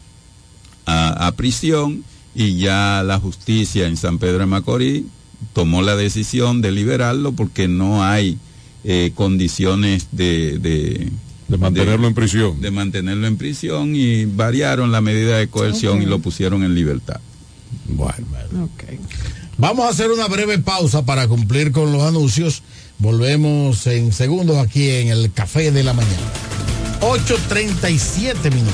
a, 0.85 1.27
a 1.27 1.31
prisión 1.33 2.03
y 2.33 2.57
ya 2.57 3.03
la 3.05 3.19
justicia 3.19 3.87
en 3.87 3.97
San 3.97 4.17
Pedro 4.17 4.39
de 4.39 4.45
Macorís 4.45 5.03
tomó 5.53 5.81
la 5.81 5.95
decisión 5.95 6.61
de 6.61 6.71
liberarlo 6.71 7.33
porque 7.33 7.67
no 7.67 8.03
hay 8.03 8.37
eh, 8.83 9.11
condiciones 9.15 10.07
de, 10.11 10.57
de, 10.59 11.11
De 11.47 11.57
mantenerlo 11.57 12.07
en 12.07 12.13
prisión. 12.13 12.61
de 12.61 12.71
mantenerlo 12.71 13.27
en 13.27 13.37
prisión 13.37 13.95
y 13.95 14.25
variaron 14.25 14.91
la 14.91 15.01
medida 15.01 15.37
de 15.37 15.47
coerción 15.47 16.01
y 16.01 16.05
lo 16.05 16.19
pusieron 16.19 16.63
en 16.63 16.75
libertad. 16.75 17.19
Bueno, 17.87 18.27
Vamos 19.57 19.85
a 19.85 19.89
hacer 19.89 20.09
una 20.09 20.27
breve 20.27 20.59
pausa 20.59 21.05
para 21.05 21.27
cumplir 21.27 21.71
con 21.73 21.91
los 21.91 22.03
anuncios. 22.03 22.63
Volvemos 22.97 23.85
en 23.87 24.13
segundos 24.13 24.57
aquí 24.57 24.89
en 24.89 25.09
el 25.09 25.33
Café 25.33 25.71
de 25.71 25.83
la 25.83 25.93
Mañana. 25.93 26.15
8.37 27.01 28.53
minutos. 28.53 28.73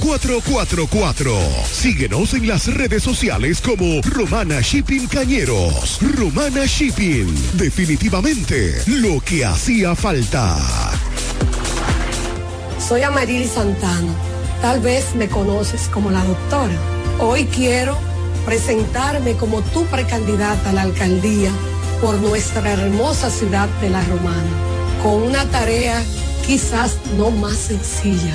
849-454-4444. 0.00 1.64
Síguenos 1.70 2.34
en 2.34 2.48
las 2.48 2.66
redes 2.66 3.02
sociales 3.02 3.60
como 3.60 4.00
Romana 4.02 4.60
Shipping 4.60 5.06
Cañeros. 5.06 5.98
Romana 6.16 6.66
Shipping. 6.66 7.34
Definitivamente 7.54 8.82
lo 8.86 9.20
que 9.20 9.44
hacía 9.44 9.94
falta. 9.94 10.58
Soy 12.78 13.02
Amarili 13.02 13.46
Santana. 13.46 14.12
Tal 14.60 14.80
vez 14.80 15.14
me 15.14 15.28
conoces 15.28 15.88
como 15.88 16.10
la 16.10 16.24
doctora. 16.24 16.74
Hoy 17.18 17.44
quiero 17.44 17.96
presentarme 18.44 19.34
como 19.34 19.62
tu 19.62 19.84
precandidata 19.86 20.70
a 20.70 20.72
la 20.72 20.82
alcaldía 20.82 21.50
por 22.00 22.14
nuestra 22.16 22.72
hermosa 22.72 23.30
ciudad 23.30 23.68
de 23.80 23.90
La 23.90 24.02
Romana, 24.04 24.50
con 25.02 25.22
una 25.22 25.44
tarea 25.50 26.02
quizás 26.46 26.96
no 27.16 27.30
más 27.30 27.56
sencilla, 27.56 28.34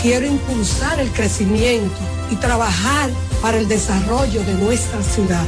Quiero 0.00 0.26
impulsar 0.26 1.00
el 1.00 1.10
crecimiento 1.10 1.96
y 2.30 2.36
trabajar 2.36 3.10
para 3.42 3.58
el 3.58 3.68
desarrollo 3.68 4.42
de 4.44 4.54
nuestra 4.54 5.02
ciudad. 5.02 5.44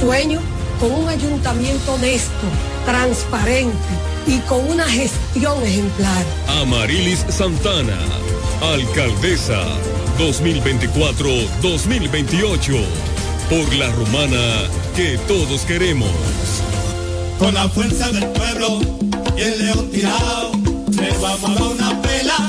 Sueño 0.00 0.40
con 0.80 0.90
un 0.92 1.06
ayuntamiento 1.08 1.94
honesto, 1.94 2.46
transparente 2.84 3.76
y 4.26 4.38
con 4.40 4.68
una 4.68 4.84
gestión 4.84 5.62
ejemplar. 5.62 6.26
Amarilis 6.60 7.24
Santana, 7.28 7.96
alcaldesa 8.62 9.62
2024-2028, 10.18 12.84
por 13.48 13.72
la 13.74 13.90
romana 13.92 14.68
que 14.94 15.16
todos 15.28 15.62
queremos. 15.62 16.10
Con 17.38 17.54
la 17.54 17.66
fuerza 17.68 18.10
del 18.10 18.26
pueblo 18.28 18.80
y 19.36 19.42
el 19.42 19.66
león 19.66 19.90
tirado, 19.90 20.52
le 20.90 21.12
vamos 21.18 21.50
a 21.50 21.54
dar 21.54 21.62
una 21.62 22.02
pela. 22.02 22.48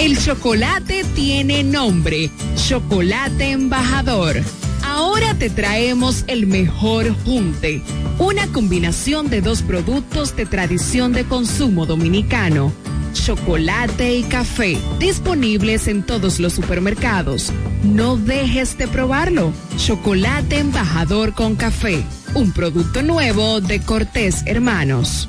El 0.00 0.16
chocolate 0.16 1.04
tiene 1.14 1.62
nombre, 1.62 2.30
Chocolate 2.56 3.50
Embajador. 3.50 4.36
Ahora 4.82 5.34
te 5.34 5.50
traemos 5.50 6.24
el 6.26 6.46
mejor 6.46 7.14
junte, 7.22 7.82
una 8.18 8.46
combinación 8.46 9.28
de 9.28 9.42
dos 9.42 9.60
productos 9.60 10.34
de 10.36 10.46
tradición 10.46 11.12
de 11.12 11.24
consumo 11.24 11.84
dominicano, 11.84 12.72
chocolate 13.12 14.14
y 14.16 14.22
café, 14.22 14.78
disponibles 14.98 15.86
en 15.86 16.02
todos 16.02 16.40
los 16.40 16.54
supermercados. 16.54 17.52
No 17.84 18.16
dejes 18.16 18.78
de 18.78 18.88
probarlo. 18.88 19.52
Chocolate 19.76 20.60
Embajador 20.60 21.34
con 21.34 21.56
café, 21.56 22.02
un 22.34 22.52
producto 22.52 23.02
nuevo 23.02 23.60
de 23.60 23.82
Cortés 23.82 24.44
Hermanos. 24.46 25.28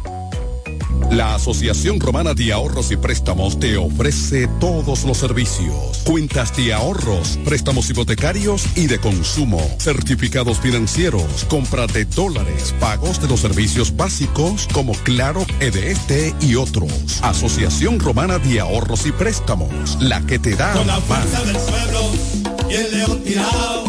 La 1.11 1.35
Asociación 1.35 1.99
Romana 1.99 2.33
de 2.33 2.53
Ahorros 2.53 2.89
y 2.91 2.95
Préstamos 2.95 3.59
te 3.59 3.75
ofrece 3.75 4.47
todos 4.61 5.03
los 5.03 5.17
servicios. 5.17 5.75
Cuentas 6.05 6.55
de 6.55 6.73
ahorros, 6.73 7.37
préstamos 7.43 7.89
hipotecarios 7.89 8.63
y 8.77 8.87
de 8.87 8.97
consumo, 8.97 9.59
certificados 9.77 10.59
financieros, 10.61 11.45
compra 11.49 11.85
de 11.87 12.05
dólares, 12.05 12.73
pagos 12.79 13.21
de 13.21 13.27
los 13.27 13.41
servicios 13.41 13.93
básicos 13.97 14.69
como 14.71 14.93
Claro, 15.03 15.45
EDST 15.59 16.41
y 16.43 16.55
otros. 16.55 17.19
Asociación 17.21 17.99
Romana 17.99 18.39
de 18.39 18.61
Ahorros 18.61 19.05
y 19.05 19.11
Préstamos, 19.11 19.97
la 19.99 20.21
que 20.21 20.39
te 20.39 20.55
da 20.55 20.71
Con 20.71 20.87
la 20.87 20.97
más. 21.01 21.03
fuerza 21.03 21.43
del 21.43 21.57
pueblo 21.57 22.11
y 22.69 22.73
el 22.73 22.97
león 22.97 23.21
tirado, 23.23 23.83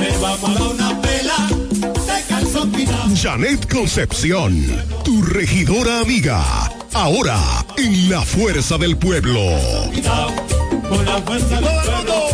les 0.00 0.20
vamos 0.20 0.50
a 0.50 0.54
dar 0.54 0.68
una 0.74 1.00
pela. 1.02 1.67
Janet 3.14 3.70
Concepción, 3.70 4.52
tu 5.04 5.22
regidora 5.22 6.00
amiga. 6.00 6.42
Ahora 6.92 7.38
en 7.76 8.10
la 8.10 8.22
fuerza 8.22 8.76
del 8.78 8.96
pueblo. 8.96 9.40
Con 10.88 11.04
la 11.04 11.22
fuerza 11.22 11.60
del 11.60 11.80
pueblo 11.84 12.27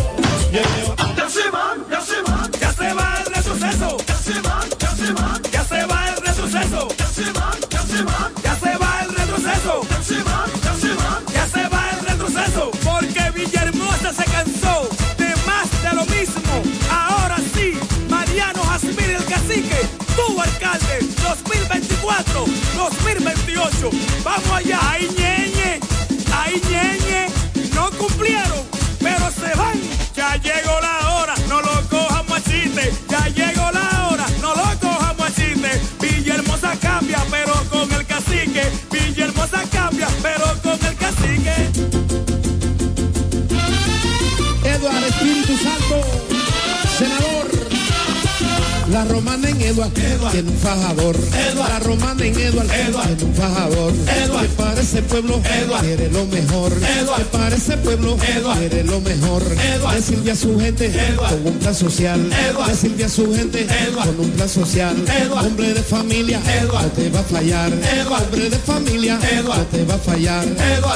alcalde, 20.75 20.99
2024, 21.23 22.45
2028. 22.75 23.89
Vamos 24.23 24.51
allá, 24.51 24.79
ay 24.91 25.07
ñeñe, 25.17 25.79
ay 26.33 26.61
ñeñe, 26.69 27.27
no 27.73 27.89
cumplieron, 27.91 28.63
pero 28.99 29.31
se 29.31 29.55
van. 29.57 29.79
Ya 30.15 30.35
llegó 30.37 30.79
la 30.81 30.84
romana 49.03 49.49
en 49.49 49.61
Edward 49.61 49.91
tiene 50.31 50.49
un 50.49 50.57
fajador. 50.57 51.17
La 51.55 51.79
romana 51.79 52.25
en 52.25 52.39
Edward 52.39 52.67
tiene 52.67 53.23
un 53.23 53.33
fajador. 53.33 53.93
Que 53.93 54.47
para 54.55 54.81
ese 54.81 55.01
pueblo 55.01 55.41
quiere 55.81 56.09
lo 56.11 56.25
mejor. 56.27 56.71
Que 56.73 57.25
para 57.25 57.55
ese 57.55 57.77
pueblo 57.77 58.17
quiere 58.57 58.83
lo 58.83 59.01
mejor. 59.01 59.43
Decirle 59.93 60.31
a 60.31 60.35
su 60.35 60.57
gente 60.59 60.91
con 61.17 61.53
un 61.53 61.59
plan 61.59 61.75
social. 61.75 62.29
Decirle 62.67 63.05
a 63.05 63.09
su 63.09 63.33
gente 63.33 63.67
con 63.93 64.19
un 64.19 64.31
plan 64.31 64.49
social. 64.49 64.95
Hombre 65.31 65.73
de 65.73 65.81
familia, 65.81 66.39
no 66.71 66.79
te 66.91 67.09
va 67.09 67.19
a 67.19 67.23
fallar. 67.23 67.73
Hombre 67.73 68.49
de 68.49 68.57
familia, 68.57 69.19
no 69.43 69.53
te 69.65 69.83
va 69.83 69.95
a 69.95 69.97
fallar. 69.97 70.45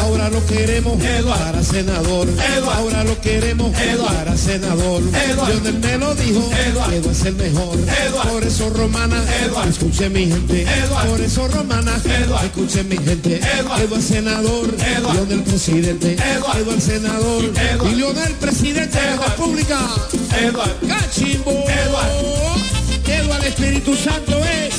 Ahora 0.02 0.30
lo 0.30 0.46
queremos 0.46 0.98
para 1.26 1.62
senador. 1.64 2.28
Ahora 2.76 3.04
lo 3.04 3.20
queremos 3.20 3.76
para 3.76 4.38
senador. 4.38 5.02
Lionel 5.50 5.80
me 5.80 5.98
lo 5.98 6.16
dijo, 6.16 6.50
Eduardo 6.68 7.12
es 7.12 7.26
el 7.26 7.36
mejor. 7.36 7.89
Por 8.30 8.44
eso 8.44 8.70
romana, 8.70 9.24
escuche 9.70 10.10
mi 10.10 10.28
gente. 10.28 10.66
Por 11.08 11.22
eso 11.22 11.48
romana, 11.48 11.96
escuche 12.44 12.84
mi 12.84 12.98
gente. 12.98 13.40
Eduardo 13.60 13.96
es 13.98 14.06
senador, 14.06 14.76
Lionel 15.14 15.44
presidente. 15.44 16.14
Eduardo 16.14 16.74
el 16.74 16.82
senador 16.82 17.44
y 17.92 17.96
Lionel 17.96 18.34
presidente 18.34 19.00
de 19.00 19.16
la 19.16 19.26
República. 19.28 19.80
Cachimbo. 20.88 21.66
Eduardo 21.86 22.50
Espíritu 23.50 23.96
Santo 23.96 24.38
es. 24.46 24.79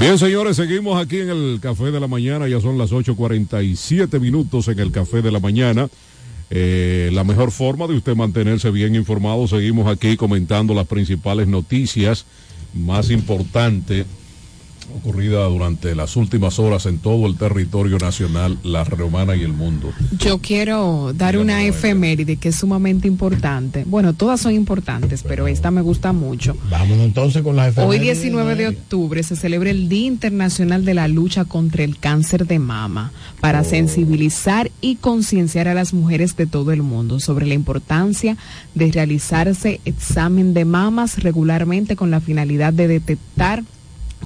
Bien, 0.00 0.18
señores, 0.18 0.56
seguimos 0.56 0.98
aquí 0.98 1.18
en 1.18 1.28
el 1.28 1.58
Café 1.60 1.90
de 1.90 2.00
la 2.00 2.06
Mañana. 2.06 2.48
Ya 2.48 2.58
son 2.58 2.78
las 2.78 2.90
8.47 2.90 4.18
minutos 4.18 4.66
en 4.68 4.78
el 4.78 4.92
Café 4.92 5.20
de 5.20 5.30
la 5.30 5.40
Mañana. 5.40 5.90
Eh, 6.48 7.10
la 7.12 7.22
mejor 7.22 7.50
forma 7.50 7.86
de 7.86 7.96
usted 7.96 8.16
mantenerse 8.16 8.70
bien 8.70 8.94
informado, 8.94 9.46
seguimos 9.46 9.86
aquí 9.88 10.16
comentando 10.16 10.72
las 10.72 10.86
principales 10.86 11.48
noticias 11.48 12.24
más 12.72 13.10
importantes 13.10 14.06
ocurridas 14.96 15.48
durante 15.48 15.94
las 15.94 16.16
últimas 16.16 16.58
horas 16.58 16.86
en 16.86 16.98
todo 16.98 17.26
el 17.26 17.36
territorio 17.36 17.98
nacional, 17.98 18.58
la 18.62 18.84
romana 18.84 19.36
y 19.36 19.42
el 19.42 19.52
mundo. 19.52 19.92
Yo 20.18 20.38
quiero 20.38 21.12
dar 21.14 21.38
una 21.38 21.64
efeméride 21.64 22.36
que 22.36 22.50
es 22.50 22.56
sumamente 22.56 23.08
importante. 23.08 23.84
Bueno, 23.86 24.14
todas 24.14 24.40
son 24.40 24.54
importantes, 24.54 25.22
pero 25.22 25.46
esta 25.46 25.70
me 25.70 25.80
gusta 25.80 26.12
mucho. 26.12 26.56
Vámonos 26.70 27.04
entonces 27.04 27.42
con 27.42 27.56
las 27.56 27.76
Hoy 27.78 27.96
efemérides. 27.96 28.22
19 28.22 28.54
de 28.56 28.68
octubre 28.68 29.22
se 29.22 29.36
celebra 29.36 29.70
el 29.70 29.88
Día 29.88 30.06
Internacional 30.06 30.84
de 30.84 30.94
la 30.94 31.08
Lucha 31.08 31.44
contra 31.44 31.84
el 31.84 31.98
Cáncer 31.98 32.46
de 32.46 32.58
Mama 32.58 33.12
para 33.40 33.64
sensibilizar 33.64 34.70
y 34.80 34.96
concienciar 34.96 35.68
a 35.68 35.74
las 35.74 35.94
mujeres 35.94 36.36
de 36.36 36.46
todo 36.46 36.72
el 36.72 36.82
mundo 36.82 37.20
sobre 37.20 37.46
la 37.46 37.54
importancia 37.54 38.36
de 38.74 38.90
realizarse 38.90 39.80
examen 39.84 40.54
de 40.54 40.64
mamas 40.64 41.22
regularmente 41.22 41.96
con 41.96 42.10
la 42.10 42.20
finalidad 42.20 42.72
de 42.72 42.88
detectar 42.88 43.62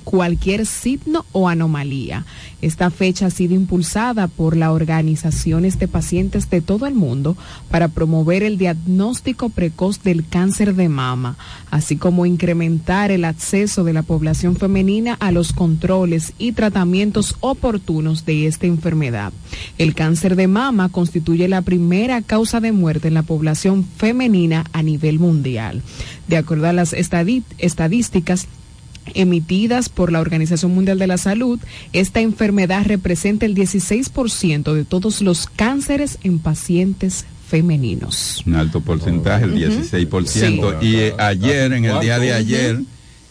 cualquier 0.03 0.67
signo 0.67 1.25
o 1.33 1.49
anomalía. 1.49 2.25
Esta 2.63 2.91
fecha 2.91 3.27
ha 3.27 3.31
sido 3.31 3.55
impulsada 3.55 4.27
por 4.27 4.57
las 4.57 4.71
organizaciones 4.71 5.79
de 5.79 5.89
pacientes 5.89 6.51
de 6.51 6.61
todo 6.61 6.87
el 6.87 6.95
mundo 6.95 7.37
para 7.71 7.89
promover 7.89 8.43
el 8.43 8.59
diagnóstico 8.59 9.51
precoz 9.51 10.03
del 10.03 10.27
cáncer 10.27 10.75
de 10.75 10.89
mama, 10.89 11.37
así 11.71 11.97
como 11.97 12.27
incrementar 12.27 13.11
el 13.11 13.25
acceso 13.25 13.85
de 13.85 13.93
la 13.93 14.03
población 14.03 14.57
femenina 14.57 15.15
a 15.21 15.31
los 15.31 15.53
controles 15.53 16.33
y 16.39 16.53
tratamientos 16.53 17.37
oportunos 17.41 18.25
de 18.25 18.47
esta 18.47 18.67
enfermedad. 18.67 19.33
El 19.79 19.95
cáncer 19.95 20.37
de 20.37 20.49
mama 20.49 20.89
constituye 20.89 21.49
la 21.49 21.63
primera 21.63 22.23
causa 22.23 22.61
de 22.61 22.73
muerte 22.73 23.09
en 23.09 23.15
la 23.15 23.23
población 23.23 23.85
femenina 23.85 24.65
a 24.73 24.83
nivel 24.83 25.19
mundial. 25.19 25.83
De 26.29 26.37
acuerdo 26.37 26.69
a 26.69 26.73
las 26.73 26.95
estadísticas, 26.95 28.49
emitidas 29.15 29.89
por 29.89 30.11
la 30.11 30.21
Organización 30.21 30.75
Mundial 30.75 30.99
de 30.99 31.07
la 31.07 31.19
Salud, 31.19 31.61
esta 31.93 32.21
enfermedad 32.21 32.85
representa 32.87 33.47
el 33.47 33.55
16% 33.55 34.73
de 34.73 34.85
todos 34.85 35.21
los 35.21 35.47
cánceres 35.47 36.19
en 36.23 36.39
pacientes 36.39 37.27
femeninos. 37.49 38.43
Un 38.47 38.55
alto 38.55 38.81
porcentaje, 38.81 39.45
el 39.45 39.55
16%. 39.55 40.83
Y 40.83 40.97
eh, 40.97 41.15
ayer, 41.19 41.73
en 41.73 41.85
el 41.85 42.01
día 42.01 42.19
de 42.19 42.33
ayer, 42.33 42.81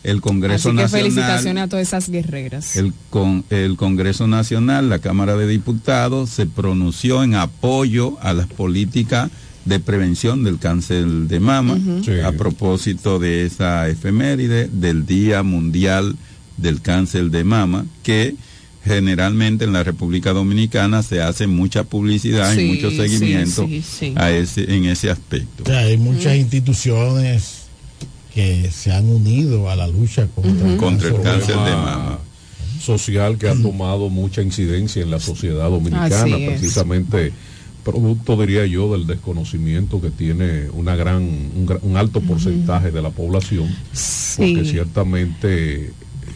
el 0.03 0.21
Congreso 0.21 0.69
Así 0.69 0.77
que 0.77 0.83
Nacional... 0.83 1.03
felicitaciones 1.03 1.63
a 1.63 1.67
todas 1.67 1.87
esas 1.87 2.09
guerreras. 2.09 2.75
El, 2.75 2.93
con, 3.09 3.43
el 3.49 3.77
Congreso 3.77 4.27
Nacional, 4.27 4.89
la 4.89 4.99
Cámara 4.99 5.35
de 5.35 5.47
Diputados, 5.47 6.29
se 6.29 6.45
pronunció 6.45 7.23
en 7.23 7.35
apoyo 7.35 8.17
a 8.21 8.33
las 8.33 8.47
políticas 8.47 9.31
de 9.65 9.80
prevención 9.80 10.44
del 10.44 10.60
cáncer 10.60 11.06
de 11.06 11.40
mama. 11.40 11.77
Sí. 12.03 12.19
a 12.19 12.31
propósito 12.34 13.19
de 13.19 13.45
esa 13.45 13.88
efeméride 13.88 14.68
del 14.72 15.06
Día 15.06 15.41
Mundial 15.44 16.15
del 16.57 16.81
Cáncer 16.81 17.30
de 17.31 17.44
Mama, 17.44 17.85
que 18.03 18.35
generalmente 18.84 19.64
en 19.64 19.72
la 19.73 19.84
República 19.84 20.34
Dominicana 20.34 21.02
se 21.03 21.22
hace 21.22 21.48
mucha 21.48 21.84
publicidad 21.85 22.53
Sí, 22.53 22.61
y 22.61 22.68
mucho 22.68 22.91
seguimiento 22.91 23.65
sí, 23.65 23.81
sí. 23.81 24.14
A 24.18 24.30
ese, 24.31 24.76
en 24.76 24.85
ese 24.85 25.10
aspecto. 25.10 25.64
O 25.64 25.65
sea, 25.65 25.80
hay 25.80 25.98
muchas 25.98 26.35
instituciones 26.35 27.64
que 28.34 28.69
se 28.72 28.91
han 28.91 29.07
unido 29.07 29.69
a 29.69 29.76
la 29.76 29.88
lucha 29.88 30.27
contra, 30.27 30.76
Contra 30.77 31.07
el 31.10 31.22
cáncer 31.22 31.56
de 31.56 31.72
mama. 31.72 32.19
social 32.81 33.38
que 33.38 33.48
ha 33.48 33.56
tomado 33.56 34.10
mucha 34.10 34.41
incidencia 34.41 35.02
en 35.02 35.11
la 35.11 35.19
sociedad 35.19 35.69
dominicana, 35.69 36.35
es. 36.38 36.76
Producto, 37.84 38.39
diría 38.39 38.65
yo, 38.65 38.91
del 38.91 39.07
desconocimiento 39.07 40.01
que 40.01 40.10
tiene 40.10 40.69
una 40.72 40.95
gran, 40.95 41.23
un, 41.23 41.97
alto 41.97 42.22
porcentaje 42.22 42.91
de 42.91 43.01
la 43.01 43.10
población, 43.10 43.68
Sí. 43.91 44.53
porque 44.55 44.69
ciertamente 44.69 45.91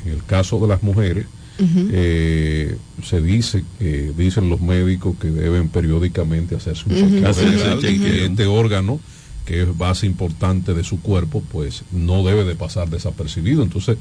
en 0.05 0.11
el 0.11 0.23
caso 0.23 0.59
de 0.59 0.67
las 0.67 0.83
mujeres, 0.83 1.25
eh, 1.59 2.77
se 3.03 3.21
dice, 3.21 3.63
que 3.79 4.13
dicen 4.15 4.47
los 4.49 4.61
médicos 4.61 5.15
que 5.19 5.29
deben 5.31 5.69
periódicamente 5.69 6.55
hacerse 6.55 6.83
un 6.87 6.95
chequeo 6.95 7.31
y 7.31 7.81
chequeo. 7.81 7.99
que 7.99 8.25
este 8.25 8.45
órgano 8.45 8.99
que 9.47 9.63
es 9.63 9.77
base 9.77 10.05
importante 10.05 10.73
de 10.73 10.83
su 10.83 11.01
cuerpo, 11.01 11.41
pues 11.51 11.83
no 11.91 12.23
debe 12.23 12.43
de 12.43 12.55
pasar 12.55 12.89
desapercibido. 12.89 13.63
Entonces, 13.63 13.97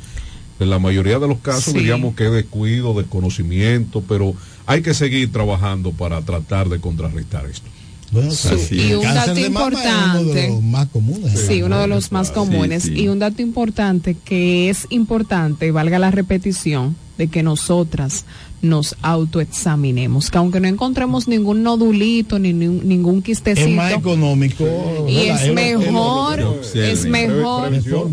en 0.61 0.71
la 0.71 0.79
mayoría 0.79 1.19
de 1.19 1.29
los 1.29 1.39
casos 1.39 1.73
Sí. 1.73 1.79
diríamos 1.79 2.15
que 2.15 2.27
es 2.27 2.33
descuido, 2.33 2.95
desconocimiento, 2.95 4.03
pero 4.09 4.35
hay 4.67 4.83
que 4.83 4.95
seguir 4.95 5.31
trabajando 5.33 5.93
para 5.93 6.21
tratar 6.23 6.69
de 6.69 6.81
contrarrestar 6.81 7.47
esto. 7.47 7.69
Bueno, 8.13 8.31
Sí, 8.31 8.91
y 8.91 8.93
un 8.95 9.03
dato 9.03 9.33
uno 9.33 9.41
importante. 9.41 10.49
los 10.49 10.63
más 10.63 10.87
comunes. 10.89 11.41
Sí, 11.47 11.63
uno 11.63 11.79
de 11.81 11.89
los 11.89 12.13
más 12.13 12.31
comunes. 12.31 12.85
Sí, 12.85 12.91
sí. 12.95 13.03
Y 13.03 13.09
un 13.09 13.19
dato 13.19 13.43
importante 13.43 14.17
que 14.25 14.71
es 14.71 14.87
importante, 14.91 15.71
valga 15.73 15.99
la 15.99 16.11
repetición, 16.13 16.95
de 17.19 17.29
que 17.29 17.43
nosotras, 17.43 18.25
nos 18.63 18.97
autoexaminemos, 19.03 20.31
que 20.31 20.39
aunque 20.39 20.61
no 20.61 20.69
encontremos 20.69 21.29
ningún 21.29 21.63
nodulito 21.63 22.39
ni 22.39 22.53
ni- 22.53 22.67
ningún 22.69 23.23
quistecito, 23.23 23.69
Es 23.69 23.75
más 23.75 23.93
económico. 23.93 24.65
y 25.09 25.17
es 25.27 25.53
mejor, 25.53 26.41
es 26.75 27.05
mejor, 27.07 27.71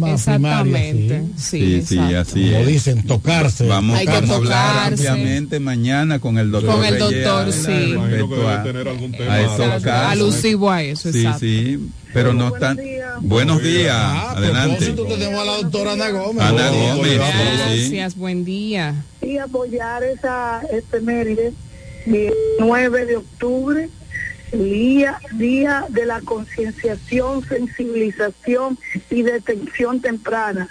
exactamente, 0.07 1.23
sí, 1.37 1.81
Sí, 1.81 1.81
sí, 1.85 1.97
así 1.99 2.45
Como 2.45 2.57
es. 2.57 2.67
dicen, 2.67 3.03
tocarse. 3.03 3.67
Vamos, 3.67 3.97
Hay 3.97 4.05
que 4.05 4.11
a 4.11 4.17
hablar 4.17 4.39
tocarse. 4.41 5.07
ampliamente 5.09 5.59
mañana 5.59 6.19
con 6.19 6.37
el 6.37 6.51
doctor. 6.51 6.75
Con 6.75 6.85
el 6.85 6.99
doctor, 6.99 7.45
Reyes, 7.45 7.63
sí. 7.65 7.93
respecto 7.95 8.47
a- 8.49 9.33
a 9.33 9.41
esos 9.41 9.83
casos. 9.83 10.11
alusivo 10.11 10.69
a 10.71 10.83
eso, 10.83 11.11
Sí, 11.11 11.19
exacto. 11.19 11.39
sí, 11.39 11.79
pero 12.13 12.33
no 12.33 12.53
están. 12.53 12.77
Buenos 13.21 13.61
días, 13.61 13.95
Ah, 13.95 14.31
a 14.31 14.37
adelante. 14.37 14.85
propósito, 14.87 15.05
tenemos 15.05 15.41
a 15.41 15.45
la 15.45 15.57
doctora 15.57 15.91
Ana 15.93 16.09
Gómez. 16.09 16.43
Ana 16.43 16.71
Oh, 16.71 16.95
Gómez, 16.97 17.11
sí. 17.11 17.17
Gracias, 17.17 18.15
buen 18.15 18.45
día. 18.45 18.95
y 19.21 19.37
apoyar 19.37 20.03
esa 20.03 20.61
efeméride 20.71 21.53
del 22.05 22.33
9 22.59 23.05
de 23.05 23.17
octubre, 23.17 23.89
día, 24.51 25.19
día 25.33 25.85
de 25.89 26.05
la 26.05 26.21
concienciación, 26.21 27.45
sensibilización 27.47 28.77
y 29.09 29.21
detención 29.21 30.01
temprana. 30.01 30.69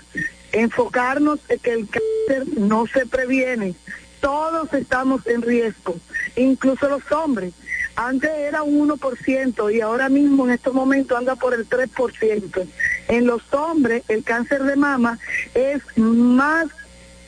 Enfocarnos 0.52 1.38
en 1.48 1.58
que 1.60 1.72
el 1.72 1.88
cáncer 1.88 2.58
no 2.58 2.86
se 2.86 3.06
previene. 3.06 3.74
Todos 4.20 4.72
estamos 4.74 5.26
en 5.26 5.42
riesgo, 5.42 5.96
incluso 6.36 6.88
los 6.88 7.02
hombres. 7.10 7.52
Antes 7.96 8.30
era 8.30 8.62
un 8.62 8.88
1% 8.88 9.74
y 9.74 9.80
ahora 9.80 10.08
mismo 10.08 10.46
en 10.46 10.52
estos 10.52 10.72
momentos 10.74 11.18
anda 11.18 11.36
por 11.36 11.54
el 11.54 11.68
3%. 11.68 12.66
En 13.08 13.26
los 13.26 13.42
hombres 13.52 14.02
el 14.08 14.24
cáncer 14.24 14.62
de 14.64 14.76
mama 14.76 15.18
es 15.54 15.82
más 15.96 16.68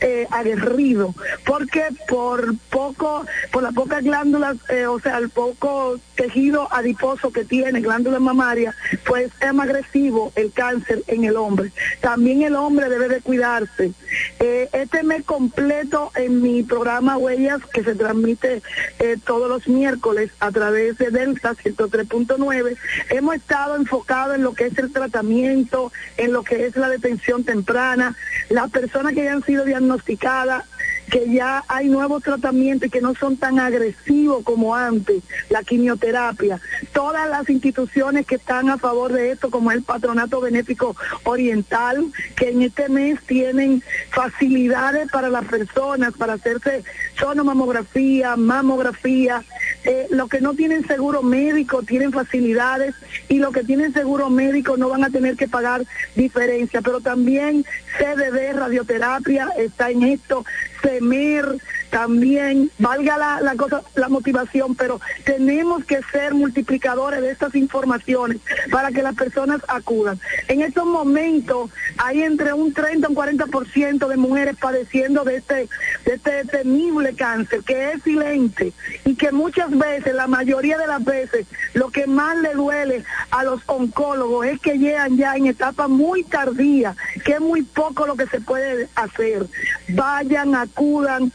eh, 0.00 0.26
aguerrido, 0.30 1.14
porque 1.46 1.82
por 2.08 2.56
poco, 2.70 3.24
por 3.52 3.62
las 3.62 3.72
pocas 3.72 4.02
glándulas, 4.02 4.56
eh, 4.68 4.86
o 4.86 5.00
sea, 5.00 5.18
el 5.18 5.30
poco 5.30 5.98
tejido 6.14 6.68
adiposo 6.72 7.32
que 7.32 7.44
tiene, 7.44 7.80
glándulas 7.80 8.20
mamarias, 8.20 8.74
pues 9.06 9.30
es 9.40 9.54
más 9.54 9.68
agresivo 9.68 10.32
el 10.36 10.52
cáncer 10.52 11.02
en 11.06 11.24
el 11.24 11.36
hombre. 11.36 11.72
También 12.00 12.42
el 12.42 12.54
hombre 12.54 12.88
debe 12.88 13.08
de 13.08 13.20
cuidarse. 13.20 13.92
Eh, 14.40 14.68
este 14.72 15.02
mes 15.02 15.24
completo 15.24 16.12
en 16.14 16.42
mi 16.42 16.62
programa 16.62 17.16
Huellas, 17.16 17.60
que 17.72 17.82
se 17.82 17.94
transmite 17.94 18.62
eh, 18.98 19.16
todos 19.24 19.48
los 19.48 19.68
miércoles 19.68 20.30
a 20.40 20.50
través 20.50 20.98
de 20.98 21.10
Delta 21.10 21.54
103.9, 21.54 22.76
hemos 23.10 23.34
estado 23.34 23.76
enfocados 23.76 24.36
en 24.36 24.42
lo 24.42 24.54
que 24.54 24.66
es 24.66 24.78
el 24.78 24.92
tratamiento, 24.92 25.92
en 26.16 26.32
lo 26.32 26.42
que 26.42 26.66
es 26.66 26.76
la 26.76 26.88
detención 26.88 27.44
temprana, 27.44 28.16
las 28.48 28.70
personas 28.70 29.14
que 29.14 29.24
ya 29.24 29.32
han 29.32 29.44
sido 29.44 29.64
diagnosticadas, 29.64 30.64
que 31.10 31.30
ya 31.30 31.64
hay 31.68 31.88
nuevos 31.88 32.22
tratamientos 32.22 32.88
y 32.88 32.90
que 32.90 33.00
no 33.00 33.14
son 33.14 33.36
tan 33.36 33.58
agresivos 33.58 34.42
como 34.44 34.74
antes, 34.74 35.22
la 35.50 35.62
quimioterapia. 35.62 36.60
Todas 36.92 37.28
las 37.28 37.48
instituciones 37.48 38.26
que 38.26 38.36
están 38.36 38.70
a 38.70 38.78
favor 38.78 39.12
de 39.12 39.32
esto, 39.32 39.50
como 39.50 39.72
el 39.72 39.82
Patronato 39.82 40.40
Benéfico 40.40 40.96
Oriental, 41.24 42.12
que 42.36 42.50
en 42.50 42.62
este 42.62 42.88
mes 42.88 43.20
tienen 43.26 43.82
facilidades 44.10 45.10
para 45.10 45.28
las 45.28 45.44
personas, 45.44 46.14
para 46.14 46.34
hacerse 46.34 46.84
sonomamografía, 47.18 48.36
mamografía, 48.36 49.44
eh, 49.84 50.06
los 50.10 50.28
que 50.28 50.40
no 50.40 50.54
tienen 50.54 50.86
seguro 50.86 51.22
médico 51.22 51.82
tienen 51.82 52.12
facilidades 52.12 52.94
y 53.28 53.38
los 53.38 53.52
que 53.52 53.64
tienen 53.64 53.92
seguro 53.92 54.30
médico 54.30 54.76
no 54.76 54.88
van 54.88 55.04
a 55.04 55.10
tener 55.10 55.36
que 55.36 55.48
pagar 55.48 55.84
diferencia, 56.14 56.80
pero 56.80 57.00
también 57.00 57.64
CDD, 57.98 58.54
radioterapia, 58.54 59.48
está 59.58 59.90
en 59.90 60.02
esto, 60.04 60.44
CEMER 60.84 61.56
también, 61.94 62.72
valga 62.80 63.38
la, 63.40 63.54
cosa, 63.54 63.82
la 63.94 64.08
motivación, 64.08 64.74
pero 64.74 65.00
tenemos 65.22 65.84
que 65.84 66.00
ser 66.10 66.34
multiplicadores 66.34 67.20
de 67.20 67.30
estas 67.30 67.54
informaciones 67.54 68.38
para 68.72 68.90
que 68.90 69.00
las 69.00 69.14
personas 69.14 69.60
acudan. 69.68 70.18
En 70.48 70.62
estos 70.62 70.86
momentos 70.86 71.70
hay 71.96 72.24
entre 72.24 72.52
un 72.52 72.74
30 72.74 73.06
y 73.06 73.10
un 73.12 73.16
40% 73.16 74.08
de 74.08 74.16
mujeres 74.16 74.56
padeciendo 74.56 75.22
de 75.22 75.36
este, 75.36 75.68
de 76.04 76.14
este 76.14 76.44
temible 76.46 77.14
cáncer, 77.14 77.62
que 77.62 77.92
es 77.92 78.02
silente 78.02 78.72
y 79.04 79.14
que 79.14 79.30
muchas 79.30 79.70
veces, 79.70 80.14
la 80.14 80.26
mayoría 80.26 80.76
de 80.78 80.88
las 80.88 81.04
veces, 81.04 81.46
lo 81.74 81.90
que 81.90 82.08
más 82.08 82.36
le 82.38 82.54
duele 82.54 83.04
a 83.30 83.44
los 83.44 83.60
oncólogos 83.66 84.46
es 84.46 84.58
que 84.58 84.78
llegan 84.78 85.16
ya 85.16 85.36
en 85.36 85.46
etapa 85.46 85.86
muy 85.86 86.24
tardía, 86.24 86.96
que 87.24 87.34
es 87.34 87.40
muy 87.40 87.62
poco 87.62 88.04
lo 88.04 88.16
que 88.16 88.26
se 88.26 88.40
puede 88.40 88.88
hacer. 88.96 89.46
Vayan, 89.90 90.56
acudan, 90.56 91.30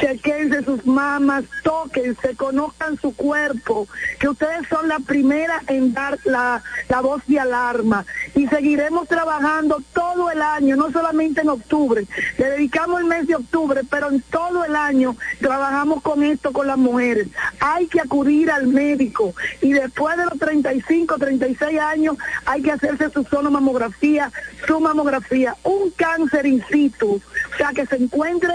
chequense 0.00 0.64
sus 0.64 0.84
mamas, 0.86 1.44
tóquense, 1.62 2.34
conozcan 2.36 2.98
su 3.00 3.14
cuerpo, 3.14 3.86
que 4.18 4.28
ustedes 4.28 4.66
son 4.68 4.88
la 4.88 4.98
primera 4.98 5.62
en 5.68 5.92
dar 5.92 6.18
la, 6.24 6.62
la 6.88 7.00
voz 7.00 7.22
de 7.26 7.38
alarma. 7.38 8.04
Y 8.34 8.46
seguiremos 8.48 9.08
trabajando 9.08 9.82
todo 9.92 10.30
el 10.30 10.42
año, 10.42 10.76
no 10.76 10.90
solamente 10.90 11.42
en 11.42 11.48
octubre, 11.48 12.06
le 12.38 12.50
dedicamos 12.50 13.00
el 13.00 13.06
mes 13.06 13.26
de 13.26 13.36
octubre, 13.36 13.82
pero 13.88 14.10
en 14.10 14.20
todo 14.22 14.64
el 14.64 14.74
año 14.74 15.16
trabajamos 15.40 16.02
con 16.02 16.22
esto 16.22 16.52
con 16.52 16.66
las 16.66 16.78
mujeres. 16.78 17.28
Hay 17.60 17.86
que 17.86 18.00
acudir 18.00 18.50
al 18.50 18.66
médico 18.66 19.34
y 19.60 19.72
después 19.72 20.16
de 20.16 20.24
los 20.24 20.38
35, 20.38 21.16
36 21.18 21.78
años 21.80 22.16
hay 22.46 22.62
que 22.62 22.72
hacerse 22.72 23.10
su 23.10 23.24
sonomamografía, 23.24 24.32
su 24.66 24.80
mamografía, 24.80 25.56
un 25.62 25.90
cáncer 25.90 26.46
in 26.46 26.64
situ, 26.70 27.20
o 27.54 27.56
sea 27.56 27.70
que 27.72 27.86
se 27.86 27.96
encuentre 27.96 28.52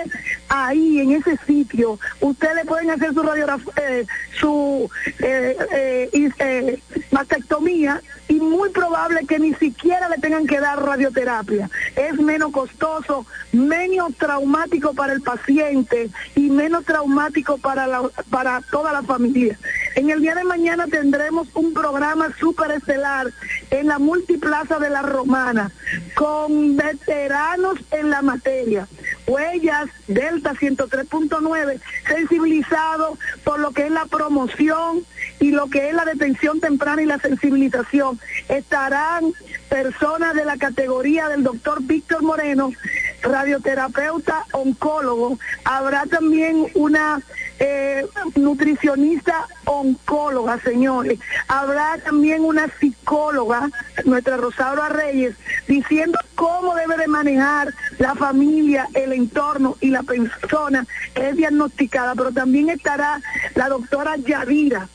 ahí 0.50 1.00
en 1.00 1.12
ese 1.12 1.38
sitio, 1.48 2.00
ustedes 2.20 2.56
le 2.56 2.66
pueden 2.66 2.90
hacer 2.90 3.14
su 3.14 3.24
radiografía, 3.24 3.74
eh, 3.78 4.06
su 4.40 4.90
eh, 5.20 5.58
eh, 5.72 6.32
eh, 6.40 6.80
mastectomía 7.12 8.02
y 8.28 8.36
muy 8.36 8.70
probable 8.70 9.26
que 9.26 9.40
ni 9.40 9.54
siquiera 9.56 10.10
le 10.10 10.18
tengan 10.18 10.46
que 10.46 10.60
dar 10.60 10.82
radioterapia. 10.84 11.70
Es 11.96 12.14
menos 12.20 12.52
costoso, 12.52 13.26
menos 13.52 14.14
traumático 14.16 14.94
para 14.94 15.14
el 15.14 15.22
paciente 15.22 16.10
y 16.36 16.50
menos 16.50 16.86
traumático 16.86 17.58
para, 17.58 17.88
la, 17.88 18.04
para 18.30 18.62
toda 18.70 18.94
la 18.94 19.02
familia. 19.04 19.58
En 19.96 20.10
el 20.10 20.22
día 20.22 20.36
de 20.36 20.44
mañana 20.44 20.88
tendremos 20.88 21.48
un 21.56 21.74
programa 21.74 22.30
súper 22.40 22.72
estelar 22.72 23.28
en 23.72 23.88
la 23.88 24.00
multiplaza 24.00 24.80
de 24.80 24.90
la 24.90 25.02
Romana 25.02 25.72
con 26.16 26.76
veteranos 26.76 27.80
en 27.92 28.10
la 28.10 28.22
materia. 28.22 28.88
Huellas 29.28 29.90
Delta 30.08 30.54
103.9, 30.54 31.80
sensibilizado 32.08 33.18
por 33.44 33.60
lo 33.60 33.72
que 33.72 33.86
es 33.86 33.92
la 33.92 34.06
promoción 34.06 35.06
y 35.40 35.52
lo 35.52 35.68
que 35.70 35.90
es 35.90 35.94
la 35.94 36.06
detención 36.06 36.60
temprana 36.60 37.02
y 37.04 37.06
la 37.06 37.20
sensibilización. 37.20 38.20
Estarán 38.48 39.26
personas 39.70 40.34
de 40.34 40.46
la 40.46 40.58
categoría 40.58 41.30
del 41.30 41.44
doctor 41.44 41.84
Víctor 41.84 42.24
Moreno, 42.24 42.74
radioterapeuta, 43.22 44.46
oncólogo. 44.52 45.38
Habrá 45.64 46.06
también 46.08 46.68
una 46.74 47.22
eh, 47.60 48.06
nutricionista 48.36 49.48
oncóloga, 49.66 50.60
señores. 50.60 51.20
Habrá 51.48 51.98
también 52.04 52.44
una 52.44 52.68
psicóloga, 52.80 53.70
nuestra 54.06 54.38
Rosaura 54.38 54.90
Reyes, 54.90 55.36
diciendo 55.68 56.18
cómo 56.36 56.76
debe 56.76 56.98
de 56.98 57.08
manejar 57.08 57.74
la 57.98 58.16
familia, 58.16 58.88
el 58.94 59.14
entorno 59.14 59.78
y 59.82 59.90
la 59.90 60.04
persona 60.04 60.86
que 61.14 61.30
es 61.30 61.36
diagnosticada. 61.36 62.16
Pero 62.16 62.32
también 62.32 62.70
estará 62.70 63.22
la 63.56 63.70
doctora 63.70 64.16
Yadira. 64.18 64.88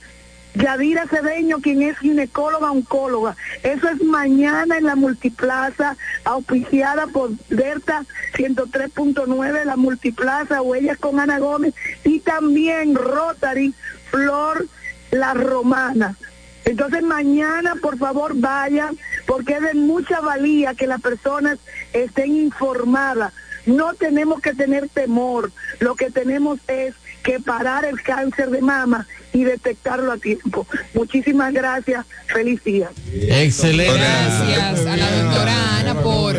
Yadira 0.55 1.07
Cedeño, 1.09 1.61
quien 1.61 1.83
es 1.83 1.99
ginecóloga 1.99 2.71
oncóloga. 2.71 3.37
Eso 3.63 3.89
es 3.89 4.03
mañana 4.03 4.79
en 4.79 4.85
la 4.85 4.95
multiplaza, 4.95 5.97
auspiciada 6.25 7.09
por 7.09 7.31
Delta 7.49 8.05
103.9, 8.35 9.65
la 9.65 9.77
multiplaza, 9.77 10.63
Huellas 10.63 10.99
con 10.99 11.19
Ana 11.19 11.39
Gómez, 11.39 11.75
y 12.05 12.21
también 12.21 12.95
Rotary, 12.95 13.75
Flor 14.11 14.67
La 15.11 15.35
Romana. 15.35 16.17
Entonces 16.65 17.03
mañana, 17.03 17.75
por 17.83 17.99
favor, 17.99 18.33
vayan, 18.37 18.97
porque 19.27 19.55
es 19.55 19.61
de 19.61 19.75
mucha 19.75 20.21
valía 20.21 20.75
que 20.75 20.87
las 20.87 21.01
personas 21.01 21.59
estén 21.93 22.37
informadas. 22.37 23.33
No 23.67 23.95
tenemos 23.95 24.41
que 24.41 24.55
tener 24.55 24.89
temor, 24.89 25.51
lo 25.81 25.95
que 25.95 26.11
tenemos 26.11 26.61
es 26.69 26.95
que 27.25 27.41
parar 27.41 27.85
el 27.85 28.01
cáncer 28.03 28.51
de 28.51 28.61
mama 28.61 29.07
y 29.33 29.43
detectarlo 29.45 30.13
a 30.13 30.19
tiempo. 30.19 30.67
Muchísimas 30.95 31.53
gracias, 31.53 32.07
feliz 32.27 32.63
día. 32.63 32.91
Excelente. 33.13 33.95
Gracias 33.95 34.87
a 34.87 34.97
la 34.97 35.23
doctora 35.23 35.79
Ana 35.81 35.95
por 36.03 36.37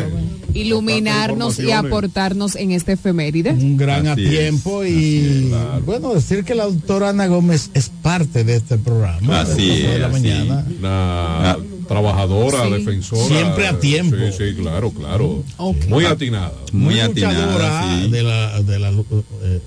iluminarnos 0.54 1.58
y 1.58 1.70
aportarnos 1.72 2.56
en 2.56 2.70
este 2.70 2.92
efeméride. 2.92 3.50
Un 3.50 3.76
gran 3.76 4.06
a 4.06 4.12
es, 4.12 4.16
tiempo 4.16 4.84
y 4.84 5.52
bueno, 5.84 6.14
decir 6.14 6.44
que 6.44 6.54
la 6.54 6.64
doctora 6.64 7.10
Ana 7.10 7.26
Gómez 7.26 7.70
es 7.74 7.90
parte 7.90 8.44
de 8.44 8.56
este 8.56 8.78
programa. 8.78 9.40
Así 9.40 9.82
de 9.82 9.94
es, 9.94 10.00
la 10.00 10.06
así. 10.06 10.12
mañana. 10.14 11.56
Trabajadora, 11.86 12.64
Sí. 12.64 12.72
defensora. 12.72 13.26
Siempre 13.26 13.66
a 13.68 13.78
tiempo. 13.78 14.16
Sí, 14.16 14.32
sí, 14.38 14.54
claro, 14.60 14.90
claro. 14.90 15.44
Muy 15.88 16.04
atinada. 16.04 16.52
Muy 16.72 16.98
atinada, 17.00 18.00
sí. 18.02 18.10
de 18.10 18.22
la, 18.22 18.62
de 18.62 18.78
la, 18.80 18.90
eh, 18.90 19.60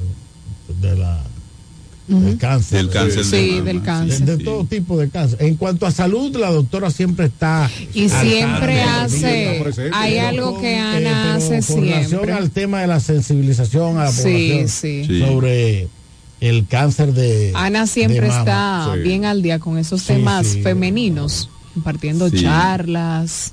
de 0.82 0.96
la 0.98 1.24
del 2.08 2.38
cáncer. 2.40 2.78
Del 2.80 2.90
cáncer 2.90 3.24
de 3.24 3.24
Sí, 3.24 3.52
mama, 3.52 3.66
del 3.66 3.82
cáncer. 3.84 4.20
De, 4.26 4.38
de 4.38 4.44
todo 4.44 4.64
tipo 4.66 4.98
de 4.98 5.10
cáncer. 5.10 5.38
En 5.44 5.56
cuanto 5.56 5.86
a 5.86 5.92
salud, 5.92 6.36
la 6.38 6.50
doctora 6.50 6.90
siempre 6.90 7.28
está. 7.28 7.70
Y 7.94 8.10
siempre 8.10 8.82
hace, 8.82 9.60
presente. 9.62 9.92
hay 9.96 10.18
algo 10.18 10.54
con- 10.54 10.62
que 10.62 10.74
eh, 10.74 10.80
Ana 10.80 11.36
hace 11.36 11.62
con 11.62 11.82
relación 11.84 12.08
siempre. 12.10 12.32
al 12.34 12.50
tema 12.50 12.82
de 12.82 12.88
la 12.88 13.00
sensibilización 13.00 14.00
a 14.00 14.06
la 14.06 14.12
Sí, 14.12 14.24
población 14.24 14.70
sí. 14.70 15.20
Sobre 15.20 15.88
el 16.42 16.66
cáncer 16.68 17.14
de. 17.14 17.52
Ana 17.54 17.86
siempre 17.86 18.22
de 18.22 18.28
mama. 18.28 18.40
está 18.40 18.92
Sí. 18.96 19.00
bien 19.02 19.26
al 19.26 19.44
día 19.44 19.60
con 19.60 19.78
esos 19.78 20.02
Sí, 20.02 20.08
temas 20.08 20.48
sí. 20.48 20.62
femeninos, 20.64 21.48
compartiendo 21.76 22.28
Sí. 22.30 22.42
charlas 22.42 23.52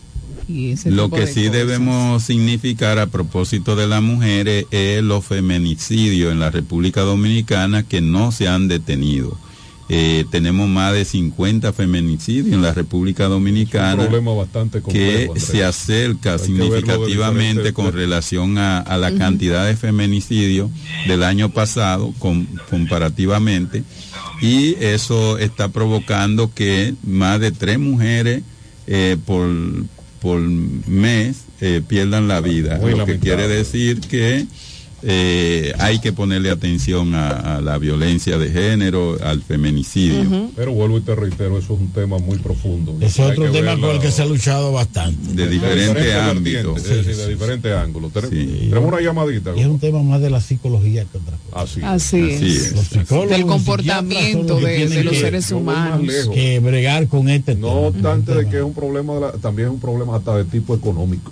y 0.49 0.71
ese 0.73 0.91
Lo 0.91 1.05
tipo 1.05 1.17
que 1.17 1.23
de 1.23 1.27
sí 1.33 1.41
cosas. 1.47 1.53
debemos 1.53 2.23
significar 2.23 2.99
a 2.99 3.07
propósito 3.07 3.75
de 3.77 3.87
las 3.89 4.03
mujeres 4.03 4.67
es 4.71 5.03
los 5.03 5.25
feminicidios 5.25 6.33
en 6.33 6.41
la 6.41 6.51
República 6.51 7.01
Dominicana 7.03 7.83
que 7.83 8.01
no 8.01 8.31
se 8.33 8.47
han 8.49 8.69
detenido. 8.69 9.37
Eh, 9.89 10.25
tenemos 10.33 10.69
más 10.69 10.93
de 10.93 11.05
50 11.05 11.73
feminicidios 11.73 12.53
en 12.57 12.61
la 12.61 12.75
República 12.75 13.27
Un 13.27 13.35
Dominicana 13.35 14.03
problema 14.03 14.33
bastante 14.33 14.79
que 14.79 14.83
complejo, 14.83 15.37
se 15.39 15.63
acerca 15.65 16.33
Hay 16.33 16.39
significativamente 16.41 17.73
con 17.73 17.93
relación 17.93 18.59
a, 18.59 18.79
a 18.81 18.97
la 18.99 19.15
cantidad 19.15 19.65
de 19.65 19.77
feminicidios 19.77 20.71
del 21.07 21.23
año 21.23 21.51
pasado 21.51 22.13
con- 22.19 22.49
comparativamente 22.69 23.85
y 24.43 24.75
eso 24.81 25.39
está 25.39 25.69
provocando 25.69 26.53
que 26.53 26.95
más 27.05 27.39
de 27.39 27.53
tres 27.53 27.79
mujeres 27.79 28.43
eh, 28.89 29.17
por, 29.25 29.49
por 30.27 30.41
mes 30.41 31.45
eh, 31.61 31.81
pierdan 31.87 32.27
la 32.27 32.41
vida, 32.41 32.79
Muy 32.81 32.97
lo 32.97 33.07
que 33.07 33.21
quiere 33.21 33.47
decir 33.47 34.01
que 34.01 34.45
eh, 35.09 35.73
hay 35.79 36.01
que 36.01 36.13
ponerle 36.13 36.51
atención 36.51 37.15
a, 37.15 37.57
a 37.57 37.61
la 37.61 37.79
violencia 37.79 38.39
de 38.39 38.51
género, 38.51 39.17
al 39.23 39.41
feminicidio. 39.43 40.51
Pero 40.57 40.73
vuelvo 40.73 40.99
y 40.99 41.03
te 41.03 41.15
reitero, 41.15 41.59
eso 41.59 41.75
es 41.75 41.81
un 41.81 41.93
tema 41.93 42.19
muy 42.19 42.39
profundo. 42.39 42.97
Es 43.01 43.19
otro 43.21 43.51
tema 43.53 43.79
con 43.79 43.91
el 43.91 44.01
que 44.01 44.11
se 44.11 44.23
ha 44.23 44.27
luchado 44.27 44.73
bastante. 44.73 45.33
De 45.33 45.45
de 45.45 45.49
diferentes 45.49 45.89
diferentes 45.89 46.17
ámbitos. 46.17 46.77
es 46.79 46.89
decir, 47.07 47.17
de 47.17 47.29
diferentes 47.29 47.73
ángulos. 47.73 48.13
Tenemos, 48.13 48.35
Sí. 48.37 48.67
tenemos 48.69 48.89
una 48.93 49.01
llamadita. 49.01 49.53
Y 49.57 49.61
es 49.61 49.67
un 49.67 49.79
tema 49.79 50.03
más 50.03 50.21
de 50.21 50.31
la 50.31 50.41
psicología 50.41 51.05
que 51.05 51.19
otra 51.19 51.37
cosa. 51.51 51.63
Así. 51.63 51.81
Así 51.83 52.23
Así 52.35 52.47
es. 52.47 52.67
es. 52.67 52.73
Los 52.73 52.87
psicólogos, 52.87 53.31
Del 53.31 53.47
comportamiento 53.47 54.57
de, 54.61 55.05
los 55.05 55.17
seres 55.17 55.51
humanos. 55.53 56.11
que 56.35 56.59
bregar 56.61 57.07
con 57.09 57.29
este 57.29 57.55
No 57.55 57.69
tema. 57.69 57.81
obstante 57.89 58.35
de 58.35 58.49
que 58.49 58.57
es 58.57 58.63
un 58.63 58.75
problema, 58.75 59.15
de 59.15 59.21
la- 59.21 59.33
también 59.33 59.69
es 59.69 59.75
un 59.75 59.81
problema 59.81 60.17
hasta 60.17 60.37
de 60.37 60.45
tipo 60.45 60.75
económico. 60.75 61.31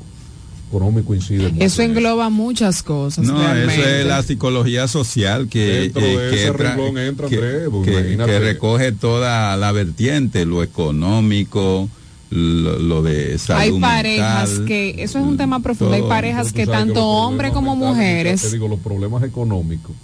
Económico 0.77 1.15
incide 1.15 1.51
mucho. 1.53 1.65
Eso 1.65 1.83
en 1.83 1.91
engloba 1.93 2.31
muchas 2.31 2.83
cosas. 2.83 3.25
No, 3.27 3.39
realmente. 3.39 3.75
eso 3.81 3.89
es 3.89 4.07
la 4.07 4.23
psicología 4.23 4.89
social 4.89 5.49
que, 5.49 5.67
Dentro 5.93 6.03
eh, 6.03 6.17
de 6.17 6.31
que, 6.31 6.43
ese 6.43 6.53
tra- 6.53 6.57
renglón 6.75 6.99
entra, 6.99 7.29
que- 7.29 7.35
Andrés, 7.37 7.69
pues, 7.71 7.85
que- 7.87 8.39
recoge 8.41 8.93
toda 8.93 9.57
la 9.57 9.73
vertiente, 9.73 10.45
lo 10.47 10.63
económico, 10.63 11.89
lo, 12.31 12.79
lo 12.79 13.03
de 13.03 13.39
salud 13.39 13.61
Hay 13.77 13.81
parejas 13.81 14.49
mental, 14.51 14.67
que, 14.67 15.03
eso 15.03 15.19
es 15.19 15.25
un 15.25 15.37
tema 15.37 15.61
profundo, 15.61 15.95
hay 15.95 16.03
parejas 16.03 16.53
que 16.53 16.67
tanto 16.67 17.07
hombres 17.07 17.53
como 17.53 17.77
mujeres 17.77 18.43
Te 18.43 18.51
digo, 18.51 18.67
los 18.69 18.81
problemas 18.81 19.23
económicos 19.23 19.95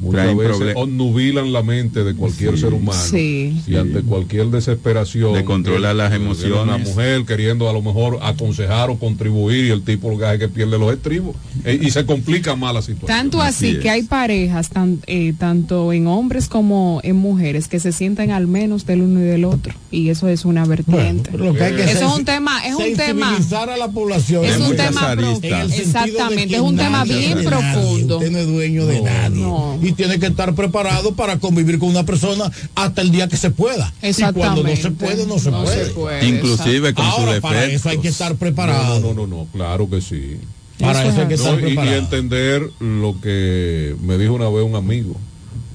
muchas 0.00 0.22
Traen 0.22 0.38
veces 0.38 0.72
obnubilan 0.76 1.52
la 1.52 1.62
mente 1.62 2.04
de 2.04 2.14
cualquier 2.14 2.54
Sí. 2.54 2.60
ser 2.60 2.72
humano. 2.74 3.00
Sí. 3.10 3.60
Y 3.66 3.76
ante 3.76 4.02
cualquier 4.02 4.46
desesperación. 4.48 5.32
De 5.34 5.44
controlar 5.44 5.96
las 5.96 6.12
emociones. 6.12 6.58
Una 6.62 6.78
mujer 6.78 7.24
queriendo 7.24 7.68
a 7.68 7.72
lo 7.72 7.82
mejor 7.82 8.18
aconsejar 8.22 8.90
o 8.90 8.98
contribuir 8.98 9.66
y 9.66 9.70
el 9.70 9.82
tipo 9.82 10.10
lo 10.10 10.18
que 10.18 10.24
hace 10.24 10.34
es 10.34 10.40
que 10.40 10.48
pierde 10.48 10.78
los 10.78 10.92
estribos. 10.92 11.34
Eh, 11.64 11.78
y 11.82 11.90
se 11.90 12.04
complica 12.06 12.54
más 12.56 12.74
la 12.74 12.82
situación. 12.82 13.06
Tanto 13.08 13.42
así, 13.42 13.70
Así 13.70 13.78
que 13.80 13.88
es. 13.88 13.94
hay 13.94 14.02
parejas, 14.04 14.68
tan- 14.70 15.00
eh, 15.06 15.32
tanto 15.38 15.92
en 15.92 16.06
hombres 16.06 16.48
como 16.48 17.00
en 17.02 17.16
mujeres, 17.16 17.68
que 17.68 17.80
se 17.80 17.92
sienten 17.92 18.30
al 18.30 18.46
menos 18.46 18.86
del 18.86 19.02
uno 19.02 19.20
y 19.20 19.24
del 19.24 19.44
otro. 19.44 19.74
Y 19.90 20.08
eso 20.10 20.28
es 20.28 20.44
una 20.44 20.64
vertiente. 20.64 21.36
Lo 21.36 21.54
que 21.54 21.62
hay 21.64 21.74
que 21.76 21.84
eso 21.84 22.06
es 22.08 22.14
un 22.18 22.24
tema, 22.24 22.60
es 22.66 22.74
un 22.74 22.94
tema. 22.96 23.36
a 23.58 23.76
la 23.76 23.88
población. 23.88 24.44
Es 24.44 24.56
un 24.58 24.76
tema 24.76 25.14
pro- 25.16 25.38
el 25.42 25.72
Exactamente, 25.72 26.54
es 26.54 26.60
un 26.60 26.76
tema 26.76 27.04
bien 27.04 27.34
nadie, 27.34 27.46
profundo. 27.48 28.18
usted 28.18 28.30
no 28.30 28.38
es 28.38 28.46
dueño 28.46 28.86
de 28.86 29.00
nadie. 29.00 29.40
no. 29.42 29.78
Y 29.88 29.92
tiene 29.92 30.18
que 30.18 30.26
estar 30.26 30.54
preparado 30.54 31.12
para 31.12 31.38
convivir 31.38 31.78
con 31.78 31.88
una 31.88 32.04
persona 32.04 32.50
hasta 32.74 33.00
el 33.02 33.10
día 33.10 33.28
que 33.28 33.36
se 33.36 33.50
pueda. 33.50 33.92
Y 34.02 34.12
cuando 34.32 34.62
no 34.62 34.68
se 34.68 34.72
Exactamente. 34.74 34.90
puede, 34.90 35.26
no 35.26 35.38
se 35.38 35.50
No 35.50 35.62
puede. 35.64 35.84
se 35.86 35.90
puede, 35.92 36.26
Inclusive 36.28 36.94
con 36.94 37.04
sus 37.06 37.14
Ahora, 37.14 37.40
para 37.40 37.64
eso 37.64 37.88
hay 37.88 37.98
que 37.98 38.08
estar 38.08 38.34
preparado. 38.36 39.00
No, 39.00 39.14
no, 39.14 39.26
no, 39.26 39.36
no, 39.38 39.46
claro 39.52 39.88
que 39.88 40.00
sí. 40.00 40.36
Para 40.78 41.02
Eso 41.02 41.10
eso, 41.10 41.20
hay 41.22 41.28
que 41.28 41.34
es 41.34 41.40
estar 41.40 41.52
No, 41.54 41.58
y- 41.60 41.62
y, 41.62 41.74
preparado. 41.74 41.96
entender 41.98 42.70
lo 42.80 43.20
que 43.20 43.96
me 44.02 44.16
dijo 44.18 44.34
una 44.34 44.48
vez 44.48 44.64
un 44.64 44.76
amigo. 44.76 45.16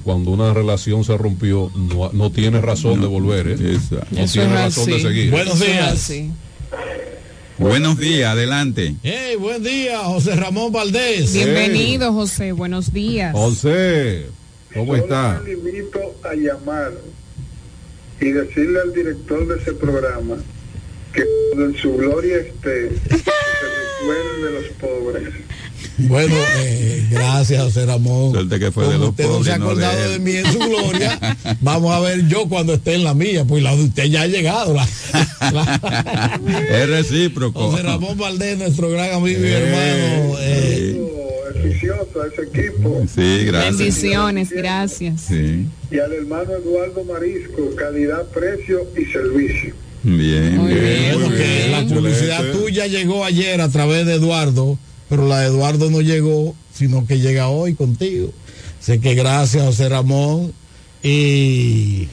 Cuando 0.03 0.31
una 0.31 0.53
relación 0.53 1.03
se 1.05 1.17
rompió, 1.17 1.71
no, 1.75 2.11
no 2.13 2.29
tiene 2.29 2.59
razón 2.61 2.99
de 3.01 3.07
volver, 3.07 3.47
¿eh? 3.47 3.55
No 4.11 4.19
Eso 4.21 4.33
tiene 4.33 4.53
razón 4.53 4.85
de 4.85 5.01
seguir. 5.01 5.31
Buenos 5.31 5.59
días. 5.59 6.11
Buenos 7.57 7.99
días, 7.99 8.31
adelante. 8.31 8.95
Hey, 9.03 9.35
buen 9.35 9.63
día, 9.63 9.99
José 9.99 10.35
Ramón 10.35 10.71
Valdés. 10.71 11.33
Bienvenido, 11.33 12.11
José. 12.11 12.51
Buenos 12.51 12.91
días. 12.91 13.31
José, 13.33 14.25
¿cómo 14.73 14.95
está? 14.95 15.37
Yo 15.37 15.43
le 15.43 15.53
invito 15.53 16.15
a 16.23 16.33
llamar 16.33 16.93
y 18.19 18.31
decirle 18.31 18.79
al 18.81 18.93
director 18.93 19.47
de 19.47 19.61
ese 19.61 19.73
programa 19.73 20.37
que 21.13 21.23
cuando 21.49 21.65
en 21.65 21.81
su 21.81 21.95
gloria 21.95 22.37
esté, 22.37 22.89
que 23.07 23.17
se 23.17 23.31
recuerde 24.01 24.43
de 24.43 24.51
los 24.51 24.69
pobres. 24.79 25.29
Bueno, 25.97 26.35
eh, 26.59 27.07
gracias, 27.11 27.61
José 27.63 27.85
Ramón. 27.85 28.31
Suerte 28.31 28.59
que 28.59 28.71
fue 28.71 28.85
de 28.85 28.93
Como 28.93 28.99
los 29.05 29.09
usted 29.11 29.25
no 29.27 29.43
se 29.43 29.51
ha 29.51 29.57
no 29.57 29.65
de 29.75 29.85
acordado 29.85 30.11
de, 30.11 30.19
mí 30.19 30.31
en 30.31 30.45
su 30.51 30.59
gloria, 30.59 31.37
vamos 31.61 31.93
a 31.93 31.99
ver 31.99 32.27
yo 32.27 32.47
cuando 32.49 32.73
esté 32.73 32.95
en 32.95 33.03
la 33.03 33.13
mía, 33.13 33.45
pues 33.45 33.61
la 33.63 33.75
de 33.75 33.83
usted 33.83 34.05
ya 34.05 34.21
ha 34.23 34.27
llegado. 34.27 34.73
La- 34.73 34.87
la- 35.51 36.39
Es 36.69 36.89
recíproco. 36.89 37.69
José 37.69 37.83
Ramón 37.83 38.17
Valdés, 38.17 38.57
nuestro 38.57 38.89
gran 38.89 39.13
amigo 39.13 39.39
y 39.39 39.43
Eh, 39.47 39.53
hermano. 39.53 40.35
eh, 40.39 40.99
a 42.21 42.27
ese 42.27 42.43
equipo. 42.43 43.03
Sí, 43.13 43.45
gracias. 43.45 43.77
Bendiciones, 43.77 44.49
gracias. 44.51 45.21
Sí, 45.21 45.65
Y 45.91 45.99
al 45.99 46.13
hermano 46.13 46.51
Eduardo 46.55 47.03
Marisco, 47.05 47.75
calidad, 47.75 48.23
precio 48.33 48.87
y 48.99 49.05
servicio. 49.11 49.73
bien, 50.03 50.57
Muy 50.57 50.73
bien. 50.73 51.71
la 51.71 51.85
publicidad 51.85 52.51
tuya 52.51 52.87
llegó 52.87 53.23
ayer 53.25 53.61
a 53.61 53.69
través 53.69 54.05
de 54.05 54.15
Eduardo, 54.15 54.77
pero 55.09 55.27
la 55.27 55.39
de 55.41 55.47
Eduardo 55.47 55.89
no 55.89 56.01
llegó, 56.01 56.55
sino 56.73 57.05
que 57.05 57.19
llega 57.19 57.49
hoy 57.49 57.73
contigo. 57.75 58.31
Sé 58.79 58.99
que 58.99 59.13
gracias, 59.15 59.63
José 59.63 59.89
Ramón. 59.89 60.53
Y 61.01 62.07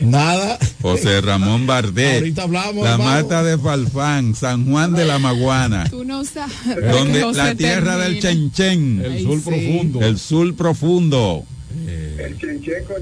nada. 0.00 0.58
José 0.80 1.20
Ramón 1.20 1.66
Bardet. 1.66 2.16
Ahorita 2.20 2.42
hablamos, 2.44 2.84
La 2.84 2.92
hermano. 2.92 3.10
Mata 3.22 3.42
de 3.42 3.58
Falfán, 3.58 4.34
San 4.34 4.70
Juan 4.70 4.94
de 4.94 5.04
la 5.04 5.18
Maguana. 5.18 5.88
Tú 5.90 6.04
no 6.04 6.24
sabes. 6.24 6.56
Donde 6.90 7.20
la 7.32 7.54
tierra 7.54 7.98
termina. 7.98 7.98
del 7.98 8.20
Chenchen. 8.20 9.02
El 9.04 9.12
Ay, 9.12 9.22
sur 9.24 9.38
sí. 9.38 9.44
profundo. 9.50 10.00
El 10.02 10.18
sur 10.18 10.54
profundo. 10.54 11.44
El 12.18 12.38
chenchen 12.38 12.84
con 12.84 12.96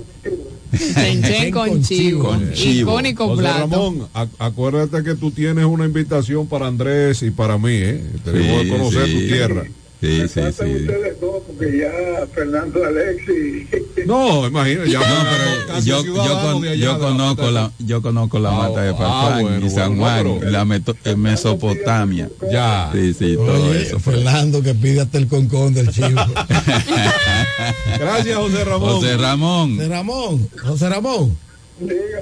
chivo. 0.79 0.95
Chenchen 0.95 1.51
con 1.51 1.83
chivo. 1.83 2.25
Con 2.25 2.53
chivo. 2.53 2.91
Icónico 2.93 3.29
José 3.29 3.43
plato. 3.43 3.59
Ramón, 3.61 4.09
acuérdate 4.39 5.03
que 5.03 5.15
tú 5.15 5.31
tienes 5.31 5.65
una 5.65 5.85
invitación 5.85 6.47
para 6.47 6.67
Andrés 6.67 7.23
y 7.23 7.31
para 7.31 7.59
mí, 7.59 7.73
¿eh? 7.73 8.05
Tenemos 8.25 8.63
Sí, 8.63 8.65
que 8.65 8.71
conocer 8.77 9.07
sí. 9.07 9.13
tu 9.13 9.19
tierra. 9.27 9.65
Sí, 10.01 10.07
Me 10.07 10.29
sí, 10.29 10.41
faltan 10.41 10.67
sí. 10.69 10.75
ustedes 10.77 11.21
dos, 11.21 11.43
porque 11.47 11.79
ya 11.79 12.27
Fernando 12.35 12.85
Alexi. 12.85 13.69
No, 14.07 14.47
imagina, 14.47 14.85
ya 14.87 14.99
No, 15.01 15.05
somos 15.05 15.25
pero 15.31 15.67
casi 15.67 15.89
yo, 15.91 15.97
yo, 15.97 16.03
ciudadanos 16.05 16.53
con- 16.55 16.63
de 16.63 16.69
allá 16.71 16.81
yo 16.87 16.93
de 16.95 16.99
la 17.01 17.07
conozco 17.07 17.51
la, 17.51 17.73
yo 17.81 18.03
conozco 18.03 18.39
la 18.39 18.49
Ah, 18.49 18.53
mata 18.69 18.83
de 18.83 18.89
ah, 18.91 18.95
Farfán 18.95 19.43
bueno, 19.43 19.67
y 19.67 19.71
San 19.71 19.99
Juan, 19.99 20.23
pero- 20.39 20.51
la 20.51 20.65
meto- 20.65 20.97
en 21.05 21.21
Mesopotamia. 21.21 22.31
Ya. 22.51 22.91
Sí, 22.95 23.13
sí, 23.13 23.35
todo 23.37 23.69
Oye, 23.71 23.83
eso. 23.83 23.99
fue. 24.01 24.15
Fernando 24.15 24.63
que 24.63 24.75
pide 24.75 25.03
hasta 25.03 25.19
el 25.19 25.29
concón 25.29 25.75
del 25.75 25.91
chivo. 25.91 26.09
Gracias, 27.99 28.37
José 28.39 28.65
Ramón. 28.65 28.91
José 28.95 29.17
Ramón. 29.17 29.77
José 29.77 29.89
Ramón, 29.89 30.49
José 30.63 30.89
Ramón. 30.89 31.37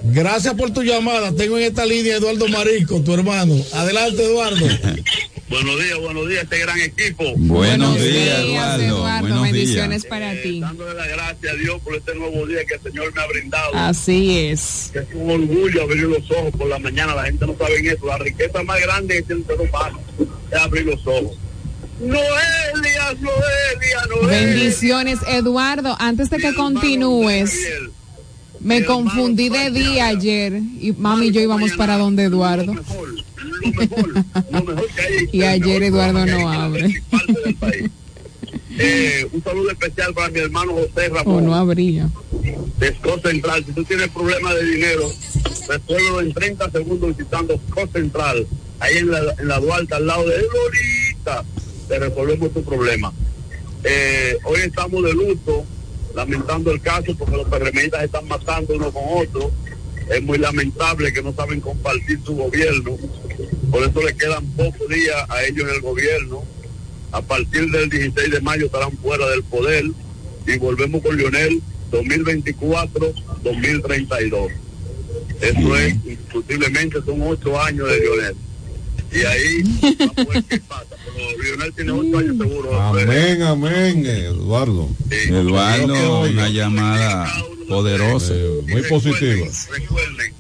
Gracias 0.05 0.55
por 0.55 0.71
tu 0.73 0.83
llamada. 0.83 1.33
Tengo 1.33 1.59
en 1.59 1.65
esta 1.65 1.85
línea 1.85 2.17
Eduardo 2.17 2.49
Marisco, 2.49 3.01
tu 3.01 3.15
hermano. 3.15 3.55
Adelante, 3.73 4.25
Eduardo. 4.25 4.67
Buenos 5.49 5.83
días, 5.83 5.99
buenos 5.99 6.29
días, 6.29 6.43
este 6.43 6.59
gran 6.59 6.79
equipo. 6.79 7.25
Buenos 7.37 7.99
días, 7.99 8.39
Eduardo. 8.41 9.01
Buenos 9.21 9.43
Bendiciones 9.45 10.03
días. 10.03 10.11
para 10.11 10.43
ti. 10.43 10.61
Dándole 10.61 10.93
las 10.93 11.09
gracias 11.09 11.53
a 11.53 11.57
Dios 11.57 11.81
por 11.83 11.95
este 11.95 12.15
nuevo 12.17 12.47
día 12.47 12.67
que 12.67 12.75
el 12.75 12.83
Señor 12.83 13.15
me 13.15 13.23
ha 13.23 13.27
brindado. 13.27 13.75
Así 13.75 14.39
es. 14.39 14.91
Que 14.93 14.99
es 14.99 15.07
un 15.15 15.31
orgullo 15.31 15.83
abrir 15.83 16.03
los 16.03 16.31
ojos 16.31 16.51
por 16.51 16.69
la 16.69 16.79
mañana. 16.79 17.15
La 17.15 17.25
gente 17.25 17.47
no 17.47 17.57
sabe 17.57 17.79
eso. 17.79 18.07
La 18.07 18.19
riqueza 18.19 18.63
más 18.63 18.79
grande 18.79 19.15
que 19.15 19.23
tiene 19.23 19.41
el 19.41 19.47
ser 19.47 19.61
humano 19.67 20.01
es 20.51 20.59
abrir 20.59 20.85
los 20.85 21.07
ojos. 21.07 21.39
Noelia, 21.99 23.15
Noelia, 23.19 24.07
Noelia. 24.11 24.29
Bendiciones, 24.29 25.19
Eduardo. 25.27 25.97
Antes 25.99 26.29
de 26.29 26.37
que 26.37 26.55
continúes, 26.55 27.59
me 28.61 28.85
confundí 28.85 29.49
de 29.49 29.71
día 29.71 30.09
ayer 30.09 30.61
y 30.81 30.93
mami 30.93 31.27
y 31.27 31.31
yo 31.33 31.41
íbamos 31.41 31.73
para 31.73 31.97
donde 31.99 32.25
Eduardo. 32.25 32.75
Y 35.33 35.43
ayer 35.43 35.83
Eduardo 35.83 36.27
no 36.27 36.51
abre. 36.51 37.03
Eh, 38.81 39.27
un 39.33 39.43
saludo 39.43 39.71
especial 39.73 40.15
para 40.15 40.29
mi 40.31 40.39
hermano 40.39 40.73
José 40.73 41.11
O 41.11 41.15
Ramón 41.15 41.47
no 41.47 41.55
habría. 41.55 42.09
de 42.79 42.97
Central. 43.25 43.65
Si 43.67 43.73
tú 43.73 43.85
tienes 43.85 44.09
problemas 44.09 44.55
de 44.55 44.65
dinero, 44.65 45.11
resuelvo 45.69 46.21
en 46.21 46.33
30 46.33 46.71
segundos 46.71 47.17
visitando 47.17 47.61
Scott 47.69 47.93
Central, 47.93 48.47
ahí 48.79 48.99
en 48.99 49.11
la, 49.11 49.35
en 49.37 49.49
la 49.49 49.59
Duarte, 49.59 49.95
al 49.95 50.07
lado 50.07 50.29
de 50.29 50.37
Lorita. 50.37 51.45
Te 51.89 51.99
resolvemos 51.99 52.53
tu 52.53 52.63
problema. 52.63 53.13
Eh, 53.83 54.37
hoy 54.45 54.61
estamos 54.61 55.03
de 55.03 55.13
luto, 55.13 55.65
lamentando 56.19 56.71
el 56.73 56.81
caso 56.81 57.15
porque 57.17 57.37
los 57.37 57.47
PRMistas 57.47 58.03
están 58.03 58.27
matando 58.27 58.75
uno 58.75 58.91
con 58.91 59.05
otro. 59.09 59.53
Es 60.11 60.21
muy 60.21 60.39
lamentable 60.39 61.13
que 61.13 61.23
no 61.23 61.33
saben 61.33 61.61
compartir 61.61 62.19
su 62.25 62.35
gobierno. 62.35 62.99
Por 63.71 63.85
eso 63.85 64.03
le 64.03 64.17
quedan 64.17 64.45
pocos 64.57 64.89
días 64.89 65.25
a 65.29 65.45
ellos 65.45 65.69
en 65.69 65.77
el 65.77 65.81
gobierno. 65.81 66.43
A 67.13 67.23
partir 67.23 67.71
del 67.71 67.89
16 67.89 68.33
de 68.33 68.41
mayo 68.41 68.67
estarán 68.67 68.99
fuera 68.99 69.29
del 69.29 69.45
poder 69.45 69.85
y 70.47 70.59
volvemos 70.59 71.03
con 71.03 71.17
Lionel 71.17 71.63
2024-2032. 71.93 74.51
Eso 75.41 75.77
es, 75.77 75.95
indiscutiblemente 75.95 76.99
son 77.07 77.23
ocho 77.23 77.61
años 77.61 77.89
de 77.89 78.01
Lionel. 78.01 78.35
Y 79.11 79.25
ahí 79.25 79.63
vamos 79.99 80.19
a 80.19 80.25
ver 80.25 80.45
qué 80.45 80.61
pasa. 80.61 80.87
Pero 81.05 81.43
Lionel 81.43 81.73
tiene 81.75 81.93
ocho 81.93 82.19
años 82.19 82.37
seguro. 82.37 82.81
Amén, 82.81 83.43
amén, 83.43 84.07
Eduardo. 84.07 84.89
Eduardo, 85.11 86.21
una 86.23 86.49
llamada 86.49 87.33
poderosa. 87.69 88.35
muy 88.69 88.83
positiva. 88.83 89.47
Recuerden 89.71 90.33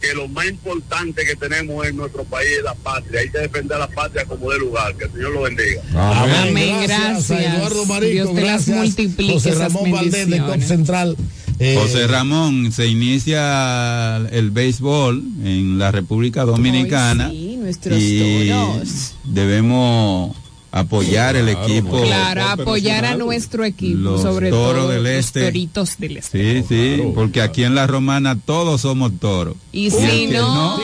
que 0.00 0.14
lo 0.14 0.28
más 0.28 0.46
importante 0.46 1.24
que 1.24 1.36
tenemos 1.36 1.86
en 1.86 1.96
nuestro 1.96 2.24
país 2.24 2.48
es 2.58 2.64
la 2.64 2.74
patria. 2.74 3.20
Hay 3.20 3.30
que 3.30 3.38
defender 3.38 3.78
la 3.78 3.88
patria 3.88 4.24
como 4.24 4.50
de 4.50 4.58
lugar. 4.58 4.94
Que 4.96 5.04
el 5.04 5.12
Señor 5.12 5.32
lo 5.32 5.42
bendiga. 5.42 5.82
Amén, 5.94 6.76
gracias. 6.82 7.30
a 7.30 7.56
Eduardo 7.56 7.86
Marico, 7.86 8.12
Dios 8.12 8.28
te 8.34 8.34
las 8.34 8.66
gracias, 8.66 8.76
multiplique 8.76 9.32
José 9.32 9.50
esas 9.50 9.72
Ramón 9.72 9.90
Valdés 9.90 10.28
de 10.28 10.38
COP 10.38 10.48
bendiciones. 10.50 10.68
Central. 10.68 11.16
Eh, 11.58 11.74
José 11.80 12.06
Ramón, 12.06 12.70
se 12.70 12.86
inicia 12.86 14.16
el 14.30 14.50
béisbol 14.50 15.22
en 15.42 15.78
la 15.78 15.90
República 15.90 16.44
Dominicana 16.44 17.30
sí, 17.30 17.45
nuestros 17.66 17.98
y 18.00 18.48
toros. 18.48 19.14
debemos 19.24 20.36
apoyar 20.70 21.34
el 21.34 21.48
equipo. 21.48 22.00
Claro, 22.02 22.44
apoyar 22.44 23.04
a 23.04 23.16
nuestro 23.16 23.64
equipo, 23.64 23.98
Los 23.98 24.22
sobre 24.22 24.50
toros 24.50 24.82
todo 24.84 24.88
del 24.90 25.02
los 25.02 25.12
este. 25.12 25.44
toritos 25.46 25.98
del 25.98 26.18
este. 26.18 26.62
Sí, 26.62 26.64
sí, 26.68 27.02
porque 27.14 27.42
aquí 27.42 27.64
en 27.64 27.74
la 27.74 27.88
Romana 27.88 28.38
todos 28.38 28.82
somos 28.82 29.18
toros. 29.18 29.56
Y 29.72 29.90
si 29.90 29.96
que 29.96 30.28
no, 30.32 30.78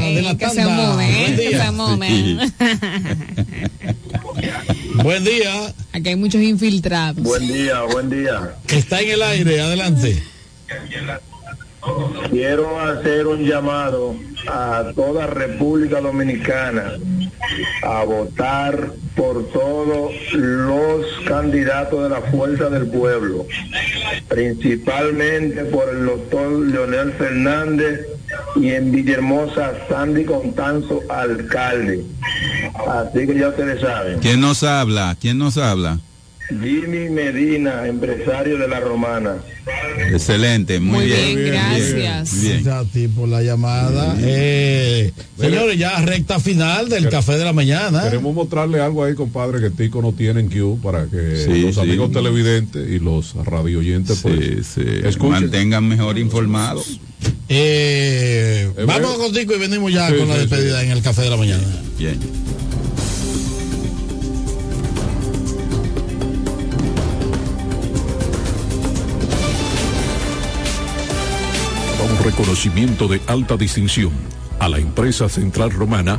eh, 0.00 0.36
que 0.38 0.48
se 0.48 0.66
mueven, 0.66 1.36
que 1.36 1.58
se 1.58 1.70
mueven. 1.72 2.54
Buen 5.02 5.24
día. 5.24 5.74
Aquí 5.92 6.08
hay 6.08 6.16
muchos 6.16 6.40
infiltrados. 6.40 7.22
Buen 7.22 7.46
día, 7.46 7.82
buen 7.82 8.08
día. 8.08 8.54
Está 8.68 9.00
en 9.02 9.10
el 9.10 9.22
aire, 9.22 9.60
adelante. 9.60 10.22
Quiero 12.30 12.80
hacer 12.80 13.26
un 13.26 13.44
llamado 13.44 14.16
a 14.48 14.92
toda 14.94 15.26
República 15.26 16.00
Dominicana 16.00 16.92
a 17.82 18.04
votar 18.04 18.92
por 19.14 19.48
todos 19.50 20.12
los 20.32 21.06
candidatos 21.26 22.02
de 22.02 22.08
la 22.10 22.20
Fuerza 22.20 22.68
del 22.68 22.86
Pueblo, 22.88 23.46
principalmente 24.28 25.64
por 25.64 25.88
el 25.88 26.04
doctor 26.04 26.52
Leonel 26.66 27.12
Fernández 27.12 28.06
y 28.56 28.70
en 28.70 28.92
Villahermosa 28.92 29.72
Sandy 29.88 30.24
Contanzo, 30.24 31.02
alcalde. 31.08 32.04
Así 32.86 33.26
que 33.26 33.38
ya 33.38 33.48
ustedes 33.48 33.80
saben. 33.80 34.18
¿Quién 34.18 34.40
nos 34.40 34.62
habla? 34.62 35.16
¿Quién 35.20 35.38
nos 35.38 35.56
habla? 35.56 36.00
Jimmy 36.48 37.10
Medina, 37.10 37.86
empresario 37.88 38.56
de 38.56 38.68
la 38.68 38.78
Romana. 38.80 39.36
Excelente, 40.12 40.78
muy, 40.78 40.98
Muy 40.98 41.06
bien. 41.06 41.34
bien, 41.36 41.46
gracias. 41.48 41.94
Bien, 41.94 42.42
bien. 42.52 42.64
Gracias 42.64 42.86
a 42.86 42.92
ti 42.92 43.08
por 43.08 43.28
la 43.28 43.42
llamada. 43.42 44.14
Eh, 44.20 45.10
señores, 45.40 45.76
ya 45.76 45.98
recta 46.02 46.38
final 46.38 46.88
del 46.88 47.08
café 47.08 47.36
de 47.36 47.44
la 47.44 47.52
mañana. 47.52 48.02
Queremos 48.04 48.32
mostrarle 48.34 48.80
algo 48.80 49.02
ahí, 49.02 49.14
compadre, 49.14 49.60
que 49.60 49.70
Tico 49.70 50.00
no 50.00 50.12
tiene 50.12 50.38
en 50.40 50.48
Q 50.48 50.78
para 50.82 51.06
que 51.06 51.36
Sí, 51.44 51.62
los 51.62 51.74
sí. 51.74 51.80
amigos 51.80 52.12
televidentes 52.12 52.88
y 52.90 53.00
los 53.00 53.34
radio 53.44 53.80
oyentes 53.80 54.20
pues, 54.22 54.66
Sí, 54.72 54.82
escuchen. 55.04 55.32
Mantengan 55.32 55.86
mejor 55.88 56.16
informados. 56.18 57.00
Eh, 57.48 58.70
Eh, 58.76 58.84
vamos 58.86 59.02
bueno. 59.02 59.18
contigo 59.24 59.54
y 59.54 59.58
venimos 59.58 59.92
ya 59.92 60.08
Sí, 60.08 60.14
con 60.16 60.28
la 60.28 60.34
sí, 60.34 60.40
despedida 60.42 60.82
en 60.84 60.90
el 60.92 61.02
café 61.02 61.22
de 61.22 61.30
la 61.30 61.36
mañana. 61.36 61.64
Bien. 61.98 62.18
Reconocimiento 72.26 73.06
de 73.06 73.20
alta 73.28 73.56
distinción 73.56 74.10
a 74.58 74.68
la 74.68 74.80
empresa 74.80 75.28
Central 75.28 75.70
Romana, 75.70 76.18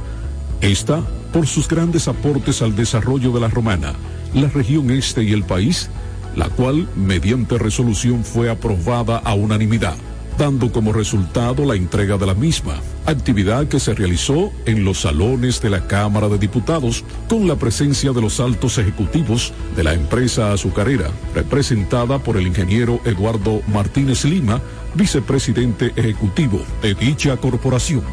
esta, 0.61 1.01
por 1.33 1.47
sus 1.47 1.67
grandes 1.67 2.07
aportes 2.07 2.61
al 2.61 2.77
desarrollo 2.77 3.33
de 3.33 3.41
la 3.41 3.49
Romana, 3.49 3.93
la 4.33 4.47
región 4.47 4.89
este 4.89 5.23
y 5.23 5.33
el 5.33 5.43
país, 5.43 5.89
la 6.37 6.47
cual, 6.47 6.87
mediante 6.95 7.57
resolución, 7.57 8.23
fue 8.23 8.49
aprobada 8.49 9.17
a 9.17 9.33
unanimidad, 9.33 9.97
dando 10.37 10.71
como 10.71 10.93
resultado 10.93 11.65
la 11.65 11.75
entrega 11.75 12.17
de 12.17 12.25
la 12.25 12.35
misma, 12.35 12.75
actividad 13.05 13.67
que 13.67 13.81
se 13.81 13.93
realizó 13.93 14.53
en 14.65 14.85
los 14.85 15.01
salones 15.01 15.59
de 15.59 15.71
la 15.71 15.87
Cámara 15.87 16.29
de 16.29 16.37
Diputados, 16.37 17.03
con 17.27 17.49
la 17.49 17.57
presencia 17.57 18.13
de 18.13 18.21
los 18.21 18.39
altos 18.39 18.77
ejecutivos 18.77 19.51
de 19.75 19.83
la 19.83 19.93
empresa 19.93 20.53
azucarera, 20.53 21.09
representada 21.35 22.19
por 22.19 22.37
el 22.37 22.47
ingeniero 22.47 23.01
Eduardo 23.03 23.61
Martínez 23.67 24.23
Lima, 24.23 24.61
vicepresidente 24.97 25.93
ejecutivo 25.95 26.59
de 26.81 26.95
dicha 26.95 27.37
corporación, 27.37 28.03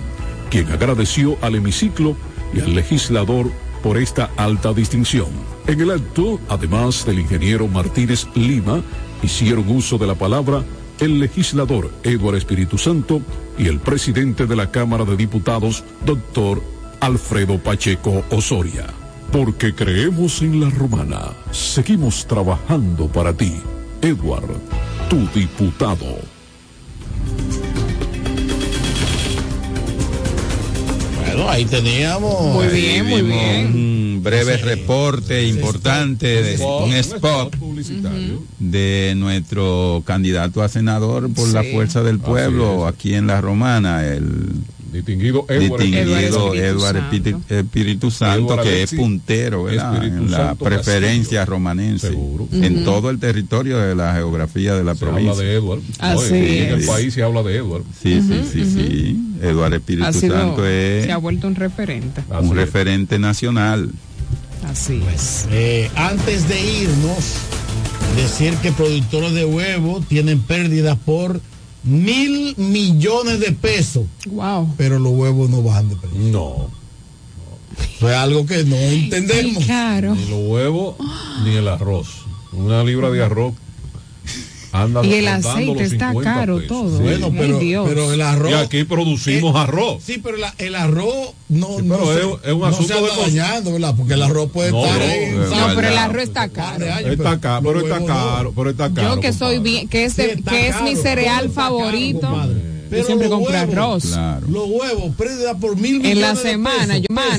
quien 0.51 0.71
agradeció 0.71 1.37
al 1.41 1.57
hemiciclo 1.57 2.17
y 2.53 2.61
al 2.61 2.75
legislador 2.75 3.51
por 3.83 3.99
esta 3.99 4.31
alta 4.37 4.73
distinción. 4.73 5.29
En 5.67 5.81
el 5.81 5.91
acto, 5.91 6.41
además 6.49 7.05
del 7.05 7.19
ingeniero 7.19 7.67
Martínez 7.69 8.27
Lima, 8.35 8.83
hicieron 9.23 9.69
uso 9.69 9.99
de 9.99 10.07
la 10.07 10.15
palabra 10.15 10.63
el 11.01 11.19
legislador 11.19 11.91
Eduardo 12.03 12.39
Espíritu 12.39 12.79
Santo 12.79 13.21
y 13.59 13.67
el 13.67 13.81
presidente 13.81 14.47
de 14.47 14.57
la 14.57 14.71
Cámara 14.71 15.05
de 15.05 15.17
Diputados, 15.17 15.85
doctor 16.05 16.63
Alfredo 17.01 17.59
Pacheco 17.59 18.25
Osoria. 18.31 18.87
Porque 19.33 19.75
creemos 19.75 20.43
en 20.43 20.61
la 20.61 20.71
romana, 20.71 21.33
seguimos 21.51 22.27
trabajando 22.27 23.09
para 23.09 23.33
ti, 23.33 23.55
Edward, 24.01 24.57
tu 25.09 25.27
diputado. 25.39 26.34
Bueno, 31.35 31.51
ahí 31.51 31.65
teníamos. 31.65 32.55
Muy 32.55 32.69
bien, 32.69 33.07
muy 33.07 33.23
bien. 33.23 33.67
Un 33.75 34.21
breve 34.23 34.57
reporte 34.57 35.49
importante, 35.49 36.43
de, 36.43 36.65
un 36.65 36.93
spot 36.93 37.57
de 38.61 39.15
nuestro 39.17 40.05
candidato 40.07 40.63
a 40.63 40.69
senador 40.69 41.33
por 41.35 41.49
la 41.49 41.65
fuerza 41.65 42.05
del 42.05 42.21
pueblo 42.21 42.87
aquí 42.87 43.15
en 43.15 43.27
la 43.27 43.41
Romana, 43.41 44.07
el 44.07 44.53
Distinguido 44.95 45.45
Edward 45.49 45.81
distinguido 45.83 46.55
Espíritu 46.55 46.81
Santo. 46.81 47.55
Espíritu, 47.55 48.11
Santo, 48.11 48.55
Edward 48.55 48.63
que 48.65 48.83
es 48.85 48.93
puntero 48.95 49.69
en 49.71 50.31
la 50.31 50.37
Santo 50.39 50.65
preferencia 50.65 51.41
Castillo. 51.41 51.45
romanense, 51.47 52.09
Seguro. 52.09 52.49
en 52.53 52.85
todo 52.85 53.11
el 53.11 53.19
territorio 53.19 53.79
de 53.79 53.95
la 53.95 54.15
geografía 54.15 54.75
de 54.75 54.85
la 54.85 54.95
Se 54.95 55.05
habla 55.05 55.17
provincia. 55.19 55.45
de 55.45 55.55
Edward. 55.55 55.81
Así 55.99 56.31
No, 56.33 56.37
y 56.39 56.59
en 56.59 56.69
el 56.81 56.87
país 56.87 57.15
se 57.15 57.23
habla 57.23 57.43
de 57.43 57.57
Edward. 57.57 57.83
Sí, 58.03 58.21
sí, 58.23 58.41
sí, 58.53 58.65
sí. 58.65 59.21
Eduardo 59.43 59.77
Espíritu 59.77 60.13
Santo 60.13 60.67
es 60.67 61.05
se 61.07 61.13
ha 61.13 61.17
vuelto 61.19 61.47
un 61.49 61.55
referente. 61.57 62.23
Así 62.31 62.47
un 62.47 62.53
es. 62.53 62.57
referente 62.65 63.19
nacional. 63.19 63.91
Así 64.71 65.03
es. 65.15 65.47
Eh, 65.51 65.91
antes 65.97 66.49
de 66.49 66.61
irnos, 66.83 67.35
decir 68.17 68.55
que 68.63 68.73
productores 68.73 69.33
de 69.35 69.45
huevo 69.45 70.01
tienen 70.09 70.41
pérdidas 70.41 70.97
por 71.05 71.41
mil 71.85 72.55
millones 72.57 73.41
de 73.41 73.53
pesos, 73.53 74.05
Wow. 74.27 74.75
pero 74.77 74.99
los 74.99 75.13
huevos 75.13 75.51
no 75.51 75.63
bajan 75.63 75.89
de 75.91 75.97
precio. 75.97 76.19
No, 76.19 76.69
Eso 77.97 78.09
es 78.11 78.17
algo 78.17 78.47
que 78.47 78.65
no 78.65 78.77
entendemos. 78.77 79.65
Claro. 79.65 80.15
ni 80.15 80.27
los 80.27 80.41
huevos 80.49 80.97
ni 81.45 81.51
el 81.57 81.69
arroz. 81.69 82.09
Una 82.53 82.85
libra 82.85 83.11
de 83.11 83.23
arroz 83.23 83.55
anda 84.75 85.07
Y 85.07 85.15
el 85.15 85.29
aceite 85.29 85.85
está 85.85 86.09
50 86.11 86.23
caro 86.23 86.55
pesos. 86.57 86.69
todo. 86.69 86.97
Sí. 86.99 87.03
Bueno, 87.05 87.27
Ay, 87.27 87.37
pero, 87.39 87.59
Dios. 87.61 87.89
pero 87.89 88.13
el 88.13 88.21
arroz. 88.21 88.51
Y 88.51 88.55
aquí 88.55 88.85
producimos 88.85 89.55
Eh, 89.55 89.59
arroz. 89.59 90.03
Sí, 90.05 90.21
pero 90.23 90.37
la- 90.37 90.55
el 90.59 90.75
arroz 90.75 91.31
no, 91.49 91.67
Sí, 91.79 91.83
no, 91.85 91.97
pero 91.99 92.13
se, 92.41 92.49
es- 92.49 92.53
un 92.55 92.61
no 92.61 92.67
asunto 92.67 92.95
se 92.95 93.01
de 93.01 93.11
anda 93.11 93.23
dañando, 93.23 93.73
¿verdad? 93.73 93.95
Porque 93.97 94.15
el 94.15 94.23
arroz 94.23 94.51
puede 94.51 94.73
No, 94.73 94.85
estar 94.85 94.99
no, 94.99 95.05
ahí. 95.05 95.19
es 95.21 95.35
No, 95.51 95.75
pero 95.77 95.89
el 95.89 95.99
arroz 95.99 96.23
está 96.25 96.49
caro. 96.49 96.85
años, 96.93 97.11
Está 97.13 97.31
pero 97.31 97.41
caro, 97.41 97.63
pero 97.63 97.81
está 97.81 98.05
caro, 98.07 98.53
pero 98.55 98.71
está 98.71 98.93
caro. 98.93 99.15
Yo 99.15 99.21
que 99.21 99.33
soy 99.33 99.59
bien, 99.61 99.89
que 99.89 100.05
es, 100.05 100.17
de- 100.17 100.25
Sí, 100.25 100.31
está 100.39 100.51
que 100.51 100.69
es 100.69 100.83
mi 100.83 100.97
cereal 100.97 101.43
caro, 101.43 101.53
favorito. 101.53 102.29
Pero 102.91 103.07
siempre 103.07 103.29
los 103.29 103.39
compro 103.39 103.55
huevos, 103.55 103.75
arroz. 103.75 104.05
Claro. 104.07 104.47
Los 104.49 104.69
huevos, 104.69 105.17
pérdida 105.17 105.55
por 105.57 105.75
mil 105.77 105.95
millones 106.01 106.13
En 106.13 106.21
la 106.21 106.35
de 106.35 106.41
semana, 106.43 106.87
pesos. 106.95 107.07
yo 107.09 107.15
mano, 107.15 107.29